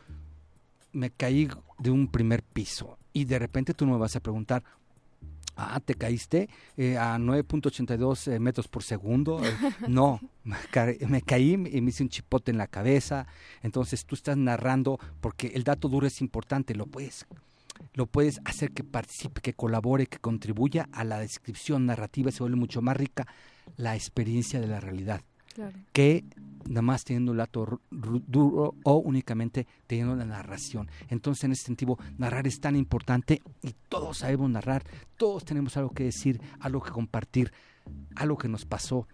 me 0.92 1.12
caí 1.12 1.48
de 1.78 1.92
un 1.92 2.08
primer 2.08 2.42
piso 2.42 2.98
y 3.14 3.26
de 3.26 3.38
repente 3.38 3.76
tú 3.76 3.86
me 3.86 3.98
vas 3.98 4.16
a 4.16 4.22
preguntar, 4.22 4.64
ah, 5.60 5.80
te 5.80 5.96
caíste 5.96 6.50
eh, 6.78 6.98
a 6.98 7.18
9.82 7.18 8.32
eh, 8.32 8.40
metros 8.40 8.68
por 8.68 8.84
segundo. 8.84 9.44
Eh, 9.44 9.52
no, 9.88 10.20
me, 10.44 10.56
ca- 10.72 10.94
me 11.08 11.22
caí 11.22 11.54
y 11.54 11.58
me 11.82 11.90
hice 11.90 12.04
un 12.04 12.10
chipote 12.10 12.52
en 12.52 12.58
la 12.58 12.68
cabeza. 12.68 13.28
Entonces 13.62 14.06
tú 14.06 14.16
estás 14.16 14.38
narrando 14.38 15.00
porque 15.22 15.48
el 15.56 15.64
dato 15.64 15.88
duro 15.90 16.08
es 16.08 16.22
importante, 16.22 16.76
lo 16.76 16.86
puedes 16.86 17.26
lo 17.94 18.08
puedes 18.08 18.42
hacer 18.44 18.72
que 18.72 18.84
participe, 18.84 19.40
que 19.40 19.54
colabore, 19.54 20.06
que 20.08 20.18
contribuya 20.18 20.90
a 20.92 21.06
la 21.06 21.18
descripción 21.20 21.86
narrativa, 21.86 22.30
se 22.30 22.40
vuelve 22.44 22.58
mucho 22.58 22.82
más 22.82 22.98
rica 22.98 23.26
la 23.78 23.96
experiencia 23.96 24.60
de 24.60 24.68
la 24.68 24.82
realidad 24.82 25.22
Que 25.94 26.24
nada 26.68 26.82
más 26.82 27.04
teniendo 27.04 27.34
ru- 27.66 27.80
ru- 27.92 28.24
duro 28.28 28.76
o 28.84 28.96
únicamente 28.98 29.66
teniendo 29.88 30.16
la 30.16 30.26
narración. 30.26 30.90
Entonces, 31.10 31.44
en 31.46 31.52
ese 31.54 31.64
sentido, 31.66 31.98
narrar 32.18 32.46
es 32.48 32.60
tan 32.60 32.76
importante 32.76 33.42
y 33.64 33.74
todos 33.90 34.20
sabemos 34.20 34.50
narrar, 34.50 34.84
todos 35.18 35.44
tenemos 35.46 35.76
algo 35.78 35.90
que 35.92 36.04
decir, 36.04 36.40
algo 36.60 36.82
que 36.82 36.92
compartir, 36.92 37.52
algo 38.16 38.38
que 38.38 38.48
nos 38.48 38.66
pasó. 38.66 39.08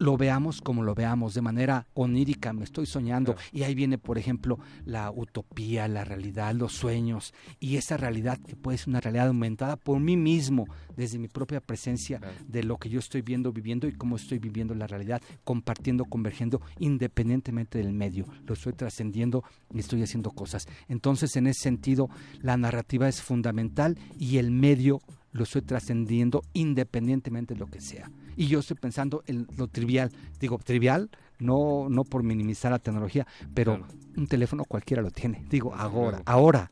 Lo 0.00 0.16
veamos 0.16 0.62
como 0.62 0.82
lo 0.82 0.94
veamos, 0.94 1.34
de 1.34 1.42
manera 1.42 1.86
onírica, 1.92 2.54
me 2.54 2.64
estoy 2.64 2.86
soñando. 2.86 3.36
Y 3.52 3.64
ahí 3.64 3.74
viene, 3.74 3.98
por 3.98 4.16
ejemplo, 4.16 4.58
la 4.86 5.10
utopía, 5.10 5.88
la 5.88 6.04
realidad, 6.04 6.54
los 6.54 6.72
sueños. 6.72 7.34
Y 7.58 7.76
esa 7.76 7.98
realidad 7.98 8.38
que 8.38 8.56
puede 8.56 8.78
ser 8.78 8.88
una 8.88 9.00
realidad 9.00 9.26
aumentada 9.26 9.76
por 9.76 10.00
mí 10.00 10.16
mismo, 10.16 10.66
desde 10.96 11.18
mi 11.18 11.28
propia 11.28 11.60
presencia 11.60 12.18
de 12.48 12.62
lo 12.62 12.78
que 12.78 12.88
yo 12.88 12.98
estoy 12.98 13.20
viendo, 13.20 13.52
viviendo 13.52 13.86
y 13.86 13.92
cómo 13.92 14.16
estoy 14.16 14.38
viviendo 14.38 14.74
la 14.74 14.86
realidad, 14.86 15.20
compartiendo, 15.44 16.06
convergiendo, 16.06 16.62
independientemente 16.78 17.76
del 17.76 17.92
medio. 17.92 18.24
Lo 18.46 18.54
estoy 18.54 18.72
trascendiendo 18.72 19.44
y 19.74 19.80
estoy 19.80 20.02
haciendo 20.02 20.30
cosas. 20.30 20.66
Entonces, 20.88 21.36
en 21.36 21.46
ese 21.46 21.60
sentido, 21.60 22.08
la 22.40 22.56
narrativa 22.56 23.06
es 23.06 23.20
fundamental 23.20 23.98
y 24.18 24.38
el 24.38 24.50
medio 24.50 25.00
lo 25.32 25.44
estoy 25.44 25.62
trascendiendo 25.62 26.42
independientemente 26.54 27.54
de 27.54 27.60
lo 27.60 27.66
que 27.66 27.80
sea. 27.80 28.10
Y 28.36 28.46
yo 28.46 28.60
estoy 28.60 28.76
pensando 28.76 29.22
en 29.26 29.46
lo 29.56 29.68
trivial. 29.68 30.10
Digo, 30.40 30.58
trivial, 30.58 31.10
no, 31.38 31.88
no 31.88 32.04
por 32.04 32.22
minimizar 32.22 32.72
la 32.72 32.78
tecnología, 32.78 33.26
pero 33.54 33.84
un 34.16 34.26
teléfono 34.26 34.64
cualquiera 34.64 35.02
lo 35.02 35.10
tiene. 35.10 35.44
Digo, 35.50 35.74
ahora, 35.74 36.22
ahora. 36.26 36.70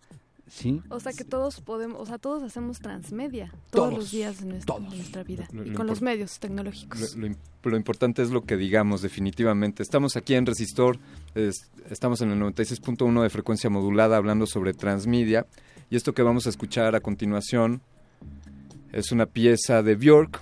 ¿Sí? 0.50 0.80
O 0.88 0.98
sea 0.98 1.12
que 1.12 1.24
todos 1.24 1.60
podemos, 1.60 2.00
o 2.00 2.06
sea, 2.06 2.16
todos 2.16 2.42
hacemos 2.42 2.78
transmedia 2.78 3.52
todos, 3.68 3.90
Todos, 3.90 3.94
los 3.98 4.10
días 4.10 4.40
de 4.40 4.46
nuestra, 4.46 4.76
de 4.78 4.96
nuestra 4.96 5.22
vida 5.22 5.46
Lo- 5.52 5.62
y 5.62 5.68
lo 5.70 5.76
con 5.76 5.86
los 5.86 6.00
medios 6.00 6.38
tecnológicos. 6.40 7.14
Lo, 7.16 7.20
lo 7.20 7.26
im- 7.34 7.36
lo 7.64 7.76
importante 7.76 8.22
es 8.22 8.30
lo 8.30 8.40
que 8.40 8.56
digamos, 8.56 9.02
definitivamente. 9.02 9.82
Estamos 9.82 10.16
aquí 10.16 10.32
en 10.36 10.46
Resistor, 10.46 10.98
es- 11.34 11.70
estamos 11.90 12.22
en 12.22 12.30
el 12.30 12.38
96.1 12.40 13.22
de 13.22 13.28
frecuencia 13.28 13.68
modulada 13.68 14.16
hablando 14.16 14.46
sobre 14.46 14.72
transmedia. 14.72 15.46
Y 15.90 15.96
esto 15.96 16.14
que 16.14 16.22
vamos 16.22 16.46
a 16.46 16.48
escuchar 16.48 16.94
a 16.94 17.00
continuación 17.00 17.82
es 18.92 19.12
una 19.12 19.26
pieza 19.26 19.82
de 19.82 19.94
Björk. 19.96 20.40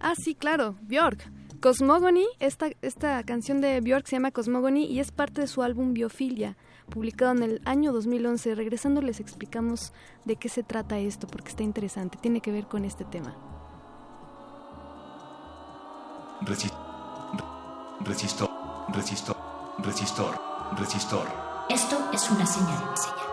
Ah, 0.00 0.14
sí, 0.16 0.34
claro, 0.34 0.76
Björk. 0.82 1.30
Cosmogony, 1.60 2.26
esta, 2.38 2.68
esta 2.82 3.22
canción 3.24 3.60
de 3.60 3.80
Björk 3.80 4.06
se 4.06 4.16
llama 4.16 4.30
Cosmogony 4.30 4.84
y 4.84 5.00
es 5.00 5.10
parte 5.10 5.40
de 5.40 5.46
su 5.46 5.62
álbum 5.62 5.94
Biofilia, 5.94 6.56
publicado 6.90 7.32
en 7.32 7.42
el 7.42 7.62
año 7.64 7.92
2011. 7.92 8.54
Regresando 8.54 9.00
les 9.02 9.20
explicamos 9.20 9.92
de 10.26 10.36
qué 10.36 10.48
se 10.48 10.62
trata 10.62 10.98
esto, 10.98 11.26
porque 11.26 11.48
está 11.48 11.62
interesante, 11.62 12.18
tiene 12.20 12.40
que 12.40 12.52
ver 12.52 12.66
con 12.66 12.84
este 12.84 13.04
tema. 13.04 13.34
Resi- 16.42 16.70
Resistor, 18.04 18.50
resistor, 18.92 19.36
resistor, 19.78 20.38
resistor. 20.78 21.26
Esto 21.70 21.96
es 22.12 22.30
una 22.30 22.46
señal. 22.46 22.94
Heaven, 22.94 23.25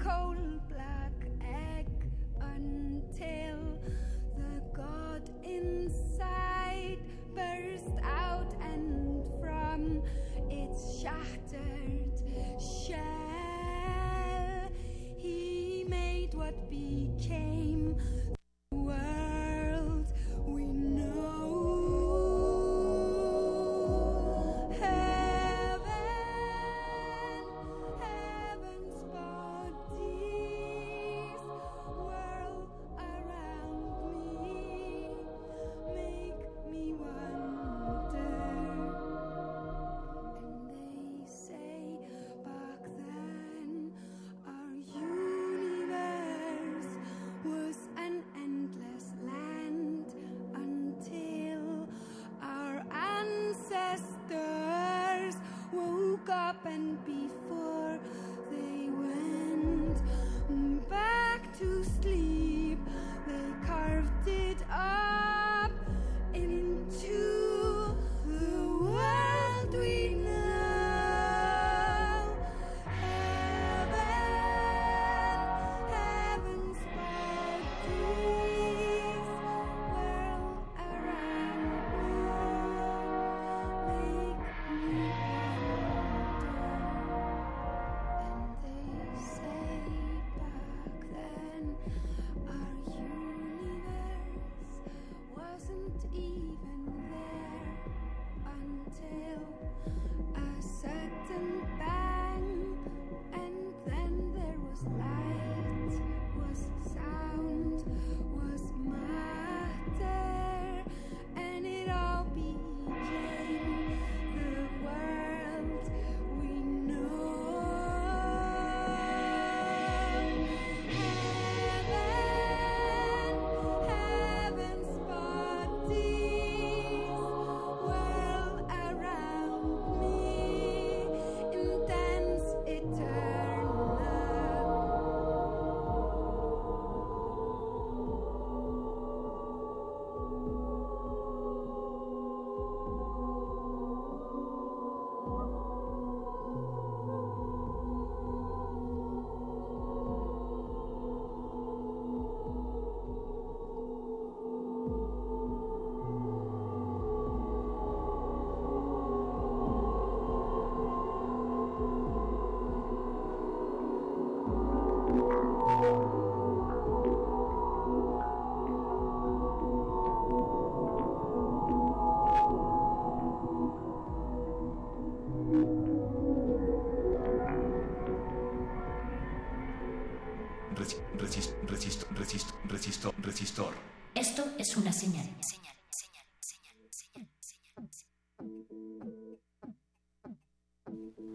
cold 0.00 0.39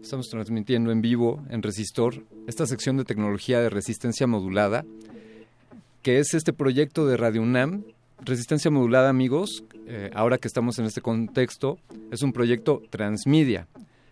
Estamos 0.06 0.28
transmitiendo 0.28 0.92
en 0.92 1.02
vivo 1.02 1.42
en 1.50 1.64
Resistor 1.64 2.22
esta 2.46 2.64
sección 2.64 2.96
de 2.96 3.04
tecnología 3.04 3.60
de 3.60 3.68
resistencia 3.68 4.28
modulada, 4.28 4.84
que 6.02 6.20
es 6.20 6.32
este 6.32 6.52
proyecto 6.52 7.08
de 7.08 7.16
Radio 7.16 7.42
UNAM. 7.42 7.82
Resistencia 8.24 8.70
modulada, 8.70 9.08
amigos, 9.08 9.64
eh, 9.88 10.10
ahora 10.14 10.38
que 10.38 10.46
estamos 10.46 10.78
en 10.78 10.84
este 10.84 11.00
contexto, 11.00 11.80
es 12.12 12.22
un 12.22 12.32
proyecto 12.32 12.82
transmedia. 12.88 13.66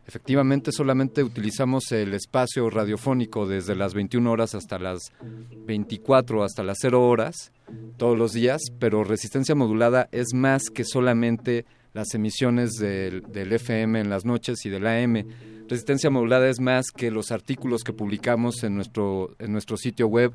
Efectivamente, 0.04 0.72
solamente 0.72 1.22
utilizamos 1.22 1.92
el 1.92 2.12
espacio 2.12 2.68
radiofónico 2.70 3.46
desde 3.46 3.76
las 3.76 3.94
21 3.94 4.28
horas 4.28 4.56
hasta 4.56 4.80
las 4.80 5.12
24, 5.64 6.42
hasta 6.42 6.64
las 6.64 6.78
0 6.80 7.06
horas, 7.06 7.52
todos 7.98 8.18
los 8.18 8.32
días, 8.32 8.60
pero 8.80 9.04
resistencia 9.04 9.54
modulada 9.54 10.08
es 10.10 10.34
más 10.34 10.70
que 10.70 10.82
solamente 10.82 11.66
las 11.92 12.12
emisiones 12.14 12.72
del, 12.80 13.22
del 13.30 13.52
FM 13.52 14.00
en 14.00 14.10
las 14.10 14.24
noches 14.24 14.66
y 14.66 14.70
del 14.70 14.88
AM. 14.88 15.53
Resistencia 15.68 16.10
modulada 16.10 16.48
es 16.48 16.60
más 16.60 16.86
que 16.94 17.10
los 17.10 17.30
artículos 17.32 17.84
que 17.84 17.92
publicamos 17.94 18.62
en 18.64 18.74
nuestro, 18.74 19.30
en 19.38 19.52
nuestro 19.52 19.76
sitio 19.78 20.06
web. 20.08 20.32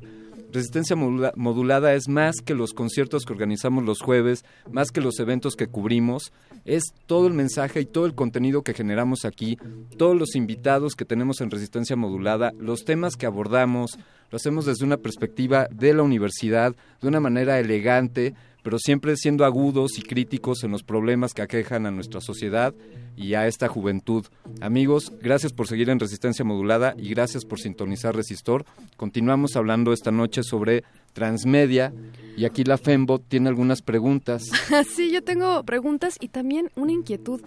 Resistencia 0.52 0.96
modula- 0.96 1.32
modulada 1.36 1.94
es 1.94 2.08
más 2.08 2.36
que 2.44 2.54
los 2.54 2.72
conciertos 2.72 3.24
que 3.24 3.32
organizamos 3.32 3.84
los 3.84 4.00
jueves, 4.00 4.44
más 4.72 4.90
que 4.90 5.00
los 5.00 5.20
eventos 5.20 5.54
que 5.54 5.68
cubrimos, 5.68 6.32
es 6.64 6.82
todo 7.06 7.28
el 7.28 7.34
mensaje 7.34 7.80
y 7.80 7.86
todo 7.86 8.06
el 8.06 8.16
contenido 8.16 8.62
que 8.62 8.74
generamos 8.74 9.24
aquí, 9.24 9.56
todos 9.96 10.18
los 10.18 10.34
invitados 10.34 10.96
que 10.96 11.04
tenemos 11.04 11.40
en 11.40 11.50
Resistencia 11.52 11.94
modulada, 11.94 12.52
los 12.58 12.84
temas 12.84 13.14
que 13.14 13.26
abordamos, 13.26 13.96
lo 14.32 14.36
hacemos 14.36 14.66
desde 14.66 14.84
una 14.84 14.96
perspectiva 14.96 15.68
de 15.70 15.94
la 15.94 16.02
universidad, 16.02 16.74
de 17.00 17.08
una 17.08 17.20
manera 17.20 17.60
elegante, 17.60 18.34
pero 18.62 18.78
siempre 18.78 19.16
siendo 19.16 19.44
agudos 19.44 19.98
y 19.98 20.02
críticos 20.02 20.64
en 20.64 20.70
los 20.70 20.82
problemas 20.82 21.34
que 21.34 21.42
aquejan 21.42 21.86
a 21.86 21.90
nuestra 21.90 22.20
sociedad 22.20 22.74
y 23.16 23.34
a 23.34 23.46
esta 23.46 23.68
juventud. 23.68 24.26
Amigos, 24.60 25.12
gracias 25.20 25.52
por 25.52 25.66
seguir 25.66 25.90
en 25.90 26.00
Resistencia 26.00 26.44
Modulada 26.44 26.94
y 26.96 27.08
gracias 27.10 27.44
por 27.44 27.60
sintonizar 27.60 28.14
Resistor. 28.16 28.64
Continuamos 28.96 29.56
hablando 29.56 29.92
esta 29.92 30.10
noche 30.10 30.42
sobre 30.42 30.84
transmedia 31.12 31.92
y 32.36 32.44
aquí 32.44 32.64
la 32.64 32.78
Fembot 32.78 33.22
tiene 33.28 33.48
algunas 33.48 33.82
preguntas. 33.82 34.50
sí, 34.94 35.10
yo 35.10 35.22
tengo 35.22 35.62
preguntas 35.64 36.16
y 36.20 36.28
también 36.28 36.70
una 36.76 36.92
inquietud. 36.92 37.40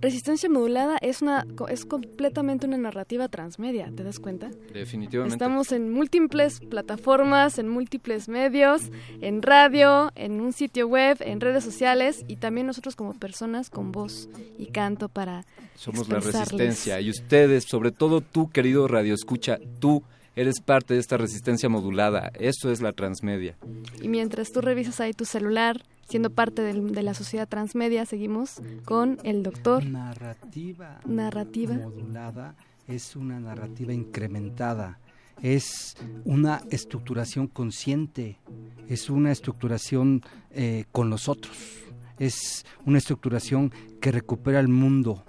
Resistencia 0.00 0.48
modulada 0.48 0.98
es 1.00 1.22
una 1.22 1.46
es 1.68 1.84
completamente 1.84 2.66
una 2.66 2.76
narrativa 2.76 3.28
transmedia, 3.28 3.90
¿te 3.94 4.04
das 4.04 4.18
cuenta? 4.18 4.50
Definitivamente. 4.72 5.34
Estamos 5.34 5.72
en 5.72 5.90
múltiples 5.90 6.60
plataformas, 6.60 7.58
en 7.58 7.68
múltiples 7.68 8.28
medios, 8.28 8.82
en 9.20 9.42
radio, 9.42 10.12
en 10.14 10.40
un 10.40 10.52
sitio 10.52 10.86
web, 10.86 11.16
en 11.20 11.40
redes 11.40 11.64
sociales 11.64 12.24
y 12.28 12.36
también 12.36 12.66
nosotros 12.66 12.94
como 12.94 13.14
personas 13.14 13.70
con 13.70 13.92
voz 13.92 14.28
y 14.58 14.66
canto 14.66 15.08
para 15.08 15.44
Somos 15.74 16.08
la 16.08 16.20
resistencia 16.20 17.00
y 17.00 17.10
ustedes, 17.10 17.64
sobre 17.64 17.90
todo 17.90 18.20
tú, 18.20 18.50
querido 18.50 18.88
Radio 18.88 19.14
Escucha, 19.14 19.58
tú 19.80 20.02
eres 20.36 20.60
parte 20.60 20.94
de 20.94 21.00
esta 21.00 21.16
resistencia 21.16 21.68
modulada. 21.68 22.30
Esto 22.38 22.70
es 22.70 22.82
la 22.82 22.92
transmedia. 22.92 23.56
Y 24.02 24.08
mientras 24.08 24.52
tú 24.52 24.60
revisas 24.60 25.00
ahí 25.00 25.14
tu 25.14 25.24
celular, 25.24 25.82
siendo 26.08 26.30
parte 26.30 26.62
del- 26.62 26.92
de 26.92 27.02
la 27.02 27.14
sociedad 27.14 27.48
transmedia, 27.48 28.06
seguimos 28.06 28.60
con 28.84 29.18
el 29.24 29.42
doctor. 29.42 29.84
Narrativa. 29.84 31.00
Narrativa. 31.04 31.74
modulada 31.74 32.54
es 32.88 33.16
una 33.16 33.40
narrativa 33.40 33.92
incrementada, 33.92 34.98
es 35.42 35.96
una 36.24 36.62
estructuración 36.70 37.48
consciente, 37.48 38.38
es 38.88 39.10
una 39.10 39.32
estructuración 39.32 40.22
eh, 40.52 40.84
con 40.92 41.10
los 41.10 41.28
otros, 41.28 41.56
es 42.18 42.64
una 42.84 42.98
estructuración 42.98 43.72
que 44.00 44.12
recupera 44.12 44.60
el 44.60 44.68
mundo 44.68 45.24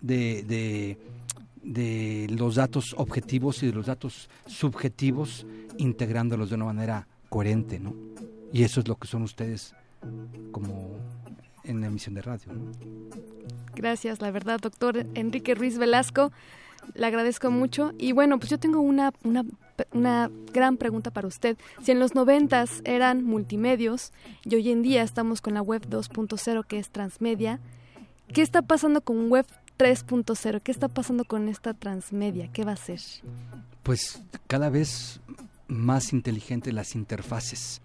de, 0.00 0.44
de, 0.44 0.98
de 1.62 2.26
los 2.34 2.54
datos 2.54 2.94
objetivos 2.96 3.62
y 3.62 3.66
de 3.66 3.72
los 3.72 3.86
datos 3.86 4.30
subjetivos, 4.46 5.46
integrándolos 5.78 6.48
de 6.50 6.54
una 6.56 6.66
manera 6.66 7.06
coherente, 7.28 7.78
¿no? 7.80 7.94
Y 8.52 8.62
eso 8.62 8.80
es 8.80 8.88
lo 8.88 8.96
que 8.96 9.06
son 9.08 9.22
ustedes 9.22 9.74
como 10.52 10.96
en 11.64 11.80
la 11.80 11.86
emisión 11.88 12.14
de 12.14 12.22
radio, 12.22 12.52
¿no? 12.52 12.70
Gracias, 13.74 14.20
la 14.20 14.30
verdad, 14.30 14.58
doctor 14.60 15.06
Enrique 15.14 15.54
Ruiz 15.54 15.78
Velasco. 15.78 16.32
Le 16.94 17.06
agradezco 17.06 17.50
mucho. 17.50 17.92
Y 17.98 18.12
bueno, 18.12 18.38
pues 18.38 18.50
yo 18.50 18.58
tengo 18.58 18.80
una, 18.80 19.12
una, 19.22 19.44
una 19.92 20.30
gran 20.52 20.76
pregunta 20.76 21.10
para 21.10 21.28
usted. 21.28 21.56
Si 21.82 21.92
en 21.92 22.00
los 22.00 22.14
noventas 22.14 22.80
eran 22.84 23.22
multimedios 23.24 24.12
y 24.44 24.54
hoy 24.56 24.70
en 24.70 24.82
día 24.82 25.02
estamos 25.02 25.40
con 25.40 25.54
la 25.54 25.62
web 25.62 25.86
2.0 25.88 26.64
que 26.66 26.78
es 26.78 26.90
transmedia, 26.90 27.60
¿qué 28.32 28.42
está 28.42 28.62
pasando 28.62 29.02
con 29.02 29.28
web 29.30 29.46
3.0? 29.78 30.60
¿Qué 30.62 30.72
está 30.72 30.88
pasando 30.88 31.24
con 31.24 31.48
esta 31.48 31.74
transmedia? 31.74 32.48
¿Qué 32.52 32.64
va 32.64 32.72
a 32.72 32.76
ser? 32.76 33.00
pues 33.82 34.22
cada 34.46 34.68
vez 34.68 35.20
más 35.68 36.12
inteligentes 36.12 36.72
las 36.74 36.94
interfaces. 36.94 37.80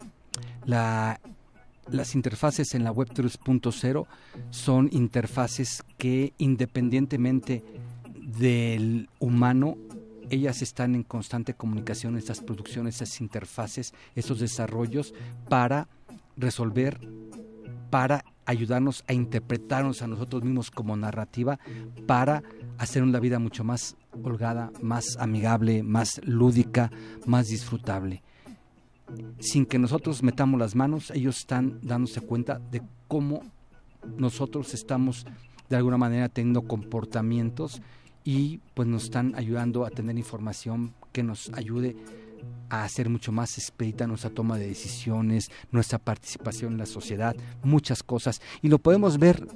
La- 0.66 1.20
las 1.90 2.16
interfaces 2.16 2.74
en 2.74 2.84
la 2.84 2.92
web 2.92 3.10
3.0 3.10 4.06
son 4.50 4.90
interfaces 4.92 5.84
que 5.98 6.34
independientemente 6.38 7.64
del 8.16 9.10
humano, 9.20 9.78
ellas 10.30 10.62
están 10.62 10.96
en 10.96 11.04
constante 11.04 11.54
comunicación, 11.54 12.18
estas 12.18 12.42
producciones, 12.42 12.96
estas 12.96 13.22
interfaces, 13.22 13.94
estos 14.16 14.40
desarrollos 14.40 15.14
para 15.48 15.88
resolver, 16.36 17.00
para 17.90 18.26
ayudarnos 18.46 19.04
a 19.08 19.14
interpretarnos 19.14 20.02
a 20.02 20.08
nosotros 20.08 20.44
mismos 20.44 20.72
como 20.72 20.98
narrativa, 20.98 21.60
para 22.08 22.44
hacer 22.78 23.04
una 23.04 23.20
vida 23.20 23.40
mucho 23.40 23.64
más 23.64 23.96
holgada, 24.24 24.72
más 24.82 25.18
amigable, 25.20 25.84
más 25.84 26.20
lúdica, 26.24 26.92
más 27.26 27.48
disfrutable. 27.48 28.24
Sin 29.40 29.66
que 29.66 29.80
nosotros 29.80 30.24
metamos 30.24 30.60
las 30.60 30.76
manos, 30.76 31.12
ellos 31.12 31.38
están 31.38 31.80
dándose 31.82 32.22
cuenta 32.22 32.60
de 32.60 32.82
cómo 33.08 33.42
nosotros 34.18 34.74
estamos 34.74 35.26
de 35.70 35.76
alguna 35.76 35.98
manera 35.98 36.30
teniendo 36.30 36.64
comportamientos 36.64 37.82
y 38.24 38.60
pues 38.74 38.88
nos 38.88 39.06
están 39.06 39.36
ayudando 39.36 39.86
a 39.86 39.90
tener 39.90 40.18
información 40.18 40.94
que 41.12 41.24
nos 41.24 41.52
ayude 41.54 41.96
a 42.70 42.84
hacer 42.84 43.10
mucho 43.10 43.32
más 43.32 43.58
expedita 43.58 44.08
nuestra 44.08 44.30
toma 44.30 44.58
de 44.58 44.68
decisiones, 44.68 45.50
nuestra 45.72 46.00
participación 46.00 46.74
en 46.74 46.80
la 46.80 46.86
sociedad, 46.86 47.36
muchas 47.64 48.04
cosas. 48.04 48.42
Y 48.62 48.70
lo 48.70 48.80
podemos 48.80 49.18
ver 49.20 49.48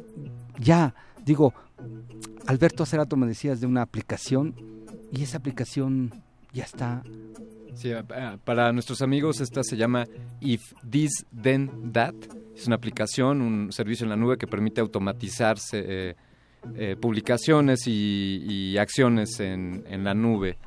ya, 0.60 0.94
digo, 1.26 1.54
Alberto 2.48 2.84
hace 2.84 2.98
rato 2.98 3.16
me 3.16 3.28
decías 3.28 3.60
de 3.60 3.68
una 3.68 3.82
aplicación 3.82 4.56
y 5.12 5.24
esa 5.24 5.38
aplicación 5.38 6.14
ya 6.54 6.64
está 6.64 7.04
Sí, 7.76 7.92
eh, 7.92 8.04
para 8.44 8.72
nuestros 8.74 9.02
amigos 9.02 9.42
esta 9.42 9.64
se 9.64 9.78
llama 9.78 10.08
If 10.42 10.62
This 10.90 11.26
Then 11.42 11.92
That. 11.94 12.16
Es 12.56 12.68
una 12.68 12.76
aplicación, 12.76 13.42
un 13.42 13.72
servicio 13.72 14.04
en 14.04 14.10
la 14.10 14.16
nube 14.16 14.38
que 14.38 14.48
permite 14.48 14.82
automatizarse 14.82 15.84
eh, 15.86 16.16
eh, 16.76 16.96
publicaciones 17.00 17.88
y, 17.88 18.44
y 18.48 18.78
acciones 18.78 19.40
en, 19.40 19.84
en 19.88 20.04
la 20.04 20.14
nube. 20.14 20.58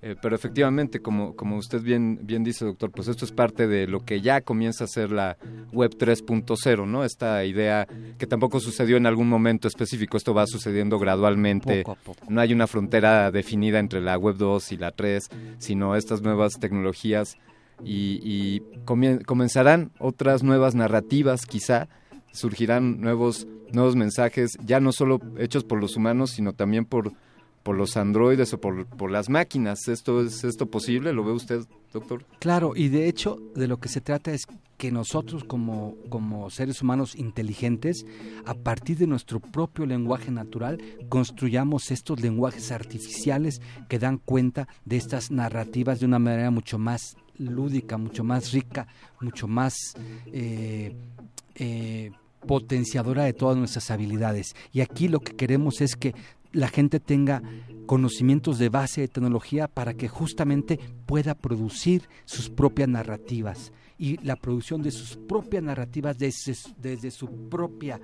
Eh, 0.00 0.14
pero 0.22 0.36
efectivamente, 0.36 1.00
como, 1.00 1.34
como 1.34 1.56
usted 1.56 1.82
bien, 1.82 2.20
bien 2.22 2.44
dice, 2.44 2.64
doctor, 2.64 2.92
pues 2.92 3.08
esto 3.08 3.24
es 3.24 3.32
parte 3.32 3.66
de 3.66 3.88
lo 3.88 4.04
que 4.04 4.20
ya 4.20 4.40
comienza 4.42 4.84
a 4.84 4.86
ser 4.86 5.10
la 5.10 5.36
web 5.72 5.90
3.0, 5.98 6.86
¿no? 6.86 7.02
Esta 7.04 7.44
idea 7.44 7.86
que 8.16 8.26
tampoco 8.28 8.60
sucedió 8.60 8.96
en 8.96 9.06
algún 9.06 9.28
momento 9.28 9.66
específico, 9.66 10.16
esto 10.16 10.34
va 10.34 10.46
sucediendo 10.46 11.00
gradualmente. 11.00 11.82
Poco 11.82 11.98
a 11.98 12.04
poco. 12.04 12.20
No 12.28 12.40
hay 12.40 12.52
una 12.52 12.68
frontera 12.68 13.32
definida 13.32 13.80
entre 13.80 14.00
la 14.00 14.16
web 14.16 14.36
2 14.36 14.70
y 14.70 14.76
la 14.76 14.92
3, 14.92 15.28
sino 15.58 15.96
estas 15.96 16.22
nuevas 16.22 16.52
tecnologías 16.60 17.36
y, 17.84 18.20
y 18.22 18.62
comien- 18.84 19.24
comenzarán 19.24 19.90
otras 19.98 20.44
nuevas 20.44 20.76
narrativas 20.76 21.44
quizá, 21.44 21.88
surgirán 22.32 23.00
nuevos, 23.00 23.48
nuevos 23.72 23.96
mensajes, 23.96 24.56
ya 24.64 24.78
no 24.78 24.92
solo 24.92 25.18
hechos 25.38 25.64
por 25.64 25.80
los 25.80 25.96
humanos, 25.96 26.30
sino 26.30 26.52
también 26.52 26.84
por, 26.84 27.12
por 27.68 27.76
los 27.76 27.98
androides 27.98 28.54
o 28.54 28.60
por, 28.62 28.86
por 28.86 29.10
las 29.10 29.28
máquinas. 29.28 29.88
¿Esto 29.88 30.22
es 30.22 30.42
esto 30.42 30.70
posible? 30.70 31.12
¿Lo 31.12 31.22
ve 31.22 31.32
usted, 31.32 31.66
doctor? 31.92 32.24
Claro, 32.38 32.72
y 32.74 32.88
de 32.88 33.08
hecho 33.08 33.36
de 33.54 33.68
lo 33.68 33.78
que 33.78 33.90
se 33.90 34.00
trata 34.00 34.32
es 34.32 34.46
que 34.78 34.90
nosotros 34.90 35.44
como, 35.44 35.94
como 36.08 36.48
seres 36.48 36.80
humanos 36.80 37.14
inteligentes, 37.14 38.06
a 38.46 38.54
partir 38.54 38.96
de 38.96 39.06
nuestro 39.06 39.38
propio 39.38 39.84
lenguaje 39.84 40.30
natural, 40.30 40.80
construyamos 41.10 41.90
estos 41.90 42.22
lenguajes 42.22 42.72
artificiales 42.72 43.60
que 43.90 43.98
dan 43.98 44.16
cuenta 44.16 44.66
de 44.86 44.96
estas 44.96 45.30
narrativas 45.30 46.00
de 46.00 46.06
una 46.06 46.18
manera 46.18 46.50
mucho 46.50 46.78
más 46.78 47.18
lúdica, 47.36 47.98
mucho 47.98 48.24
más 48.24 48.50
rica, 48.52 48.86
mucho 49.20 49.46
más 49.46 49.74
eh, 50.32 50.96
eh, 51.56 52.12
potenciadora 52.46 53.24
de 53.24 53.34
todas 53.34 53.56
nuestras 53.56 53.90
habilidades. 53.90 54.54
Y 54.72 54.80
aquí 54.80 55.08
lo 55.08 55.20
que 55.20 55.36
queremos 55.36 55.80
es 55.80 55.96
que 55.96 56.14
la 56.52 56.68
gente 56.68 57.00
tenga 57.00 57.42
conocimientos 57.86 58.58
de 58.58 58.68
base 58.68 59.00
de 59.00 59.08
tecnología 59.08 59.66
para 59.66 59.94
que 59.94 60.08
justamente 60.08 60.78
pueda 61.06 61.34
producir 61.34 62.08
sus 62.24 62.50
propias 62.50 62.88
narrativas. 62.88 63.72
Y 63.96 64.18
la 64.24 64.36
producción 64.36 64.82
de 64.82 64.90
sus 64.90 65.16
propias 65.16 65.62
narrativas 65.62 66.18
desde, 66.18 67.10
su 67.10 67.48
propia 67.48 68.00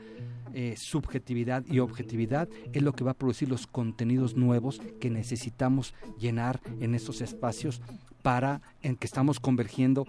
eh, 0.52 0.74
subjetividad 0.76 1.64
y 1.66 1.78
objetividad 1.78 2.48
es 2.72 2.82
lo 2.82 2.92
que 2.92 3.04
va 3.04 3.12
a 3.12 3.18
producir 3.18 3.48
los 3.48 3.66
contenidos 3.66 4.36
nuevos 4.36 4.80
que 5.00 5.10
necesitamos 5.10 5.94
llenar 6.18 6.60
en 6.80 6.94
estos 6.94 7.20
espacios 7.20 7.80
para 8.22 8.62
en 8.80 8.96
que 8.96 9.06
estamos 9.06 9.38
convergiendo 9.38 10.06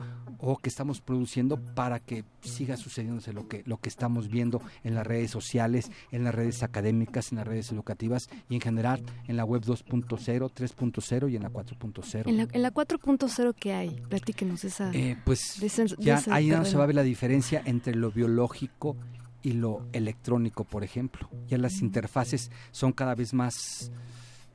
o 0.48 0.58
que 0.58 0.70
estamos 0.70 1.02
produciendo 1.02 1.58
para 1.58 2.00
que 2.00 2.24
siga 2.42 2.78
sucediéndose 2.78 3.34
lo 3.34 3.48
que 3.48 3.64
lo 3.66 3.78
que 3.78 3.90
estamos 3.90 4.30
viendo 4.30 4.62
en 4.84 4.94
las 4.94 5.06
redes 5.08 5.32
sociales, 5.32 5.90
en 6.12 6.24
las 6.24 6.36
redes 6.36 6.62
académicas, 6.62 7.32
en 7.32 7.40
las 7.40 7.48
redes 7.48 7.72
educativas 7.72 8.30
y 8.48 8.54
en 8.56 8.62
general 8.62 9.02
en 9.28 9.38
la 9.38 9.44
web 9.44 9.64
2.0, 9.64 10.52
3.0 10.52 11.32
y 11.32 11.36
en 11.36 11.42
la 11.44 11.50
4.0. 11.50 12.28
En 12.30 12.38
la, 12.38 12.48
en 12.52 12.62
la 12.62 12.72
4.0 12.72 13.56
que 13.56 13.74
hay, 13.74 13.90
platíquenos 14.08 14.64
esa. 14.64 14.92
Eh, 14.94 15.18
pues 15.26 15.58
de 15.60 15.66
ese- 15.66 15.86
de 15.86 15.96
ya 16.00 16.18
ese 16.20 16.32
ahí 16.32 16.48
no 16.50 16.64
se 16.66 16.78
va 16.78 16.84
a 16.84 16.88
ver 16.88 16.96
la 16.96 17.04
diferencia 17.04 17.64
entre 17.66 17.96
lo 17.96 18.12
biológico 18.12 18.96
y 19.42 19.54
lo 19.54 19.86
electrónico, 19.94 20.64
por 20.64 20.84
ejemplo. 20.84 21.28
Ya 21.48 21.58
las 21.58 21.82
interfaces 21.82 22.52
son 22.72 22.92
cada 22.92 23.16
vez 23.16 23.34
más 23.34 23.92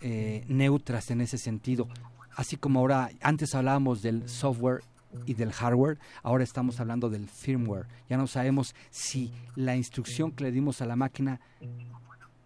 eh, 0.01 0.45
neutras 0.49 1.11
en 1.11 1.21
ese 1.21 1.37
sentido. 1.39 1.89
Así 2.37 2.57
como 2.57 2.81
ahora, 2.81 3.11
antes 3.21 3.55
hablábamos 3.55 4.03
del 4.03 4.29
software 4.29 4.83
y 5.27 5.35
del 5.35 5.53
hardware, 5.53 5.99
ahora 6.23 6.45
estamos 6.45 6.81
hablando 6.81 7.11
del 7.11 7.28
firmware. 7.28 7.87
Ya 8.09 8.16
no 8.16 8.27
sabemos 8.27 8.74
si 8.91 9.32
la 9.57 9.77
instrucción 9.77 10.32
que 10.32 10.45
le 10.45 10.53
dimos 10.53 10.81
a 10.81 10.87
la 10.87 10.97
máquina 10.97 11.41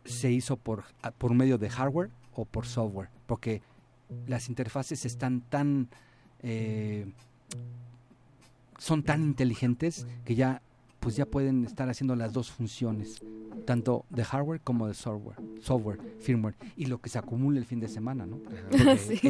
se 0.04 0.30
hizo 0.30 0.56
por, 0.56 0.84
por 1.18 1.34
medio 1.34 1.58
de 1.58 1.70
hardware 1.70 2.10
o 2.34 2.44
por 2.44 2.66
software, 2.66 3.08
porque 3.26 3.62
las 4.26 4.48
interfaces 4.48 5.04
están 5.04 5.40
tan 5.40 5.88
eh, 6.42 7.06
son 8.78 9.02
tan 9.02 9.22
inteligentes 9.22 10.06
que 10.24 10.34
ya 10.34 10.60
pues 11.04 11.16
ya 11.16 11.26
pueden 11.26 11.64
estar 11.66 11.88
haciendo 11.90 12.16
las 12.16 12.32
dos 12.32 12.50
funciones, 12.50 13.22
tanto 13.66 14.06
de 14.08 14.24
hardware 14.24 14.60
como 14.62 14.88
de 14.88 14.94
software, 14.94 15.36
software, 15.60 16.00
firmware, 16.20 16.56
y 16.76 16.86
lo 16.86 16.98
que 16.98 17.10
se 17.10 17.18
acumula 17.18 17.58
el 17.58 17.66
fin 17.66 17.78
de 17.78 17.88
semana, 17.88 18.24
¿no? 18.26 18.38
Sí. 18.98 19.20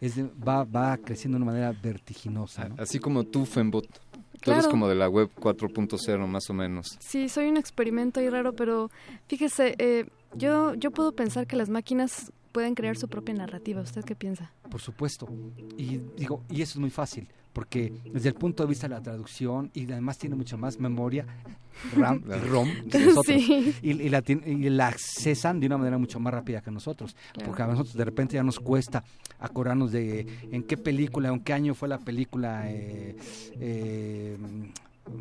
es 0.00 0.16
de- 0.16 0.24
va, 0.46 0.64
va 0.64 0.96
creciendo 0.98 1.38
de 1.38 1.42
una 1.44 1.52
manera 1.52 1.72
vertiginosa, 1.80 2.68
¿no? 2.68 2.74
Así 2.78 2.98
como 2.98 3.24
tú, 3.24 3.46
Fembot. 3.46 3.86
Tú 3.86 4.50
Claro. 4.50 4.58
eres 4.60 4.68
como 4.70 4.88
de 4.88 4.94
la 4.96 5.08
web 5.08 5.30
4.0 5.40 6.26
más 6.26 6.50
o 6.50 6.52
menos. 6.54 6.98
Sí, 7.00 7.28
soy 7.30 7.46
un 7.48 7.56
experimento 7.56 8.20
ahí 8.20 8.28
raro, 8.28 8.52
pero 8.52 8.90
fíjese, 9.26 9.74
eh, 9.78 10.04
yo, 10.36 10.74
yo 10.74 10.90
puedo 10.90 11.12
pensar 11.12 11.46
que 11.46 11.56
las 11.56 11.70
máquinas 11.70 12.30
pueden 12.54 12.76
crear 12.76 12.96
su 12.96 13.08
propia 13.08 13.34
narrativa. 13.34 13.80
¿Usted 13.82 14.04
qué 14.04 14.14
piensa? 14.14 14.52
Por 14.70 14.80
supuesto. 14.80 15.28
Y 15.76 15.98
digo, 16.16 16.44
y 16.48 16.62
eso 16.62 16.74
es 16.74 16.76
muy 16.78 16.90
fácil, 16.90 17.26
porque 17.52 17.92
desde 18.12 18.28
el 18.28 18.34
punto 18.36 18.62
de 18.62 18.68
vista 18.68 18.86
de 18.88 18.94
la 18.94 19.02
traducción 19.02 19.72
y 19.74 19.90
además 19.90 20.18
tiene 20.18 20.36
mucho 20.36 20.56
más 20.56 20.78
memoria 20.78 21.26
RAM 21.96 22.22
y 22.28 22.48
ROM 22.48 22.68
que 22.90 22.98
nosotros. 23.00 23.26
Sí. 23.26 23.74
Y, 23.82 23.90
y 24.02 24.08
la, 24.08 24.22
y 24.28 24.70
la 24.70 24.86
accesan 24.86 25.58
de 25.58 25.66
una 25.66 25.78
manera 25.78 25.98
mucho 25.98 26.20
más 26.20 26.32
rápida 26.32 26.62
que 26.62 26.70
nosotros, 26.70 27.16
Claro. 27.32 27.48
porque 27.48 27.62
a 27.64 27.66
nosotros 27.66 27.94
de 27.96 28.04
repente 28.04 28.34
ya 28.34 28.44
nos 28.44 28.60
cuesta 28.60 29.02
acordarnos 29.40 29.90
de 29.90 30.20
en 30.52 30.62
qué 30.62 30.76
película, 30.76 31.30
en 31.30 31.40
qué 31.40 31.52
año 31.52 31.74
fue 31.74 31.88
la 31.88 31.98
película. 31.98 32.70
eh, 32.70 33.16
eh, 33.58 34.38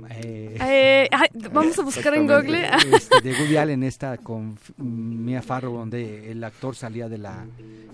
eh, 0.10 0.58
Eh, 0.60 1.10
ay, 1.12 1.28
vamos 1.52 1.78
a 1.80 1.82
buscar 1.84 2.14
en 2.16 2.28
Google. 2.28 2.68
este, 2.96 3.22
de 3.24 3.32
Woody 3.34 3.58
Allen 3.58 3.84
esta 3.84 4.18
con 4.18 4.58
Mia 4.78 5.42
Farrow 5.42 5.76
donde 5.78 6.32
el 6.32 6.44
actor 6.44 6.76
salía 6.76 7.10
de 7.10 7.18
la 7.18 7.46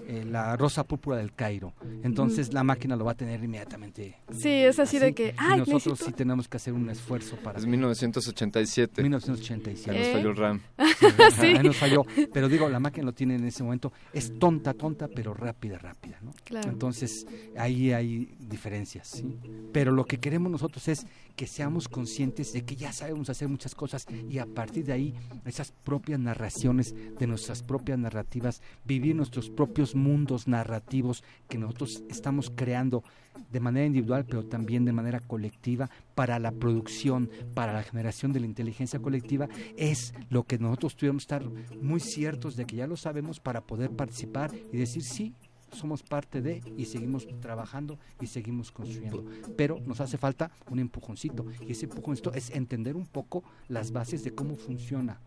eh, 0.07 0.26
la 0.26 0.56
rosa 0.57 0.84
púrpura 0.84 1.18
del 1.18 1.34
Cairo 1.34 1.74
entonces 2.03 2.49
Mm. 2.49 2.53
la 2.53 2.64
máquina 2.64 2.95
lo 2.95 3.06
va 3.06 3.11
a 3.11 3.16
tener 3.16 3.44
inmediatamente 3.44 4.18
Sí, 4.32 4.49
es 4.49 4.80
así 4.80 4.98
de 4.98 5.14
que, 5.14 5.28
y 5.28 5.34
ay, 5.38 5.60
nosotros 5.60 5.99
necesito- 5.99 6.06
sí 6.06 6.11
tenemos 6.14 6.48
que 6.48 6.57
hacer 6.57 6.74
un 6.74 6.90
esfuerzo 6.90 7.36
para 7.38 7.60
Es 7.60 7.66
1987. 7.68 9.02
1987 9.03 9.94
Ya 9.94 9.99
nos 9.99 10.07
falló 10.14 10.30
el 10.32 10.36
RAM. 10.38 10.61
Sí. 11.40 11.45
Ahí 11.48 11.64
nos 11.64 11.78
falló 11.78 12.06
pero 12.34 12.49
digo 12.49 12.68
la 12.70 12.80
máquina 12.80 13.06
lo 13.06 13.14
tiene 13.14 13.36
en 13.36 13.45
ese 13.45 13.64
momento 13.64 13.94
es 14.14 14.38
tonta 14.40 14.74
tonta 14.74 15.07
pero 15.07 15.34
rápida 15.34 15.78
rápida 15.78 16.18
¿no? 16.22 16.32
Claro. 16.44 16.70
entonces 16.70 17.26
ahí 17.57 17.91
hay 17.94 18.36
diferencias 18.40 19.07
¿sí? 19.10 19.38
pero 19.72 19.91
lo 19.91 20.06
que 20.06 20.18
queremos 20.20 20.52
nosotros 20.52 20.88
es 20.88 21.06
que 21.40 21.48
seamos 21.48 21.88
conscientes 21.88 22.52
de 22.52 22.66
que 22.66 22.76
ya 22.76 22.91
sabemos 22.91 23.30
hacer 23.30 23.48
muchas 23.48 23.74
cosas 23.74 24.06
y 24.30 24.40
a 24.40 24.45
partir 24.45 24.84
de 24.84 24.91
ahí 24.91 25.14
esas 25.45 25.72
propias 25.72 26.20
narraciones 26.20 26.94
de 27.18 27.28
nuestras 27.28 27.64
propias 27.64 27.98
narrativas 27.98 28.61
vivir 28.84 29.16
nuestros 29.16 29.49
propios 29.49 29.95
mundos 29.95 30.49
narrativos 30.49 31.24
que 31.48 31.57
nosotros 31.57 32.03
estamos 32.10 32.52
creando 32.53 33.06
de 33.53 33.61
manera 33.61 33.86
individual 33.86 34.26
pero 34.26 34.44
también 34.44 34.84
de 34.84 34.91
manera 34.91 35.22
colectiva 35.22 35.90
para 36.14 36.40
la 36.40 36.52
producción, 36.52 37.30
para 37.53 37.72
la 37.72 37.84
generación 37.84 38.34
de 38.34 38.41
la 38.41 38.45
inteligencia 38.45 38.99
colectiva 38.99 39.48
es 39.78 40.14
lo 40.30 40.44
que 40.44 40.60
nosotros 40.60 40.98
tuviéramos 40.98 41.26
que 41.26 41.36
estar 41.36 41.49
muy 41.82 42.02
ciertos 42.02 42.57
de 42.57 42.66
que 42.66 42.76
ya 42.76 42.86
lo 42.86 42.98
sabemos 42.98 43.40
para 43.40 43.61
poder 43.61 43.91
participar 43.91 44.52
y 44.74 44.76
decir 44.76 45.03
sí, 45.03 45.36
somos 45.72 46.04
parte 46.04 46.41
de 46.41 46.62
y 46.78 46.86
seguimos 46.86 47.28
trabajando 47.41 47.98
y 48.22 48.28
seguimos 48.28 48.72
construyendo. 48.72 49.24
Pero 49.56 49.80
nos 49.86 50.00
hace 50.02 50.18
falta 50.18 50.52
un 50.70 50.80
empujoncito 50.80 51.46
y 51.68 51.72
ese 51.72 51.86
empujoncito 51.86 52.34
es 52.34 52.50
entender 52.52 52.96
un 52.96 53.06
poco 53.06 53.44
las 53.68 53.91
bases 53.91 54.24
de 54.24 54.32
cómo 54.32 54.56
funciona 54.56 55.20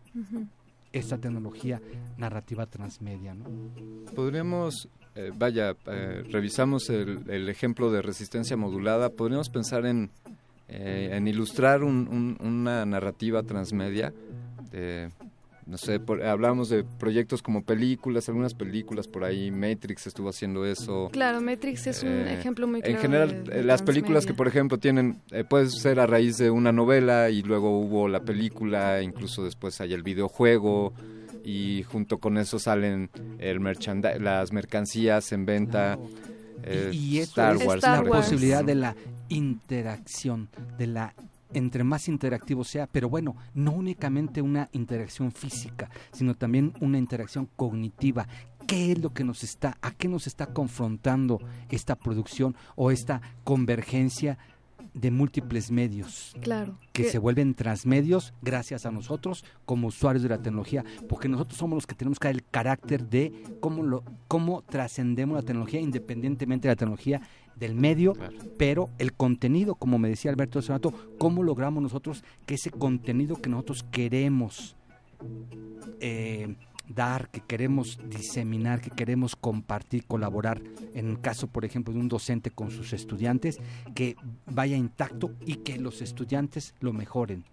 esta 0.91 1.17
tecnología 1.17 1.81
narrativa 2.17 2.65
transmedia. 2.67 3.33
¿no? 3.33 3.45
Podríamos, 4.15 4.87
eh, 5.15 5.31
vaya, 5.35 5.75
eh, 5.87 6.23
revisamos 6.29 6.89
el, 6.89 7.29
el 7.29 7.49
ejemplo 7.49 7.91
de 7.91 8.01
resistencia 8.01 8.55
modulada, 8.57 9.09
podríamos 9.09 9.49
pensar 9.49 9.85
en, 9.85 10.11
eh, 10.67 11.09
en 11.13 11.27
ilustrar 11.27 11.83
un- 11.83 12.07
un- 12.07 12.37
una 12.47 12.85
narrativa 12.85 13.43
transmedia. 13.43 14.13
de, 14.71 15.11
no 15.65 15.77
sé, 15.77 15.99
por- 15.99 16.23
hablamos 16.23 16.69
de 16.69 16.83
proyectos 16.83 17.41
como 17.41 17.63
películas, 17.63 18.27
algunas 18.29 18.53
películas 18.53 19.07
por 19.07 19.23
ahí, 19.23 19.51
Matrix 19.51 20.07
estuvo 20.07 20.29
haciendo 20.29 20.65
eso. 20.65 21.09
Claro, 21.11 21.41
Matrix 21.41 21.87
es 21.87 22.03
un 22.03 22.09
Eh, 22.09 22.33
ejemplo 22.33 22.67
muy 22.67 22.81
claro. 22.81 22.95
En 22.95 23.01
general, 23.01 23.43
de- 23.45 23.51
de 23.53 23.59
eh, 23.59 23.63
las 23.63 23.81
películas 23.81 24.25
que, 24.25 24.33
por 24.33 24.47
ejemplo, 24.47 24.77
tienen, 24.77 25.17
eh, 25.31 25.43
puede 25.43 25.69
ser 25.69 25.99
a 25.99 26.05
raíz 26.07 26.37
de 26.37 26.49
una 26.51 26.71
novela 26.71 27.29
y 27.29 27.41
luego 27.41 27.79
hubo 27.79 28.07
la 28.07 28.21
película, 28.21 29.01
incluso 29.01 29.43
después 29.43 29.79
hay 29.81 29.93
el 29.93 30.03
videojuego 30.03 30.93
y 31.43 31.83
junto 31.83 32.19
con 32.19 32.37
eso 32.37 32.57
salen 32.59 33.09
el 33.39 33.59
las 34.21 34.51
mercancías 34.53 35.31
en 35.31 35.45
venta. 35.45 35.99
eh, 36.63 36.91
y, 36.93 37.15
y 37.15 37.19
esto 37.19 37.41
Star 37.41 37.55
es 37.57 37.65
Wars, 37.65 37.83
la 37.83 37.97
por 37.97 38.07
ejemplo. 38.07 38.21
posibilidad 38.21 38.63
de 38.63 38.75
la 38.75 38.95
interacción, 39.27 40.49
de 40.77 40.87
la 40.87 41.13
entre 41.53 41.83
más 41.83 42.07
interactivo 42.07 42.63
sea, 42.63 42.87
pero 42.87 43.09
bueno, 43.09 43.35
no 43.53 43.71
únicamente 43.71 44.41
una 44.41 44.69
interacción 44.71 45.31
física, 45.31 45.89
sino 46.11 46.35
también 46.35 46.73
una 46.81 46.97
interacción 46.97 47.47
cognitiva. 47.55 48.27
¿Qué 48.67 48.93
es 48.93 48.99
lo 48.99 49.13
que 49.13 49.23
nos 49.23 49.43
está, 49.43 49.77
a 49.81 49.91
qué 49.91 50.07
nos 50.07 50.25
está 50.27 50.47
confrontando 50.47 51.39
esta 51.69 51.95
producción 51.95 52.55
o 52.75 52.91
esta 52.91 53.21
convergencia 53.43 54.37
de 54.93 55.09
múltiples 55.11 55.71
medios? 55.71 56.35
Claro. 56.41 56.77
que 56.93 57.03
que- 57.03 57.09
se 57.09 57.17
vuelven 57.17 57.55
transmedios 57.55 58.33
gracias 58.43 58.85
a 58.85 58.91
nosotros 58.91 59.43
como 59.65 59.87
usuarios 59.87 60.21
de 60.21 60.29
la 60.29 60.37
tecnología, 60.41 60.83
porque 61.09 61.27
nosotros 61.27 61.57
somos 61.57 61.75
los 61.75 61.87
que 61.87 61.95
tenemos 61.95 62.19
que 62.19 62.27
dar 62.27 62.35
el 62.35 62.43
carácter 62.45 63.09
de 63.09 63.33
cómo 63.59 63.81
lo 63.83 64.03
cómo 64.27 64.61
trascendemos 64.61 65.35
la 65.35 65.41
tecnología 65.41 65.79
independientemente 65.81 66.67
de 66.67 66.71
la 66.73 66.77
tecnología 66.77 67.21
del 67.55 67.75
medio, 67.75 68.13
pero 68.57 68.89
el 68.97 69.13
contenido, 69.13 69.75
como 69.75 69.97
me 69.99 70.09
decía 70.09 70.31
Alberto 70.31 70.59
hace 70.59 70.71
rato, 70.71 70.93
cómo 71.17 71.43
logramos 71.43 71.83
nosotros 71.83 72.23
que 72.45 72.55
ese 72.55 72.71
contenido 72.71 73.41
que 73.41 73.49
nosotros 73.49 73.83
queremos 73.91 74.75
eh, 75.99 76.55
dar, 76.87 77.29
que 77.29 77.41
queremos 77.41 77.99
diseminar, 78.09 78.81
que 78.81 78.89
queremos 78.89 79.35
compartir, 79.35 80.05
colaborar, 80.05 80.61
en 80.93 81.09
el 81.09 81.21
caso, 81.21 81.47
por 81.47 81.65
ejemplo, 81.65 81.93
de 81.93 81.99
un 81.99 82.09
docente 82.09 82.51
con 82.51 82.71
sus 82.71 82.93
estudiantes, 82.93 83.59
que 83.95 84.15
vaya 84.45 84.75
intacto 84.75 85.31
y 85.45 85.55
que 85.57 85.77
los 85.77 86.01
estudiantes 86.01 86.75
lo 86.79 86.93
mejoren, 86.93 87.45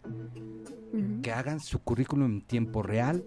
que 1.23 1.33
hagan 1.33 1.61
su 1.61 1.79
currículum 1.79 2.27
en 2.27 2.41
tiempo 2.43 2.83
real, 2.83 3.25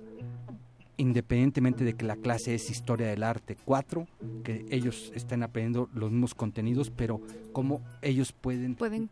independientemente 0.97 1.83
de 1.83 1.93
que 1.93 2.05
la 2.05 2.15
clase 2.15 2.55
es 2.55 2.69
Historia 2.69 3.07
del 3.07 3.23
Arte 3.23 3.57
4, 3.65 4.07
que 4.43 4.65
ellos 4.69 5.11
estén 5.15 5.43
aprendiendo 5.43 5.89
los 5.93 6.11
mismos 6.11 6.35
contenidos, 6.35 6.89
pero 6.89 7.21
cómo 7.51 7.81
ellos 8.01 8.31
pueden 8.31 8.75
Pueden 8.75 9.09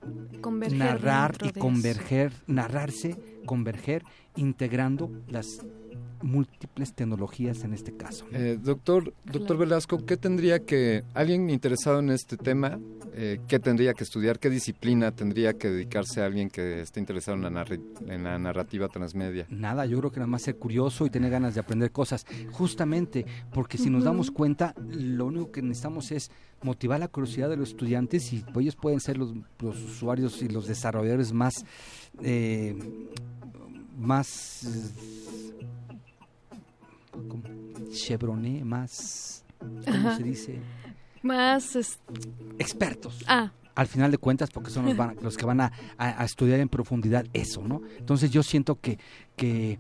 narrar 0.77 1.37
y 1.43 1.51
converger, 1.51 2.33
narrarse, 2.47 3.17
converger, 3.45 4.03
integrando 4.35 5.11
las 5.27 5.65
múltiples 6.21 6.93
tecnologías 6.93 7.63
en 7.63 7.73
este 7.73 7.95
caso. 7.95 8.25
Eh, 8.31 8.59
doctor, 8.61 9.13
doctor 9.25 9.57
Velasco, 9.57 10.05
¿qué 10.05 10.17
tendría 10.17 10.59
que, 10.59 11.03
alguien 11.13 11.49
interesado 11.49 11.99
en 11.99 12.11
este 12.11 12.37
tema, 12.37 12.79
eh, 13.13 13.39
qué 13.47 13.59
tendría 13.59 13.93
que 13.93 14.03
estudiar, 14.03 14.37
qué 14.37 14.49
disciplina 14.49 15.11
tendría 15.11 15.53
que 15.53 15.69
dedicarse 15.69 16.21
a 16.21 16.25
alguien 16.27 16.49
que 16.49 16.81
esté 16.81 16.99
interesado 16.99 17.37
en 17.37 17.43
la, 17.43 17.49
narri- 17.49 17.81
en 18.07 18.23
la 18.23 18.37
narrativa 18.37 18.87
transmedia? 18.87 19.47
Nada, 19.49 19.85
yo 19.87 19.97
creo 19.97 20.11
que 20.11 20.19
nada 20.19 20.27
más 20.27 20.43
ser 20.43 20.57
curioso 20.57 21.05
y 21.05 21.09
tener 21.09 21.31
ganas 21.31 21.55
de 21.55 21.61
aprender 21.61 21.91
cosas. 21.91 22.25
Justamente 22.51 23.25
porque 23.51 23.79
si 23.79 23.89
nos 23.89 24.03
damos 24.03 24.29
cuenta, 24.29 24.75
lo 24.77 25.25
único 25.25 25.51
que 25.51 25.61
necesitamos 25.63 26.11
es 26.11 26.29
motivar 26.61 26.99
la 26.99 27.07
curiosidad 27.07 27.49
de 27.49 27.57
los 27.57 27.69
estudiantes 27.69 28.31
y 28.31 28.45
ellos 28.59 28.75
pueden 28.75 28.99
ser 28.99 29.17
los, 29.17 29.33
los 29.59 29.75
usuarios 29.81 30.41
y 30.43 30.47
los 30.49 30.67
desarrolladores 30.67 31.33
más, 31.33 31.65
eh, 32.21 32.77
más 33.97 34.93
eh, 37.13 37.27
¿cómo? 37.27 37.43
chevroné, 37.91 38.63
más, 38.63 39.43
¿cómo 39.59 39.79
Ajá. 40.09 40.17
se 40.17 40.23
dice? 40.23 40.59
Más. 41.23 41.75
es- 41.75 41.99
Expertos. 42.59 43.23
Ah, 43.27 43.51
al 43.75 43.87
final 43.87 44.11
de 44.11 44.17
cuentas, 44.17 44.49
porque 44.51 44.69
son 44.69 44.85
los, 44.85 44.97
van- 44.97 45.15
los 45.21 45.37
que 45.37 45.45
van 45.45 45.61
a, 45.61 45.71
a- 45.97 46.21
a 46.21 46.25
estudiar 46.25 46.59
en 46.59 46.67
profundidad 46.69 47.25
eso, 47.33 47.61
¿no? 47.67 47.81
Entonces 47.97 48.29
yo 48.31 48.43
siento 48.43 48.79
que, 48.79 48.99
que, 49.35 49.79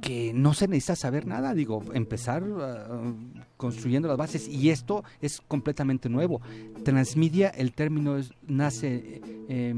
que 0.00 0.32
no 0.34 0.52
se 0.52 0.66
necesita 0.68 0.96
saber 0.96 1.26
nada, 1.26 1.54
digo, 1.54 1.82
empezar 1.94 2.42
ah, 2.60 3.12
construyendo 3.56 4.08
las 4.08 4.16
bases 4.18 4.48
y 4.48 4.70
esto 4.70 5.04
es 5.20 5.40
completamente 5.48 6.08
nuevo. 6.08 6.40
Transmedia, 6.84 7.48
el 7.50 7.72
término 7.72 8.16
es- 8.18 8.32
nace 8.46 9.20
eh, 9.48 9.72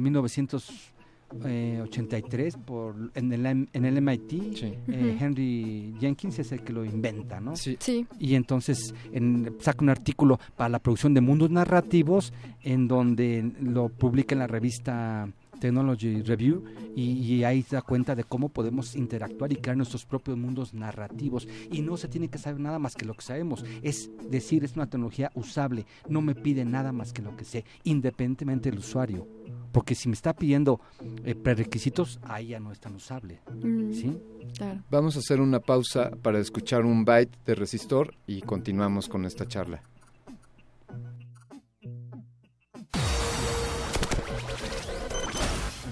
en 1.45 1.73
1983 1.73 2.57
por, 2.59 2.95
en, 3.15 3.33
el, 3.33 3.47
M- 3.47 3.67
en 3.73 3.85
el 3.85 4.01
MIT, 4.01 4.33
eh. 4.63 5.17
Henry 5.21 5.95
Jenkins 6.01 6.39
es 6.39 6.53
el 6.53 6.63
que 6.63 6.73
lo 6.73 6.85
inventa, 6.85 7.41
¿no? 7.41 7.57
Sí. 7.57 7.77
Y 8.19 8.35
entonces 8.35 8.95
en- 9.13 9.55
saca 9.61 9.83
un 9.83 9.91
artículo 9.91 10.39
para 10.57 10.69
la 10.69 10.79
producción 10.79 11.15
de 11.15 11.21
mundos 11.21 11.51
narrativos 11.51 12.33
en 12.63 12.89
donde 12.89 13.53
lo 13.61 13.89
publica 13.89 14.35
en 14.35 14.39
la 14.41 14.47
revista 14.47 15.29
Technology 15.61 16.21
Review 16.23 16.65
y, 16.95 17.13
y 17.13 17.45
ahí 17.45 17.63
se 17.63 17.77
da 17.77 17.83
cuenta 17.83 18.15
de 18.15 18.25
cómo 18.25 18.49
podemos 18.51 18.95
interactuar 18.97 19.53
y 19.53 19.57
crear 19.57 19.77
nuestros 19.77 20.05
propios 20.05 20.37
mundos 20.37 20.75
narrativos 20.75 21.49
y 21.71 21.81
no 21.81 21.97
se 21.97 22.09
tiene 22.09 22.29
que 22.29 22.39
saber 22.39 22.61
nada 22.61 22.79
más 22.79 22.95
que 22.97 23.07
lo 23.07 23.15
que 23.15 23.23
sabemos 23.23 23.65
es 23.83 24.11
decir 24.31 24.65
es 24.65 24.75
una 24.77 24.87
tecnología 24.91 25.31
usable 25.35 25.87
no 26.09 26.21
me 26.21 26.35
pide 26.35 26.65
nada 26.67 26.93
más 26.93 27.13
que 27.13 27.23
lo 27.23 27.35
que 27.37 27.45
sé 27.45 27.65
independientemente 27.85 28.69
del 28.71 28.81
usuario 28.81 29.27
porque 29.75 29.95
si 29.95 30.09
me 30.09 30.15
está 30.15 30.33
pidiendo 30.33 30.81
eh, 31.25 31.35
prerequisitos 31.35 32.21
ahí 32.23 32.49
ya 32.49 32.61
no 32.61 32.73
es 32.73 32.81
tan 32.81 32.95
usable 32.95 33.41
Mm. 33.53 33.93
¿sí? 33.93 34.19
claro. 34.57 34.81
Vamos 34.91 35.17
a 35.17 35.19
hacer 35.19 35.41
una 35.41 35.59
pausa 35.61 36.11
para 36.23 36.39
escuchar 36.39 36.85
un 36.85 37.05
byte 37.05 37.37
de 37.45 37.55
resistor 37.55 38.15
y 38.27 38.41
continuamos 38.43 39.09
con 39.09 39.25
esta 39.25 39.47
charla. 39.47 39.83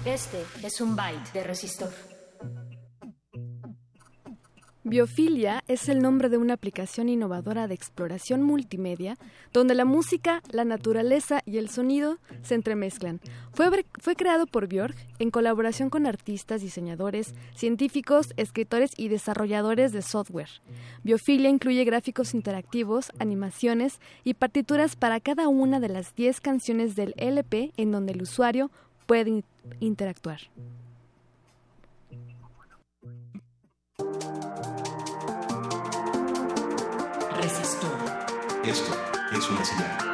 Este 0.05 0.43
es 0.63 0.81
un 0.81 0.95
byte 0.95 1.31
de 1.33 1.43
resistor. 1.43 2.12
Biofilia 4.85 5.63
es 5.69 5.87
el 5.87 5.99
nombre 6.01 6.27
de 6.27 6.37
una 6.37 6.55
aplicación 6.55 7.07
innovadora 7.07 7.67
de 7.69 7.73
exploración 7.73 8.43
multimedia 8.43 9.17
donde 9.53 9.75
la 9.75 9.85
música, 9.85 10.41
la 10.51 10.65
naturaleza 10.65 11.41
y 11.45 11.57
el 11.57 11.69
sonido 11.69 12.17
se 12.41 12.55
entremezclan. 12.55 13.21
Fue, 13.53 13.69
fue 14.01 14.15
creado 14.17 14.45
por 14.45 14.67
Björk 14.67 14.95
en 15.19 15.31
colaboración 15.31 15.89
con 15.89 16.05
artistas, 16.05 16.61
diseñadores, 16.61 17.33
científicos, 17.55 18.33
escritores 18.35 18.91
y 18.97 19.07
desarrolladores 19.07 19.93
de 19.93 20.01
software. 20.01 20.49
Biofilia 21.03 21.49
incluye 21.49 21.85
gráficos 21.85 22.33
interactivos, 22.33 23.09
animaciones 23.19 24.01
y 24.25 24.33
partituras 24.33 24.97
para 24.97 25.21
cada 25.21 25.47
una 25.47 25.79
de 25.79 25.89
las 25.89 26.13
10 26.13 26.41
canciones 26.41 26.95
del 26.97 27.13
LP 27.15 27.71
en 27.77 27.91
donde 27.91 28.11
el 28.11 28.21
usuario 28.21 28.69
puede 29.05 29.29
in- 29.29 29.45
interactuar. 29.79 30.39
Esto 38.63 38.95
es 39.33 39.49
una 39.49 39.65
señal. 39.65 40.12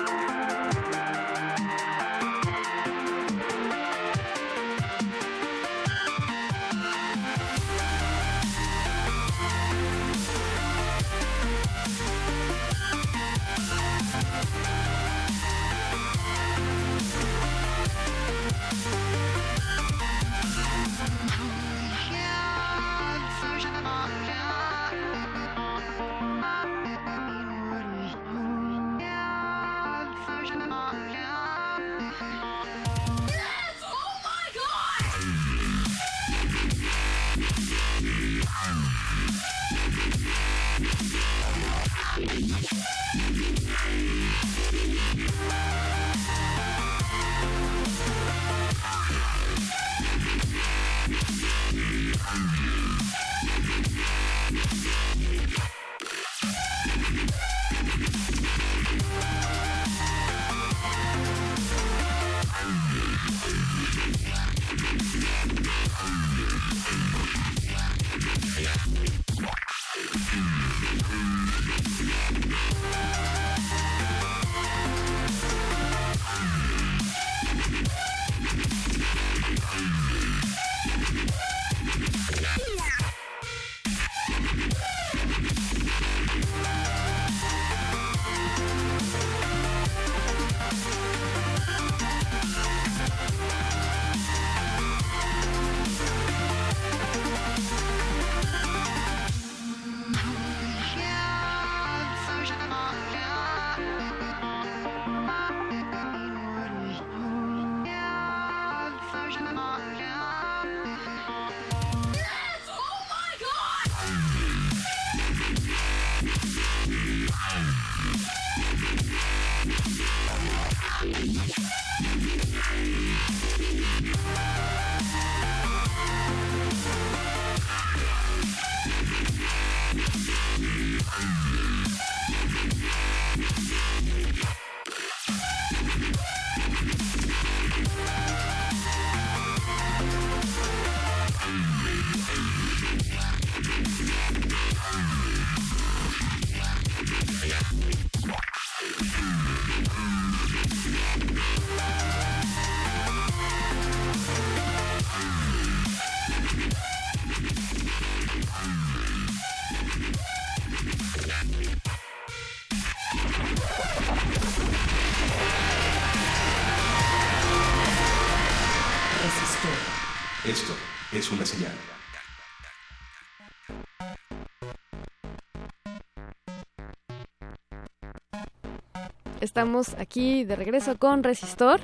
Estamos 179.60 179.90
aquí 180.00 180.46
de 180.46 180.56
regreso 180.56 180.98
con 180.98 181.22
Resistor. 181.22 181.82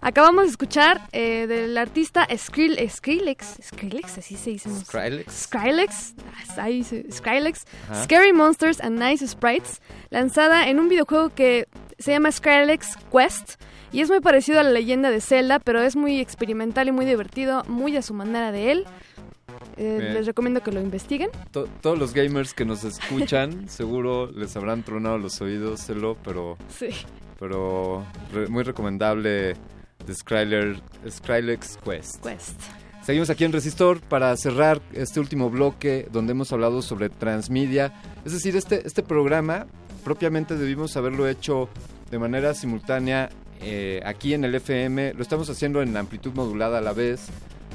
Acabamos 0.00 0.44
de 0.44 0.50
escuchar 0.52 1.00
eh, 1.10 1.48
del 1.48 1.76
artista 1.76 2.24
Skrill, 2.32 2.78
Skrillex, 2.88 3.58
Skrillex, 3.64 4.18
así 4.18 4.36
se 4.36 4.50
dice. 4.50 4.70
Skrillex. 4.70 5.32
Skrillex, 5.34 6.14
ah, 6.56 6.62
ahí 6.62 6.84
se- 6.84 7.10
Skrillex, 7.10 7.64
Ajá. 7.90 8.04
Scary 8.04 8.32
Monsters 8.32 8.80
and 8.80 9.02
Nice 9.02 9.26
Sprites, 9.26 9.82
lanzada 10.10 10.68
en 10.68 10.78
un 10.78 10.88
videojuego 10.88 11.30
que 11.34 11.66
se 11.98 12.12
llama 12.12 12.30
Skrillex 12.30 12.94
Quest 13.10 13.60
y 13.90 14.02
es 14.02 14.08
muy 14.08 14.20
parecido 14.20 14.60
a 14.60 14.62
la 14.62 14.70
leyenda 14.70 15.10
de 15.10 15.20
Zelda, 15.20 15.58
pero 15.58 15.82
es 15.82 15.96
muy 15.96 16.20
experimental 16.20 16.86
y 16.86 16.92
muy 16.92 17.06
divertido, 17.06 17.64
muy 17.66 17.96
a 17.96 18.02
su 18.02 18.14
manera 18.14 18.52
de 18.52 18.70
él. 18.70 18.86
Eh, 19.76 20.10
les 20.14 20.26
recomiendo 20.26 20.62
que 20.62 20.72
lo 20.72 20.80
investiguen. 20.80 21.30
To- 21.50 21.68
todos 21.82 21.98
los 21.98 22.14
gamers 22.14 22.54
que 22.54 22.64
nos 22.64 22.82
escuchan, 22.84 23.68
seguro 23.68 24.30
les 24.32 24.56
habrán 24.56 24.82
tronado 24.82 25.18
los 25.18 25.40
oídos, 25.40 25.80
Celo, 25.80 26.16
pero, 26.24 26.56
Sí. 26.70 26.88
pero 27.38 28.04
re- 28.32 28.46
muy 28.48 28.62
recomendable 28.64 29.54
The 30.06 30.14
Skrillex, 30.14 30.80
Skrillex 31.10 31.78
Quest. 31.84 32.22
Quest. 32.24 32.60
Seguimos 33.02 33.30
aquí 33.30 33.44
en 33.44 33.52
Resistor 33.52 34.00
para 34.00 34.36
cerrar 34.36 34.80
este 34.92 35.20
último 35.20 35.48
bloque 35.50 36.08
donde 36.10 36.32
hemos 36.32 36.52
hablado 36.52 36.82
sobre 36.82 37.08
transmedia. 37.08 37.92
Es 38.24 38.32
decir, 38.32 38.56
este, 38.56 38.84
este 38.86 39.02
programa 39.02 39.66
propiamente 40.04 40.56
debimos 40.56 40.96
haberlo 40.96 41.28
hecho 41.28 41.68
de 42.10 42.18
manera 42.18 42.52
simultánea 42.54 43.28
eh, 43.60 44.00
aquí 44.04 44.34
en 44.34 44.44
el 44.44 44.54
FM. 44.56 45.14
Lo 45.14 45.22
estamos 45.22 45.48
haciendo 45.50 45.82
en 45.82 45.96
amplitud 45.96 46.32
modulada 46.34 46.78
a 46.78 46.80
la 46.80 46.92
vez. 46.92 47.28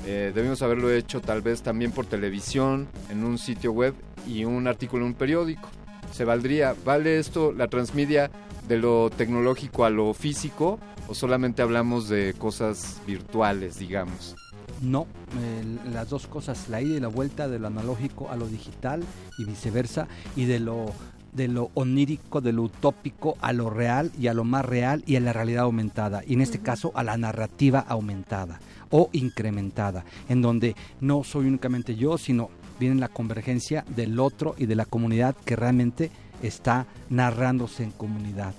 Eh, 0.06 0.32
debimos 0.34 0.61
haberlo 0.61 0.91
hecho 0.91 1.22
tal 1.22 1.41
vez 1.41 1.61
también 1.61 1.91
por 1.91 2.06
televisión, 2.06 2.88
en 3.10 3.23
un 3.23 3.38
sitio 3.38 3.72
web 3.72 3.94
y 4.28 4.45
un 4.45 4.68
artículo 4.68 5.03
en 5.03 5.11
un 5.11 5.14
periódico. 5.14 5.69
Se 6.11 6.26
valdría, 6.26 6.76
¿vale 6.84 7.19
esto 7.19 7.52
la 7.52 7.68
transmedia 7.68 8.32
de 8.68 8.78
lo 8.78 9.10
tecnológico 9.10 9.86
a 9.86 9.90
lo 9.90 10.14
físico 10.14 10.80
o 11.07 11.14
solamente 11.14 11.61
hablamos 11.61 12.10
de 12.10 12.34
cosas 12.38 12.99
virtuales, 13.06 13.78
digamos? 13.78 14.36
No, 14.82 15.06
eh, 15.40 15.64
las 15.94 16.10
dos 16.10 16.26
cosas, 16.26 16.68
la 16.69 16.82
ida 16.82 16.98
y 16.98 16.99
la 16.99 17.07
vuelta 17.07 17.48
de 17.48 17.60
lo 17.60 17.68
analógico 17.68 18.32
a 18.32 18.36
lo 18.36 18.48
digital 18.48 19.03
y 19.38 19.45
viceversa, 19.45 20.07
y 20.36 20.45
de 20.45 20.60
lo 20.60 20.86
de 21.34 21.48
lo 21.48 21.72
onírico, 21.76 22.41
de 22.41 22.52
lo 22.52 22.64
utópico 22.64 23.38
a 23.40 23.53
lo 23.53 23.69
real 23.69 24.11
y 24.19 24.28
a 24.28 24.34
lo 24.34 24.44
más 24.44 24.65
real 24.65 25.02
y 25.06 25.15
a 25.15 25.22
la 25.22 25.32
realidad 25.32 25.64
aumentada, 25.64 26.23
y 26.28 26.34
en 26.34 26.41
este 26.41 26.60
caso 26.60 26.91
a 26.94 27.03
la 27.03 27.15
narrativa 27.15 27.80
aumentada 27.80 28.60
o 28.91 29.09
incrementada, 29.13 30.05
en 30.30 30.41
donde 30.41 30.76
no 30.99 31.23
soy 31.23 31.47
únicamente 31.47 31.95
yo, 31.95 32.18
sino 32.18 32.49
viene 32.80 32.99
la 32.99 33.07
convergencia 33.07 33.85
del 33.95 34.19
otro 34.19 34.55
y 34.57 34.65
de 34.65 34.76
la 34.76 34.85
comunidad 34.85 35.35
que 35.45 35.55
realmente 35.55 36.11
está 36.41 36.88
narrándose 37.09 37.84
en 37.84 37.91
comunidad 37.91 38.53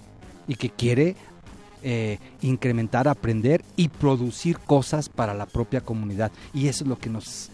y 0.47 0.57
que 0.57 0.71
quiere 0.71 1.17
eh, 1.83 2.19
incrementar, 2.43 3.09
aprender 3.09 3.65
y 3.77 3.89
producir 3.89 4.59
cosas 4.59 5.09
para 5.09 5.35
la 5.35 5.47
propia 5.47 5.81
comunidad. 5.81 6.31
Y 6.55 6.69
eso 6.69 6.85
es 6.85 6.89
lo 6.89 6.99
que 6.99 7.11
nos 7.11 7.51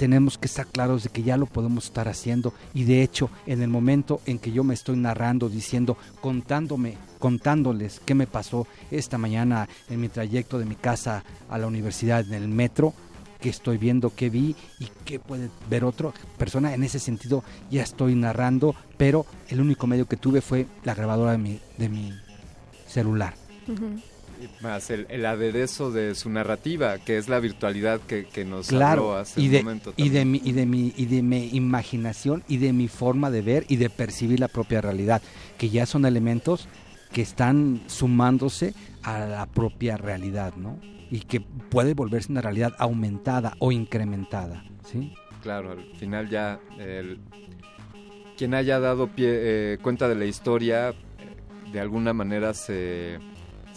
tenemos 0.00 0.38
que 0.38 0.46
estar 0.46 0.66
claros 0.66 1.02
de 1.02 1.10
que 1.10 1.22
ya 1.22 1.36
lo 1.36 1.44
podemos 1.44 1.84
estar 1.84 2.08
haciendo. 2.08 2.54
Y 2.72 2.84
de 2.84 3.02
hecho, 3.02 3.28
en 3.44 3.60
el 3.60 3.68
momento 3.68 4.22
en 4.24 4.38
que 4.38 4.50
yo 4.50 4.64
me 4.64 4.72
estoy 4.72 4.96
narrando, 4.96 5.50
diciendo, 5.50 5.98
contándome, 6.22 6.96
contándoles 7.18 8.00
qué 8.06 8.14
me 8.14 8.26
pasó 8.26 8.66
esta 8.90 9.18
mañana 9.18 9.68
en 9.90 10.00
mi 10.00 10.08
trayecto 10.08 10.58
de 10.58 10.64
mi 10.64 10.74
casa 10.74 11.22
a 11.50 11.58
la 11.58 11.66
universidad 11.66 12.26
en 12.26 12.32
el 12.32 12.48
metro, 12.48 12.94
que 13.42 13.50
estoy 13.50 13.76
viendo, 13.76 14.14
qué 14.16 14.30
vi 14.30 14.56
y 14.78 14.88
qué 15.04 15.18
puede 15.18 15.50
ver 15.68 15.84
otra 15.84 16.12
persona. 16.38 16.72
En 16.72 16.82
ese 16.82 16.98
sentido 16.98 17.44
ya 17.70 17.82
estoy 17.82 18.14
narrando, 18.14 18.74
pero 18.96 19.26
el 19.50 19.60
único 19.60 19.86
medio 19.86 20.08
que 20.08 20.16
tuve 20.16 20.40
fue 20.40 20.66
la 20.82 20.94
grabadora 20.94 21.32
de 21.32 21.38
mi, 21.38 21.60
de 21.76 21.90
mi 21.90 22.14
celular. 22.86 23.34
Más 24.60 24.90
el, 24.90 25.06
el 25.10 25.26
aderezo 25.26 25.90
de 25.90 26.14
su 26.14 26.30
narrativa, 26.30 26.98
que 26.98 27.18
es 27.18 27.28
la 27.28 27.40
virtualidad 27.40 28.00
que, 28.00 28.26
que 28.26 28.44
nos 28.44 28.68
Claro, 28.68 29.10
habló 29.12 29.16
hace 29.16 29.40
y 29.40 29.46
un 29.46 29.52
de, 29.52 29.58
momento. 29.62 29.94
y 29.96 30.08
de 30.10 30.24
mi 30.24 30.40
y 30.44 30.52
de 30.52 30.66
mi 30.66 30.92
y 30.96 31.06
de 31.06 31.22
mi 31.22 31.48
imaginación 31.52 32.42
y 32.48 32.56
de 32.58 32.72
mi 32.72 32.88
forma 32.88 33.30
de 33.30 33.42
ver 33.42 33.64
y 33.68 33.76
de 33.76 33.90
percibir 33.90 34.40
la 34.40 34.48
propia 34.48 34.80
realidad, 34.80 35.22
que 35.58 35.68
ya 35.70 35.86
son 35.86 36.04
elementos 36.06 36.68
que 37.12 37.22
están 37.22 37.80
sumándose 37.86 38.74
a 39.02 39.18
la 39.26 39.46
propia 39.46 39.96
realidad, 39.96 40.54
¿no? 40.56 40.78
Y 41.10 41.20
que 41.20 41.40
puede 41.40 41.94
volverse 41.94 42.30
una 42.30 42.40
realidad 42.40 42.72
aumentada 42.78 43.54
o 43.58 43.72
incrementada, 43.72 44.62
¿sí? 44.84 45.12
Claro, 45.42 45.72
al 45.72 45.84
final 45.98 46.28
ya 46.28 46.60
el- 46.78 47.18
quien 48.36 48.54
haya 48.54 48.78
dado 48.78 49.08
pie, 49.08 49.28
eh, 49.30 49.78
cuenta 49.82 50.08
de 50.08 50.14
la 50.14 50.24
historia, 50.24 50.90
eh, 50.90 50.94
de 51.72 51.80
alguna 51.80 52.12
manera 52.12 52.54
se, 52.54 53.18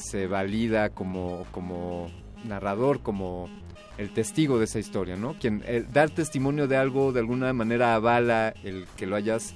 se 0.03 0.27
valida 0.27 0.89
como, 0.89 1.45
como 1.51 2.09
narrador, 2.45 3.01
como 3.01 3.49
el 3.97 4.11
testigo 4.11 4.57
de 4.59 4.65
esa 4.65 4.79
historia, 4.79 5.15
¿no? 5.15 5.35
Quien 5.39 5.63
el 5.67 5.91
dar 5.91 6.09
testimonio 6.09 6.67
de 6.67 6.77
algo 6.77 7.11
de 7.11 7.19
alguna 7.19 7.53
manera 7.53 7.95
avala 7.95 8.53
el 8.63 8.85
que 8.97 9.05
lo 9.05 9.15
hayas 9.15 9.53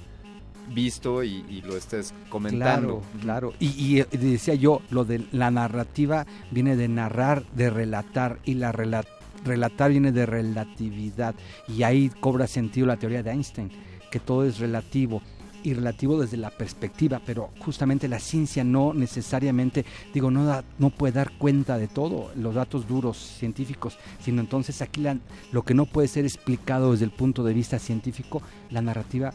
visto 0.74 1.24
y, 1.24 1.62
lo 1.62 1.76
estés 1.76 2.12
comentando. 2.28 3.02
Claro, 3.20 3.50
claro. 3.50 3.52
Y, 3.58 4.00
eh, 4.00 4.06
decía 4.10 4.54
yo, 4.54 4.82
lo 4.90 5.04
de 5.04 5.24
la 5.32 5.50
narrativa 5.50 6.26
viene 6.50 6.76
de 6.76 6.88
narrar, 6.88 7.44
de 7.54 7.70
relatar, 7.70 8.38
y 8.44 8.54
la 8.54 8.72
rela- 8.72 9.06
relatar 9.44 9.90
viene 9.90 10.12
de 10.12 10.26
relatividad. 10.26 11.34
Y 11.68 11.82
ahí 11.82 12.10
cobra 12.20 12.46
sentido 12.46 12.86
la 12.86 12.96
teoría 12.96 13.22
de 13.22 13.30
Einstein, 13.30 13.70
que 14.10 14.20
todo 14.20 14.44
es 14.44 14.58
relativo. 14.58 15.22
Y 15.64 15.74
relativo 15.74 16.20
desde 16.20 16.36
la 16.36 16.50
perspectiva, 16.50 17.20
pero 17.26 17.50
justamente 17.58 18.06
la 18.06 18.20
ciencia 18.20 18.62
no 18.62 18.94
necesariamente, 18.94 19.84
digo, 20.14 20.30
no, 20.30 20.44
da- 20.44 20.62
no 20.78 20.90
puede 20.90 21.14
dar 21.14 21.32
cuenta 21.36 21.78
de 21.78 21.88
todo, 21.88 22.30
los 22.36 22.54
datos 22.54 22.86
duros 22.86 23.16
científicos, 23.16 23.98
sino 24.22 24.40
entonces 24.40 24.80
aquí 24.82 25.00
la- 25.00 25.18
lo 25.50 25.62
que 25.64 25.74
no 25.74 25.84
puede 25.86 26.06
ser 26.06 26.24
explicado 26.24 26.92
desde 26.92 27.06
el 27.06 27.10
punto 27.10 27.42
de 27.42 27.54
vista 27.54 27.78
científico, 27.80 28.40
la 28.70 28.82
narrativa 28.82 29.32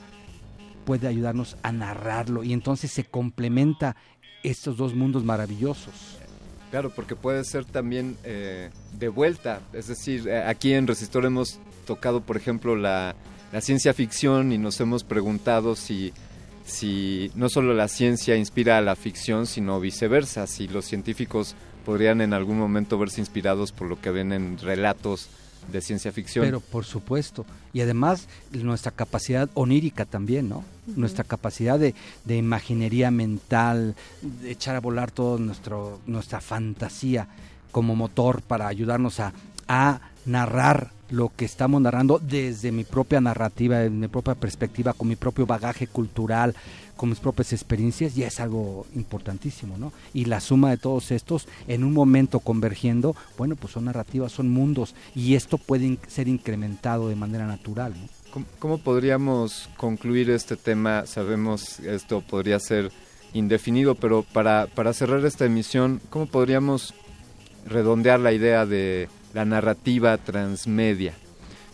puede 0.85 1.07
ayudarnos 1.07 1.57
a 1.61 1.71
narrarlo 1.71 2.43
y 2.43 2.53
entonces 2.53 2.91
se 2.91 3.03
complementa 3.03 3.95
estos 4.43 4.77
dos 4.77 4.93
mundos 4.95 5.23
maravillosos. 5.25 6.17
Claro, 6.71 6.89
porque 6.89 7.15
puede 7.15 7.43
ser 7.43 7.65
también 7.65 8.17
eh, 8.23 8.69
de 8.97 9.07
vuelta. 9.09 9.61
Es 9.73 9.87
decir, 9.87 10.27
eh, 10.27 10.41
aquí 10.43 10.73
en 10.73 10.87
Resistor 10.87 11.25
hemos 11.25 11.59
tocado, 11.85 12.21
por 12.21 12.35
ejemplo, 12.35 12.75
la, 12.75 13.15
la 13.53 13.61
ciencia 13.61 13.93
ficción 13.93 14.51
y 14.51 14.57
nos 14.57 14.79
hemos 14.81 15.03
preguntado 15.03 15.75
si, 15.75 16.11
si 16.65 17.31
no 17.35 17.49
solo 17.49 17.75
la 17.75 17.87
ciencia 17.87 18.35
inspira 18.35 18.79
a 18.79 18.81
la 18.81 18.95
ficción, 18.95 19.45
sino 19.45 19.79
viceversa, 19.79 20.47
si 20.47 20.67
los 20.67 20.85
científicos 20.85 21.53
podrían 21.85 22.21
en 22.21 22.33
algún 22.33 22.57
momento 22.57 22.97
verse 22.97 23.21
inspirados 23.21 23.71
por 23.71 23.87
lo 23.87 24.01
que 24.01 24.09
ven 24.09 24.33
en 24.33 24.57
relatos 24.57 25.29
de 25.71 25.81
ciencia 25.81 26.11
ficción. 26.11 26.45
Pero 26.45 26.61
por 26.61 26.83
supuesto, 26.83 27.45
y 27.73 27.81
además 27.81 28.27
nuestra 28.51 28.91
capacidad 28.91 29.47
onírica 29.53 30.05
también, 30.05 30.49
¿no? 30.49 30.65
Nuestra 30.87 31.23
capacidad 31.23 31.77
de, 31.77 31.93
de 32.25 32.37
imaginería 32.37 33.11
mental, 33.11 33.95
de 34.23 34.49
echar 34.49 34.75
a 34.75 34.79
volar 34.79 35.11
toda 35.11 35.39
nuestra 36.07 36.41
fantasía 36.41 37.27
como 37.71 37.95
motor 37.95 38.41
para 38.41 38.67
ayudarnos 38.67 39.19
a, 39.19 39.31
a 39.67 40.01
narrar 40.25 40.89
lo 41.13 41.31
que 41.35 41.45
estamos 41.45 41.79
narrando 41.79 42.19
desde 42.19 42.71
mi 42.71 42.83
propia 42.83 43.21
narrativa, 43.21 43.77
desde 43.77 43.91
mi 43.91 44.07
propia 44.07 44.33
perspectiva, 44.33 44.93
con 44.93 45.07
mi 45.07 45.15
propio 45.15 45.45
bagaje 45.45 45.85
cultural, 45.85 46.55
con 46.97 47.09
mis 47.09 47.19
propias 47.19 47.53
experiencias, 47.53 48.15
ya 48.15 48.27
es 48.27 48.39
algo 48.39 48.87
importantísimo, 48.95 49.77
¿no? 49.77 49.93
Y 50.15 50.25
la 50.25 50.39
suma 50.39 50.71
de 50.71 50.77
todos 50.77 51.11
estos, 51.11 51.47
en 51.67 51.83
un 51.83 51.93
momento 51.93 52.39
convergiendo, 52.39 53.15
bueno, 53.37 53.55
pues 53.55 53.73
son 53.73 53.85
narrativas, 53.85 54.31
son 54.31 54.49
mundos, 54.49 54.95
y 55.13 55.35
esto 55.35 55.59
puede 55.59 55.99
ser 56.07 56.27
incrementado 56.27 57.09
de 57.09 57.15
manera 57.15 57.45
natural, 57.45 57.93
¿no? 57.93 58.09
¿Cómo, 58.31 58.45
cómo 58.57 58.77
podríamos 58.79 59.69
concluir 59.77 60.31
este 60.31 60.55
tema? 60.55 61.05
Sabemos 61.05 61.79
esto 61.81 62.21
podría 62.21 62.59
ser 62.59 62.91
indefinido, 63.33 63.93
pero 63.93 64.23
para, 64.23 64.65
para 64.65 64.93
cerrar 64.93 65.23
esta 65.25 65.45
emisión, 65.45 66.01
¿cómo 66.09 66.25
podríamos 66.25 66.95
redondear 67.67 68.19
la 68.19 68.33
idea 68.33 68.65
de 68.65 69.09
la 69.33 69.45
narrativa 69.45 70.17
transmedia? 70.17 71.13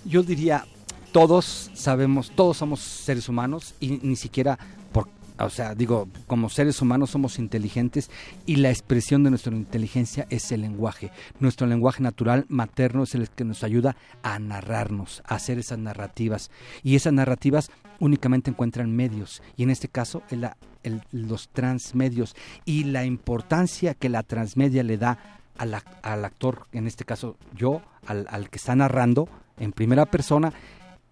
Yo 0.06 0.24
diría, 0.24 0.66
todos 1.12 1.72
sabemos, 1.74 2.32
todos 2.32 2.58
somos 2.58 2.80
seres 2.80 3.28
humanos 3.30 3.76
y 3.80 4.00
ni 4.02 4.16
siquiera 4.16 4.58
por, 4.92 5.10
o 5.38 5.50
sea, 5.50 5.76
digo, 5.76 6.08
como 6.28 6.50
seres 6.50 6.82
humanos 6.82 7.10
somos 7.10 7.38
inteligentes 7.40 8.10
y 8.46 8.58
la 8.58 8.70
expresión 8.70 9.24
de 9.24 9.30
nuestra 9.32 9.54
inteligencia 9.56 10.26
es 10.30 10.52
el 10.52 10.62
lenguaje. 10.62 11.12
Nuestro 11.40 11.68
lenguaje 11.68 12.02
natural 12.02 12.46
materno 12.48 13.04
es 13.04 13.16
el 13.16 13.30
que 13.30 13.44
nos 13.44 13.64
ayuda 13.64 13.96
a 14.24 14.40
narrarnos, 14.40 15.22
a 15.26 15.36
hacer 15.36 15.60
esas 15.60 15.80
narrativas. 15.80 16.50
Y 16.84 16.96
esas 16.96 17.14
narrativas 17.14 17.70
únicamente 18.00 18.50
encuentran 18.50 18.96
medios 18.96 19.42
y 19.58 19.64
en 19.64 19.72
este 19.72 19.90
caso 19.90 20.24
el- 20.30 20.50
el- 20.84 21.02
los 21.12 21.50
transmedios 21.50 22.36
y 22.64 22.86
la 22.86 23.04
importancia 23.04 23.94
que 23.94 24.08
la 24.08 24.24
transmedia 24.24 24.84
le 24.84 24.98
da 24.98 25.39
al, 25.60 25.84
al 26.02 26.26
actor, 26.26 26.66
en 26.72 26.88
este 26.88 27.06
caso 27.06 27.38
yo, 27.54 27.82
al, 28.08 28.26
al 28.30 28.50
que 28.50 28.58
está 28.58 28.76
narrando 28.76 29.30
en 29.58 29.74
primera 29.74 30.06
persona, 30.06 30.54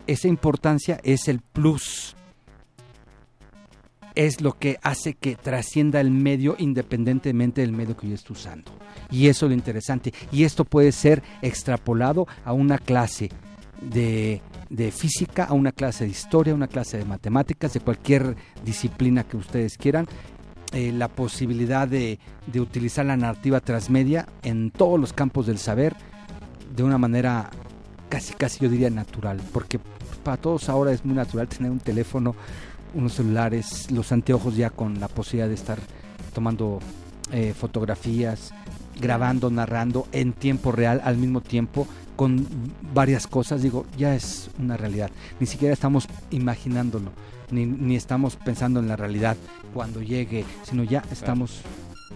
esa 0.08 0.28
importancia 0.28 1.00
es 1.04 1.28
el 1.28 1.42
plus. 1.42 2.16
Es 4.16 4.42
lo 4.42 4.54
que 4.54 4.80
hace 4.82 5.14
que 5.14 5.36
trascienda 5.36 6.02
el 6.02 6.10
medio 6.10 6.56
independientemente 6.58 7.62
del 7.62 7.74
medio 7.74 7.96
que 7.96 8.08
yo 8.08 8.16
esté 8.16 8.34
usando. 8.34 8.72
Y 9.12 9.28
eso 9.28 9.46
es 9.46 9.50
lo 9.52 9.56
interesante. 9.56 10.14
Y 10.32 10.44
esto 10.44 10.66
puede 10.66 10.92
ser 10.92 11.22
extrapolado 11.44 12.26
a 12.44 12.54
una 12.54 12.80
clase 12.80 13.30
de, 13.82 14.42
de 14.70 14.92
física, 14.92 15.44
a 15.44 15.54
una 15.54 15.72
clase 15.72 16.06
de 16.06 16.10
historia, 16.10 16.54
a 16.54 16.56
una 16.56 16.68
clase 16.68 16.98
de 16.98 17.06
matemáticas, 17.06 17.74
de 17.74 17.80
cualquier 17.82 18.36
disciplina 18.66 19.24
que 19.24 19.38
ustedes 19.38 19.78
quieran. 19.78 20.08
Eh, 20.74 20.92
la 20.92 21.08
posibilidad 21.08 21.88
de, 21.88 22.20
de 22.46 22.60
utilizar 22.60 23.06
la 23.06 23.16
narrativa 23.16 23.62
transmedia 23.62 24.28
en 24.44 24.70
todos 24.70 25.00
los 25.00 25.14
campos 25.14 25.48
del 25.48 25.60
saber 25.60 25.96
de 26.76 26.84
una 26.84 26.98
manera 26.98 27.50
casi, 28.10 28.34
casi 28.34 28.60
yo 28.60 28.70
diría 28.70 28.90
natural, 28.90 29.42
porque 29.54 29.80
para 30.24 30.38
todos 30.38 30.68
ahora 30.68 30.92
es 30.92 31.06
muy 31.06 31.16
natural 31.16 31.48
tener 31.48 31.72
un 31.72 31.80
teléfono, 31.80 32.36
unos 32.94 33.14
celulares, 33.14 33.90
los 33.92 34.12
anteojos 34.12 34.58
ya 34.58 34.70
con 34.70 35.00
la 35.00 35.08
posibilidad 35.08 35.48
de 35.48 35.56
estar 35.56 35.80
tomando 36.34 36.80
eh, 37.32 37.54
fotografías, 37.58 38.54
grabando, 39.00 39.50
narrando 39.50 40.08
en 40.12 40.34
tiempo 40.34 40.72
real 40.72 41.02
al 41.04 41.18
mismo 41.18 41.42
tiempo 41.42 41.88
con 42.16 42.48
varias 42.94 43.28
cosas, 43.28 43.62
digo, 43.62 43.86
ya 43.98 44.16
es 44.16 44.50
una 44.60 44.76
realidad. 44.76 45.12
Ni 45.40 45.46
siquiera 45.46 45.74
estamos 45.74 46.08
imaginándolo, 46.32 47.12
ni, 47.52 47.66
ni 47.66 47.96
estamos 47.96 48.36
pensando 48.36 48.80
en 48.80 48.88
la 48.88 48.96
realidad 48.96 49.38
cuando 49.74 50.02
llegue, 50.02 50.46
sino 50.64 50.84
ya 50.84 51.04
estamos, 51.12 51.62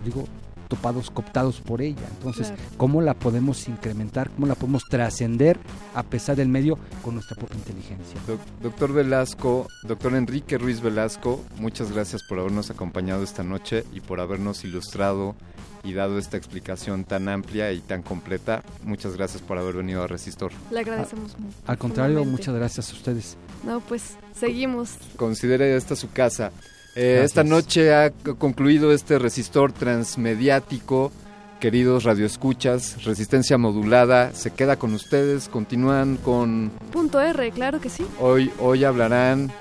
digo, 0.06 0.26
topados, 0.68 1.12
cooptados 1.12 1.60
por 1.60 1.82
ella. 1.82 2.02
Entonces, 2.18 2.48
Claro. 2.48 2.62
¿cómo 2.78 3.02
la 3.02 3.14
podemos 3.14 3.68
incrementar? 3.68 4.30
¿Cómo 4.32 4.48
la 4.48 4.56
podemos 4.56 4.84
trascender 4.90 5.60
a 5.94 6.02
pesar 6.04 6.38
del 6.38 6.48
medio 6.48 6.78
con 7.04 7.16
nuestra 7.16 7.36
propia 7.36 7.58
inteligencia? 7.58 8.18
Doc- 8.26 8.40
Doctor 8.62 8.94
Velasco, 8.94 9.68
doctor 9.84 10.16
Enrique 10.16 10.58
Ruiz 10.58 10.80
Velasco, 10.80 11.44
muchas 11.58 11.92
gracias 11.92 12.24
por 12.24 12.40
habernos 12.40 12.70
acompañado 12.70 13.22
esta 13.22 13.44
noche 13.44 13.84
y 13.92 14.00
por 14.00 14.22
habernos 14.22 14.64
ilustrado 14.64 15.36
y 15.84 15.92
dado 15.94 16.18
esta 16.20 16.38
explicación 16.38 17.04
tan 17.04 17.28
amplia 17.28 17.74
y 17.74 17.82
tan 17.82 18.02
completa. 18.02 18.64
Muchas 18.86 19.18
gracias 19.18 19.42
por 19.42 19.58
haber 19.58 19.76
venido 19.76 20.04
a 20.04 20.08
Resistor. 20.08 20.52
Le 20.72 20.80
agradecemos 20.80 21.38
mucho. 21.38 21.56
Al 21.68 21.78
contrario, 21.80 22.24
muchas 22.24 22.56
gracias 22.56 22.92
a 22.92 22.94
ustedes. 22.94 23.36
No, 23.64 23.80
pues 23.82 24.16
seguimos. 24.38 24.92
Considere 25.18 25.76
esta 25.76 25.96
su 25.96 26.12
casa. 26.12 26.52
Eh, 26.96 27.22
esta 27.24 27.44
noche 27.44 27.94
ha 27.94 28.10
concluido 28.12 28.92
este 28.92 29.18
resistor 29.20 29.72
transmediático. 29.72 31.12
Queridos 31.60 32.06
radioescuchas, 32.06 33.04
resistencia 33.04 33.56
modulada, 33.60 34.34
se 34.34 34.50
queda 34.50 34.78
con 34.78 34.96
ustedes, 34.96 35.48
continúan 35.48 36.18
con 36.18 36.72
Punto 36.92 37.22
R, 37.22 37.52
claro 37.52 37.80
que 37.80 37.90
sí. 37.90 38.04
Hoy, 38.20 38.52
hoy 38.60 38.84
hablarán, 38.84 39.52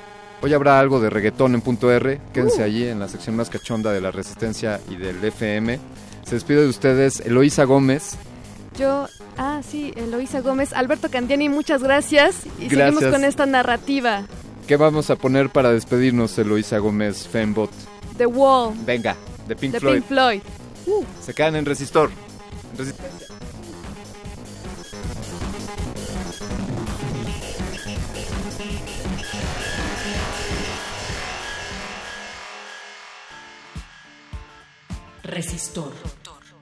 hoy 0.40 0.54
habrá 0.54 0.80
algo 0.80 0.98
de 1.00 1.10
reggaetón 1.10 1.54
en 1.54 1.60
punto 1.60 1.92
R. 1.92 2.18
Quédense 2.32 2.62
Uh. 2.62 2.64
allí 2.64 2.86
en 2.86 3.00
la 3.00 3.08
sección 3.08 3.36
más 3.36 3.50
cachonda 3.50 3.92
de 3.92 4.00
la 4.00 4.10
Resistencia 4.10 4.80
y 4.88 4.96
del 4.96 5.22
FM. 5.22 5.78
Se 6.24 6.36
despide 6.36 6.62
de 6.62 6.68
ustedes 6.68 7.20
Eloísa 7.20 7.64
Gómez. 7.64 8.16
Yo, 8.78 9.08
ah, 9.36 9.60
sí, 9.68 9.92
Eloisa 9.96 10.40
Gómez, 10.40 10.72
Alberto 10.72 11.10
Candiani, 11.10 11.48
muchas 11.48 11.82
gracias. 11.82 12.46
Y 12.58 12.68
Gracias. 12.68 12.94
seguimos 12.94 13.04
con 13.04 13.24
esta 13.24 13.46
narrativa. 13.46 14.22
¿Qué 14.66 14.76
vamos 14.76 15.10
a 15.10 15.16
poner 15.16 15.50
para 15.50 15.72
despedirnos, 15.72 16.38
Eloísa 16.38 16.78
Gómez 16.78 17.26
Fembot? 17.26 17.70
The 18.16 18.26
Wall, 18.26 18.74
Venga, 18.86 19.16
de 19.48 19.56
Pink 19.56 19.72
de 19.72 19.80
Floyd. 19.80 19.94
Pink 19.96 20.06
Floyd. 20.06 20.40
Uh. 20.86 21.04
Se 21.20 21.34
quedan 21.34 21.56
en 21.56 21.66
Resistor. 21.66 22.10
En 22.72 22.78
Resistencia. 22.78 23.26
Resistor. 35.24 35.92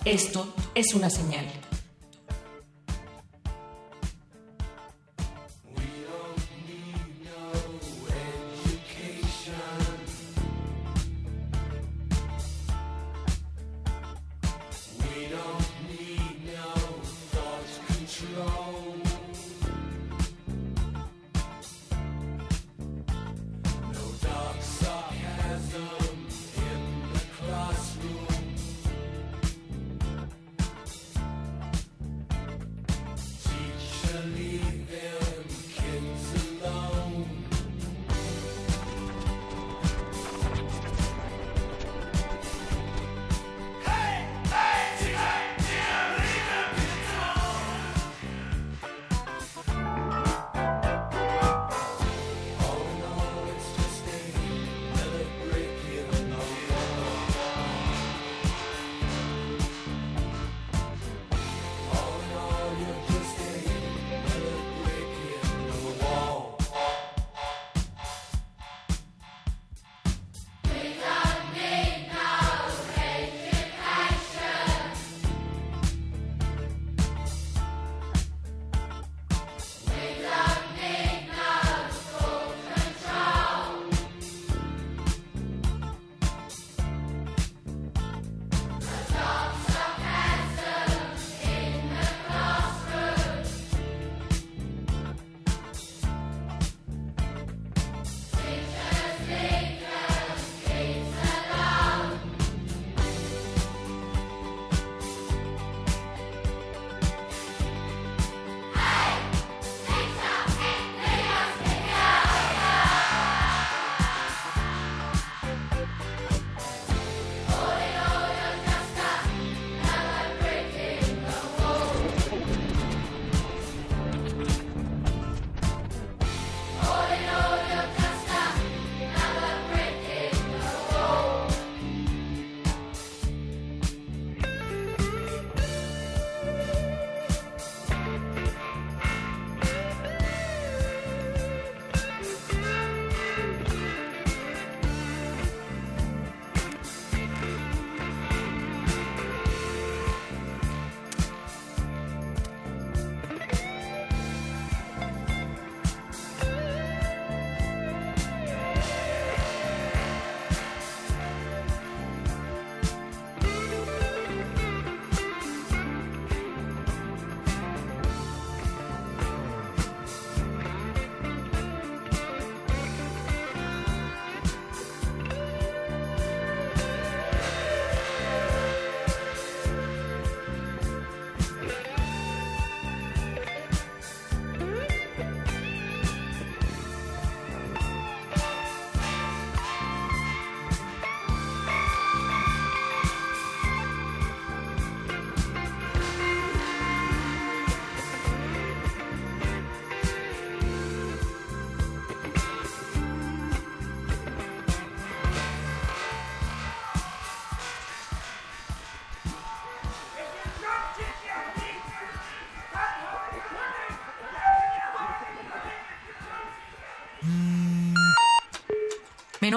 Esto 0.05 0.55
es 0.74 0.94
una 0.94 1.10
señal. 1.10 1.47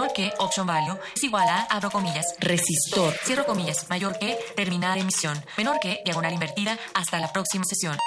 Menor 0.02 0.14
que 0.14 0.34
option 0.40 0.66
value 0.66 0.98
es 1.16 1.24
igual 1.24 1.48
a, 1.48 1.62
abro 1.64 1.92
comillas, 1.92 2.26
resistor, 2.40 3.14
cierro 3.24 3.46
comillas, 3.46 3.88
mayor 3.88 4.18
que, 4.18 4.36
terminar 4.56 4.98
emisión, 4.98 5.40
menor 5.58 5.80
que, 5.80 6.02
diagonal 6.04 6.34
invertida, 6.34 6.78
hasta 6.96 7.20
la 7.20 7.32
próxima 7.32 7.66
sesión. 7.66 7.98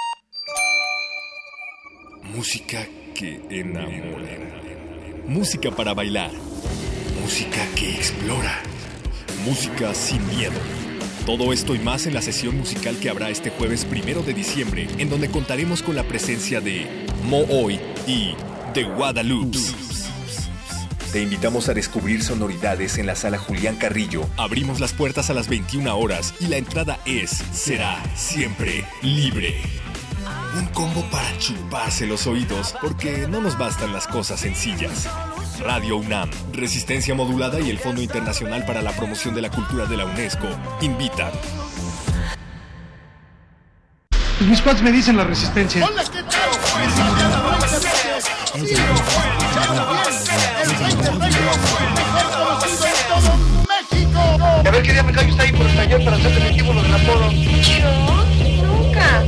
Música 2.23 2.85
que 3.13 3.41
enamora. 3.49 5.23
Música 5.25 5.71
para 5.71 5.93
bailar. 5.93 6.31
Música 7.21 7.65
que 7.75 7.91
explora. 7.91 8.61
Música 9.45 9.93
sin 9.93 10.27
miedo. 10.35 10.59
Todo 11.25 11.53
esto 11.53 11.75
y 11.75 11.79
más 11.79 12.07
en 12.07 12.13
la 12.13 12.21
sesión 12.21 12.57
musical 12.57 12.97
que 12.99 13.09
habrá 13.09 13.29
este 13.29 13.51
jueves 13.51 13.85
primero 13.85 14.21
de 14.21 14.33
diciembre, 14.33 14.87
en 14.97 15.09
donde 15.09 15.31
contaremos 15.31 15.81
con 15.81 15.95
la 15.95 16.03
presencia 16.03 16.59
de 16.59 17.07
Mo 17.23 17.45
Hoy 17.49 17.79
y 18.05 18.33
The 18.73 18.83
Guadalupe. 18.83 19.94
Te 21.15 21.21
invitamos 21.21 21.69
a 21.69 21.73
descubrir 21.73 22.21
sonoridades 22.21 22.97
en 22.97 23.05
la 23.05 23.15
sala 23.15 23.37
Julián 23.37 23.77
Carrillo. 23.77 24.27
Abrimos 24.35 24.81
las 24.81 24.91
puertas 24.91 25.29
a 25.29 25.33
las 25.33 25.47
21 25.47 25.97
horas 25.97 26.33
y 26.41 26.47
la 26.47 26.57
entrada 26.57 26.99
es, 27.05 27.41
será, 27.53 28.03
siempre 28.17 28.85
libre. 29.01 29.61
Un 30.59 30.65
combo 30.73 31.09
para 31.09 31.37
chuparse 31.37 32.05
los 32.05 32.27
oídos, 32.27 32.75
porque 32.81 33.29
no 33.29 33.39
nos 33.39 33.57
bastan 33.57 33.93
las 33.93 34.07
cosas 34.07 34.41
sencillas. 34.41 35.07
Radio 35.61 35.95
UNAM, 35.95 36.29
Resistencia 36.51 37.15
Modulada 37.15 37.61
y 37.61 37.69
el 37.69 37.79
Fondo 37.79 38.01
Internacional 38.01 38.65
para 38.65 38.81
la 38.81 38.91
Promoción 38.91 39.33
de 39.35 39.41
la 39.41 39.49
Cultura 39.49 39.85
de 39.85 39.95
la 39.95 40.03
UNESCO 40.03 40.49
invitan. 40.81 41.31
Mis 44.41 44.61
cuates 44.61 44.83
me 44.83 44.91
dicen 44.91 45.15
la 45.15 45.23
resistencia. 45.23 45.85
A 45.85 45.89
ver 45.91 46.05
qué 46.11 46.21
día 48.63 48.85
callo 55.15 55.29
está 55.29 55.43
ahí 55.43 55.51
por 55.53 55.65
el 55.65 55.75
taller 55.75 56.03
para 56.03 56.17
hacer 56.17 56.33
definitivo 56.33 56.73
lo 56.73 56.81
del 56.83 56.93
apodo. 56.93 57.31
¿Yo? 57.31 58.25
Nunca. 58.63 59.23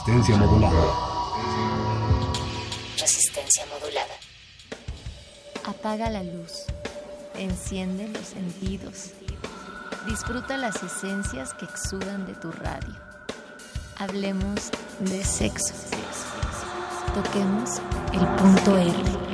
Resistencia 0.00 0.36
modulada. 0.36 0.36
Resistencia 0.36 0.36
modulada. 0.36 0.84
Resistencia 2.98 3.64
modulada. 3.66 4.16
Apaga 5.64 6.10
la 6.10 6.22
luz. 6.24 6.64
Enciende 7.36 8.08
los 8.08 8.26
sentidos. 8.26 9.19
Disfruta 10.10 10.56
las 10.56 10.82
esencias 10.82 11.54
que 11.54 11.66
exudan 11.66 12.26
de 12.26 12.34
tu 12.34 12.50
radio. 12.50 12.96
Hablemos 13.96 14.72
de 14.98 15.22
sexo. 15.22 15.72
Toquemos 17.14 17.80
el 18.12 18.26
punto 18.34 18.76
R. 18.76 19.29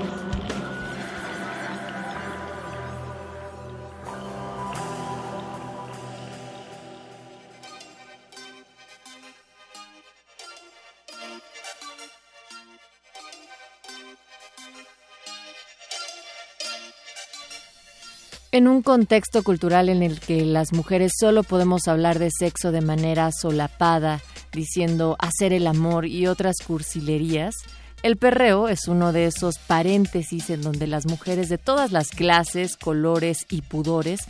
En 18.57 18.69
un 18.69 18.81
contexto 18.81 19.43
cultural 19.43 19.91
en 19.91 20.03
el 20.03 20.19
que 20.19 20.47
las 20.47 20.73
mujeres 20.73 21.13
solo 21.21 21.43
podemos 21.43 21.89
hablar 21.89 22.19
de 22.19 22.31
sexo 22.31 22.73
de 22.73 22.81
manera 22.81 23.31
solapada, 23.31 24.23
diciendo 24.51 25.15
hacer 25.19 25.53
el 25.53 25.67
amor 25.67 26.07
y 26.07 26.27
otras 26.27 26.57
cursilerías, 26.67 27.55
el 28.03 28.17
perreo 28.17 28.69
es 28.69 28.89
uno 28.89 29.13
de 29.13 29.27
esos 29.27 29.59
paréntesis 29.59 30.49
en 30.49 30.63
donde 30.63 30.87
las 30.87 31.05
mujeres 31.05 31.51
de 31.51 31.59
todas 31.59 31.93
las 31.93 32.09
clases, 32.09 32.79
colores 32.79 33.45
y 33.51 33.61
pudores 33.61 34.21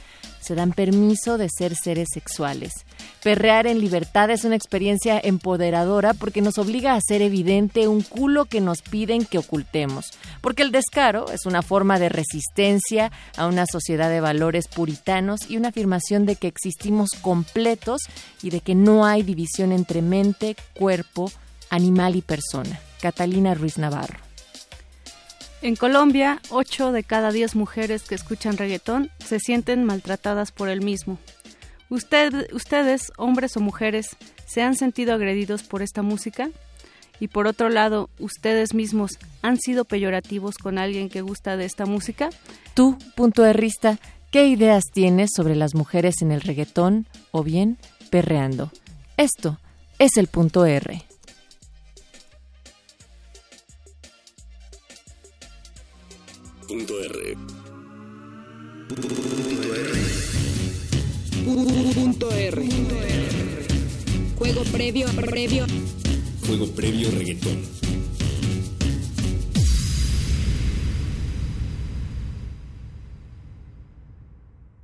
se 0.47 0.55
dan 0.55 0.73
permiso 0.73 1.39
de 1.39 1.49
ser 1.49 1.75
seres 1.75 2.09
sexuales. 2.13 2.73
Perrear 3.23 3.67
en 3.67 3.81
libertad 3.81 4.31
es 4.31 4.45
una 4.45 4.55
experiencia 4.57 5.21
empoderadora 5.23 6.15
porque 6.15 6.41
nos 6.41 6.59
obliga 6.59 6.93
a 6.93 6.97
hacer 6.97 7.23
evidente 7.23 7.89
un 7.89 8.03
culo 8.03 8.45
que 8.45 8.61
nos 8.61 8.83
piden 8.83 9.25
que 9.25 9.39
ocultemos, 9.39 10.11
porque 10.41 10.63
el 10.63 10.71
descaro 10.71 11.31
es 11.33 11.47
una 11.47 11.63
forma 11.63 11.99
de 11.99 12.09
resistencia 12.09 13.11
a 13.37 13.47
una 13.47 13.67
sociedad 13.67 14.09
de 14.09 14.21
valores 14.21 14.69
puritanos 14.69 15.51
y 15.51 15.57
una 15.57 15.69
afirmación 15.69 16.27
de 16.27 16.37
que 16.37 16.47
existimos 16.47 17.11
completos 17.21 18.03
y 18.43 18.51
de 18.51 18.61
que 18.61 18.75
no 18.75 19.05
hay 19.05 19.23
división 19.23 19.73
entre 19.73 20.03
mente, 20.03 20.57
cuerpo, 20.75 21.31
animal 21.71 22.17
y 22.17 22.23
persona. 22.23 22.79
Catalina 23.01 23.55
Ruiz 23.55 23.79
Navarro. 23.79 24.26
En 25.63 25.75
Colombia, 25.75 26.41
8 26.51 26.93
de 26.93 27.03
cada 27.03 27.33
10 27.33 27.57
mujeres 27.57 28.03
que 28.03 28.15
escuchan 28.15 28.57
reggaetón 28.57 29.11
se 29.19 29.41
sienten 29.41 29.85
maltratadas 29.85 30.53
por 30.53 30.69
el 30.69 30.83
mismo. 30.83 31.19
Usted, 31.89 32.53
¿Ustedes, 32.53 33.13
hombres 33.17 33.57
o 33.57 33.61
mujeres, 33.61 34.17
se 34.45 34.63
han 34.63 34.77
sentido 34.77 35.15
agredidos 35.15 35.63
por 35.63 35.83
esta 35.83 36.03
música? 36.03 36.51
Y 37.21 37.29
por 37.29 37.47
otro 37.47 37.71
lado, 37.71 38.11
¿ustedes 38.19 38.75
mismos 38.75 39.13
han 39.41 39.59
sido 39.59 39.85
peyorativos 39.85 40.59
con 40.59 40.79
alguien 40.79 41.09
que 41.09 41.23
gusta 41.23 41.57
de 41.57 41.65
esta 41.65 41.87
música? 41.87 42.29
Tú, 42.75 42.99
punto 43.15 43.51
rista, 43.53 43.99
¿qué 44.31 44.49
ideas 44.49 44.85
tienes 44.93 45.31
sobre 45.35 45.57
las 45.57 45.75
mujeres 45.75 46.21
en 46.21 46.33
el 46.33 46.43
reggaetón 46.43 47.07
o 47.31 47.43
bien 47.43 47.79
perreando? 48.11 48.71
Esto 49.17 49.59
es 49.99 50.19
el 50.19 50.27
punto 50.27 50.67
R. 50.67 51.06
Punto 56.69 57.01
R. 57.01 57.37
Punto 61.95 62.31
R. 62.33 62.69
Juego 64.37 64.65
previo, 64.73 65.07
previo. 65.15 65.67
Juego 66.45 66.67
previo 66.73 67.11
reggaetón. 67.13 67.63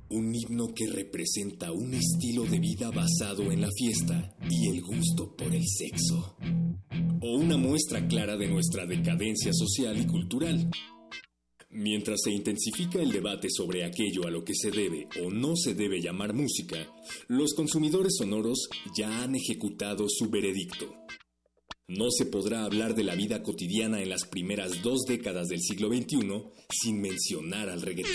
Un 0.09 0.33
himno 0.33 0.67
que 0.73 0.87
representa 0.87 1.73
un 1.73 1.93
estilo 1.95 2.43
de 2.45 2.59
vida 2.59 2.91
basado 2.91 3.51
en 3.51 3.59
la 3.59 3.69
fiesta 3.77 4.33
y 4.49 4.69
el 4.69 4.81
gusto 4.81 5.35
por 5.35 5.53
el 5.53 5.63
sexo. 5.67 6.37
O 7.19 7.37
una 7.37 7.57
muestra 7.57 8.07
clara 8.07 8.37
de 8.37 8.47
nuestra 8.47 8.85
decadencia 8.85 9.51
social 9.51 9.99
y 9.99 10.05
cultural. 10.05 10.69
Mientras 11.75 12.21
se 12.23 12.31
intensifica 12.31 13.01
el 13.01 13.11
debate 13.11 13.47
sobre 13.49 13.83
aquello 13.83 14.27
a 14.27 14.29
lo 14.29 14.45
que 14.45 14.53
se 14.53 14.69
debe 14.69 15.07
o 15.23 15.31
no 15.31 15.55
se 15.55 15.73
debe 15.73 16.01
llamar 16.01 16.33
música, 16.33 16.87
los 17.27 17.55
consumidores 17.55 18.13
sonoros 18.19 18.69
ya 18.95 19.23
han 19.23 19.33
ejecutado 19.33 20.05
su 20.07 20.29
veredicto. 20.29 20.93
No 21.87 22.11
se 22.11 22.27
podrá 22.27 22.63
hablar 22.63 22.93
de 22.93 23.03
la 23.03 23.15
vida 23.15 23.41
cotidiana 23.41 24.03
en 24.03 24.09
las 24.09 24.25
primeras 24.25 24.83
dos 24.83 25.05
décadas 25.07 25.47
del 25.47 25.61
siglo 25.61 25.89
XXI 25.89 26.43
sin 26.69 27.01
mencionar 27.01 27.69
al 27.69 27.81
reggaetón. 27.81 28.11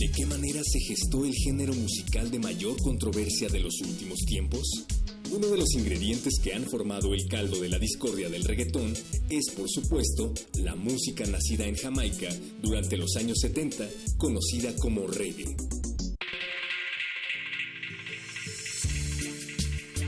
¿De 0.00 0.10
qué 0.10 0.26
manera 0.26 0.60
se 0.64 0.80
gestó 0.80 1.24
el 1.24 1.34
género 1.34 1.72
musical 1.74 2.32
de 2.32 2.40
mayor 2.40 2.76
controversia 2.82 3.48
de 3.48 3.60
los 3.60 3.80
últimos 3.80 4.18
tiempos? 4.26 4.86
Uno 5.30 5.46
de 5.48 5.58
los 5.58 5.74
ingredientes 5.74 6.34
que 6.42 6.54
han 6.54 6.64
formado 6.64 7.12
el 7.12 7.28
caldo 7.28 7.60
de 7.60 7.68
la 7.68 7.78
discordia 7.78 8.30
del 8.30 8.44
reggaetón 8.44 8.94
es, 9.28 9.50
por 9.54 9.68
supuesto, 9.68 10.32
la 10.60 10.74
música 10.74 11.26
nacida 11.26 11.66
en 11.66 11.76
Jamaica 11.76 12.28
durante 12.62 12.96
los 12.96 13.14
años 13.16 13.36
70, 13.42 13.86
conocida 14.16 14.74
como 14.76 15.06
reggae. 15.06 15.44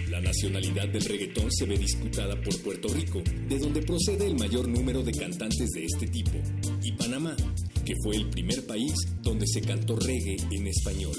La 0.09 0.21
nacionalidad 0.23 0.89
del 0.89 1.05
reggaetón 1.05 1.53
se 1.53 1.67
ve 1.67 1.77
disputada 1.77 2.41
por 2.41 2.59
Puerto 2.63 2.89
Rico, 2.89 3.23
de 3.49 3.59
donde 3.59 3.83
procede 3.83 4.27
el 4.27 4.37
mayor 4.37 4.69
número 4.69 5.03
de 5.03 5.13
cantantes 5.13 5.69
de 5.71 5.85
este 5.85 6.07
tipo, 6.07 6.39
y 6.83 6.93
Panamá, 6.93 7.37
que 7.85 7.95
fue 8.03 8.17
el 8.17 8.31
primer 8.31 8.67
país 8.67 8.95
donde 9.23 9.47
se 9.47 9.61
cantó 9.61 9.97
reggae 9.97 10.37
en 10.51 10.67
español. 10.67 11.17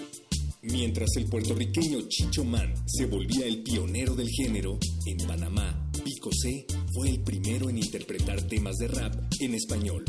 Mientras 0.64 1.10
el 1.18 1.26
puertorriqueño 1.26 2.08
Chicho 2.08 2.44
Man 2.44 2.72
se 2.86 3.08
volvía 3.08 3.48
el 3.48 3.64
pionero 3.64 4.14
del 4.16 4.30
género, 4.30 4.78
en 5.08 5.18
Panamá, 5.26 5.90
Pico 6.04 6.30
C 6.32 6.68
fue 6.94 7.10
el 7.10 7.24
primero 7.24 7.68
en 7.68 7.80
interpretar 7.80 8.44
temas 8.44 8.76
de 8.78 8.88
rap 8.88 9.16
en 9.40 9.56
español. 9.56 10.06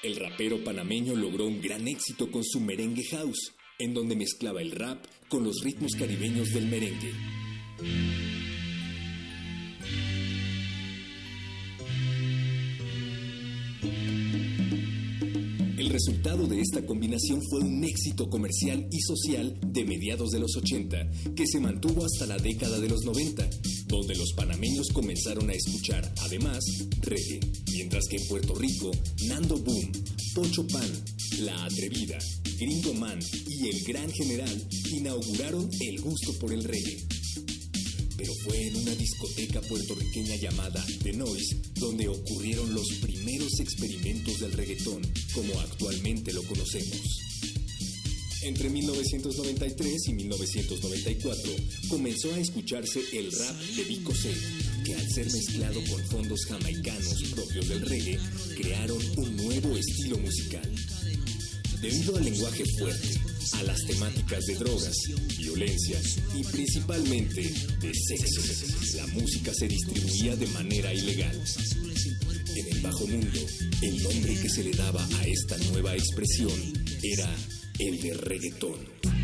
El 0.00 0.14
rapero 0.14 0.62
panameño 0.62 1.16
logró 1.16 1.46
un 1.46 1.60
gran 1.60 1.88
éxito 1.88 2.30
con 2.30 2.44
su 2.44 2.60
merengue 2.60 3.02
house, 3.10 3.52
en 3.80 3.94
donde 3.94 4.14
mezclaba 4.14 4.62
el 4.62 4.70
rap 4.70 5.04
con 5.28 5.42
los 5.42 5.56
ritmos 5.64 5.96
caribeños 5.96 6.50
del 6.50 6.66
merengue. 6.66 7.12
El 15.86 15.92
resultado 15.92 16.48
de 16.48 16.60
esta 16.60 16.84
combinación 16.84 17.40
fue 17.48 17.60
un 17.60 17.84
éxito 17.84 18.28
comercial 18.28 18.88
y 18.90 19.00
social 19.02 19.56
de 19.68 19.84
mediados 19.84 20.32
de 20.32 20.40
los 20.40 20.56
80 20.56 21.08
que 21.36 21.46
se 21.46 21.60
mantuvo 21.60 22.04
hasta 22.04 22.26
la 22.26 22.38
década 22.38 22.80
de 22.80 22.88
los 22.88 23.04
90, 23.04 23.48
donde 23.86 24.16
los 24.16 24.32
panameños 24.32 24.88
comenzaron 24.92 25.48
a 25.48 25.52
escuchar, 25.52 26.12
además, 26.22 26.64
reggae, 27.02 27.38
mientras 27.70 28.02
que 28.08 28.16
en 28.16 28.26
Puerto 28.26 28.56
Rico, 28.56 28.90
Nando 29.28 29.58
Boom, 29.58 29.92
Pocho 30.34 30.66
Pan, 30.66 30.90
La 31.42 31.64
Atrevida, 31.64 32.18
Gringo 32.58 32.92
Man 32.94 33.20
y 33.46 33.68
El 33.68 33.84
Gran 33.84 34.10
General 34.10 34.68
inauguraron 34.90 35.70
el 35.82 36.00
gusto 36.00 36.32
por 36.40 36.52
el 36.52 36.64
reggae. 36.64 37.15
Pero 38.16 38.32
fue 38.44 38.68
en 38.68 38.76
una 38.76 38.94
discoteca 38.94 39.60
puertorriqueña 39.62 40.36
llamada 40.36 40.84
The 41.02 41.12
Noise 41.12 41.56
donde 41.74 42.08
ocurrieron 42.08 42.72
los 42.74 42.88
primeros 43.00 43.60
experimentos 43.60 44.40
del 44.40 44.52
reggaetón 44.52 45.02
como 45.34 45.60
actualmente 45.60 46.32
lo 46.32 46.42
conocemos. 46.44 47.26
Entre 48.46 48.70
1993 48.70 50.08
y 50.08 50.12
1994 50.14 51.52
comenzó 51.88 52.32
a 52.32 52.38
escucharse 52.38 53.00
el 53.12 53.32
rap 53.32 53.56
de 53.76 53.82
Vico 53.82 54.14
C, 54.14 54.32
que 54.84 54.94
al 54.94 55.08
ser 55.10 55.26
mezclado 55.32 55.80
con 55.90 56.00
fondos 56.06 56.46
jamaicanos 56.46 57.24
propios 57.34 57.68
del 57.68 57.80
reggae, 57.80 58.20
crearon 58.56 58.98
un 59.16 59.36
nuevo 59.36 59.76
estilo 59.76 60.18
musical. 60.18 60.70
Debido 61.80 62.16
al 62.16 62.24
lenguaje 62.24 62.64
fuerte, 62.78 63.20
a 63.54 63.62
las 63.62 63.80
temáticas 63.86 64.44
de 64.46 64.54
drogas, 64.56 64.96
violencia 65.38 66.00
y 66.34 66.42
principalmente 66.44 67.42
de 67.80 67.92
sexo, 67.94 68.96
la 68.96 69.06
música 69.08 69.52
se 69.54 69.68
distribuía 69.68 70.36
de 70.36 70.46
manera 70.48 70.92
ilegal. 70.92 71.40
En 72.56 72.76
el 72.76 72.80
bajo 72.80 73.06
mundo, 73.06 73.40
el 73.82 74.02
nombre 74.02 74.34
que 74.40 74.48
se 74.48 74.64
le 74.64 74.72
daba 74.72 75.06
a 75.18 75.26
esta 75.26 75.56
nueva 75.70 75.94
expresión 75.94 76.52
era 77.02 77.28
el 77.78 78.00
de 78.00 78.14
reggaetón. 78.14 79.15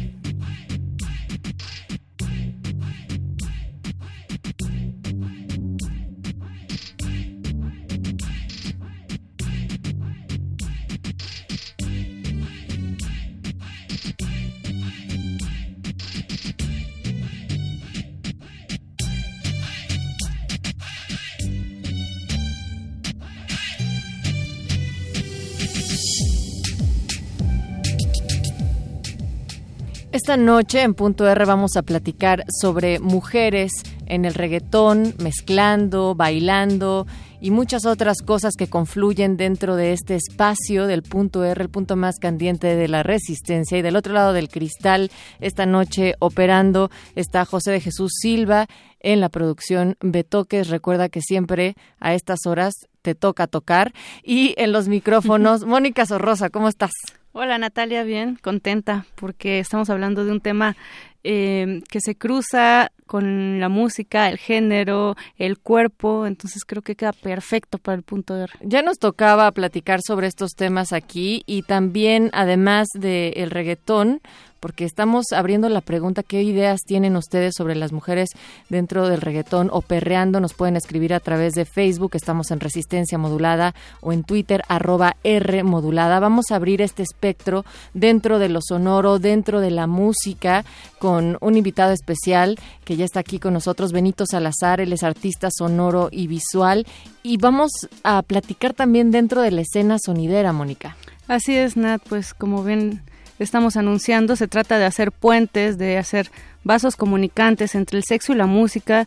Esta 30.33 30.43
noche 30.43 30.81
en 30.81 30.95
Punto 30.95 31.29
R 31.29 31.45
vamos 31.45 31.77
a 31.77 31.83
platicar 31.83 32.47
sobre 32.49 33.01
mujeres 33.01 33.71
en 34.07 34.25
el 34.25 34.33
reggaetón, 34.33 35.15
mezclando, 35.19 36.15
bailando 36.15 37.07
y 37.43 37.51
muchas 37.51 37.85
otras 37.85 38.23
cosas 38.23 38.55
que 38.57 38.67
confluyen 38.67 39.37
dentro 39.37 39.77
de 39.77 39.93
este 39.93 40.15
espacio 40.15 40.87
del 40.87 41.03
Punto 41.03 41.45
R, 41.45 41.63
el 41.63 41.69
punto 41.69 41.97
más 41.97 42.19
candente 42.19 42.77
de 42.77 42.89
la 42.89 43.03
resistencia. 43.03 43.77
Y 43.77 43.83
del 43.83 43.95
otro 43.95 44.15
lado 44.15 44.33
del 44.33 44.49
cristal, 44.49 45.11
esta 45.39 45.67
noche 45.67 46.15
operando 46.19 46.91
está 47.15 47.45
José 47.45 47.71
de 47.71 47.81
Jesús 47.81 48.13
Silva 48.19 48.69
en 49.01 49.21
la 49.21 49.29
producción 49.29 49.99
Betoques. 50.01 50.69
Recuerda 50.71 51.11
que 51.11 51.21
siempre 51.21 51.77
a 52.01 52.15
estas 52.15 52.47
horas 52.47 52.73
te 53.03 53.15
toca 53.15 53.49
tocar. 53.49 53.93
Y 54.25 54.55
en 54.57 54.73
los 54.73 54.89
micrófonos, 54.89 55.67
Mónica 55.67 56.07
Sorrosa, 56.07 56.49
¿cómo 56.49 56.69
estás? 56.69 56.93
Hola 57.35 57.57
Natalia, 57.57 58.03
bien, 58.03 58.37
contenta 58.43 59.07
porque 59.15 59.59
estamos 59.59 59.89
hablando 59.89 60.27
de 60.27 60.33
un 60.33 60.43
tema 60.43 60.77
eh, 61.25 61.81
que 61.89 62.03
se 62.03 62.15
cruza 62.15 62.93
con 63.07 63.59
la 63.59 63.71
música, 63.71 64.29
el 64.29 64.37
género, 64.37 65.17
el 65.39 65.59
cuerpo, 65.59 66.27
entonces 66.27 66.63
creo 66.67 66.83
que 66.83 66.95
queda 66.95 67.15
perfecto 67.15 67.79
para 67.79 67.97
el 67.97 68.03
punto 68.03 68.37
R. 68.37 68.53
Ya 68.61 68.83
nos 68.83 68.99
tocaba 68.99 69.51
platicar 69.53 70.01
sobre 70.07 70.27
estos 70.27 70.51
temas 70.51 70.93
aquí 70.93 71.43
y 71.47 71.63
también, 71.63 72.29
además 72.35 72.89
del 72.93 73.33
el 73.35 73.51
reggaetón, 73.51 74.21
porque 74.63 74.85
estamos 74.85 75.33
abriendo 75.33 75.69
la 75.69 75.81
pregunta, 75.81 76.23
¿qué 76.23 76.45
ideas 76.45 76.83
tienen 76.87 77.17
ustedes 77.17 77.55
sobre 77.57 77.75
las 77.75 77.91
mujeres 77.91 78.29
dentro 78.69 79.09
del 79.09 79.21
reggaetón 79.21 79.69
o 79.73 79.83
perreando? 79.83 80.39
Nos 80.39 80.55
pueden 80.55 80.77
escribir 80.77 81.15
a 81.15 81.19
través 81.19 81.55
de 81.55 81.65
Facebook, 81.65 82.13
estamos 82.15 82.53
en 82.53 82.61
Resistencia 82.61 83.19
Modulada 83.19 83.75
o 84.01 84.13
en 84.13 84.23
Twitter, 84.23 84.63
arroba 84.69 85.17
R 85.25 85.65
Modulada. 85.65 86.21
Vamos 86.21 86.53
a 86.53 86.57
abrir 86.57 86.81
este 86.81 87.03
espectro 87.03 87.65
dentro 87.93 88.39
de 88.39 88.51
lo 88.51 88.61
sonoro, 88.63 89.19
dentro 89.19 89.59
de 89.59 89.73
la 89.73 89.89
música, 89.89 90.65
con 91.01 91.39
un 91.41 91.57
invitado 91.57 91.91
especial 91.93 92.57
que 92.85 92.95
ya 92.95 93.05
está 93.05 93.19
aquí 93.19 93.41
con 93.41 93.55
nosotros, 93.55 93.91
Benito 93.91 94.27
Salazar, 94.27 94.81
él 94.81 94.93
es 94.93 95.03
artista 95.03 95.49
sonoro 95.51 96.09
y 96.13 96.29
visual. 96.29 96.87
Y 97.25 97.37
vamos 97.39 97.73
a 98.05 98.23
platicar 98.23 98.75
también 98.75 99.11
dentro 99.11 99.43
de 99.43 99.51
la 99.51 99.63
escena 99.63 99.97
sonidera, 99.99 100.53
Mónica. 100.53 100.97
Así 101.27 101.57
es, 101.57 101.77
Nat, 101.77 102.01
pues 102.09 102.33
como 102.33 102.63
ven 102.63 103.03
estamos 103.39 103.77
anunciando, 103.77 104.37
se 104.37 104.49
trata 104.49 104.79
de 104.79 104.85
hacer 104.85 105.13
puentes, 105.13 105.79
de 105.79 105.99
hacer 105.99 106.31
vasos 106.65 106.97
comunicantes 106.97 107.75
entre 107.75 107.99
el 107.99 108.05
sexo 108.05 108.33
y 108.33 108.37
la 108.37 108.47
música, 108.47 109.07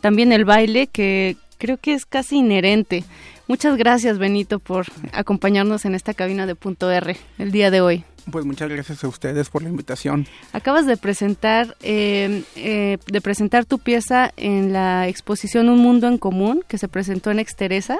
también 0.00 0.32
el 0.32 0.44
baile, 0.44 0.86
que 0.86 1.36
creo 1.58 1.76
que 1.78 1.94
es 1.94 2.06
casi 2.06 2.36
inherente. 2.36 3.04
Muchas 3.48 3.76
gracias, 3.76 4.18
Benito, 4.18 4.58
por 4.58 4.86
acompañarnos 5.12 5.84
en 5.84 5.94
esta 5.94 6.14
cabina 6.14 6.46
de 6.46 6.54
Punto 6.54 6.90
R 6.90 7.16
el 7.38 7.52
día 7.52 7.70
de 7.70 7.80
hoy. 7.80 8.04
Pues 8.30 8.44
muchas 8.44 8.68
gracias 8.68 9.04
a 9.04 9.08
ustedes 9.08 9.50
por 9.50 9.62
la 9.62 9.68
invitación. 9.68 10.26
Acabas 10.52 10.84
de 10.86 10.96
presentar, 10.96 11.76
eh, 11.80 12.42
eh, 12.56 12.98
de 13.06 13.20
presentar 13.20 13.64
tu 13.64 13.78
pieza 13.78 14.32
en 14.36 14.72
la 14.72 15.06
exposición 15.06 15.68
Un 15.68 15.78
Mundo 15.78 16.08
en 16.08 16.18
Común, 16.18 16.64
que 16.66 16.76
se 16.76 16.88
presentó 16.88 17.30
en 17.30 17.38
Exteresa. 17.38 17.98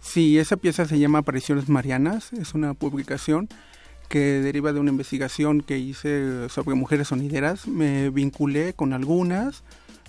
Sí, 0.00 0.38
esa 0.38 0.56
pieza 0.56 0.84
se 0.84 0.98
llama 0.98 1.20
Apariciones 1.20 1.68
Marianas, 1.68 2.32
es 2.32 2.54
una 2.54 2.74
publicación 2.74 3.48
que 4.08 4.40
deriva 4.40 4.72
de 4.72 4.80
una 4.80 4.90
investigación 4.90 5.60
que 5.60 5.78
hice 5.78 6.48
sobre 6.48 6.74
mujeres 6.74 7.08
sonideras. 7.08 7.66
Me 7.66 8.10
vinculé 8.10 8.72
con 8.72 8.92
algunas, 8.92 9.62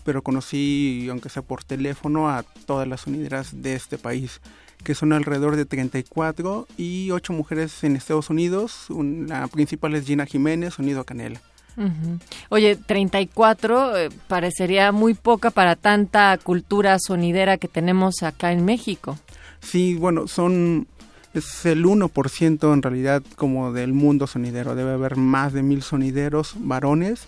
pero 0.03 0.21
conocí, 0.21 1.07
aunque 1.09 1.29
sea 1.29 1.41
por 1.41 1.63
teléfono, 1.63 2.29
a 2.29 2.43
todas 2.65 2.87
las 2.87 3.01
sonideras 3.01 3.61
de 3.61 3.75
este 3.75 3.97
país, 3.97 4.41
que 4.83 4.95
son 4.95 5.11
alrededor 5.13 5.55
de 5.55 5.65
34 5.65 6.67
y 6.77 7.11
8 7.11 7.33
mujeres 7.33 7.83
en 7.83 7.95
Estados 7.95 8.29
Unidos. 8.29 8.87
La 8.89 9.47
principal 9.47 9.95
es 9.95 10.05
Gina 10.05 10.25
Jiménez, 10.25 10.75
Sonido 10.75 11.03
Canela. 11.03 11.41
Uh 11.77 11.83
-huh. 11.83 12.19
Oye, 12.49 12.75
34 12.75 13.97
eh, 13.97 14.09
parecería 14.27 14.91
muy 14.91 15.13
poca 15.13 15.51
para 15.51 15.75
tanta 15.75 16.37
cultura 16.37 16.97
sonidera 16.99 17.57
que 17.57 17.67
tenemos 17.67 18.23
acá 18.23 18.51
en 18.51 18.65
México. 18.65 19.17
Sí, 19.61 19.95
bueno, 19.95 20.27
son 20.27 20.87
es 21.33 21.66
el 21.66 21.85
1% 21.85 22.74
en 22.74 22.82
realidad 22.82 23.24
como 23.35 23.72
del 23.72 23.93
mundo 23.93 24.27
sonidero. 24.27 24.75
Debe 24.75 24.93
haber 24.93 25.16
más 25.16 25.53
de 25.53 25.64
mil 25.64 25.82
sonideros 25.82 26.53
varones 26.58 27.27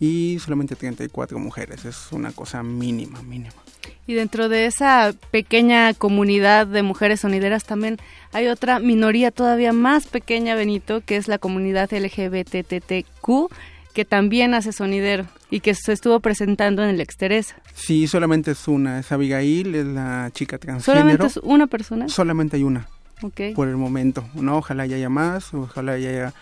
y 0.00 0.38
solamente 0.40 0.76
34 0.76 1.38
mujeres. 1.38 1.84
Es 1.84 2.12
una 2.12 2.32
cosa 2.32 2.62
mínima, 2.62 3.22
mínima. 3.22 3.54
Y 4.06 4.14
dentro 4.14 4.48
de 4.48 4.66
esa 4.66 5.14
pequeña 5.30 5.94
comunidad 5.94 6.66
de 6.66 6.82
mujeres 6.82 7.20
sonideras 7.20 7.64
también 7.64 7.98
hay 8.32 8.48
otra 8.48 8.78
minoría 8.78 9.30
todavía 9.30 9.72
más 9.72 10.06
pequeña, 10.06 10.54
Benito, 10.54 11.00
que 11.00 11.16
es 11.16 11.28
la 11.28 11.38
comunidad 11.38 11.90
LGBTTQ, 11.92 13.50
que 13.94 14.04
también 14.04 14.54
hace 14.54 14.72
sonidero 14.72 15.26
y 15.50 15.60
que 15.60 15.74
se 15.74 15.92
estuvo 15.92 16.20
presentando 16.20 16.82
en 16.82 16.90
el 16.90 17.00
Exteresa. 17.00 17.56
Sí, 17.74 18.06
solamente 18.06 18.50
es 18.50 18.68
una, 18.68 18.98
es 18.98 19.12
Abigail, 19.12 19.74
es 19.74 19.86
la 19.86 20.30
chica 20.34 20.58
transgénero. 20.58 21.00
¿Solamente 21.00 21.26
es 21.26 21.36
una 21.38 21.66
persona? 21.66 22.08
Solamente 22.08 22.56
hay 22.56 22.64
una. 22.64 22.88
Okay. 23.22 23.54
por 23.54 23.68
el 23.68 23.76
momento, 23.76 24.24
¿no? 24.34 24.58
Ojalá 24.58 24.86
ya 24.86 24.96
haya 24.96 25.08
más, 25.08 25.54
ojalá 25.54 25.98
ya 25.98 26.10
haya... 26.10 26.34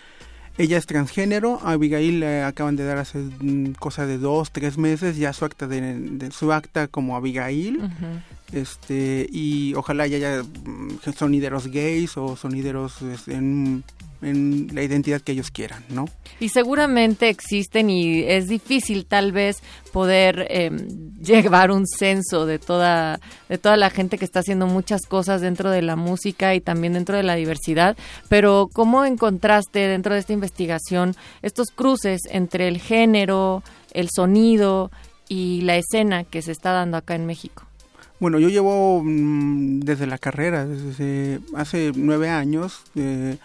Ella 0.55 0.77
es 0.77 0.85
transgénero, 0.85 1.59
a 1.63 1.71
Abigail 1.71 2.19
le 2.19 2.43
acaban 2.43 2.75
de 2.75 2.83
dar 2.83 2.99
hace 2.99 3.17
mm, 3.17 3.71
cosa 3.79 4.05
de 4.05 4.19
dos, 4.19 4.51
tres 4.51 4.77
meses 4.77 5.17
ya 5.17 5.33
su 5.33 5.45
acta 5.45 5.65
de, 5.65 5.81
de 5.81 6.29
su 6.29 6.53
acta 6.53 6.87
como 6.87 7.15
Abigail, 7.15 7.77
uh 7.77 7.81
-huh. 7.81 8.21
este 8.51 9.27
y 9.31 9.73
ojalá 9.73 10.05
ya 10.05 10.17
haya 10.17 10.43
mm, 10.43 11.11
sonideros 11.17 11.67
gays 11.67 12.17
o 12.17 12.35
sonideros 12.35 13.01
este, 13.01 13.33
en, 13.33 13.83
en 14.25 14.67
la 14.73 14.83
identidad 14.83 15.21
que 15.21 15.31
ellos 15.31 15.51
quieran, 15.51 15.83
¿no? 15.89 16.05
Y 16.39 16.49
seguramente 16.49 17.29
existen 17.29 17.89
y 17.89 18.23
es 18.23 18.47
difícil 18.47 19.05
tal 19.05 19.31
vez 19.31 19.61
poder 19.91 20.47
eh, 20.49 20.71
llevar 21.21 21.71
un 21.71 21.85
censo 21.87 22.45
de 22.45 22.59
toda 22.59 23.19
de 23.49 23.57
toda 23.57 23.77
la 23.77 23.89
gente 23.89 24.17
que 24.17 24.25
está 24.25 24.39
haciendo 24.39 24.67
muchas 24.67 25.01
cosas 25.05 25.41
dentro 25.41 25.69
de 25.69 25.81
la 25.81 25.95
música 25.95 26.55
y 26.55 26.61
también 26.61 26.93
dentro 26.93 27.15
de 27.15 27.23
la 27.23 27.35
diversidad, 27.35 27.97
pero 28.29 28.69
¿cómo 28.73 29.05
encontraste 29.05 29.79
dentro 29.79 30.13
de 30.13 30.19
esta 30.19 30.33
investigación 30.33 31.15
estos 31.41 31.67
cruces 31.69 32.21
entre 32.29 32.67
el 32.67 32.79
género, 32.79 33.63
el 33.93 34.09
sonido 34.13 34.91
y 35.29 35.61
la 35.61 35.77
escena 35.77 36.23
que 36.23 36.41
se 36.41 36.51
está 36.51 36.71
dando 36.71 36.97
acá 36.97 37.15
en 37.15 37.25
México? 37.25 37.63
Bueno, 38.19 38.39
yo 38.39 38.49
llevo 38.49 39.01
mm, 39.03 39.81
desde 39.81 40.07
la 40.07 40.17
carrera, 40.17 40.65
desde 40.65 41.41
hace 41.55 41.91
nueve 41.93 42.29
años, 42.29 42.81
eh, 42.95 43.37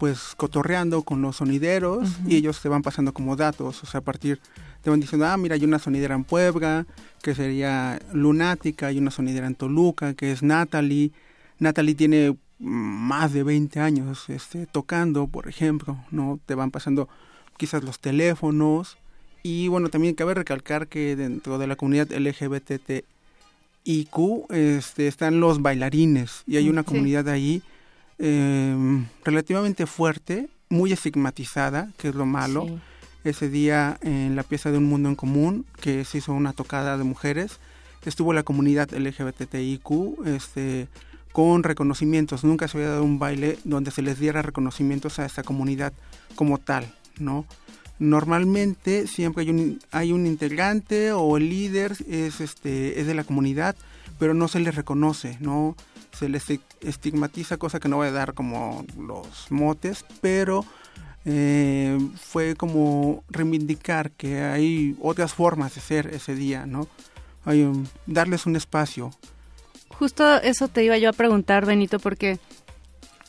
pues 0.00 0.32
cotorreando 0.36 1.02
con 1.02 1.20
los 1.22 1.36
sonideros 1.36 2.08
y 2.26 2.34
ellos 2.36 2.60
te 2.60 2.68
van 2.70 2.80
pasando 2.82 3.12
como 3.12 3.36
datos, 3.36 3.82
o 3.84 3.86
sea, 3.86 3.98
a 4.00 4.02
partir, 4.02 4.40
te 4.82 4.88
van 4.90 4.98
diciendo, 4.98 5.26
ah, 5.26 5.36
mira, 5.36 5.54
hay 5.56 5.64
una 5.64 5.78
sonidera 5.78 6.14
en 6.14 6.24
Puebla, 6.24 6.86
que 7.22 7.34
sería 7.34 8.00
Lunática, 8.14 8.86
hay 8.86 8.98
una 8.98 9.10
sonidera 9.10 9.46
en 9.46 9.54
Toluca, 9.54 10.14
que 10.14 10.32
es 10.32 10.42
Natalie. 10.42 11.12
Natalie 11.58 11.94
tiene 11.94 12.34
más 12.58 13.32
de 13.34 13.42
20 13.42 13.78
años 13.78 14.28
este, 14.30 14.64
tocando, 14.66 15.26
por 15.26 15.48
ejemplo, 15.48 16.02
¿no? 16.10 16.40
Te 16.46 16.54
van 16.54 16.70
pasando 16.70 17.08
quizás 17.58 17.84
los 17.84 17.98
teléfonos 18.00 18.96
y 19.42 19.68
bueno, 19.68 19.90
también 19.90 20.14
cabe 20.14 20.32
recalcar 20.34 20.88
que 20.88 21.14
dentro 21.14 21.58
de 21.58 21.66
la 21.66 21.76
comunidad 21.76 22.10
LGBTIQ 22.10 23.04
este, 24.50 25.06
están 25.08 25.40
los 25.40 25.60
bailarines 25.62 26.42
y 26.46 26.56
hay 26.56 26.68
una 26.70 26.82
Sí. 26.82 26.86
comunidad 26.88 27.28
ahí 27.28 27.62
eh, 28.20 29.04
relativamente 29.24 29.86
fuerte, 29.86 30.48
muy 30.68 30.92
estigmatizada, 30.92 31.90
que 31.96 32.08
es 32.08 32.14
lo 32.14 32.26
malo. 32.26 32.66
Sí. 32.66 32.78
Ese 33.22 33.50
día 33.50 33.98
en 34.00 34.34
la 34.34 34.44
pieza 34.44 34.70
de 34.70 34.78
Un 34.78 34.84
Mundo 34.84 35.08
en 35.08 35.14
Común, 35.14 35.66
que 35.80 36.04
se 36.04 36.18
hizo 36.18 36.32
una 36.32 36.52
tocada 36.54 36.96
de 36.96 37.04
mujeres, 37.04 37.60
estuvo 38.04 38.32
la 38.32 38.42
comunidad 38.42 38.90
LGBTIQ 38.92 40.26
este, 40.26 40.88
con 41.32 41.62
reconocimientos. 41.62 42.44
Nunca 42.44 42.68
se 42.68 42.78
había 42.78 42.90
dado 42.90 43.04
un 43.04 43.18
baile 43.18 43.58
donde 43.64 43.90
se 43.90 44.02
les 44.02 44.18
diera 44.18 44.42
reconocimientos 44.42 45.18
a 45.18 45.26
esta 45.26 45.42
comunidad 45.42 45.92
como 46.34 46.58
tal, 46.58 46.94
¿no? 47.18 47.44
Normalmente 47.98 49.06
siempre 49.06 49.42
hay 49.42 49.50
un, 49.50 49.78
hay 49.90 50.12
un 50.12 50.26
integrante 50.26 51.12
o 51.12 51.36
el 51.36 51.50
líder 51.50 51.96
es, 52.08 52.40
este, 52.40 52.98
es 52.98 53.06
de 53.06 53.14
la 53.14 53.24
comunidad, 53.24 53.76
pero 54.18 54.32
no 54.32 54.48
se 54.48 54.60
les 54.60 54.74
reconoce, 54.74 55.36
¿no? 55.40 55.76
Se 56.20 56.28
les 56.28 56.48
esti- 56.48 56.60
estigmatiza, 56.82 57.56
cosa 57.56 57.80
que 57.80 57.88
no 57.88 57.96
voy 57.96 58.08
a 58.08 58.12
dar 58.12 58.34
como 58.34 58.84
los 58.96 59.50
motes, 59.50 60.04
pero 60.20 60.64
eh, 61.24 61.98
fue 62.16 62.54
como 62.56 63.24
reivindicar 63.30 64.10
que 64.12 64.42
hay 64.42 64.96
otras 65.00 65.32
formas 65.34 65.74
de 65.74 65.80
ser 65.80 66.06
ese 66.14 66.34
día, 66.34 66.66
¿no? 66.66 66.86
Hay 67.46 67.68
darles 68.06 68.44
un 68.46 68.54
espacio. 68.54 69.10
Justo 69.88 70.40
eso 70.42 70.68
te 70.68 70.84
iba 70.84 70.96
yo 70.98 71.08
a 71.08 71.12
preguntar, 71.14 71.64
Benito, 71.66 71.98
porque 71.98 72.38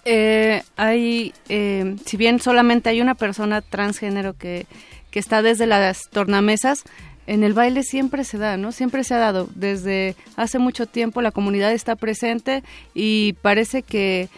eh, 0.05 0.63
hay, 0.77 1.33
eh, 1.49 1.95
si 2.05 2.17
bien 2.17 2.39
solamente 2.39 2.89
hay 2.89 3.01
una 3.01 3.15
persona 3.15 3.61
transgénero 3.61 4.33
que, 4.37 4.67
que 5.11 5.19
está 5.19 5.41
desde 5.41 5.65
las 5.65 6.09
tornamesas, 6.09 6.83
en 7.27 7.43
el 7.43 7.53
baile 7.53 7.83
siempre 7.83 8.24
se 8.24 8.38
da, 8.38 8.58
¿no? 8.58 8.72
Siempre 8.72 9.03
se 9.03 9.14
ha 9.14 9.17
dado. 9.19 9.48
Desde 9.56 10.16
hace 10.35 10.59
mucho 10.59 10.85
tiempo 10.85 11.22
la 11.22 11.32
comunidad 11.32 11.72
está 11.72 11.95
presente 11.95 12.64
y 12.93 13.33
parece 13.41 13.83
que 13.83 14.30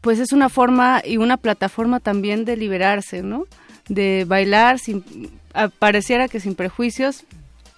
pues 0.00 0.18
es 0.20 0.32
una 0.32 0.48
forma 0.48 1.02
y 1.04 1.16
una 1.16 1.36
plataforma 1.36 1.98
también 2.00 2.44
de 2.44 2.56
liberarse, 2.56 3.22
¿no? 3.22 3.46
De 3.88 4.24
bailar 4.28 4.78
sin 4.78 5.04
pareciera 5.78 6.28
que 6.28 6.38
sin 6.40 6.54
prejuicios, 6.54 7.24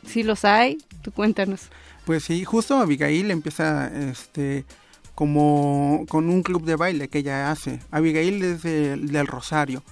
sí 0.07 0.23
los 0.23 0.45
hay. 0.45 0.78
Tú 1.03 1.12
cuéntanos. 1.12 1.69
Pues 2.05 2.25
sí, 2.25 2.45
justo 2.45 2.77
Abigail 2.78 3.31
empieza 3.31 3.87
este 4.11 4.65
como 5.15 6.05
con 6.09 6.28
un 6.28 6.43
club 6.43 6.65
de 6.65 6.77
baile 6.77 7.09
que 7.09 7.19
ella 7.19 7.51
hace. 7.51 7.81
Abigail 7.91 8.43
es 8.43 8.62
de- 8.62 8.97
del 8.97 9.27
Rosario. 9.27 9.83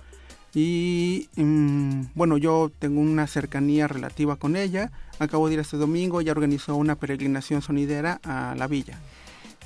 Y 0.58 1.28
mm, 1.36 2.12
bueno, 2.14 2.38
yo 2.38 2.72
tengo 2.78 3.02
una 3.02 3.26
cercanía 3.26 3.88
relativa 3.88 4.36
con 4.36 4.56
ella. 4.56 4.90
Acabo 5.18 5.48
de 5.48 5.54
ir 5.54 5.60
este 5.60 5.76
domingo, 5.76 6.22
ella 6.22 6.32
organizó 6.32 6.76
una 6.76 6.94
peregrinación 6.94 7.60
sonidera 7.60 8.20
a 8.24 8.54
la 8.56 8.66
villa. 8.66 8.98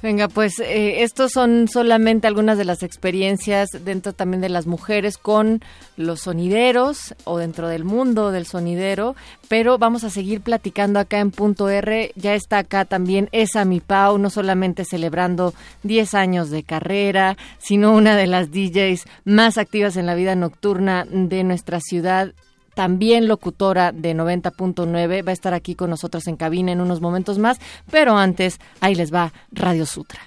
Venga, 0.03 0.29
pues 0.29 0.59
eh, 0.61 1.03
estos 1.03 1.33
son 1.33 1.69
solamente 1.69 2.27
algunas 2.27 2.57
de 2.57 2.65
las 2.65 2.83
experiencias 2.83 3.69
dentro 3.85 4.15
también 4.15 4.41
de 4.41 4.49
las 4.49 4.67
mujeres 4.67 5.19
con 5.19 5.61
los 5.99 6.21
sonideros 6.23 7.15
o 7.25 7.37
dentro 7.37 7.69
del 7.69 7.85
mundo 7.85 8.31
del 8.31 8.47
sonidero, 8.47 9.15
pero 9.49 9.77
vamos 9.77 10.03
a 10.05 10.09
seguir 10.09 10.41
platicando 10.41 11.01
acá 11.01 11.19
en 11.19 11.31
Punto 11.31 11.69
R. 11.69 12.13
Ya 12.17 12.35
está 12.35 12.59
acá 12.59 12.87
también 12.87 13.29
Esa 13.33 13.67
Mi 13.67 13.81
Pau, 13.81 14.17
no 14.17 14.31
solamente 14.31 14.87
celebrando 14.87 15.53
10 15.83 16.15
años 16.15 16.49
de 16.49 16.63
carrera, 16.63 17.37
sino 17.59 17.93
una 17.93 18.17
de 18.17 18.27
las 18.27 18.51
DJs 18.51 19.05
más 19.27 19.59
activas 19.59 19.99
en 19.99 20.07
la 20.07 20.15
vida 20.15 20.35
nocturna 20.35 21.07
de 21.11 21.45
nuestra 21.45 21.79
ciudad 21.81 22.33
también 22.75 23.29
locutora 23.29 23.93
de 23.93 24.15
90.9, 24.15 25.27
va 25.27 25.31
a 25.31 25.33
estar 25.33 25.55
aquí 25.55 25.75
con 25.75 25.91
nosotros 25.91 26.27
en 26.27 26.37
cabina 26.37 26.73
en 26.73 26.81
unos 26.81 27.01
momentos 27.01 27.39
más, 27.39 27.59
pero 27.91 28.17
antes, 28.17 28.59
ahí 28.81 28.95
les 28.95 29.13
va 29.13 29.33
Radio 29.53 29.87
Sutra. 29.87 30.21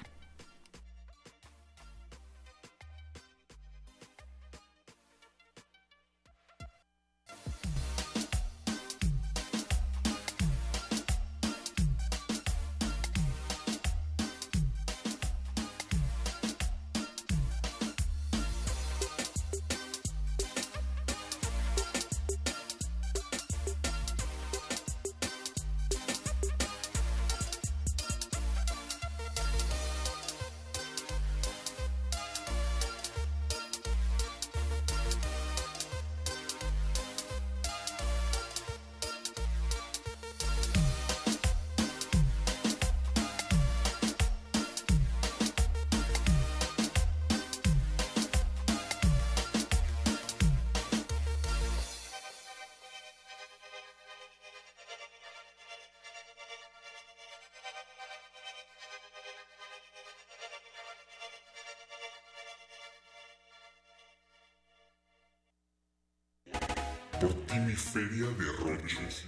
Por 67.24 67.32
ti 67.46 67.58
mi 67.58 67.74
feria 67.74 68.26
de 68.26 68.52
roches 68.52 69.24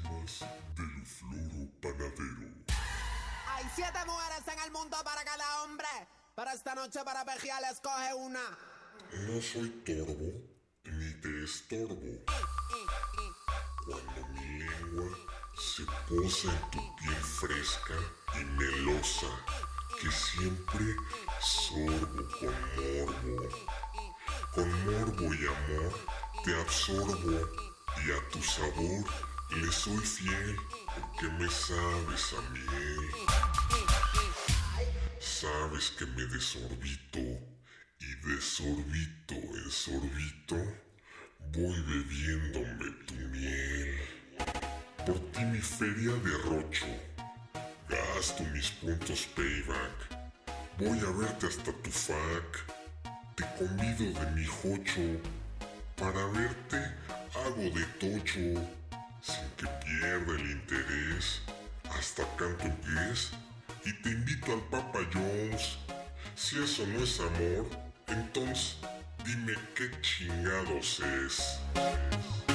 del 0.76 1.06
floro 1.06 1.66
panadero. 1.80 2.50
Hay 3.48 3.64
siete 3.74 3.98
mujeres 4.04 4.42
en 4.52 4.58
el 4.66 4.70
mundo 4.70 4.98
para 5.02 5.24
cada 5.24 5.62
hombre. 5.62 5.88
Pero 6.34 6.50
esta 6.50 6.74
noche 6.74 7.00
para 7.06 7.24
Pejial 7.24 7.64
escoge 7.72 8.12
una. 8.12 8.42
No 9.26 9.40
soy 9.40 9.70
torbo 9.86 10.30
ni 10.84 11.10
te 11.22 11.44
estorbo. 11.44 12.22
Cuando 13.86 14.28
mi 14.34 14.58
lengua 14.58 15.16
se 15.56 15.84
posa 16.06 16.52
en 16.52 16.70
tu 16.72 16.96
piel 16.96 17.24
fresca 17.40 17.94
y 18.38 18.44
melosa, 18.44 19.28
que 20.02 20.10
siempre 20.10 20.84
sorbo 21.40 22.28
con 22.40 22.54
morbo. 22.76 23.48
Con 24.54 24.84
morbo 24.84 25.32
y 25.32 25.46
amor 25.46 25.98
te 26.44 26.60
absorbo 26.60 27.75
y 28.04 28.10
a 28.10 28.28
tu 28.30 28.42
sabor 28.42 29.04
le 29.50 29.72
soy 29.72 29.98
fiel 29.98 30.56
porque 30.94 31.28
me 31.38 31.48
sabes 31.48 32.34
a 32.34 32.50
miel. 32.50 33.10
Sabes 35.20 35.90
que 35.90 36.06
me 36.06 36.24
desorbito 36.26 37.18
y 37.18 38.14
de 38.26 38.40
sorbito 38.40 39.34
en 39.34 39.70
sorbito 39.70 40.56
voy 41.52 41.80
bebiéndome 41.82 42.90
tu 43.06 43.14
miel. 43.14 43.98
Por 45.04 45.18
ti 45.32 45.44
mi 45.44 45.60
feria 45.60 46.12
derrocho, 46.24 46.86
gasto 47.88 48.42
mis 48.52 48.70
puntos 48.70 49.26
payback. 49.36 50.16
Voy 50.78 50.98
a 50.98 51.10
verte 51.18 51.46
hasta 51.46 51.72
tu 51.72 51.90
fac, 51.90 52.50
te 53.36 53.44
convido 53.58 54.20
de 54.20 54.30
mi 54.32 54.44
jocho. 54.44 55.20
Para 55.96 56.26
verte 56.26 56.92
hago 57.44 57.62
de 57.62 57.84
tocho, 58.00 58.60
sin 59.20 59.48
que 59.56 59.66
pierda 59.84 60.34
el 60.34 60.50
interés. 60.50 61.42
Hasta 61.90 62.24
canto 62.36 62.64
en 62.64 62.76
pies 62.76 63.30
y 63.84 63.92
te 64.02 64.10
invito 64.10 64.52
al 64.52 64.62
Papa 64.70 65.00
Jones. 65.12 65.78
Si 66.34 66.62
eso 66.62 66.86
no 66.86 67.02
es 67.02 67.20
amor, 67.20 67.66
entonces 68.08 68.76
dime 69.24 69.54
qué 69.74 69.90
chingados 70.00 71.00
es. 71.00 72.45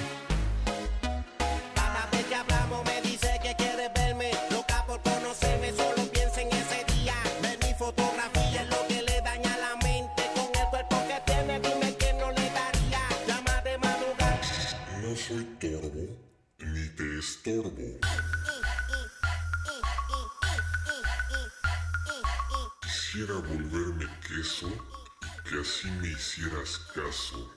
Y 24.42 25.50
que 25.50 25.60
así 25.62 25.92
me 26.02 26.08
hicieras 26.08 26.80
caso. 26.96 27.56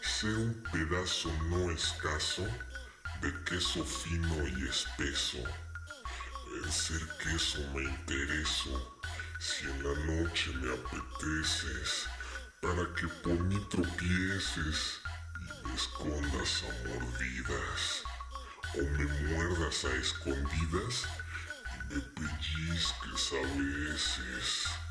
Ser 0.00 0.36
un 0.36 0.62
pedazo 0.70 1.32
no 1.48 1.68
escaso 1.72 2.46
de 3.20 3.32
queso 3.42 3.84
fino 3.84 4.46
y 4.46 4.68
espeso. 4.68 5.38
En 6.54 6.70
ser 6.70 7.00
queso 7.18 7.58
me 7.74 7.82
intereso, 7.82 9.00
si 9.40 9.64
en 9.64 9.82
la 9.82 9.94
noche 10.04 10.52
me 10.52 10.72
apeteces, 10.72 12.06
para 12.60 12.94
que 12.94 13.08
por 13.24 13.40
mí 13.40 13.58
tropieces 13.68 15.00
y 15.40 15.66
me 15.66 15.74
escondas 15.74 16.62
a 16.62 16.88
mordidas, 16.88 18.04
o 18.74 18.82
me 18.96 19.06
muerdas 19.26 19.84
a 19.86 19.92
escondidas 19.96 21.08
y 21.90 21.94
me 21.94 22.00
pellizques 22.00 23.32
a 23.32 23.58
veces. 23.58 24.81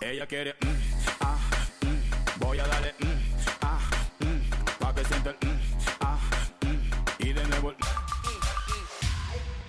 Ella 0.00 0.26
quiere, 0.26 0.56
mm, 0.60 0.66
ah, 1.20 1.38
mm, 1.82 2.40
voy 2.40 2.58
a 2.58 2.66
darle, 2.66 2.94
mm, 2.98 3.18
ah, 3.62 3.78
mm, 4.20 4.78
pa' 4.78 4.94
que 4.94 5.04
sienta 5.04 5.30
el, 5.30 5.48
mm, 5.48 5.60
ah, 6.00 6.18
mm, 6.62 6.90
y 7.18 7.32
de 7.32 7.46
nuevo 7.46 7.70
el, 7.70 7.76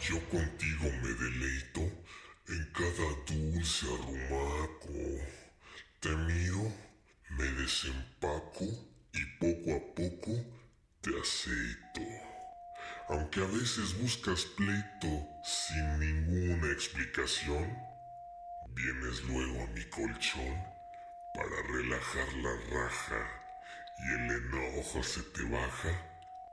Yo 0.02 0.20
contigo 0.30 0.90
me 1.04 1.10
deleito 1.10 1.82
en 2.48 2.72
cada 2.74 3.08
dulce 3.28 3.86
arrumaco. 3.86 5.22
Te 6.00 6.10
miro, 6.10 6.72
me 7.38 7.46
desempaco 7.46 8.66
y 9.14 9.26
poco 9.40 9.76
a 9.76 9.96
poco 9.96 10.32
te 11.02 11.10
aceito. 11.20 12.31
Aunque 13.12 13.42
a 13.42 13.48
veces 13.48 13.94
buscas 14.00 14.46
pleito 14.56 15.28
sin 15.44 16.00
ninguna 16.00 16.72
explicación, 16.72 17.78
vienes 18.70 19.22
luego 19.26 19.64
a 19.64 19.68
mi 19.68 19.84
colchón 19.90 20.56
para 21.34 21.62
relajar 21.74 22.34
la 22.36 22.56
raja 22.74 23.22
y 24.00 24.14
el 24.14 24.32
enojo 24.32 25.04
se 25.04 25.24
te 25.24 25.44
baja 25.44 25.94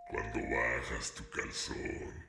cuando 0.08 0.40
bajas 0.40 1.14
tu 1.14 1.30
calzón. 1.30 2.26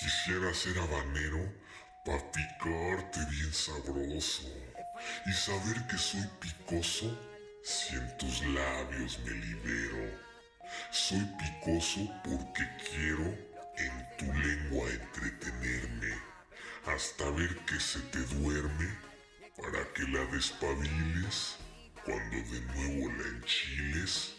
Quisiera 0.00 0.52
ser 0.52 0.76
habanero 0.80 1.54
pa' 2.04 2.32
picarte 2.32 3.20
bien 3.30 3.52
sabroso 3.52 4.48
y 5.24 5.32
saber 5.32 5.86
que 5.86 5.98
soy 5.98 6.28
picoso 6.40 7.16
si 7.62 7.94
en 7.94 8.18
tus 8.18 8.44
labios 8.44 9.20
me 9.20 9.30
libero. 9.30 10.25
Soy 10.90 11.26
picoso 11.38 12.00
porque 12.24 12.64
quiero 12.90 13.24
en 13.76 14.16
tu 14.18 14.24
lengua 14.32 14.88
entretenerme 14.90 16.14
hasta 16.86 17.30
ver 17.30 17.56
que 17.66 17.78
se 17.80 18.00
te 18.00 18.18
duerme 18.36 18.88
para 19.56 19.92
que 19.94 20.02
la 20.08 20.24
despabiles 20.26 21.56
cuando 22.04 22.36
de 22.36 22.60
nuevo 22.60 23.12
la 23.12 23.28
enchiles 23.28 24.34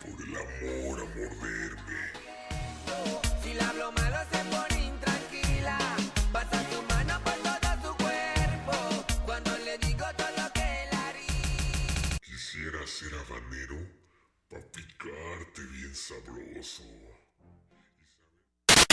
por 0.00 0.10
el 0.10 0.36
amor 0.36 1.00
a 1.00 1.04
morderme. 1.16 2.00
Si 3.42 3.54
la 3.54 3.68
hablo 3.68 3.92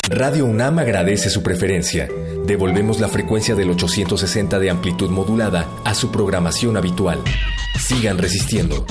Radio 0.10 0.46
UNAM 0.46 0.80
agradece 0.80 1.30
su 1.30 1.44
preferencia. 1.44 2.10
Devolvemos 2.46 3.00
la 3.00 3.08
frecuencia 3.08 3.56
del 3.56 3.70
860 3.70 4.60
de 4.60 4.70
amplitud 4.70 5.10
modulada 5.10 5.70
a 5.86 5.94
su 5.94 6.12
programación 6.12 6.78
habitual. 6.78 7.24
Sigan 7.80 8.18
resistiendo. 8.18 8.86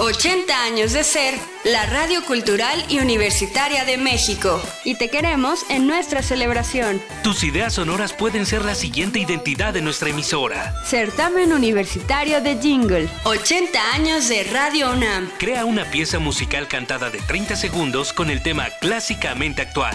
80 0.00 0.64
años 0.64 0.92
de 0.94 1.04
ser 1.04 1.34
la 1.62 1.84
Radio 1.84 2.24
Cultural 2.24 2.82
y 2.88 3.00
Universitaria 3.00 3.84
de 3.84 3.98
México. 3.98 4.58
Y 4.82 4.94
te 4.94 5.10
queremos 5.10 5.66
en 5.68 5.86
nuestra 5.86 6.22
celebración. 6.22 7.02
Tus 7.22 7.44
ideas 7.44 7.74
sonoras 7.74 8.14
pueden 8.14 8.46
ser 8.46 8.64
la 8.64 8.74
siguiente 8.74 9.18
identidad 9.18 9.74
de 9.74 9.82
nuestra 9.82 10.08
emisora. 10.08 10.72
Certamen 10.86 11.52
Universitario 11.52 12.40
de 12.40 12.56
Jingle. 12.56 13.10
80 13.24 13.92
años 13.92 14.26
de 14.30 14.44
Radio 14.44 14.90
UNAM. 14.90 15.30
Crea 15.36 15.66
una 15.66 15.84
pieza 15.84 16.18
musical 16.18 16.66
cantada 16.66 17.10
de 17.10 17.20
30 17.20 17.56
segundos 17.56 18.14
con 18.14 18.30
el 18.30 18.42
tema 18.42 18.70
clásicamente 18.80 19.60
actual. 19.60 19.94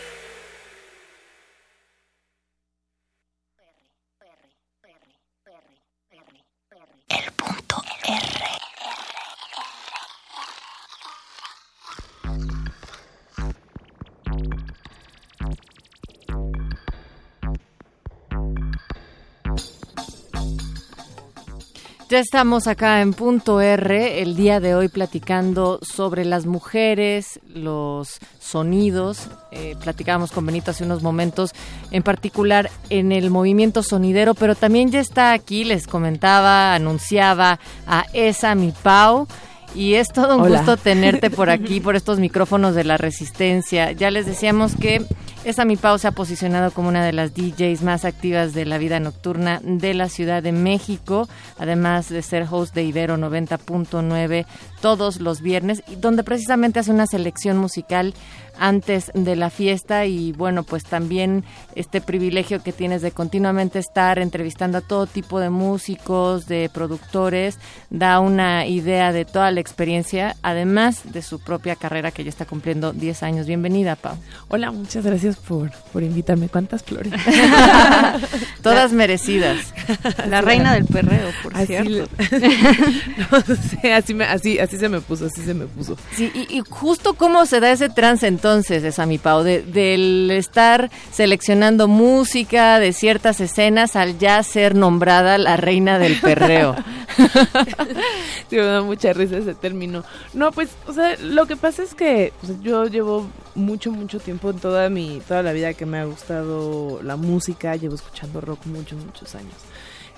Ya 22.11 22.19
estamos 22.19 22.67
acá 22.67 22.99
en 22.99 23.13
punto 23.13 23.61
R, 23.61 24.21
el 24.21 24.35
día 24.35 24.59
de 24.59 24.75
hoy 24.75 24.89
platicando 24.89 25.79
sobre 25.81 26.25
las 26.25 26.45
mujeres, 26.45 27.39
los 27.47 28.19
sonidos. 28.37 29.29
Eh, 29.51 29.77
platicábamos 29.81 30.33
con 30.33 30.45
Benito 30.45 30.71
hace 30.71 30.83
unos 30.83 31.03
momentos, 31.03 31.53
en 31.89 32.03
particular 32.03 32.69
en 32.89 33.13
el 33.13 33.29
movimiento 33.29 33.81
sonidero, 33.81 34.33
pero 34.33 34.55
también 34.55 34.91
ya 34.91 34.99
está 34.99 35.31
aquí, 35.31 35.63
les 35.63 35.87
comentaba, 35.87 36.75
anunciaba 36.75 37.61
a 37.87 38.05
Esa 38.11 38.55
Mi 38.55 38.73
Pau. 38.73 39.25
Y 39.73 39.95
es 39.95 40.09
todo 40.09 40.37
un 40.37 40.43
Hola. 40.43 40.57
gusto 40.57 40.77
tenerte 40.77 41.29
por 41.29 41.49
aquí, 41.51 41.79
por 41.79 41.95
estos 41.95 42.19
micrófonos 42.19 42.75
de 42.75 42.83
la 42.83 42.97
resistencia. 42.97 43.91
Ya 43.91 44.11
les 44.11 44.25
decíamos 44.25 44.75
que 44.75 45.05
esa 45.43 45.65
Mi 45.65 45.75
Pau 45.75 45.97
se 45.97 46.07
ha 46.07 46.11
posicionado 46.11 46.69
como 46.71 46.89
una 46.89 47.03
de 47.03 47.13
las 47.13 47.33
DJs 47.33 47.81
más 47.81 48.05
activas 48.05 48.53
de 48.53 48.65
la 48.65 48.77
vida 48.77 48.99
nocturna 48.99 49.59
de 49.63 49.95
la 49.95 50.07
Ciudad 50.07 50.43
de 50.43 50.51
México, 50.51 51.27
además 51.57 52.09
de 52.09 52.21
ser 52.21 52.45
host 52.49 52.75
de 52.75 52.83
Ibero 52.83 53.17
90.9 53.17 54.45
todos 54.81 55.19
los 55.19 55.41
viernes, 55.41 55.83
donde 55.97 56.23
precisamente 56.23 56.79
hace 56.79 56.91
una 56.91 57.07
selección 57.07 57.57
musical 57.57 58.13
antes 58.61 59.11
de 59.15 59.35
la 59.35 59.49
fiesta 59.49 60.05
y 60.05 60.31
bueno, 60.33 60.61
pues 60.63 60.83
también 60.83 61.43
este 61.75 61.99
privilegio 61.99 62.61
que 62.61 62.71
tienes 62.71 63.01
de 63.01 63.11
continuamente 63.11 63.79
estar 63.79 64.19
entrevistando 64.19 64.77
a 64.77 64.81
todo 64.81 65.07
tipo 65.07 65.39
de 65.39 65.49
músicos, 65.49 66.45
de 66.45 66.69
productores, 66.71 67.57
da 67.89 68.19
una 68.19 68.67
idea 68.67 69.11
de 69.13 69.25
toda 69.25 69.49
la 69.49 69.59
experiencia, 69.61 70.35
además 70.43 71.01
de 71.11 71.23
su 71.23 71.39
propia 71.39 71.75
carrera 71.75 72.11
que 72.11 72.23
ya 72.23 72.29
está 72.29 72.45
cumpliendo 72.45 72.93
10 72.93 73.23
años. 73.23 73.47
Bienvenida, 73.47 73.95
Pau. 73.95 74.15
Hola, 74.47 74.69
muchas 74.71 75.03
gracias 75.05 75.37
por, 75.37 75.71
por 75.91 76.03
invitarme. 76.03 76.47
¿Cuántas 76.47 76.83
flores? 76.83 77.11
Todas 78.61 78.91
merecidas. 78.93 79.73
La 80.29 80.41
reina 80.41 80.73
del 80.73 80.85
perreo, 80.85 81.29
por 81.41 81.55
Así 81.55 81.67
cierto. 81.67 82.07
no 83.31 83.41
sé, 83.55 83.93
así, 83.93 84.13
me- 84.13 84.25
así, 84.25 84.59
así 84.59 84.77
se 84.77 84.87
me 84.87 85.01
puso, 85.01 85.25
así 85.25 85.41
se 85.43 85.53
me 85.55 85.65
puso. 85.65 85.97
Sí, 86.15 86.31
y, 86.35 86.57
y 86.57 86.61
justo 86.69 87.13
cómo 87.15 87.45
se 87.45 87.59
da 87.59 87.71
ese 87.71 87.89
trance 87.89 88.27
entonces, 88.27 88.50
esa 88.59 89.05
mi 89.05 89.17
Pau, 89.17 89.43
de, 89.43 89.61
del 89.61 90.29
estar 90.31 90.91
seleccionando 91.11 91.87
música 91.87 92.79
de 92.79 92.93
ciertas 92.93 93.39
escenas 93.39 93.95
al 93.95 94.17
ya 94.17 94.41
ser 94.43 94.75
nombrada 94.75 95.37
la 95.37 95.57
reina 95.57 95.99
del 95.99 96.19
perreo. 96.19 96.75
Sí, 98.49 98.57
me 98.57 98.63
da 98.63 98.81
mucha 98.81 99.13
risa 99.13 99.37
ese 99.37 99.53
término. 99.53 100.03
No, 100.33 100.51
pues, 100.51 100.71
o 100.85 100.93
sea, 100.93 101.15
lo 101.21 101.45
que 101.45 101.55
pasa 101.55 101.83
es 101.83 101.93
que 101.93 102.33
pues, 102.41 102.61
yo 102.61 102.85
llevo 102.85 103.29
mucho, 103.55 103.91
mucho 103.91 104.19
tiempo 104.19 104.49
en 104.49 104.59
toda 104.59 104.89
mi, 104.89 105.21
toda 105.25 105.41
la 105.41 105.53
vida 105.53 105.73
que 105.73 105.85
me 105.85 105.99
ha 105.99 106.05
gustado 106.05 107.01
la 107.01 107.15
música, 107.15 107.75
llevo 107.77 107.95
escuchando 107.95 108.41
rock 108.41 108.65
muchos, 108.65 109.03
muchos 109.03 109.35
años. 109.35 109.55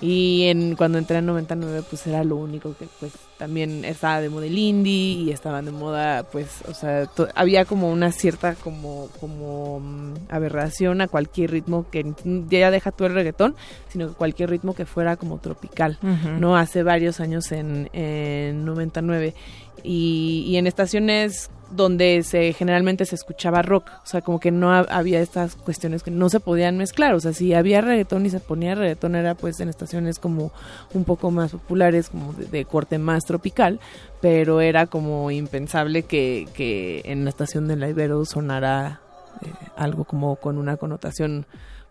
Y 0.00 0.44
en, 0.44 0.76
cuando 0.76 0.98
entré 0.98 1.18
en 1.18 1.26
99, 1.26 1.82
pues 1.88 2.06
era 2.06 2.24
lo 2.24 2.36
único 2.36 2.76
que, 2.76 2.86
pues, 3.00 3.12
también 3.38 3.84
estaba 3.84 4.20
de 4.20 4.28
moda 4.28 4.46
el 4.46 4.58
indie 4.58 4.92
y 4.92 5.30
estaban 5.30 5.64
de 5.64 5.70
moda, 5.70 6.24
pues, 6.24 6.62
o 6.68 6.74
sea, 6.74 7.08
había 7.34 7.64
como 7.64 7.90
una 7.90 8.12
cierta 8.12 8.54
como, 8.54 9.08
como 9.20 9.80
mm, 9.80 10.14
aberración 10.28 11.00
a 11.00 11.08
cualquier 11.08 11.50
ritmo 11.52 11.86
que 11.90 12.04
ya 12.48 12.70
deja 12.70 12.92
tú 12.92 13.04
el 13.04 13.14
reggaetón, 13.14 13.54
sino 13.88 14.08
que 14.08 14.14
cualquier 14.14 14.50
ritmo 14.50 14.74
que 14.74 14.86
fuera 14.86 15.16
como 15.16 15.38
tropical. 15.38 15.98
¿no? 16.38 16.56
Hace 16.56 16.82
varios 16.82 17.20
años 17.20 17.50
en, 17.52 17.88
en 17.92 18.64
99 18.64 19.34
y, 19.82 20.44
y 20.46 20.56
en 20.56 20.66
estaciones 20.66 21.50
donde 21.70 22.22
se 22.22 22.52
generalmente 22.52 23.04
se 23.04 23.16
escuchaba 23.16 23.60
rock, 23.62 23.88
o 24.04 24.06
sea, 24.06 24.20
como 24.20 24.38
que 24.38 24.52
no 24.52 24.72
ha- 24.72 24.80
había 24.90 25.20
estas 25.20 25.56
cuestiones 25.56 26.02
que 26.04 26.10
no 26.12 26.28
se 26.28 26.38
podían 26.38 26.76
mezclar, 26.78 27.14
o 27.14 27.20
sea, 27.20 27.32
si 27.32 27.52
había 27.52 27.80
reggaetón 27.80 28.26
y 28.26 28.30
se 28.30 28.38
ponía 28.38 28.74
reggaetón 28.76 29.16
era 29.16 29.34
pues 29.34 29.58
en 29.58 29.68
estaciones 29.68 30.18
como 30.20 30.52
un 30.92 31.04
poco 31.04 31.30
más 31.32 31.50
populares, 31.52 32.10
como 32.10 32.32
de, 32.34 32.44
de 32.46 32.64
corte 32.64 32.98
más 32.98 33.24
tropical, 33.24 33.80
pero 34.20 34.60
era 34.60 34.86
como 34.86 35.30
impensable 35.32 36.04
que, 36.04 36.46
que 36.54 37.02
en 37.06 37.24
la 37.24 37.30
estación 37.30 37.66
de 37.66 37.76
la 37.76 37.88
Ibero 37.88 38.24
sonara 38.24 39.00
eh, 39.44 39.48
algo 39.76 40.04
como 40.04 40.36
con 40.36 40.58
una 40.58 40.76
connotación 40.76 41.44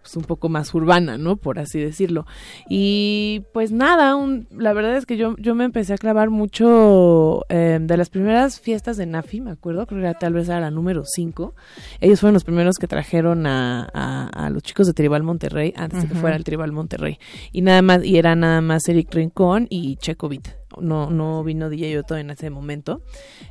pues, 0.03 0.15
un 0.17 0.23
poco 0.23 0.49
más 0.49 0.71
urbana, 0.75 1.17
¿no? 1.17 1.37
Por 1.37 1.57
así 1.57 1.79
decirlo. 1.79 2.27
Y 2.69 3.43
pues 3.53 3.71
nada, 3.71 4.15
un- 4.15 4.47
la 4.51 4.73
verdad 4.73 4.97
es 4.97 5.05
que 5.05 5.17
yo, 5.17 5.35
yo 5.37 5.55
me 5.55 5.63
empecé 5.63 5.93
a 5.93 5.97
clavar 5.97 6.29
mucho 6.29 7.45
eh, 7.49 7.79
de 7.81 7.97
las 7.97 8.09
primeras 8.09 8.59
fiestas 8.59 8.97
de 8.97 9.05
Nafi, 9.05 9.41
me 9.41 9.51
acuerdo, 9.51 9.85
creo 9.87 10.01
que 10.01 10.07
era, 10.07 10.19
tal 10.19 10.33
vez 10.33 10.47
era 10.49 10.59
la 10.59 10.69
número 10.71 11.03
5. 11.05 11.55
Ellos 12.01 12.19
fueron 12.19 12.33
los 12.33 12.43
primeros 12.43 12.77
que 12.77 12.87
trajeron 12.87 13.47
a, 13.47 13.87
a- 13.93 14.27
a 14.45 14.49
los 14.49 14.61
chicos 14.61 14.87
de 14.87 14.93
Tribal 14.93 15.23
Monterrey 15.23 15.73
antes 15.75 16.01
de 16.03 16.07
que 16.09 16.15
fuera 16.15 16.35
el 16.35 16.43
Tribal 16.43 16.71
Monterrey. 16.71 17.17
Y 17.51 17.61
nada 17.61 17.81
más, 17.81 18.03
y 18.03 18.17
era 18.17 18.35
nada 18.35 18.61
más 18.61 18.87
Eric 18.89 19.13
Rincón 19.13 19.67
y 19.69 19.95
Checo 19.95 20.27
Beat. 20.29 20.62
No, 20.81 21.09
no 21.09 21.43
vino 21.43 21.69
DJ 21.69 21.99
Otto 21.99 22.17
en 22.17 22.29
ese 22.29 22.49
momento. 22.49 23.01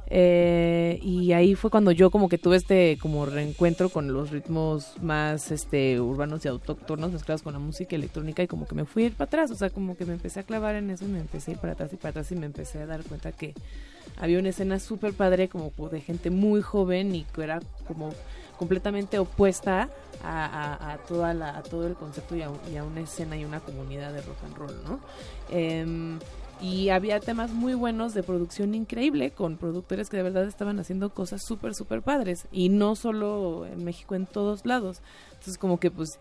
Eh, 0.07 0.99
y 1.02 1.33
ahí 1.33 1.55
fue 1.55 1.70
cuando 1.70 1.91
yo 1.91 2.10
como 2.10 2.28
que 2.28 2.39
tuve 2.39 2.57
este 2.57 2.99
como 3.01 3.25
reencuentro 3.25 3.89
con 3.89 4.12
los 4.12 4.31
ritmos 4.31 4.94
más 5.01 5.51
este 5.51 6.01
urbanos 6.01 6.44
y 6.44 6.49
autóctonos 6.49 7.12
mezclados 7.12 7.42
con 7.42 7.55
la 7.55 7.59
música 7.59 7.97
electrónica 7.97 8.42
y 8.42 8.47
como 8.47 8.67
que 8.67 8.75
me 8.75 8.84
fui 8.84 9.05
a 9.05 9.07
ir 9.07 9.15
para 9.15 9.26
atrás, 9.26 9.51
o 9.51 9.55
sea, 9.55 9.70
como 9.70 9.97
que 9.97 10.05
me 10.05 10.12
empecé 10.12 10.41
a 10.41 10.42
clavar 10.42 10.75
en 10.75 10.91
eso 10.91 11.05
y 11.05 11.09
me 11.09 11.20
empecé 11.20 11.51
a 11.51 11.55
ir 11.55 11.60
para 11.60 11.73
atrás 11.73 11.92
y 11.92 11.97
para 11.97 12.10
atrás 12.10 12.31
y 12.33 12.36
me 12.36 12.47
empecé 12.47 12.81
a 12.81 12.86
dar 12.86 13.02
cuenta 13.05 13.33
que 13.33 13.55
había 14.17 14.39
una 14.39 14.51
escena 14.51 14.78
súper 14.78 15.15
padre 15.15 15.49
como 15.49 15.73
de 15.89 16.01
gente 16.01 16.31
muy 16.31 16.60
joven 16.60 17.15
y 17.15 17.25
que 17.25 17.42
era 17.42 17.60
como 17.86 18.12
completamente 18.59 19.18
opuesta 19.18 19.89
a, 20.25 20.99
toda 21.09 21.34
la, 21.34 21.62
todo 21.65 21.86
el 21.86 21.94
concepto 21.94 22.36
y 22.36 22.42
a, 22.42 22.51
y 22.73 22.76
a 22.76 22.84
una 22.84 23.01
escena 23.01 23.36
y 23.36 23.44
una 23.44 23.59
comunidad 23.59 24.12
de 24.12 24.20
rock 24.23 24.36
and 24.44 24.57
roll, 24.57 24.84
¿no? 24.84 25.01
Em, 25.51 26.18
y 26.62 26.91
había 26.91 27.18
temas 27.20 27.50
muy 27.52 27.74
buenos 27.74 28.15
de 28.15 28.23
producción 28.23 28.74
increíble 28.74 29.31
con 29.32 29.57
productores 29.57 30.08
que 30.08 30.16
de 30.16 30.23
verdad 30.23 30.47
estaban 30.47 30.78
haciendo 30.78 31.10
cosas 31.10 31.42
súper, 31.44 31.74
súper 31.74 32.02
padres. 32.02 32.47
Y 32.52 32.68
no 32.68 32.94
solo 32.97 33.66
en 33.66 33.84
México, 33.84 34.15
en 34.15 34.26
todos 34.26 34.65
lados. 34.65 35.00
Entonces 35.32 35.58
como 35.58 35.81
que 35.81 35.91
pues 35.91 36.18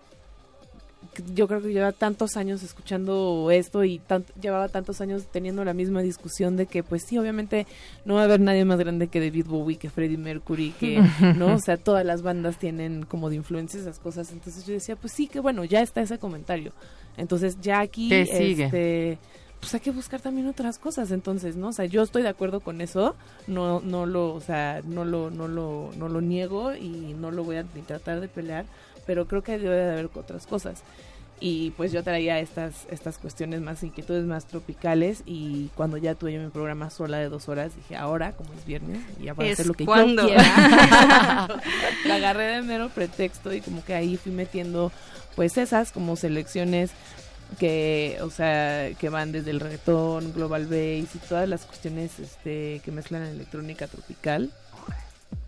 yo 1.33 1.47
creo 1.47 1.61
que 1.61 1.73
lleva 1.73 1.91
tantos 1.91 2.37
años 2.37 2.61
escuchando 2.63 3.49
esto 3.51 3.83
y 3.83 3.99
tant- 4.07 4.31
llevaba 4.39 4.69
tantos 4.69 5.01
años 5.01 5.23
teniendo 5.31 5.65
la 5.65 5.73
misma 5.73 6.01
discusión 6.01 6.55
de 6.57 6.67
que 6.67 6.83
pues 6.83 7.03
sí, 7.03 7.17
obviamente 7.17 7.65
no 8.05 8.13
va 8.15 8.21
a 8.21 8.23
haber 8.25 8.39
nadie 8.39 8.63
más 8.65 8.79
grande 8.79 9.07
que 9.07 9.19
David 9.19 9.47
Bowie, 9.47 9.77
que 9.77 9.89
Freddie 9.89 10.17
Mercury, 10.17 10.71
que, 10.79 11.01
¿no? 11.37 11.55
O 11.55 11.59
sea, 11.59 11.77
todas 11.77 12.05
las 12.05 12.21
bandas 12.21 12.57
tienen 12.57 13.03
como 13.03 13.29
de 13.29 13.35
influencia 13.35 13.79
esas 13.79 13.99
cosas. 13.99 14.31
Entonces 14.31 14.65
yo 14.65 14.73
decía, 14.73 14.95
pues 14.95 15.11
sí, 15.13 15.27
que 15.27 15.39
bueno, 15.39 15.65
ya 15.65 15.81
está 15.81 16.01
ese 16.01 16.17
comentario. 16.19 16.71
Entonces 17.17 17.57
ya 17.61 17.79
aquí, 17.81 18.07
¿Qué 18.07 18.25
sigue? 18.27 18.65
este, 18.65 19.17
pues 19.61 19.73
hay 19.75 19.79
que 19.79 19.91
buscar 19.91 20.19
también 20.19 20.47
otras 20.47 20.77
cosas. 20.77 21.11
Entonces 21.11 21.55
no 21.55 21.69
o 21.69 21.73
sea 21.73 21.85
yo 21.85 22.01
estoy 22.01 22.23
de 22.23 22.29
acuerdo 22.29 22.59
con 22.59 22.81
eso. 22.81 23.15
No 23.47 23.79
no 23.79 24.05
lo 24.05 24.33
o 24.33 24.41
sea 24.41 24.81
no 24.83 25.05
lo 25.05 25.29
no 25.31 25.47
lo 25.47 25.91
no 25.95 26.09
lo 26.09 26.19
niego 26.19 26.75
y 26.75 27.15
no 27.17 27.31
lo 27.31 27.45
voy 27.45 27.57
a 27.57 27.63
ni 27.63 27.81
tratar 27.81 28.19
de 28.19 28.27
pelear 28.27 28.65
pero 29.05 29.27
creo 29.27 29.43
que 29.43 29.57
debe 29.57 29.75
de 29.75 29.91
haber 29.91 30.09
otras 30.13 30.47
cosas. 30.47 30.83
Y 31.43 31.71
pues 31.71 31.91
yo 31.91 32.03
traía 32.03 32.39
estas 32.39 32.85
estas 32.91 33.17
cuestiones 33.17 33.61
más 33.61 33.81
inquietudes 33.81 34.25
más 34.25 34.45
tropicales 34.45 35.23
y 35.25 35.69
cuando 35.75 35.97
ya 35.97 36.13
tuve 36.13 36.33
yo 36.33 36.39
mi 36.39 36.49
programa 36.49 36.91
sola 36.91 37.17
de 37.17 37.29
dos 37.29 37.49
horas 37.49 37.75
dije 37.75 37.95
ahora 37.95 38.33
como 38.33 38.53
es 38.53 38.63
viernes 38.63 38.99
y 39.19 39.25
ya 39.25 39.33
voy 39.33 39.49
a 39.49 39.53
hacer 39.53 39.65
lo 39.65 39.73
que 39.73 39.85
cuando. 39.85 40.21
yo 40.21 40.35
quiera 40.35 41.47
la 42.05 42.15
agarré 42.15 42.43
de 42.43 42.61
mero 42.61 42.89
pretexto 42.89 43.51
y 43.53 43.61
como 43.61 43.83
que 43.83 43.95
ahí 43.95 44.17
fui 44.17 44.31
metiendo 44.31 44.91
pues 45.35 45.57
esas 45.57 45.91
como 45.91 46.15
selecciones 46.15 46.91
que, 47.59 48.17
o 48.21 48.29
sea, 48.29 48.93
que 48.93 49.09
van 49.09 49.31
desde 49.31 49.51
el 49.51 49.59
reggaetón, 49.59 50.33
global 50.33 50.65
bass 50.65 51.15
y 51.15 51.19
todas 51.27 51.47
las 51.47 51.65
cuestiones 51.65 52.19
este, 52.19 52.81
que 52.83 52.91
mezclan 52.91 53.23
electrónica 53.23 53.87
tropical. 53.87 54.51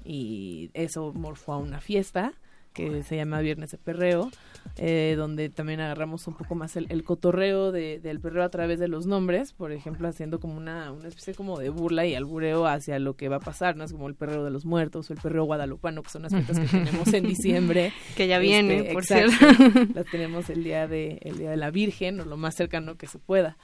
Y 0.05 0.69
eso 0.73 1.13
morfó 1.13 1.53
a 1.53 1.57
una 1.57 1.79
fiesta 1.79 2.33
que 2.73 3.03
se 3.03 3.15
llama 3.15 3.39
Viernes 3.41 3.71
de 3.71 3.77
Perreo, 3.77 4.29
eh, 4.77 5.13
donde 5.17 5.49
también 5.49 5.79
agarramos 5.79 6.27
un 6.27 6.33
poco 6.35 6.55
más 6.55 6.75
el, 6.75 6.87
el 6.89 7.03
cotorreo 7.03 7.71
de- 7.71 7.99
del 7.99 8.19
perreo 8.19 8.43
a 8.43 8.49
través 8.49 8.79
de 8.79 8.87
los 8.87 9.05
nombres, 9.05 9.53
por 9.53 9.71
ejemplo, 9.71 10.07
haciendo 10.07 10.39
como 10.39 10.57
una, 10.57 10.91
una 10.91 11.07
especie 11.07 11.33
como 11.35 11.59
de 11.59 11.69
burla 11.69 12.05
y 12.05 12.15
albureo 12.15 12.65
hacia 12.65 12.97
lo 12.99 13.15
que 13.15 13.29
va 13.29 13.37
a 13.37 13.39
pasar, 13.39 13.75
¿no? 13.75 13.83
Es 13.83 13.91
como 13.93 14.07
el 14.07 14.15
perreo 14.15 14.43
de 14.43 14.51
los 14.51 14.65
muertos 14.65 15.09
o 15.09 15.13
el 15.13 15.19
perreo 15.19 15.43
guadalupano, 15.45 16.01
que 16.03 16.09
son 16.09 16.23
las 16.23 16.33
fiestas 16.33 16.59
que 16.59 16.65
tenemos 16.67 17.13
en 17.13 17.23
diciembre. 17.27 17.93
Que 18.15 18.27
ya 18.27 18.39
viene, 18.39 18.77
Este, 18.79 18.93
por 18.93 19.03
exacto. 19.03 19.31
cierto. 19.31 19.93
Las 19.95 20.05
tenemos 20.07 20.49
el 20.49 20.63
día 20.63 20.87
de 20.87 21.19
el 21.21 21.37
día 21.37 21.49
de 21.51 21.57
la 21.57 21.71
Virgen 21.71 22.19
o 22.19 22.25
lo 22.25 22.37
más 22.37 22.55
cercano 22.55 22.95
que 22.97 23.07
se 23.07 23.19
pueda. 23.19 23.57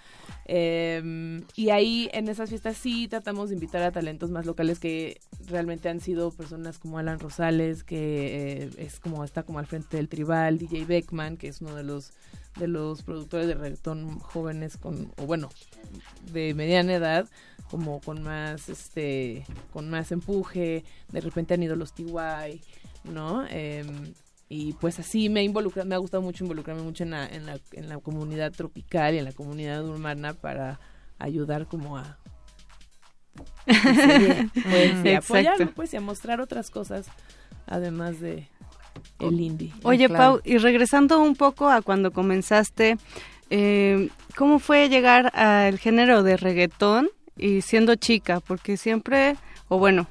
Eh, 0.52 1.44
y 1.56 1.70
ahí 1.70 2.10
en 2.12 2.28
esas 2.28 2.50
fiestas 2.50 2.76
sí 2.76 3.08
tratamos 3.08 3.50
de 3.50 3.56
invitar 3.56 3.84
a 3.84 3.92
talentos 3.92 4.32
más 4.32 4.48
locales 4.48 4.80
que 4.80 5.22
realmente 5.46 5.90
han 5.90 6.00
sido 6.00 6.32
personas 6.32 6.80
como 6.80 6.98
Alan 6.98 7.20
Rosales, 7.20 7.84
que 7.84 8.64
eh, 8.64 8.70
es 8.80 9.00
como 9.00 9.24
está 9.24 9.44
como 9.44 9.60
al 9.60 9.68
frente 9.68 9.98
del 9.98 10.10
tribal, 10.10 10.58
DJ 10.58 10.86
Beckman, 10.86 11.38
que 11.38 11.50
es 11.50 11.62
uno 11.62 11.76
de 11.76 11.84
los 11.84 12.14
de 12.58 12.68
los 12.68 13.04
productores 13.04 13.46
de 13.46 13.54
reggaetón 13.54 14.18
jóvenes 14.18 14.78
con 14.78 15.14
o 15.18 15.28
bueno, 15.28 15.50
de 16.34 16.56
mediana 16.56 16.96
edad, 16.96 17.30
como 17.70 18.02
con 18.02 18.24
más 18.24 18.70
este 18.70 19.46
con 19.72 19.88
más 19.92 20.12
empuje, 20.12 20.84
de 21.12 21.22
repente 21.22 21.54
han 21.54 21.62
ido 21.62 21.76
los 21.76 21.94
TY, 21.94 22.60
¿no? 23.04 23.46
Em, 23.50 24.14
y 24.50 24.74
pues 24.74 25.00
así 25.00 25.30
me 25.30 25.42
ha 25.42 25.44
involucrado, 25.44 25.88
me 25.88 25.96
ha 25.96 26.00
gustado 26.00 26.24
mucho 26.24 26.44
involucrarme 26.44 26.82
mucho 26.82 27.04
en 27.04 27.12
la, 27.12 27.28
en 27.28 27.46
la, 27.46 27.60
en 27.72 27.88
la 27.88 28.00
comunidad 28.00 28.52
tropical 28.52 29.14
y 29.14 29.20
en 29.20 29.26
la 29.26 29.32
comunidad 29.32 29.86
urbana 29.88 30.34
para 30.34 30.80
ayudar 31.20 31.68
como 31.68 31.98
a 31.98 32.18
pues, 33.66 33.78
y 35.06 35.10
Exacto. 35.10 35.18
apoyarlo 35.18 35.72
pues 35.74 35.94
y 35.94 35.98
a 35.98 36.02
mostrar 36.02 36.42
otras 36.42 36.72
cosas 36.72 37.08
además 37.68 38.20
de 38.20 38.48
el 39.20 39.40
indie. 39.40 39.74
Oye, 39.84 40.08
Claro. 40.08 40.40
Pau, 40.40 40.42
y 40.44 40.58
regresando 40.58 41.22
un 41.22 41.36
poco 41.36 41.70
a 41.70 41.82
cuando 41.82 42.12
comenzaste, 42.12 42.98
eh, 43.50 44.10
¿cómo 44.36 44.60
fue 44.60 44.90
llegar 44.90 45.32
al 45.38 45.78
género 45.78 46.24
de 46.24 46.38
reggaetón 46.38 47.10
y 47.38 47.62
siendo 47.62 47.96
chica, 47.96 48.40
porque 48.40 48.76
siempre, 48.78 49.36
o 49.68 49.78
bueno, 49.80 50.08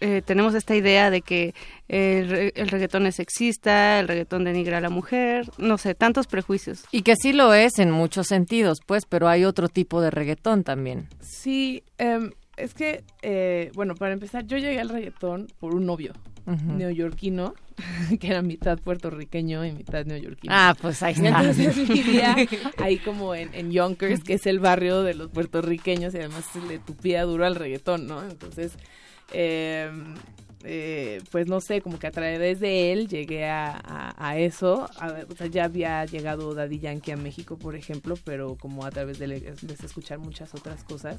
eh, 0.00 0.22
tenemos 0.24 0.54
esta 0.54 0.76
idea 0.76 1.10
de 1.10 1.22
que 1.22 1.54
el, 1.88 2.52
el 2.54 2.68
reggaetón 2.68 3.06
es 3.06 3.16
sexista, 3.16 4.00
el 4.00 4.08
reggaetón 4.08 4.44
denigra 4.44 4.78
a 4.78 4.80
la 4.80 4.90
mujer, 4.90 5.50
no 5.58 5.78
sé, 5.78 5.94
tantos 5.94 6.26
prejuicios. 6.26 6.84
Y 6.92 7.02
que 7.02 7.14
sí 7.16 7.32
lo 7.32 7.52
es 7.54 7.78
en 7.78 7.90
muchos 7.90 8.28
sentidos, 8.28 8.78
pues, 8.86 9.04
pero 9.06 9.28
hay 9.28 9.44
otro 9.44 9.68
tipo 9.68 10.00
de 10.00 10.10
reggaetón 10.10 10.64
también. 10.64 11.08
Sí, 11.20 11.82
em, 11.98 12.32
es 12.56 12.74
que, 12.74 13.04
eh, 13.22 13.70
bueno, 13.74 13.94
para 13.94 14.12
empezar, 14.12 14.46
yo 14.46 14.58
llegué 14.58 14.80
al 14.80 14.88
reggaetón 14.88 15.48
por 15.58 15.74
un 15.74 15.86
novio 15.86 16.12
neoyorquino, 16.46 17.54
que 18.20 18.28
era 18.28 18.42
mitad 18.42 18.78
puertorriqueño 18.78 19.64
y 19.64 19.72
mitad 19.72 20.04
neoyorquino. 20.04 20.52
Ah, 20.56 20.74
pues 20.80 21.02
ahí 21.02 21.12
está. 21.12 21.28
Entonces 21.28 21.88
vivía 21.88 22.36
ahí 22.78 22.98
como 22.98 23.34
en, 23.34 23.54
en 23.54 23.70
Yonkers, 23.70 24.24
que 24.24 24.34
es 24.34 24.46
el 24.46 24.58
barrio 24.58 25.02
de 25.02 25.14
los 25.14 25.28
puertorriqueños 25.28 26.14
y 26.14 26.18
además 26.18 26.46
se 26.52 26.60
le 26.62 26.78
tupía 26.78 27.24
duro 27.24 27.44
al 27.44 27.54
reggaetón, 27.54 28.06
¿no? 28.06 28.22
Entonces, 28.22 28.72
eh, 29.32 29.90
eh, 30.64 31.22
pues 31.30 31.46
no 31.46 31.60
sé, 31.60 31.80
como 31.80 31.98
que 32.00 32.08
a 32.08 32.10
través 32.10 32.58
de 32.58 32.92
él 32.92 33.06
llegué 33.06 33.44
a, 33.46 33.70
a- 33.84 34.14
a 34.28 34.38
eso. 34.38 34.90
A 34.98 35.12
ver, 35.12 35.26
o 35.30 35.36
sea, 35.36 35.46
ya 35.46 35.64
había 35.64 36.04
llegado 36.04 36.52
Daddy 36.52 36.80
Yankee 36.80 37.12
a 37.12 37.16
México, 37.16 37.56
por 37.56 37.76
ejemplo, 37.76 38.16
pero 38.24 38.56
como 38.56 38.84
a 38.84 38.90
través 38.90 39.18
de 39.20 39.26
a 39.54 39.84
escuchar 39.86 40.18
muchas 40.18 40.54
otras 40.54 40.82
cosas. 40.82 41.18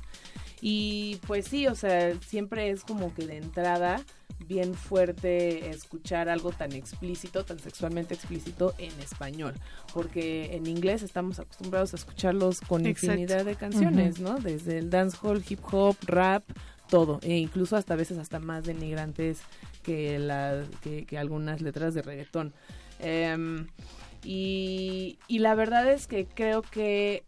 Y 0.62 1.20
pues 1.26 1.48
sí, 1.48 1.68
o 1.68 1.76
sea, 1.76 2.14
siempre 2.20 2.70
es 2.70 2.84
como 2.84 3.14
que 3.16 3.26
de 3.26 3.38
entrada 3.38 4.02
bien 4.46 4.74
fuerte 4.74 5.70
escuchar 5.70 6.28
algo 6.30 6.52
tan 6.52 6.74
explícito, 6.74 7.44
tan 7.46 7.60
sexualmente 7.60 8.14
explícito 8.14 8.74
en 8.78 8.92
español, 9.02 9.54
porque 9.94 10.56
en 10.56 10.68
inglés 10.68 11.02
estamos 11.02 11.40
acostumbrados 11.40 11.94
a 11.94 11.98
escucharlos 11.98 12.60
con 12.62 12.86
Exacto. 12.86 13.14
infinidad 13.14 13.46
de 13.46 13.56
canciones. 13.56 14.20
¿no? 14.20 14.38
Desde 14.38 14.78
el 14.80 14.90
dancehall, 14.90 15.44
hip 15.48 15.60
hop, 15.72 15.96
rap, 16.06 16.44
todo, 16.90 17.20
e 17.22 17.38
incluso 17.38 17.76
hasta 17.76 17.94
a 17.94 17.98
veces 17.98 18.18
hasta 18.18 18.40
más 18.40 18.64
denigrantes 18.66 19.42
que, 19.84 20.20
la, 20.20 20.64
que, 20.82 21.18
algunas 21.18 21.62
letras 21.62 21.94
de 21.94 22.02
reggaetón. 22.02 22.54
Em, 23.00 23.68
y, 24.24 25.18
y 25.28 25.40
la 25.40 25.56
verdad 25.56 25.90
es 25.90 26.08
que 26.08 26.26
creo 26.26 26.62
que 26.62 27.24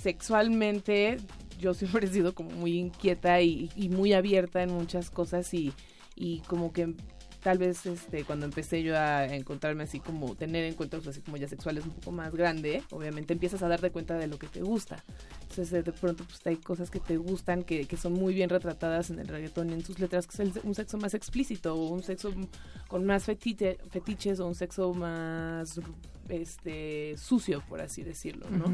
sexualmente 0.00 1.16
yo 1.58 1.74
siempre 1.74 2.06
he 2.06 2.10
sido 2.10 2.34
como 2.34 2.50
muy 2.50 2.78
inquieta 2.78 3.40
y, 3.40 3.70
y 3.76 3.88
muy 3.88 4.12
abierta 4.12 4.62
en 4.62 4.72
muchas 4.72 5.10
cosas 5.10 5.52
y, 5.54 5.72
y 6.14 6.40
como 6.40 6.72
que 6.72 6.94
tal 7.42 7.58
vez 7.58 7.84
este 7.86 8.24
cuando 8.24 8.46
empecé 8.46 8.82
yo 8.82 8.96
a 8.96 9.26
encontrarme 9.26 9.82
así 9.82 9.98
como 10.00 10.34
tener 10.36 10.64
encuentros 10.64 11.06
así 11.08 11.20
como 11.20 11.36
ya 11.36 11.48
sexuales 11.48 11.84
un 11.84 11.92
poco 11.92 12.12
más 12.12 12.32
grande, 12.32 12.82
obviamente 12.90 13.32
empiezas 13.32 13.62
a 13.62 13.68
darte 13.68 13.90
cuenta 13.90 14.16
de 14.16 14.28
lo 14.28 14.38
que 14.38 14.46
te 14.46 14.62
gusta. 14.62 15.02
Entonces 15.50 15.70
de 15.84 15.92
pronto 15.92 16.24
pues 16.24 16.40
hay 16.46 16.56
cosas 16.56 16.90
que 16.90 17.00
te 17.00 17.16
gustan 17.16 17.64
que, 17.64 17.86
que 17.86 17.96
son 17.96 18.12
muy 18.12 18.32
bien 18.32 18.48
retratadas 18.48 19.10
en 19.10 19.18
el 19.18 19.28
reggaetón 19.28 19.70
en 19.70 19.84
sus 19.84 19.98
letras, 19.98 20.26
que 20.26 20.34
es 20.42 20.56
el- 20.56 20.60
un 20.64 20.74
sexo 20.74 20.98
más 20.98 21.14
explícito 21.14 21.74
o 21.74 21.88
un 21.88 22.02
sexo 22.02 22.32
con 22.88 23.04
más 23.04 23.26
fetiche- 23.28 23.78
fetiches 23.90 24.38
o 24.40 24.46
un 24.46 24.54
sexo 24.54 24.94
más 24.94 25.80
este 26.28 27.16
sucio, 27.18 27.62
por 27.68 27.80
así 27.80 28.02
decirlo, 28.02 28.48
¿no? 28.50 28.66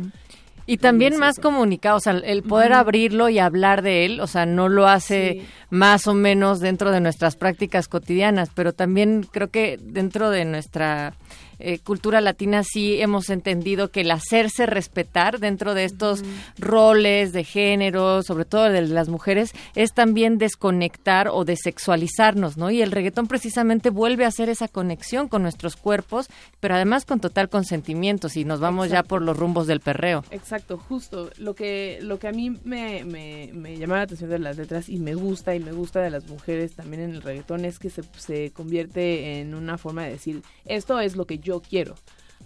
Y 0.67 0.77
también 0.78 1.17
más 1.17 1.39
comunicado, 1.39 1.97
o 1.97 2.01
sea, 2.01 2.12
el 2.12 2.43
poder 2.43 2.73
abrirlo 2.75 3.28
y 3.28 3.39
hablar 3.39 3.83
de 3.83 4.05
él, 4.05 4.20
o 4.20 4.27
sea, 4.27 4.45
no 4.47 4.69
lo 4.69 4.87
hace 4.87 5.39
Sí. 5.41 5.47
más 5.70 6.07
o 6.07 6.15
menos 6.15 6.61
dentro 6.61 6.91
de 6.91 7.01
nuestras 7.01 7.37
prácticas 7.37 7.89
cotidianas, 7.89 8.51
pero 8.55 8.73
también 8.73 9.27
creo 9.31 9.49
que 9.49 9.78
dentro 9.83 10.31
de 10.31 10.45
nuestra 10.45 11.15
eh, 11.59 11.78
cultura 11.81 12.20
latina 12.20 12.62
sí 12.62 13.01
hemos 13.01 13.31
entendido 13.31 13.91
que 13.91 14.03
el 14.03 14.11
hacerse 14.11 14.67
respetar 14.67 15.39
dentro 15.39 15.75
de 15.75 15.85
estos 15.85 16.23
roles 16.59 17.33
de 17.33 17.45
género, 17.45 18.23
sobre 18.23 18.45
todo 18.45 18.70
de 18.70 18.83
las 18.83 19.09
mujeres, 19.09 19.53
es 19.75 19.93
también 19.93 20.39
desconectar 20.39 21.28
o 21.28 21.45
desexualizarnos, 21.45 22.57
¿no? 22.57 22.70
Y 22.70 22.83
el 22.83 22.93
reggaetón 22.93 23.27
precisamente 23.27 23.91
vuelve 23.91 24.25
a 24.25 24.28
hacer 24.28 24.49
esa 24.49 24.69
conexión 24.69 25.28
con 25.28 25.43
nuestros 25.43 25.77
cuerpos, 25.77 26.28
pero 26.61 26.75
además 26.75 27.05
con 27.05 27.20
total 27.20 27.49
consentimiento, 27.49 28.28
si 28.28 28.45
nos 28.45 28.61
vamos 28.61 28.91
ya 28.91 29.03
por 29.03 29.23
los 29.23 29.37
rumbos 29.37 29.67
del 29.67 29.81
perreo. 29.81 30.25
Exacto, 30.31 30.78
justo. 30.78 31.31
Lo 31.39 31.55
que, 31.55 31.99
lo 32.03 32.19
que 32.19 32.28
a 32.28 32.33
mí 32.33 32.51
me, 32.65 33.05
me, 33.05 33.51
me 33.53 33.77
llama 33.77 33.97
la 33.97 34.03
atención 34.03 34.31
de 34.31 34.39
las 34.39 34.57
letras 34.57 34.89
y 34.89 34.99
me 34.99 35.15
gusta 35.15 35.55
y 35.55 35.61
me 35.61 35.73
gusta 35.73 36.01
de 36.01 36.11
las 36.11 36.28
mujeres 36.28 36.75
también 36.75 37.03
en 37.03 37.11
el 37.15 37.23
reggaetón 37.23 37.65
es 37.65 37.78
que 37.78 37.91
se, 37.91 38.03
se 38.17 38.51
convierte 38.51 39.41
en 39.41 39.55
una 39.55 39.78
forma 39.78 40.05
de 40.05 40.11
decir, 40.11 40.43
esto 40.65 41.01
es 41.01 41.17
lo 41.17 41.27
que 41.27 41.39
yo 41.39 41.48
quiero, 41.60 41.94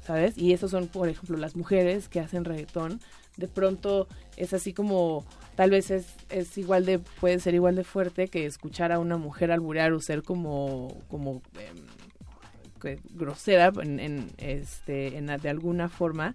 ¿sabes? 0.05 0.37
Y 0.37 0.53
esas 0.53 0.71
son, 0.71 0.89
por 0.89 1.09
ejemplo, 1.09 1.37
las 1.37 1.57
mujeres 1.57 2.09
que 2.09 2.21
hacen 2.21 2.45
reggaetón. 2.45 3.01
De 3.37 3.49
pronto 3.49 4.09
es 4.37 4.53
así 4.53 4.73
como, 4.73 5.25
tal 5.55 5.71
vez 5.71 5.91
es, 5.91 6.07
es 6.29 6.57
igual 6.59 6.85
de, 6.85 6.99
puede 6.99 7.41
ser 7.41 7.55
igual 7.55 7.77
de 7.77 7.85
fuerte 7.85 8.29
que 8.29 8.47
escuchar 8.47 8.93
a 8.93 8.99
una 8.99 9.17
mujer 9.17 9.51
alburear 9.51 9.93
o 9.93 10.01
ser 10.01 10.23
como, 10.23 11.03
como 11.09 11.43
em, 11.59 12.97
grosera 13.15 13.73
en, 13.81 14.01
en, 14.01 14.31
este 14.39 15.17
en, 15.17 15.27
de 15.27 15.49
alguna 15.49 15.89
forma 15.89 16.35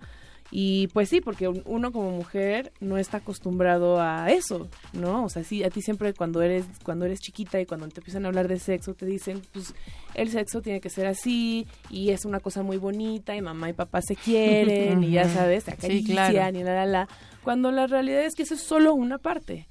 y 0.51 0.88
pues 0.88 1.09
sí 1.09 1.19
porque 1.22 1.48
un- 1.48 1.61
uno 1.66 1.92
como 1.92 2.11
mujer 2.11 2.72
no 2.80 2.98
está 2.98 3.17
acostumbrado 3.17 4.00
a 4.01 4.32
eso 4.32 4.67
no 4.93 5.26
o 5.26 5.30
sea 5.30 5.43
sí 5.43 5.64
a 5.64 5.69
ti 5.69 5.82
siempre 5.82 6.14
cuando 6.14 6.42
eres 6.42 6.66
cuando 6.84 7.06
eres 7.06 7.19
chiquita 7.19 7.59
y 7.59 7.66
cuando 7.66 7.88
te 7.90 8.00
empiezan 8.00 8.24
a 8.26 8.30
hablar 8.30 8.48
de 8.48 8.58
sexo 8.59 8.93
te 8.93 9.06
dicen 9.06 9.42
pues 9.51 9.74
el 10.14 10.30
sexo 10.30 10.61
tiene 10.61 10.80
que 10.80 10.90
ser 10.90 11.06
así 11.06 11.67
y 11.90 12.09
es 12.11 12.24
una 12.26 12.40
cosa 12.40 12.64
muy 12.64 12.77
bonita 12.77 13.35
y 13.35 13.42
mamá 13.42 13.69
y 13.69 13.74
papá 13.74 14.01
se 14.01 14.16
quieren 14.16 15.03
y 15.03 15.11
ya 15.11 15.27
sabes 15.30 15.66
se 15.66 15.72
Sí, 15.72 15.77
acarician 15.77 16.16
claro. 16.16 16.59
y 16.59 16.64
la 16.64 16.74
la 16.74 16.85
la 16.85 17.08
cuando 17.43 17.72
la 17.72 17.88
realidad 17.88 18.24
es 18.24 18.35
que 18.35 18.43
eso 18.43 18.56
es 18.56 18.61
solo 18.61 18.93
una 18.93 19.17
parte. 19.17 19.67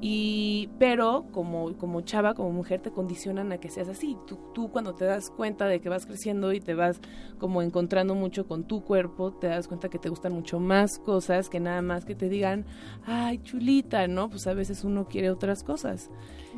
Y 0.00 0.70
pero 0.78 1.26
como 1.32 1.76
como 1.76 2.00
chava 2.02 2.34
como 2.34 2.50
mujer 2.52 2.80
te 2.80 2.90
condicionan 2.90 3.52
a 3.52 3.58
que 3.58 3.70
seas 3.70 3.88
así. 3.88 4.16
Tú, 4.26 4.38
tú 4.54 4.70
cuando 4.70 4.94
te 4.94 5.04
das 5.04 5.30
cuenta 5.30 5.66
de 5.66 5.80
que 5.80 5.88
vas 5.88 6.06
creciendo 6.06 6.52
y 6.52 6.60
te 6.60 6.74
vas 6.74 7.00
como 7.38 7.62
encontrando 7.62 8.14
mucho 8.14 8.46
con 8.46 8.64
tu 8.64 8.82
cuerpo 8.82 9.32
te 9.32 9.46
das 9.46 9.68
cuenta 9.68 9.88
que 9.88 9.98
te 9.98 10.08
gustan 10.08 10.32
mucho 10.32 10.60
más 10.60 10.98
cosas 10.98 11.48
que 11.48 11.60
nada 11.60 11.82
más 11.82 12.04
que 12.04 12.14
te 12.14 12.28
digan 12.28 12.64
ay 13.06 13.38
chulita 13.38 14.06
no 14.08 14.28
pues 14.28 14.46
a 14.46 14.54
veces 14.54 14.84
uno 14.84 15.06
quiere 15.08 15.30
otras 15.30 15.62
cosas 15.62 16.10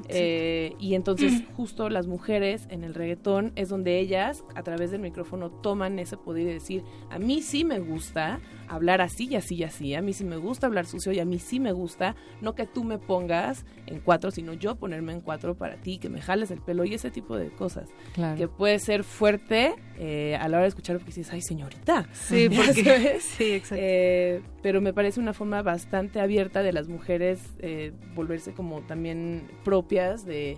Eh, 0.09 0.75
y 0.79 0.95
entonces 0.95 1.43
justo 1.57 1.89
las 1.89 2.07
mujeres 2.07 2.67
en 2.70 2.85
el 2.85 2.95
reggaetón 2.95 3.53
es 3.57 3.69
donde 3.69 3.99
ellas 3.99 4.45
a 4.55 4.62
través 4.62 4.91
del 4.91 5.01
micrófono 5.01 5.51
toman 5.51 5.99
ese 5.99 6.17
poder 6.17 6.47
de 6.47 6.53
decir 6.55 6.83
a 7.11 7.19
mí 7.19 7.43
sí 7.43 7.65
me 7.65 7.79
gusta 7.79 8.41
hablar 8.69 9.01
así 9.01 9.29
y 9.29 9.37
así 9.37 9.57
y 9.57 9.65
así 9.65 9.95
a 9.95 10.03
mí 10.03 10.12
sí 10.12 10.25
me 10.25 10.37
gusta 10.37 10.67
hablar 10.67 10.87
sucio 10.87 11.12
y 11.12 11.19
a 11.20 11.25
mí 11.25 11.39
sí 11.39 11.61
me 11.61 11.73
gusta 11.73 12.15
no 12.41 12.55
que 12.55 12.67
tú 12.67 12.85
me 12.85 12.99
pongas 12.99 13.65
en 13.87 14.01
cuatro 14.01 14.31
sino 14.31 14.53
yo 14.53 14.77
ponerme 14.77 15.12
en 15.12 15.20
cuatro 15.20 15.55
para 15.57 15.77
ti 15.77 15.99
que 15.99 16.09
me 16.09 16.20
jales 16.20 16.51
el 16.51 16.61
pelo 16.61 16.85
y 16.85 16.95
ese 16.95 17.11
tipo 17.11 17.37
de 17.37 17.51
cosas 17.51 17.89
Claro. 18.15 18.37
que 18.39 18.49
puede 18.49 18.79
ser 18.79 19.05
fuerte 19.05 19.75
eh, 20.03 20.35
a 20.41 20.49
la 20.49 20.57
hora 20.57 20.62
de 20.62 20.69
escucharlo 20.69 20.99
porque 20.99 21.11
dices 21.15 21.31
ay 21.31 21.43
señorita 21.43 22.09
Sí, 22.15 22.49
porque- 22.57 23.19
sí, 23.20 23.53
exacto. 23.53 23.85
Eh, 23.87 24.41
pero 24.62 24.81
me 24.81 24.95
parece 24.95 25.20
una 25.20 25.35
forma 25.35 25.61
bastante 25.61 26.20
abierta 26.20 26.62
de 26.62 26.73
las 26.73 26.89
mujeres 26.89 27.41
eh, 27.59 27.93
volverse 28.15 28.53
como 28.53 28.81
también 28.81 29.43
propias 29.62 30.25
de, 30.25 30.57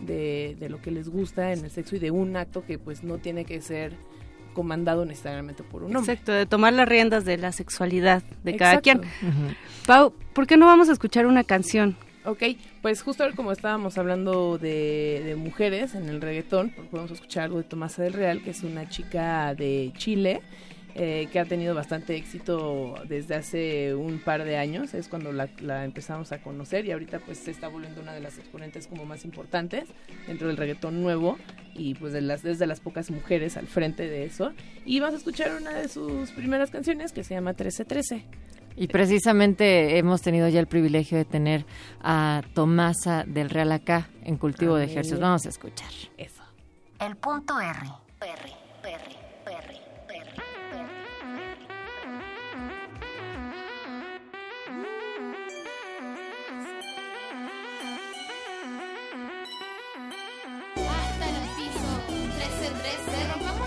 de, 0.00 0.56
de 0.58 0.68
lo 0.70 0.80
que 0.80 0.90
les 0.90 1.08
gusta 1.10 1.52
en 1.52 1.64
el 1.66 1.70
sexo 1.70 1.96
y 1.96 1.98
de 1.98 2.10
un 2.10 2.34
acto 2.36 2.64
que 2.64 2.78
pues 2.78 3.04
no 3.04 3.18
tiene 3.18 3.44
que 3.44 3.60
ser 3.60 3.92
comandado 4.54 5.04
necesariamente 5.04 5.62
por 5.62 5.82
un 5.84 5.94
hombre. 5.94 6.12
Exacto, 6.14 6.32
de 6.32 6.46
tomar 6.46 6.72
las 6.72 6.88
riendas 6.88 7.24
de 7.26 7.36
la 7.36 7.52
sexualidad 7.52 8.22
de 8.42 8.56
cada 8.56 8.80
quien. 8.80 9.02
Pau, 9.86 10.12
¿por 10.32 10.46
qué 10.46 10.56
no 10.56 10.64
vamos 10.66 10.88
a 10.88 10.92
escuchar 10.92 11.26
una 11.26 11.44
canción? 11.44 11.96
Ok, 12.28 12.42
pues 12.82 13.00
justo 13.00 13.24
como 13.34 13.52
estábamos 13.52 13.96
hablando 13.96 14.58
de, 14.58 15.34
mujeres 15.38 15.94
en 15.94 16.10
el 16.10 16.20
reggaetón, 16.20 16.68
pues 16.76 16.86
podemos 16.88 17.10
escuchar 17.10 17.44
algo 17.44 17.56
de 17.56 17.64
Tomasa 17.64 18.02
del 18.02 18.12
Real, 18.12 18.42
que 18.42 18.50
es 18.50 18.62
una 18.64 18.86
chica 18.86 19.54
de 19.54 19.94
Chile, 19.96 20.42
eh, 20.94 21.28
que 21.32 21.40
ha 21.40 21.46
tenido 21.46 21.74
bastante 21.74 22.16
éxito 22.16 22.96
desde 23.08 23.34
hace 23.34 23.94
un 23.94 24.18
par 24.18 24.44
de 24.44 24.58
años, 24.58 24.92
es 24.92 25.08
cuando 25.08 25.32
la, 25.32 25.48
la 25.60 25.86
empezamos 25.86 26.30
a 26.30 26.42
conocer 26.42 26.84
y 26.84 26.92
ahorita 26.92 27.20
pues 27.20 27.38
se 27.38 27.50
está 27.50 27.68
volviendo 27.68 28.02
una 28.02 28.12
de 28.12 28.20
las 28.20 28.36
exponentes 28.36 28.88
como 28.88 29.06
más 29.06 29.24
importantes 29.24 29.84
dentro 30.26 30.48
del 30.48 30.58
reggaetón 30.58 31.00
nuevo 31.00 31.38
y 31.74 31.94
pues 31.94 32.12
de 32.12 32.20
las, 32.20 32.42
desde 32.42 32.66
las 32.66 32.80
pocas 32.80 33.10
mujeres 33.10 33.56
al 33.56 33.68
frente 33.68 34.06
de 34.06 34.26
eso. 34.26 34.52
Y 34.84 35.00
vamos 35.00 35.14
a 35.14 35.16
escuchar 35.16 35.56
una 35.58 35.72
de 35.72 35.88
sus 35.88 36.30
primeras 36.32 36.70
canciones 36.70 37.12
que 37.12 37.24
se 37.24 37.32
llama 37.32 37.52
1313. 37.52 38.26
Y 38.78 38.86
precisamente 38.86 39.98
hemos 39.98 40.22
tenido 40.22 40.48
ya 40.48 40.60
el 40.60 40.68
privilegio 40.68 41.18
de 41.18 41.24
tener 41.24 41.66
a 42.00 42.42
Tomasa 42.54 43.24
del 43.26 43.50
Real 43.50 43.72
acá 43.72 44.08
en 44.22 44.36
Cultivo 44.36 44.76
de. 44.76 44.84
Ejercicios. 44.84 45.20
Vamos 45.20 45.44
a 45.46 45.48
escuchar. 45.48 45.90
Eso. 46.16 46.42
El 47.00 47.16
punto 47.16 47.60
R. 47.60 47.72
R, 47.72 48.30
R, 48.84 49.16
R, 49.46 49.80
R. 50.08 50.32
Hasta 60.76 61.28
el 61.28 61.36
piso, 61.56 61.90
13, 62.38 62.70
13. 62.80 63.57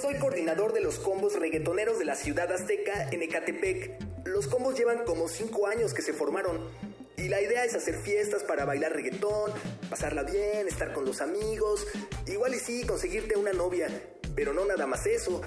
Soy 0.00 0.16
coordinador 0.16 0.72
de 0.72 0.80
los 0.80 0.98
combos 0.98 1.38
reggaetoneros 1.38 1.98
de 1.98 2.04
la 2.04 2.14
ciudad 2.14 2.52
azteca 2.52 3.08
en 3.10 3.22
Ecatepec. 3.22 3.98
Los 4.24 4.46
combos 4.48 4.76
llevan 4.76 5.04
como 5.04 5.28
5 5.28 5.66
años 5.66 5.94
que 5.94 6.02
se 6.02 6.12
formaron. 6.12 6.70
Y 7.16 7.28
la 7.28 7.40
idea 7.40 7.64
es 7.64 7.74
hacer 7.74 7.94
fiestas 7.96 8.42
para 8.42 8.66
bailar 8.66 8.92
reggaetón, 8.92 9.50
pasarla 9.88 10.22
bien, 10.22 10.68
estar 10.68 10.92
con 10.92 11.06
los 11.06 11.22
amigos, 11.22 11.86
igual 12.26 12.54
y 12.54 12.58
sí, 12.58 12.84
conseguirte 12.84 13.36
una 13.36 13.54
novia, 13.54 13.88
pero 14.34 14.52
no 14.52 14.66
nada 14.66 14.86
más 14.86 15.06
eso. 15.06 15.40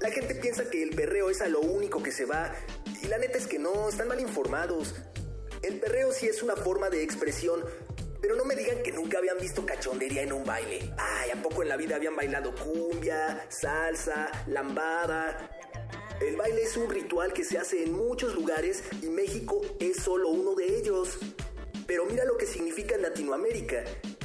La 0.00 0.10
gente 0.10 0.36
piensa 0.36 0.70
que 0.70 0.82
el 0.82 0.90
perreo 0.90 1.30
es 1.30 1.42
a 1.42 1.48
lo 1.48 1.60
único 1.60 2.02
que 2.02 2.12
se 2.12 2.24
va, 2.24 2.54
y 3.02 3.08
la 3.08 3.18
neta 3.18 3.38
es 3.38 3.48
que 3.48 3.58
no, 3.58 3.88
están 3.88 4.08
mal 4.08 4.20
informados. 4.20 4.94
El 5.62 5.80
perreo 5.80 6.12
sí 6.12 6.26
es 6.26 6.42
una 6.42 6.54
forma 6.54 6.88
de 6.88 7.02
expresión, 7.02 7.64
cachondería 9.82 10.22
en 10.22 10.32
un 10.32 10.44
baile. 10.44 10.78
Ay, 10.96 11.30
¿a 11.30 11.42
poco 11.42 11.64
en 11.64 11.68
la 11.68 11.76
vida 11.76 11.96
habían 11.96 12.14
bailado 12.14 12.54
cumbia, 12.54 13.44
salsa, 13.48 14.30
lambada? 14.46 15.50
El 16.20 16.36
baile 16.36 16.62
es 16.62 16.76
un 16.76 16.88
ritual 16.88 17.32
que 17.32 17.42
se 17.42 17.58
hace 17.58 17.82
en 17.82 17.92
muchos 17.92 18.32
lugares 18.36 18.84
y 19.02 19.06
México 19.06 19.60
es 19.80 19.96
solo 19.96 20.28
uno 20.28 20.54
de 20.54 20.78
ellos. 20.78 21.18
Pero 21.84 22.04
mira 22.04 22.24
lo 22.24 22.36
que 22.36 22.46
significa 22.46 22.94
en 22.94 23.02
Latinoamérica. 23.02 23.82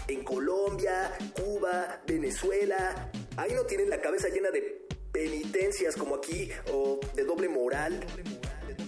En 0.08 0.24
Colombia, 0.24 1.18
Cuba, 1.34 2.03
Venezuela. 2.06 3.10
Ahí 3.36 3.53
no 3.53 3.64
tienen 3.64 3.90
la 3.90 4.00
cabeza 4.00 4.30
llena 4.30 4.52
de 4.52 4.88
penitencias 5.11 5.95
como 5.95 6.18
aquí 6.18 6.52
o 6.72 7.00
de 7.16 7.24
doble 7.24 7.50
moral. 7.50 8.06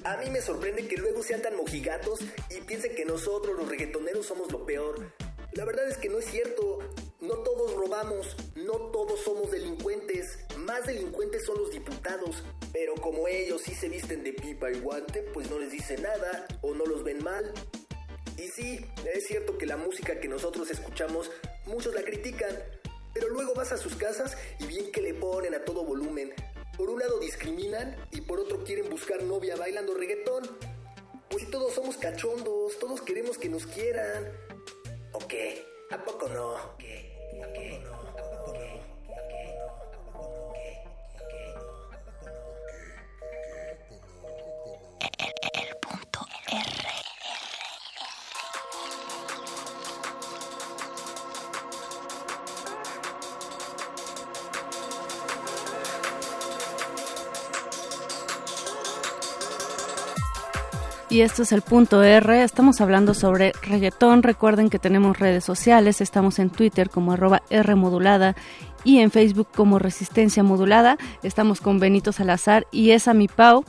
A 0.04 0.18
mí 0.18 0.30
me 0.30 0.40
sorprende 0.40 0.88
que 0.88 0.98
luego 0.98 1.24
sean 1.24 1.42
tan 1.42 1.56
mojigatos 1.58 2.20
y 2.52 2.62
piensen 2.62 2.94
que 2.94 3.06
nosotros 3.06 3.58
los 3.58 3.68
reggaetoneros 3.68 4.28
somos 4.28 4.52
lo 4.52 4.68
peor. 4.68 5.12
La 5.54 5.66
verdad 5.66 5.90
es 5.90 5.98
que 5.98 6.10
no 6.10 6.20
es 6.20 6.26
cierto. 6.26 6.80
No 7.22 7.36
todos 7.40 7.74
robamos, 7.74 8.38
no 8.56 8.74
todos 8.92 9.20
somos 9.22 9.52
delincuentes. 9.52 10.40
Más 10.58 10.86
delincuentes 10.86 11.44
son 11.46 11.58
los 11.58 11.72
diputados. 11.72 12.44
Pero 12.72 12.94
como 12.96 13.28
ellos 13.28 13.64
sí 13.64 13.74
se 13.74 13.90
visten 13.90 14.24
de 14.24 14.34
pipa 14.34 14.72
y 14.72 14.80
guante, 14.80 15.24
pues 15.34 15.50
no 15.50 15.58
les 15.58 15.72
dice 15.72 15.98
nada 15.98 16.48
o 16.62 16.76
no 16.76 16.86
los 16.86 17.04
ven 17.04 17.24
mal. 17.24 17.52
Y 18.38 18.48
sí, 18.50 18.86
es 19.14 19.26
cierto 19.26 19.58
que 19.58 19.66
la 19.66 19.76
música 19.76 20.20
que 20.20 20.28
nosotros 20.28 20.70
escuchamos, 20.70 21.32
muchos 21.66 21.94
la 21.96 22.04
critican. 22.04 22.56
Pero 23.14 23.30
luego 23.30 23.56
vas 23.56 23.72
a 23.72 23.78
sus 23.78 23.96
casas 23.96 24.38
y 24.60 24.68
bien 24.68 24.92
que 24.92 25.02
le 25.02 25.16
ponen 25.16 25.56
a 25.56 25.66
todo 25.66 25.84
volumen. 25.84 26.32
Por 26.78 26.90
un 26.90 27.00
lado 27.00 27.20
discriminan 27.20 27.98
y 28.12 28.22
por 28.22 28.40
otro 28.40 28.64
quieren 28.64 28.90
buscar 28.90 29.24
novia 29.24 29.56
bailando 29.56 29.96
reggaetón. 29.96 30.48
Pues 31.30 31.44
si 31.44 31.52
todos 31.52 31.74
somos 31.74 31.98
cachondos, 31.98 32.78
todos 32.80 33.02
queremos 33.02 33.38
que 33.38 33.50
nos 33.50 33.66
quieran. 33.66 34.49
¿O 35.14 35.20
qué? 35.28 35.66
¿A 35.92 35.98
poco 35.98 36.28
no? 36.30 36.78
¿Qué? 36.78 37.12
¿A 37.44 37.54
qué? 37.54 37.82
¿A 37.92 37.99
Y 61.20 61.22
esto 61.22 61.44
es 61.44 61.52
el 61.52 61.62
punto 61.62 62.02
R. 62.02 62.44
Estamos 62.44 62.80
hablando 62.80 63.14
sobre 63.14 63.52
reggaetón. 63.62 64.24
Recuerden 64.24 64.70
que 64.70 64.80
tenemos 64.80 65.20
redes 65.20 65.44
sociales. 65.44 66.00
Estamos 66.00 66.40
en 66.40 66.50
Twitter 66.50 66.90
como 66.90 67.12
arroba 67.12 67.42
R 67.50 67.76
modulada 67.76 68.38
y 68.86 69.00
en 69.00 69.12
Facebook 69.12 69.50
como 69.54 69.80
Resistencia 69.80 70.44
Modulada. 70.44 70.98
Estamos 71.22 71.60
con 71.60 71.78
Benito 71.78 72.14
Salazar 72.14 72.68
y 72.72 72.92
esa 72.92 73.14
mi 73.14 73.28
Pau. 73.28 73.66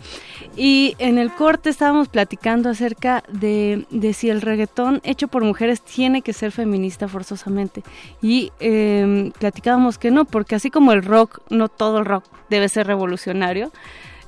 Y 0.57 0.95
en 1.01 1.19
el 1.19 1.33
corte 1.33 1.71
estábamos 1.71 2.07
platicando 2.07 2.71
acerca 2.71 3.25
de, 3.29 3.85
de 3.91 4.13
si 4.13 4.31
el 4.31 4.43
reggaetón 4.43 5.01
hecho 5.03 5.27
por 5.27 5.43
mujeres 5.43 5.83
tiene 5.83 6.23
que 6.23 6.33
ser 6.33 6.53
feminista 6.53 7.09
forzosamente. 7.09 7.83
Y 8.23 8.53
eh, 8.61 9.33
platicábamos 9.41 9.99
que 9.99 10.13
no, 10.13 10.25
porque 10.25 10.55
así 10.55 10.71
como 10.71 10.93
el 10.93 11.03
rock, 11.03 11.41
no 11.51 11.69
todo 11.69 11.99
el 11.99 12.05
rock 12.05 12.27
debe 12.49 12.69
ser 12.69 12.87
revolucionario. 12.87 13.73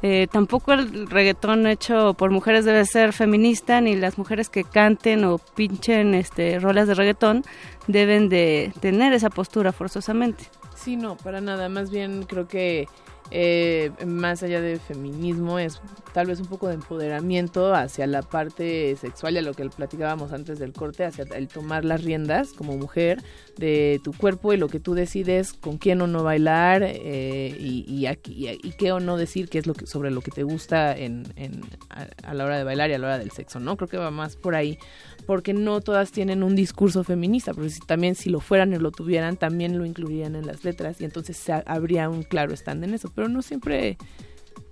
Eh, 0.03 0.27
tampoco 0.31 0.73
el 0.73 1.09
reggaetón 1.09 1.67
hecho 1.67 2.15
por 2.15 2.31
mujeres 2.31 2.65
debe 2.65 2.85
ser 2.85 3.13
feminista, 3.13 3.81
ni 3.81 3.95
las 3.95 4.19
mujeres 4.19 4.49
que 4.49 4.65
canten 4.65 5.25
o 5.25 5.39
pinchen 5.39 6.15
este, 6.15 6.59
rolas 6.59 6.89
de 6.89 6.95
reggaetón 6.95 7.45
deben 7.87 8.29
de 8.29 8.73
tener 8.81 9.13
esa 9.13 9.31
postura 9.31 9.73
forzosamente. 9.73 10.45
Sí, 10.75 10.97
no, 10.97 11.17
para 11.17 11.41
nada. 11.41 11.69
Más 11.69 11.91
bien 11.91 12.25
creo 12.25 12.49
que 12.49 12.89
eh, 13.33 13.91
más 14.07 14.43
allá 14.43 14.61
de 14.61 14.79
feminismo 14.79 15.59
es 15.59 15.81
tal 16.13 16.27
vez 16.27 16.41
un 16.41 16.47
poco 16.47 16.69
de 16.69 16.75
empoderamiento 16.75 17.75
hacia 17.75 18.07
la 18.07 18.23
parte 18.23 18.95
sexual 19.01 19.37
a 19.37 19.43
lo 19.43 19.55
que 19.55 19.69
platicábamos 19.71 20.33
antes 20.33 20.59
del 20.59 20.73
corte, 20.73 21.05
hacia 21.05 21.25
el 21.35 21.49
tomar 21.49 21.85
las 21.85 22.05
riendas 22.05 22.53
como 22.53 22.77
mujer 22.77 23.23
de 23.57 24.01
tu 24.05 24.13
cuerpo 24.13 24.53
y 24.53 24.57
lo 24.59 24.69
que 24.69 24.81
tú 24.81 24.95
decides 24.95 25.53
con 25.55 25.79
quién 25.79 26.01
o 26.03 26.07
no 26.07 26.23
bailar 26.23 26.83
eh, 26.85 27.57
y, 27.59 27.85
y, 27.89 28.07
aquí- 28.07 28.59
qué 28.79 28.93
o 28.93 29.01
no 29.01 29.17
decir 29.17 29.49
qué 29.49 29.59
es 29.59 29.67
lo 29.67 29.75
que 29.75 29.87
sobre 29.87 30.11
lo 30.11 30.21
que 30.21 30.31
te 30.31 30.43
gusta 30.43 30.97
en, 30.97 31.25
en- 31.37 31.63
a, 31.91 32.07
a 32.31 32.35
la 32.35 32.45
hora 32.45 32.59
de 32.59 32.65
bailar 32.65 32.91
y 32.91 32.95
a 32.95 32.99
la 32.99 33.07
hora 33.09 33.19
del 33.19 33.31
sexo, 33.31 33.59
¿no? 33.61 33.77
Creo 33.77 33.89
que 33.89 33.97
va 33.97 34.11
más 34.11 34.37
por 34.37 34.55
ahí 34.55 34.79
porque 35.27 35.55
no 35.55 35.81
todas 35.81 36.11
tienen 36.13 36.43
un 36.43 36.55
discurso 36.57 37.05
feminista, 37.05 37.55
porque 37.55 37.71
si, 37.71 37.81
también 37.81 38.15
si 38.15 38.29
lo 38.31 38.41
fueran 38.41 38.73
y 38.73 38.77
lo 38.79 38.91
tuvieran, 38.91 39.37
también 39.37 39.79
lo 39.79 39.85
incluirían 39.87 40.35
en 40.37 40.47
las 40.47 40.65
letras 40.65 41.01
y 41.01 41.05
entonces 41.05 41.37
se 41.37 41.53
ha- 41.53 41.63
habría 41.67 42.09
un 42.09 42.23
claro 42.23 42.53
stand 42.55 42.85
en 42.85 42.95
eso, 42.95 43.11
pero 43.15 43.29
no 43.29 43.43
siempre, 43.43 43.97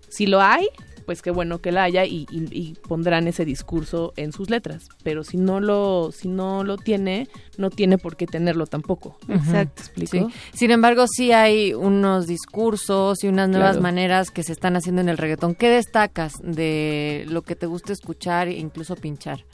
si 0.08 0.26
lo 0.26 0.40
hay, 0.40 0.68
pues 1.06 1.22
qué 1.22 1.30
bueno 1.32 1.60
que 1.60 1.72
la 1.72 1.82
haya 1.84 2.04
y, 2.04 2.26
y- 2.30 2.48
y 2.56 2.74
pondrán 2.86 3.26
ese 3.26 3.44
discurso 3.44 4.12
en 4.16 4.32
sus 4.32 4.48
letras, 4.48 4.88
pero 5.02 5.24
si 5.24 5.36
no 5.38 5.58
lo, 5.60 6.12
si 6.12 6.28
no 6.28 6.62
lo 6.62 6.76
tiene, 6.76 7.26
no 7.58 7.70
tiene 7.70 7.98
por 7.98 8.16
qué 8.16 8.26
tenerlo 8.26 8.66
tampoco. 8.66 9.16
Exacto. 9.28 9.82
Sí. 10.08 10.26
Sin 10.52 10.70
embargo, 10.70 11.06
sí 11.08 11.32
hay 11.32 11.74
unos 11.74 12.26
discursos 12.28 13.24
y 13.24 13.28
unas 13.28 13.48
nuevas 13.48 13.70
Claro. 13.72 13.82
maneras 13.82 14.30
que 14.30 14.42
se 14.44 14.52
están 14.52 14.76
haciendo 14.76 15.00
en 15.00 15.08
el 15.08 15.18
reggaetón. 15.18 15.54
¿Qué 15.56 15.68
destacas 15.68 16.34
de 16.44 17.24
lo 17.28 17.42
que 17.42 17.56
te 17.56 17.66
gusta 17.66 17.92
escuchar 17.92 18.46
e 18.48 18.58
incluso 18.58 18.94
pinchar? 18.94 19.44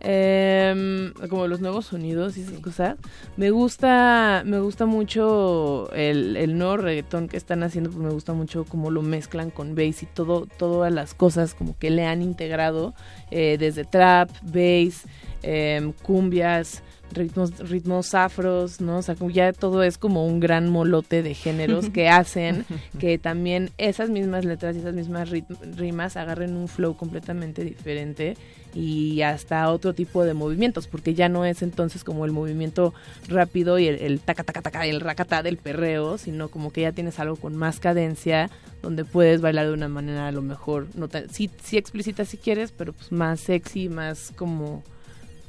Em, 0.00 1.12
como 1.30 1.46
los 1.48 1.60
nuevos 1.60 1.86
sonidos 1.86 2.36
y 2.36 2.42
esas 2.42 2.60
cosas. 2.60 2.96
Me 3.36 3.50
gusta, 3.50 4.42
me 4.44 4.60
gusta 4.60 4.86
mucho 4.86 5.90
el, 5.92 6.36
el 6.36 6.58
nuevo 6.58 6.76
reggaetón 6.76 7.28
que 7.28 7.36
están 7.36 7.62
haciendo, 7.62 7.90
pues 7.90 8.02
me 8.04 8.10
gusta 8.12 8.32
mucho 8.34 8.64
cómo 8.64 8.90
lo 8.90 9.02
mezclan 9.02 9.50
con 9.50 9.74
bass 9.74 10.02
y 10.02 10.06
todo, 10.06 10.46
todas 10.58 10.92
las 10.92 11.14
cosas 11.14 11.54
como 11.54 11.76
que 11.78 11.90
le 11.90 12.04
han 12.06 12.22
integrado, 12.22 12.94
eh, 13.30 13.56
desde 13.58 13.84
trap, 13.84 14.30
bass, 14.42 15.04
em, 15.42 15.92
cumbias, 16.02 16.82
ritmos, 17.12 17.58
ritmos 17.68 18.14
afros, 18.14 18.80
¿no? 18.80 18.98
O 18.98 19.02
sea, 19.02 19.14
como 19.14 19.30
ya 19.30 19.52
todo 19.52 19.82
es 19.82 19.96
como 19.96 20.26
un 20.26 20.40
gran 20.40 20.68
molote 20.68 21.22
de 21.22 21.34
géneros 21.34 21.88
que 21.88 22.08
hacen 22.10 22.64
que 23.00 23.16
también 23.18 23.70
esas 23.78 24.10
mismas 24.10 24.44
letras 24.44 24.76
y 24.76 24.80
esas 24.80 24.94
mismas 24.94 25.30
rit- 25.30 25.46
rimas 25.76 26.16
agarren 26.16 26.54
un 26.56 26.68
flow 26.68 26.96
completamente 26.96 27.64
diferente 27.64 28.36
y 28.76 29.22
hasta 29.22 29.70
otro 29.70 29.94
tipo 29.94 30.24
de 30.24 30.34
movimientos, 30.34 30.86
porque 30.86 31.14
ya 31.14 31.30
no 31.30 31.46
es 31.46 31.62
entonces 31.62 32.04
como 32.04 32.26
el 32.26 32.32
movimiento 32.32 32.92
rápido 33.26 33.78
y 33.78 33.88
el, 33.88 33.96
el 34.02 34.20
taca 34.20 34.44
taca 34.44 34.60
taca 34.60 34.84
el 34.84 35.00
racata 35.00 35.42
del 35.42 35.56
perreo, 35.56 36.18
sino 36.18 36.50
como 36.50 36.70
que 36.70 36.82
ya 36.82 36.92
tienes 36.92 37.18
algo 37.18 37.36
con 37.36 37.56
más 37.56 37.80
cadencia, 37.80 38.50
donde 38.82 39.06
puedes 39.06 39.40
bailar 39.40 39.68
de 39.68 39.72
una 39.72 39.88
manera 39.88 40.28
a 40.28 40.32
lo 40.32 40.42
mejor, 40.42 40.88
no 40.94 41.08
tan, 41.08 41.30
sí, 41.30 41.50
sí 41.64 41.78
explícita 41.78 42.26
si 42.26 42.36
quieres, 42.36 42.70
pero 42.70 42.92
pues 42.92 43.10
más 43.12 43.40
sexy, 43.40 43.88
más 43.88 44.30
como, 44.36 44.84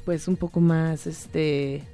pues 0.06 0.26
un 0.26 0.36
poco 0.36 0.60
más, 0.60 1.06
este, 1.06 1.84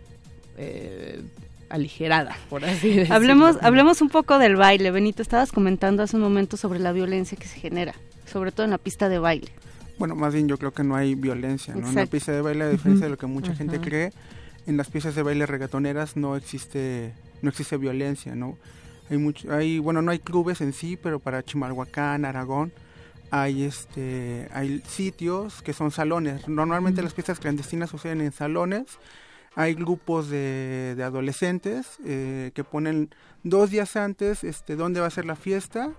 eh, 0.57 1.21
aligerada, 1.69 2.37
por 2.49 2.65
así 2.65 2.91
decirlo. 2.91 3.13
Hablemos, 3.13 3.57
hablemos 3.61 4.01
un 4.01 4.09
poco 4.09 4.39
del 4.39 4.55
baile. 4.55 4.93
Benito, 4.93 5.21
estabas 5.21 5.51
comentando 5.51 6.05
hace 6.05 6.15
un 6.15 6.23
momento 6.23 6.57
sobre 6.57 6.79
la 6.79 6.93
violencia 6.93 7.37
que 7.37 7.49
se 7.49 7.59
genera, 7.59 7.97
sobre 8.25 8.53
todo 8.53 8.63
en 8.65 8.71
la 8.71 8.79
pista 8.79 9.09
de 9.09 9.19
baile. 9.19 9.51
Bueno, 9.98 10.14
más 10.14 10.34
bien 10.34 10.48
yo 10.48 10.58
creo 10.58 10.73
que 10.73 10.82
no 10.82 10.97
hay 10.97 11.14
violencia, 11.14 11.74
¿no? 11.74 11.89
En 11.89 11.94
la 11.94 12.06
pista 12.06 12.32
de 12.32 12.40
baile, 12.40 12.64
a 12.64 12.68
diferencia 12.68 13.06
de 13.06 13.10
lo 13.10 13.18
que 13.18 13.26
mucha 13.26 13.55
gente 13.55 13.81
cree, 13.81 14.12
en 14.66 14.76
las 14.76 14.89
piezas 14.89 15.14
de 15.14 15.23
baile 15.23 15.47
reggaetoneras 15.47 16.16
no 16.16 16.36
existe, 16.36 17.14
no 17.42 17.50
existe 17.50 17.76
violencia, 17.76 18.34
¿no? 18.34 18.56
Hay 19.10 19.18
mucho, 19.18 19.52
hay, 19.52 19.78
bueno, 19.78 20.02
no 20.02 20.10
hay 20.10 20.18
clubes 20.18 20.60
en 20.60 20.73
sí, 20.73 20.98
pero 21.00 21.20
para 21.20 21.42
Chimalhuacán, 21.42 22.24
Aragón, 22.24 22.73
hay 23.31 23.64
este, 23.64 24.48
hay 24.52 24.82
sitios 24.86 25.60
que 25.62 25.73
son 25.73 25.90
salones. 25.90 26.48
Normalmente 26.48 27.02
las 27.02 27.14
fiestas 27.14 27.39
clandestinas 27.39 27.90
suceden 27.90 28.20
en 28.20 28.32
salones. 28.32 28.98
Hay 29.56 29.74
grupos 29.74 30.28
de, 30.28 30.94
de 30.97 31.02
adolescentes 31.05 31.98
eh, 32.05 32.50
que 32.55 32.64
ponen 32.64 33.14
dos 33.44 33.70
días 33.70 33.97
antes 33.97 34.42
este, 34.42 34.74
dónde 34.74 35.00
va 35.00 35.06
a 35.06 35.10
ser 35.10 35.26
la 35.26 35.36
fiesta 35.36 35.92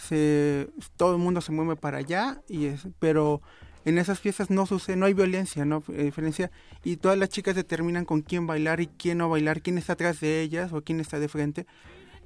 se 0.00 0.68
todo 0.96 1.12
el 1.14 1.18
mundo 1.20 1.40
se 1.40 1.52
mueve 1.52 1.76
para 1.76 1.98
allá 1.98 2.40
y 2.48 2.66
es 2.66 2.88
pero 2.98 3.40
en 3.84 3.98
esas 3.98 4.18
fiestas 4.20 4.50
no 4.50 4.66
sucede 4.66 4.96
no 4.96 5.06
hay 5.06 5.14
violencia 5.14 5.64
no 5.64 5.82
Eh, 5.88 6.04
diferencia 6.04 6.50
y 6.84 6.96
todas 6.96 7.16
las 7.18 7.28
chicas 7.28 7.54
determinan 7.54 8.04
con 8.04 8.22
quién 8.22 8.46
bailar 8.46 8.80
y 8.80 8.86
quién 8.88 9.18
no 9.18 9.28
bailar 9.28 9.60
quién 9.62 9.78
está 9.78 9.92
atrás 9.94 10.20
de 10.20 10.40
ellas 10.42 10.72
o 10.72 10.82
quién 10.82 11.00
está 11.00 11.18
de 11.20 11.28
frente 11.28 11.66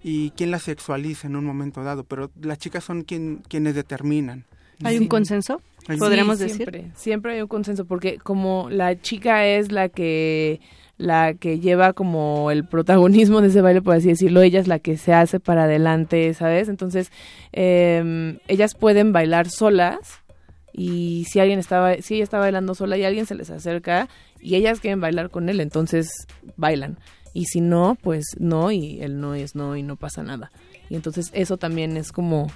y 0.02 0.30
quién 0.32 0.50
la 0.50 0.58
sexualiza 0.58 1.26
en 1.28 1.36
un 1.36 1.44
momento 1.46 1.82
dado, 1.82 2.04
pero 2.04 2.30
las 2.40 2.58
chicas 2.58 2.84
son 2.84 3.04
quien, 3.04 3.42
quienes 3.48 3.74
determinan. 3.74 4.44
¿Hay 4.82 4.98
un 4.98 5.06
consenso? 5.08 5.62
Hay- 5.88 5.98
¿Podríamos 5.98 6.36
Sí, 6.36 6.44
decir? 6.44 6.56
Siempre, 6.56 6.90
siempre 6.94 7.32
hay 7.34 7.40
un 7.40 7.48
consenso, 7.48 7.86
porque 7.86 8.18
como 8.18 8.68
la 8.68 9.00
chica 9.00 9.46
es 9.46 9.72
la 9.72 9.88
que 9.88 10.60
la 10.96 11.34
que 11.34 11.60
lleva 11.60 11.92
como 11.92 12.50
el 12.50 12.64
protagonismo 12.64 13.40
de 13.40 13.48
ese 13.48 13.60
baile, 13.60 13.82
por 13.82 13.96
así 13.96 14.08
decirlo, 14.08 14.42
ella 14.42 14.60
es 14.60 14.68
la 14.68 14.78
que 14.78 14.96
se 14.96 15.12
hace 15.12 15.40
para 15.40 15.64
adelante, 15.64 16.32
¿sabes? 16.34 16.68
Entonces, 16.68 17.10
eh, 17.52 18.38
ellas 18.48 18.74
pueden 18.74 19.12
bailar 19.12 19.48
solas 19.48 20.24
y 20.72 21.24
si 21.28 21.38
alguien 21.38 21.60
estaba, 21.60 21.94
si 21.96 22.16
ella 22.16 22.24
está 22.24 22.38
bailando 22.38 22.74
sola 22.74 22.96
y 22.96 23.04
alguien 23.04 23.26
se 23.26 23.36
les 23.36 23.50
acerca 23.50 24.08
y 24.40 24.56
ellas 24.56 24.80
quieren 24.80 25.00
bailar 25.00 25.30
con 25.30 25.48
él, 25.48 25.60
entonces 25.60 26.26
bailan. 26.56 26.98
Y 27.32 27.46
si 27.46 27.60
no, 27.60 27.96
pues 28.00 28.24
no, 28.38 28.70
y 28.70 29.00
el 29.00 29.20
no 29.20 29.34
es 29.34 29.54
no 29.54 29.76
y 29.76 29.82
no 29.82 29.96
pasa 29.96 30.22
nada. 30.22 30.50
Y 30.88 30.96
entonces 30.96 31.30
eso 31.32 31.56
también 31.56 31.96
es 31.96 32.12
como 32.12 32.48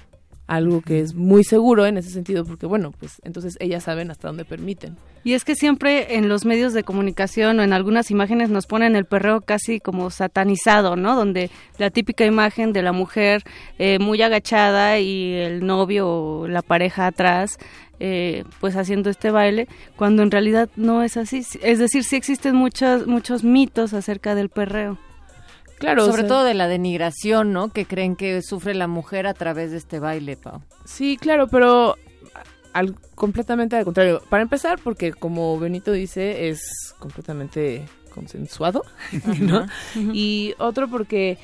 algo 0.49 0.81
que 0.81 0.99
es 0.99 1.13
muy 1.13 1.43
seguro 1.43 1.85
en 1.85 1.97
ese 1.97 2.09
sentido, 2.09 2.43
porque 2.43 2.65
bueno, 2.65 2.91
pues 2.99 3.21
entonces 3.23 3.55
ellas 3.59 3.83
saben 3.83 4.09
hasta 4.09 4.27
dónde 4.27 4.45
permiten. 4.45 4.97
Y 5.23 5.33
es 5.33 5.45
que 5.45 5.53
siempre 5.53 6.15
en 6.15 6.27
los 6.27 6.43
medios 6.43 6.73
de 6.73 6.83
comunicación 6.83 7.59
o 7.59 7.63
en 7.63 7.71
algunas 7.71 8.09
imágenes 8.09 8.49
nos 8.49 8.65
ponen 8.65 8.95
el 8.95 9.05
perreo 9.05 9.41
casi 9.41 9.79
como 9.79 10.09
satanizado, 10.09 10.95
¿no? 10.95 11.15
Donde 11.15 11.51
la 11.77 11.91
típica 11.91 12.25
imagen 12.25 12.73
de 12.73 12.81
la 12.81 12.93
mujer 12.93 13.43
eh, 13.77 13.99
muy 13.99 14.21
agachada 14.23 14.97
y 14.97 15.33
el 15.35 15.65
novio 15.65 16.09
o 16.09 16.47
la 16.47 16.63
pareja 16.63 17.05
atrás, 17.05 17.59
eh, 17.99 18.43
pues 18.59 18.75
haciendo 18.75 19.11
este 19.11 19.29
baile, 19.29 19.67
cuando 19.97 20.23
en 20.23 20.31
realidad 20.31 20.69
no 20.75 21.03
es 21.03 21.15
así. 21.15 21.45
Es 21.61 21.77
decir, 21.77 22.03
sí 22.03 22.15
existen 22.15 22.55
muchos, 22.55 23.05
muchos 23.05 23.43
mitos 23.43 23.93
acerca 23.93 24.33
del 24.33 24.49
perreo. 24.49 24.97
Claro, 25.79 26.05
Sobre 26.05 26.21
o 26.23 26.25
sea- 26.25 26.27
todo 26.27 26.43
de 26.43 26.53
la 26.53 26.67
denigración, 26.67 27.51
¿no? 27.53 27.69
Que 27.69 27.85
creen 27.85 28.15
que 28.15 28.41
sufre 28.41 28.75
la 28.75 28.87
mujer 28.87 29.25
a 29.27 29.33
través 29.33 29.71
de 29.71 29.77
este 29.77 29.99
baile, 29.99 30.37
Pau. 30.37 30.61
Sí, 30.85 31.17
claro, 31.17 31.47
pero 31.47 31.95
al, 32.73 32.95
completamente 33.15 33.75
al 33.77 33.85
contrario. 33.85 34.21
Para 34.29 34.43
empezar, 34.43 34.79
porque 34.83 35.11
como 35.13 35.57
Benito 35.57 35.91
dice, 35.91 36.49
es 36.49 36.93
completamente 36.99 37.85
consensuado, 38.13 38.83
¿no? 39.39 39.65
Y 40.13 40.53
otro 40.59 40.87
porque 40.89 41.37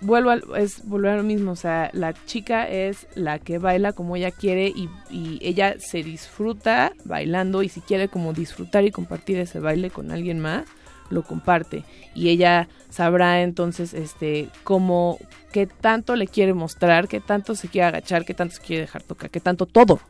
vuelvo 0.00 0.30
al, 0.30 0.44
es 0.56 0.86
volver 0.86 1.12
a 1.12 1.16
lo 1.16 1.22
mismo, 1.24 1.52
o 1.52 1.56
sea, 1.56 1.90
la 1.92 2.12
chica 2.26 2.68
es 2.68 3.06
la 3.14 3.38
que 3.40 3.58
baila 3.58 3.92
como 3.92 4.14
ella 4.16 4.30
quiere 4.30 4.68
y, 4.68 4.88
y 5.10 5.38
ella 5.42 5.74
se 5.78 6.02
disfruta 6.04 6.92
bailando 7.04 7.62
y 7.64 7.68
si 7.68 7.80
quiere 7.80 8.08
como 8.08 8.32
disfrutar 8.32 8.84
y 8.84 8.90
compartir 8.92 9.38
ese 9.38 9.58
baile 9.60 9.90
con 9.90 10.10
alguien 10.12 10.38
más, 10.38 10.64
lo 11.10 11.22
comparte 11.22 11.84
y 12.14 12.28
ella 12.28 12.68
sabrá 12.90 13.42
entonces 13.42 13.94
este 13.94 14.48
cómo 14.64 15.18
qué 15.52 15.66
tanto 15.66 16.16
le 16.16 16.26
quiere 16.26 16.54
mostrar, 16.54 17.08
qué 17.08 17.20
tanto 17.20 17.54
se 17.54 17.68
quiere 17.68 17.86
agachar, 17.88 18.24
qué 18.24 18.34
tanto 18.34 18.56
se 18.56 18.62
quiere 18.62 18.82
dejar 18.82 19.02
tocar, 19.02 19.30
qué 19.30 19.40
tanto 19.40 19.66
todo. 19.66 20.00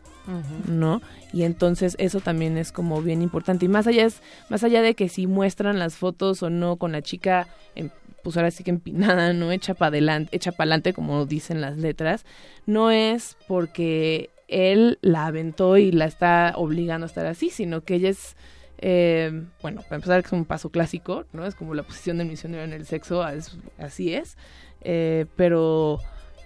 ¿no? 0.68 1.01
Y 1.33 1.44
entonces 1.44 1.97
eso 1.99 2.20
también 2.20 2.59
es 2.59 2.70
como 2.70 3.01
bien 3.01 3.23
importante. 3.23 3.65
Y 3.65 3.68
más 3.68 3.86
allá 3.86 4.05
es, 4.05 4.20
más 4.51 4.62
allá 4.62 4.83
de 4.83 4.94
que 4.94 5.09
si 5.09 5.27
muestran 5.27 5.78
las 5.78 5.94
fotos 5.97 6.43
o 6.43 6.51
no 6.51 6.77
con 6.77 6.93
la 6.93 7.01
chica, 7.01 7.49
en- 7.75 7.91
pues 8.23 8.36
ahora 8.36 8.51
sí 8.51 8.62
que 8.62 8.70
empinada, 8.70 9.33
no 9.33 9.51
hecha 9.52 9.73
para 9.73 9.89
adelante, 9.89 10.36
hecha 10.36 10.52
para 10.52 10.65
adelante, 10.65 10.93
como 10.93 11.25
dicen 11.25 11.62
las 11.62 11.78
letras, 11.78 12.27
no 12.67 12.91
es 12.91 13.39
porque 13.47 14.28
él 14.49 14.99
la 15.01 15.25
aventó 15.27 15.78
y 15.78 15.93
la 15.93 16.05
está 16.05 16.52
obligando 16.57 17.07
a 17.07 17.09
estar 17.09 17.25
así, 17.25 17.49
sino 17.49 17.81
que 17.83 17.94
ella 17.94 18.10
es 18.10 18.36
eh, 18.78 19.44
bueno, 19.62 19.82
para 19.82 19.97
empezar 19.97 20.23
es 20.24 20.32
un 20.32 20.44
paso 20.44 20.70
clásico, 20.70 21.24
¿no? 21.32 21.47
Es 21.47 21.55
como 21.55 21.74
la 21.74 21.82
posición 21.82 22.18
del 22.18 22.28
misionero 22.28 22.65
en 22.65 22.73
el 22.73 22.86
sexo, 22.86 23.26
es- 23.28 23.57
así 23.78 24.15
es, 24.15 24.36
eh, 24.82 25.26
pero 25.36 25.98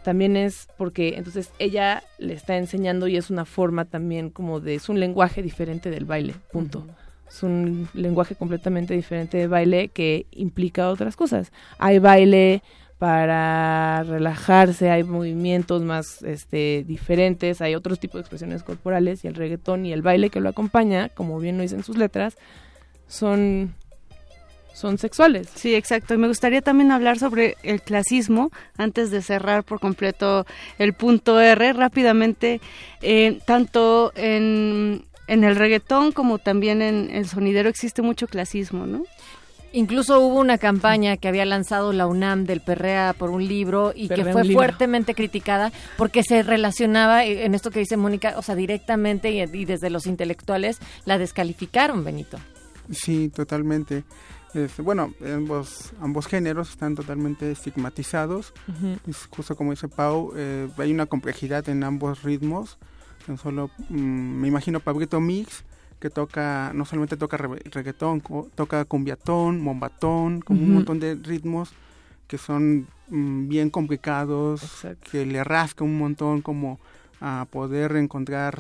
también 0.04 0.36
es 0.36 0.68
porque 0.78 1.14
entonces 1.16 1.50
ella 1.58 2.02
le 2.18 2.34
está 2.34 2.56
enseñando 2.56 3.06
y 3.06 3.16
es 3.16 3.30
una 3.30 3.44
forma 3.44 3.84
también 3.84 4.30
como 4.30 4.60
de, 4.60 4.74
es 4.74 4.88
un 4.88 4.98
lenguaje 4.98 5.42
diferente 5.42 5.90
del 5.90 6.04
baile, 6.04 6.34
punto. 6.50 6.86
Es 7.28 7.42
un 7.42 7.88
lenguaje 7.94 8.34
completamente 8.34 8.92
diferente 8.94 9.38
de 9.38 9.46
baile 9.46 9.88
que 9.88 10.26
implica 10.32 10.90
otras 10.90 11.16
cosas. 11.16 11.50
Hay 11.78 11.98
baile 11.98 12.62
para 13.02 14.04
relajarse, 14.04 14.88
hay 14.88 15.02
movimientos 15.02 15.82
más 15.82 16.22
este, 16.22 16.84
diferentes, 16.86 17.60
hay 17.60 17.74
otros 17.74 17.98
tipos 17.98 18.14
de 18.14 18.20
expresiones 18.20 18.62
corporales 18.62 19.24
y 19.24 19.26
el 19.26 19.34
reggaetón 19.34 19.84
y 19.84 19.92
el 19.92 20.02
baile 20.02 20.30
que 20.30 20.38
lo 20.38 20.48
acompaña, 20.48 21.08
como 21.08 21.40
bien 21.40 21.56
lo 21.56 21.62
dicen 21.62 21.82
sus 21.82 21.98
letras, 21.98 22.36
son, 23.08 23.74
son 24.72 24.98
sexuales. 24.98 25.48
Sí, 25.52 25.74
exacto. 25.74 26.14
Y 26.14 26.18
me 26.18 26.28
gustaría 26.28 26.62
también 26.62 26.92
hablar 26.92 27.18
sobre 27.18 27.56
el 27.64 27.82
clasismo 27.82 28.52
antes 28.78 29.10
de 29.10 29.20
cerrar 29.20 29.64
por 29.64 29.80
completo 29.80 30.46
el 30.78 30.92
punto 30.92 31.40
R 31.40 31.72
rápidamente, 31.72 32.60
eh, 33.00 33.40
tanto 33.44 34.12
en, 34.14 35.06
en 35.26 35.42
el 35.42 35.56
reggaetón 35.56 36.12
como 36.12 36.38
también 36.38 36.80
en 36.80 37.10
el 37.10 37.26
sonidero 37.26 37.68
existe 37.68 38.00
mucho 38.00 38.28
clasismo, 38.28 38.86
¿no? 38.86 39.02
Incluso 39.72 40.20
hubo 40.20 40.38
una 40.38 40.58
campaña 40.58 41.16
que 41.16 41.28
había 41.28 41.44
lanzado 41.44 41.92
la 41.92 42.06
UNAM 42.06 42.44
del 42.44 42.60
Perrea 42.60 43.14
por 43.16 43.30
un 43.30 43.46
libro 43.46 43.92
y 43.94 44.08
Perrea 44.08 44.24
que 44.26 44.32
fue 44.32 44.44
fuertemente 44.52 45.14
criticada 45.14 45.72
porque 45.96 46.22
se 46.22 46.42
relacionaba 46.42 47.24
eh, 47.24 47.44
en 47.44 47.54
esto 47.54 47.70
que 47.70 47.80
dice 47.80 47.96
Mónica, 47.96 48.34
o 48.36 48.42
sea, 48.42 48.54
directamente 48.54 49.30
y, 49.30 49.40
y 49.40 49.64
desde 49.64 49.90
los 49.90 50.06
intelectuales 50.06 50.78
la 51.04 51.18
descalificaron, 51.18 52.04
Benito. 52.04 52.38
Sí, 52.90 53.28
totalmente. 53.30 54.04
Este, 54.54 54.82
bueno, 54.82 55.14
ambos, 55.24 55.92
ambos 56.00 56.26
géneros 56.26 56.70
están 56.70 56.94
totalmente 56.94 57.50
estigmatizados. 57.50 58.52
Es 59.06 59.26
justo 59.30 59.56
como 59.56 59.70
dice 59.70 59.88
Pau, 59.88 60.32
eh, 60.36 60.68
hay 60.76 60.92
una 60.92 61.06
complejidad 61.06 61.68
en 61.68 61.84
ambos 61.84 62.22
ritmos. 62.22 62.78
Tan 63.26 63.38
solo, 63.38 63.70
mm, 63.88 63.94
me 63.94 64.48
imagino 64.48 64.80
Pablito 64.80 65.20
Mix, 65.20 65.64
que 66.02 66.10
toca, 66.10 66.72
no 66.74 66.84
solamente 66.84 67.16
toca 67.16 67.36
re- 67.36 67.62
reggaetón, 67.70 68.20
toca 68.56 68.84
cumbiatón, 68.84 69.60
mombatón, 69.60 70.40
como 70.40 70.60
un 70.64 70.72
montón 70.74 70.98
de 70.98 71.14
ritmos 71.14 71.70
que 72.26 72.38
son 72.38 72.86
mm, 73.08 73.48
bien 73.48 73.70
complicados, 73.70 74.58
que 75.10 75.24
le 75.24 75.44
rasca 75.44 75.84
un 75.84 75.96
montón 75.96 76.42
como 76.42 76.80
a 77.20 77.46
poder 77.50 77.94
encontrar 77.96 78.54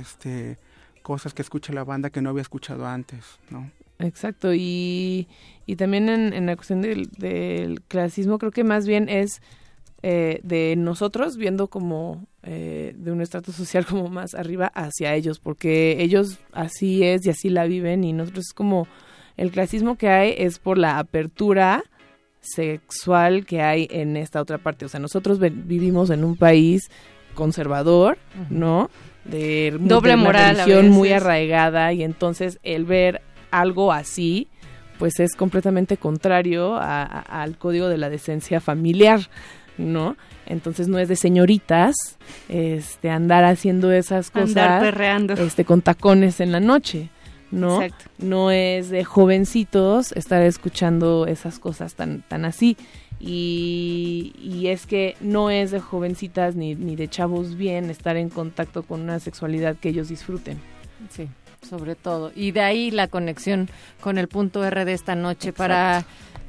este 0.00 0.56
cosas 1.02 1.34
que 1.34 1.42
escucha 1.42 1.72
la 1.72 1.84
banda 1.84 2.10
que 2.10 2.22
no 2.22 2.30
había 2.30 2.42
escuchado 2.42 2.86
antes, 2.86 3.38
¿no? 3.50 3.70
Exacto, 3.98 4.54
y, 4.54 5.26
y 5.66 5.76
también 5.76 6.08
en, 6.08 6.32
en 6.32 6.46
la 6.46 6.56
cuestión 6.56 6.80
del, 6.80 7.08
del 7.18 7.80
clasismo 7.82 8.38
creo 8.38 8.52
que 8.52 8.64
más 8.64 8.86
bien 8.86 9.08
es 9.08 9.40
eh, 10.06 10.40
de 10.42 10.74
nosotros 10.76 11.38
viendo 11.38 11.68
como 11.68 12.26
eh, 12.42 12.92
de 12.94 13.10
un 13.10 13.22
estrato 13.22 13.52
social 13.52 13.86
como 13.90 14.08
más 14.08 14.34
arriba 14.34 14.66
hacia 14.74 15.14
ellos, 15.14 15.38
porque 15.38 15.96
ellos 16.02 16.40
así 16.52 17.02
es 17.02 17.24
y 17.24 17.30
así 17.30 17.48
la 17.48 17.64
viven 17.64 18.04
y 18.04 18.12
nosotros 18.12 18.46
es 18.48 18.52
como 18.52 18.86
el 19.38 19.50
clasismo 19.50 19.96
que 19.96 20.08
hay 20.10 20.34
es 20.36 20.58
por 20.58 20.76
la 20.76 20.98
apertura 20.98 21.82
sexual 22.40 23.46
que 23.46 23.62
hay 23.62 23.88
en 23.90 24.16
esta 24.16 24.40
otra 24.40 24.58
parte, 24.58 24.84
o 24.84 24.88
sea, 24.88 25.00
nosotros 25.00 25.38
vivimos 25.40 26.10
en 26.10 26.24
un 26.24 26.36
país 26.36 26.90
conservador, 27.34 28.18
¿no? 28.50 28.90
De 29.24 29.70
Doble 29.80 30.10
de 30.10 30.14
una 30.16 30.24
moral 30.24 30.60
a 30.60 30.64
religión 30.64 30.90
muy 30.90 31.10
arraigada 31.12 31.92
y 31.94 32.02
entonces 32.02 32.58
el 32.62 32.84
ver 32.84 33.22
algo 33.50 33.92
así 33.92 34.48
pues 34.98 35.18
es 35.18 35.34
completamente 35.34 35.96
contrario 35.96 36.74
a- 36.76 37.02
a- 37.02 37.42
al 37.42 37.56
código 37.58 37.88
de 37.88 37.96
la 37.98 38.10
decencia 38.10 38.60
familiar, 38.60 39.20
¿no? 39.78 40.16
Entonces 40.46 40.88
no 40.88 40.98
es 40.98 41.08
de 41.08 41.16
señoritas 41.16 41.94
este 42.48 43.10
andar 43.10 43.44
haciendo 43.44 43.92
esas 43.92 44.30
cosas 44.30 44.48
Andar 44.48 44.80
perreando. 44.82 45.34
este 45.34 45.64
con 45.64 45.82
tacones 45.82 46.40
en 46.40 46.52
la 46.52 46.60
noche, 46.60 47.08
¿no? 47.50 47.82
Exacto. 47.82 48.10
No 48.18 48.50
es 48.50 48.90
de 48.90 49.04
jovencitos 49.04 50.12
estar 50.12 50.42
escuchando 50.42 51.26
esas 51.26 51.58
cosas 51.58 51.94
tan 51.94 52.22
tan 52.22 52.44
así. 52.44 52.76
Y, 53.20 54.34
y 54.42 54.66
es 54.66 54.86
que 54.86 55.16
no 55.20 55.48
es 55.50 55.70
de 55.70 55.80
jovencitas 55.80 56.56
ni, 56.56 56.74
ni 56.74 56.94
de 56.94 57.08
chavos 57.08 57.56
bien 57.56 57.88
estar 57.88 58.16
en 58.16 58.28
contacto 58.28 58.82
con 58.82 59.00
una 59.00 59.18
sexualidad 59.18 59.76
que 59.76 59.88
ellos 59.88 60.08
disfruten. 60.08 60.58
Sí, 61.10 61.28
sobre 61.66 61.94
todo. 61.94 62.32
Y 62.34 62.50
de 62.50 62.60
ahí 62.60 62.90
la 62.90 63.08
conexión 63.08 63.70
con 64.00 64.18
el 64.18 64.28
punto 64.28 64.64
R 64.64 64.84
de 64.84 64.92
esta 64.92 65.14
noche 65.14 65.52
para, 65.54 66.04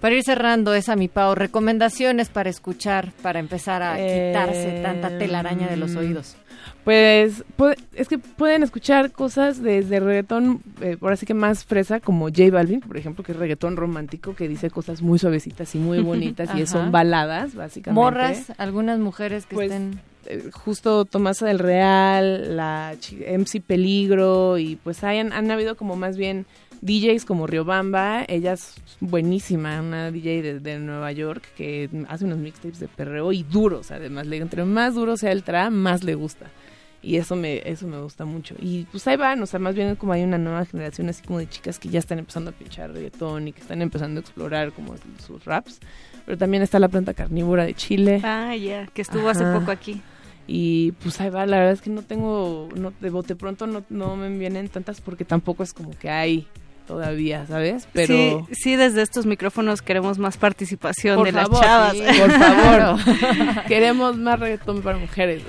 para 0.05 0.15
ir 0.17 0.23
cerrando 0.23 0.75
esa 0.75 0.95
mi 0.95 1.07
Pau. 1.07 1.33
Recomendaciones 1.33 2.29
para 2.29 2.47
escuchar, 2.51 3.11
para 3.23 3.39
empezar 3.39 3.81
a 3.81 3.95
quitarse 3.97 4.79
tanta 4.83 5.17
telaraña 5.17 5.67
de 5.67 5.77
los 5.77 5.93
Em, 5.93 5.97
oídos. 5.97 6.35
Pues 6.83 7.43
pu- 7.57 7.75
es 7.95 8.07
que 8.07 8.19
pueden 8.19 8.61
escuchar 8.61 9.11
cosas 9.11 9.63
desde 9.63 9.99
reggaetón, 9.99 10.61
eh, 10.81 10.95
por 10.99 11.11
así 11.11 11.25
que 11.25 11.33
más 11.33 11.65
fresa, 11.65 11.99
como 11.99 12.25
J 12.27 12.51
Balvin, 12.51 12.81
por 12.81 12.97
ejemplo, 12.97 13.23
que 13.23 13.31
es 13.31 13.37
reggaetón 13.39 13.77
romántico, 13.77 14.35
que 14.35 14.47
dice 14.47 14.69
cosas 14.69 15.01
muy 15.01 15.17
suavecitas 15.17 15.73
y 15.73 15.79
muy 15.79 15.99
bonitas, 16.03 16.49
y 16.55 16.67
son 16.67 16.91
baladas, 16.91 17.55
básicamente. 17.55 17.99
Morras, 17.99 18.53
algunas 18.59 18.99
mujeres 18.99 19.47
que 19.47 19.55
Pues, 19.55 19.71
estén... 19.71 19.99
eh, 20.27 20.51
justo 20.53 21.05
Tomasa 21.05 21.47
del 21.47 21.57
Real, 21.57 22.55
la 22.55 22.93
MC 23.27 23.59
Peligro 23.61 24.59
y 24.59 24.75
pues 24.75 25.03
hayan, 25.03 25.33
han 25.33 25.49
habido 25.49 25.75
como 25.75 25.95
más 25.95 26.15
bien 26.15 26.45
DJs 26.81 27.25
como 27.25 27.47
Riobamba, 27.47 28.23
ella 28.27 28.53
es 28.53 28.75
buenísima, 28.99 29.81
una 29.81 30.11
DJ 30.11 30.41
de, 30.41 30.59
de 30.59 30.79
Nueva 30.79 31.11
York 31.11 31.43
que 31.55 31.89
hace 32.07 32.25
unos 32.25 32.37
mixtapes 32.37 32.79
de 32.79 32.87
perreo 32.87 33.31
y 33.31 33.43
duros, 33.43 33.91
además, 33.91 34.27
le 34.27 34.37
entre 34.37 34.65
más 34.65 34.95
duro 34.95 35.17
sea 35.17 35.31
el 35.31 35.43
tra, 35.43 35.69
más 35.69 36.03
le 36.03 36.15
gusta. 36.15 36.51
Y 37.05 37.17
eso 37.17 37.35
me, 37.35 37.61
eso 37.69 37.85
me 37.85 38.01
gusta 38.01 38.25
mucho. 38.25 38.55
Y 38.59 38.85
pues 38.85 39.07
ahí 39.07 39.15
van, 39.15 39.39
o 39.43 39.45
sea, 39.45 39.59
más 39.59 39.75
bien 39.75 39.95
como 39.95 40.13
hay 40.13 40.23
una 40.23 40.39
nueva 40.39 40.65
generación 40.65 41.07
así 41.07 41.21
como 41.21 41.37
de 41.37 41.47
chicas 41.47 41.77
que 41.77 41.87
ya 41.87 41.99
están 41.99 42.17
empezando 42.17 42.49
a 42.49 42.53
pinchar 42.53 42.91
reggaetón 42.91 43.47
y 43.47 43.53
que 43.53 43.61
están 43.61 43.83
empezando 43.83 44.19
a 44.19 44.21
explorar 44.21 44.71
como 44.71 44.95
sus 45.23 45.45
raps. 45.45 45.79
Pero 46.25 46.35
también 46.35 46.63
está 46.63 46.79
la 46.79 46.87
planta 46.87 47.13
carnívora 47.13 47.63
de 47.63 47.75
Chile. 47.75 48.21
Ah, 48.23 48.55
ya, 48.55 48.87
que 48.87 49.03
estuvo 49.03 49.29
hace 49.29 49.43
poco 49.43 49.69
aquí. 49.69 50.01
Y 50.47 50.93
pues 50.93 51.21
ahí 51.21 51.29
va, 51.29 51.45
la 51.45 51.57
verdad 51.57 51.73
es 51.73 51.81
que 51.81 51.91
no 51.91 52.01
tengo, 52.01 52.69
no, 52.75 52.91
de 52.99 53.09
bote 53.11 53.35
pronto 53.35 53.67
no, 53.67 53.83
no 53.89 54.15
me 54.15 54.35
vienen 54.35 54.67
tantas 54.69 54.99
porque 54.99 55.25
tampoco 55.25 55.61
es 55.61 55.73
como 55.73 55.91
que 55.91 56.09
hay 56.09 56.47
todavía, 56.85 57.45
¿sabes? 57.47 57.87
Pero 57.93 58.45
Sí, 58.49 58.55
sí, 58.55 58.75
desde 58.75 59.01
estos 59.01 59.25
micrófonos 59.25 59.81
queremos 59.81 60.17
más 60.19 60.37
participación 60.37 61.17
por 61.17 61.25
de 61.25 61.33
favor, 61.33 61.51
las 61.51 61.61
chavas. 61.61 61.93
sí, 61.93 62.03
por 62.19 62.31
favor, 62.31 63.65
queremos 63.67 64.17
más 64.17 64.39
reggaetón 64.39 64.81
para 64.81 64.97
mujeres. 64.97 65.43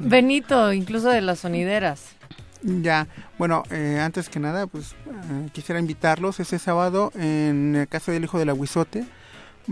Benito, 0.00 0.72
incluso 0.72 1.10
de 1.10 1.20
las 1.20 1.40
sonideras. 1.40 2.14
Ya, 2.62 3.06
bueno, 3.38 3.62
eh, 3.70 3.98
antes 4.02 4.28
que 4.28 4.40
nada, 4.40 4.66
pues 4.66 4.92
eh, 5.06 5.48
quisiera 5.52 5.78
invitarlos. 5.80 6.40
Ese 6.40 6.58
sábado 6.58 7.12
en 7.14 7.76
el 7.76 7.88
Casa 7.88 8.10
del 8.10 8.24
Hijo 8.24 8.38
del 8.38 8.50
Aguizote 8.50 9.04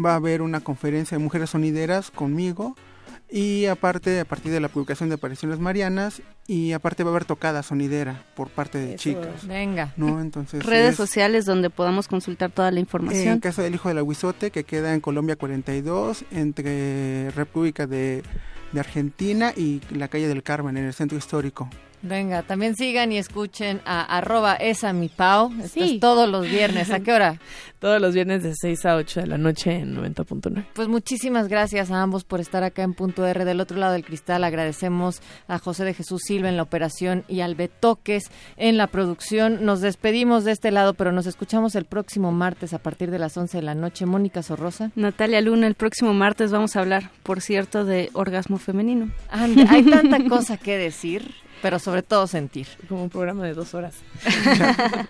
va 0.03 0.13
a 0.13 0.17
haber 0.17 0.41
una 0.43 0.61
conferencia 0.61 1.19
de 1.19 1.25
mujeres 1.25 1.51
sonideras 1.51 2.11
conmigo. 2.11 2.77
Y 3.29 3.67
aparte, 3.67 4.21
a 4.21 4.25
partir 4.25 4.53
de 4.53 4.61
la 4.61 4.69
publicación 4.69 5.09
de 5.09 5.17
Apariciones 5.17 5.59
Marianas, 5.59 6.23
y 6.47 6.73
aparte 6.73 7.03
va 7.03 7.11
a 7.11 7.13
haber 7.13 7.25
tocada 7.25 7.65
sonidera 7.65 8.25
por 8.37 8.51
parte 8.51 8.79
de 8.79 8.95
chicas. 8.97 9.47
Venga. 9.47 9.93
¿no? 9.97 10.21
Entonces, 10.21 10.65
Redes 10.65 10.91
es 10.91 10.97
sociales 10.97 11.45
donde 11.45 11.69
podamos 11.69 12.07
consultar 12.07 12.53
toda 12.53 12.71
la 12.71 12.79
información. 12.79 13.35
en 13.35 13.41
Casa 13.41 13.63
del 13.63 13.75
Hijo 13.75 13.89
del 13.89 13.99
Aguizote, 13.99 14.53
que 14.53 14.63
queda 14.63 14.95
en 14.95 15.01
Colombia 15.01 15.35
42, 15.35 16.25
entre 16.31 17.31
República 17.33 17.89
de, 17.89 18.23
de 18.71 18.81
Argentina 18.81 19.53
y 19.57 19.81
la 19.91 20.07
calle 20.07 20.29
del 20.29 20.45
Carmen, 20.45 20.77
en 20.77 20.85
el 20.85 20.95
centro 20.95 21.19
histórico. 21.19 21.69
Venga, 22.03 22.43
también 22.43 22.77
sigan 22.77 23.11
y 23.13 23.19
escuchen 23.19 23.81
a 23.85 24.03
arroba 24.19 24.55
esa 24.55 24.93
mi 24.93 25.09
pau. 25.09 25.51
Estás 25.63 25.71
Sí. 25.73 25.99
todos 26.01 26.29
los 26.29 26.49
viernes. 26.49 26.91
¿A 26.91 27.01
qué 27.01 27.13
hora? 27.13 27.41
Todos 27.79 28.01
los 28.01 28.15
viernes 28.15 28.43
de 28.43 28.55
6 28.55 28.87
a 28.87 28.97
8 28.97 29.21
de 29.21 29.27
la 29.27 29.37
noche 29.37 29.71
en 29.81 29.95
90.9. 29.95 30.65
Pues 30.73 30.89
muchísimas 30.89 31.47
gracias 31.49 31.91
a 31.91 32.01
ambos 32.03 32.25
por 32.25 32.41
estar 32.41 32.65
acá 32.65 32.83
en 32.83 32.95
Punto 32.95 33.27
R 33.27 33.45
del 33.45 33.61
otro 33.61 33.77
lado 33.77 33.93
del 33.93 34.05
cristal. 34.05 34.45
Agradecemos 34.45 35.21
a 35.47 35.59
José 35.59 35.85
de 35.85 35.93
Jesús 35.93 36.23
Silva 36.25 36.49
en 36.49 36.57
la 36.57 36.63
operación 36.63 37.25
y 37.29 37.41
al 37.43 37.55
Betoques 37.55 38.31
en 38.57 38.79
la 38.79 38.87
producción. 38.87 39.65
Nos 39.67 39.83
despedimos 39.83 40.45
de 40.45 40.53
este 40.53 40.71
lado, 40.71 40.95
pero 40.95 41.13
nos 41.13 41.27
escuchamos 41.27 41.75
el 41.75 41.85
próximo 41.85 42.33
martes 42.33 42.73
a 42.73 42.79
partir 42.79 43.11
de 43.11 43.19
las 43.19 43.37
11 43.37 43.59
de 43.59 43.63
la 43.63 43.75
noche. 43.75 44.07
Mónica 44.07 44.43
Sorrosa. 44.43 44.91
Natalia 44.97 45.43
Luna, 45.43 45.67
el 45.67 45.75
próximo 45.75 46.15
martes 46.15 46.51
vamos 46.51 46.77
a 46.77 46.81
hablar, 46.81 47.11
por 47.25 47.43
cierto, 47.43 47.85
de 47.85 48.09
orgasmo 48.15 48.57
femenino. 48.57 49.11
Ande, 49.29 49.67
hay 49.69 49.83
tanta 49.83 50.25
cosa 50.29 50.57
que 50.57 50.79
decir, 50.79 51.35
pero 51.63 51.79
sobre 51.79 52.03
todo 52.03 52.27
sentir. 52.27 52.67
Como 52.89 53.03
un 53.03 53.11
programa 53.11 53.45
de 53.45 53.55
dos 53.55 53.75
horas. 53.75 53.95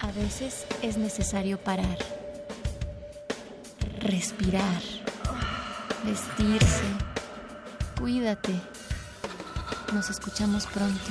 A 0.00 0.12
veces 0.12 0.66
es 0.82 0.98
necesario 0.98 1.58
parar, 1.58 1.98
respirar, 4.00 4.82
vestirse. 6.04 6.84
Cuídate. 7.98 8.52
Nos 9.94 10.10
escuchamos 10.10 10.66
pronto. 10.66 11.10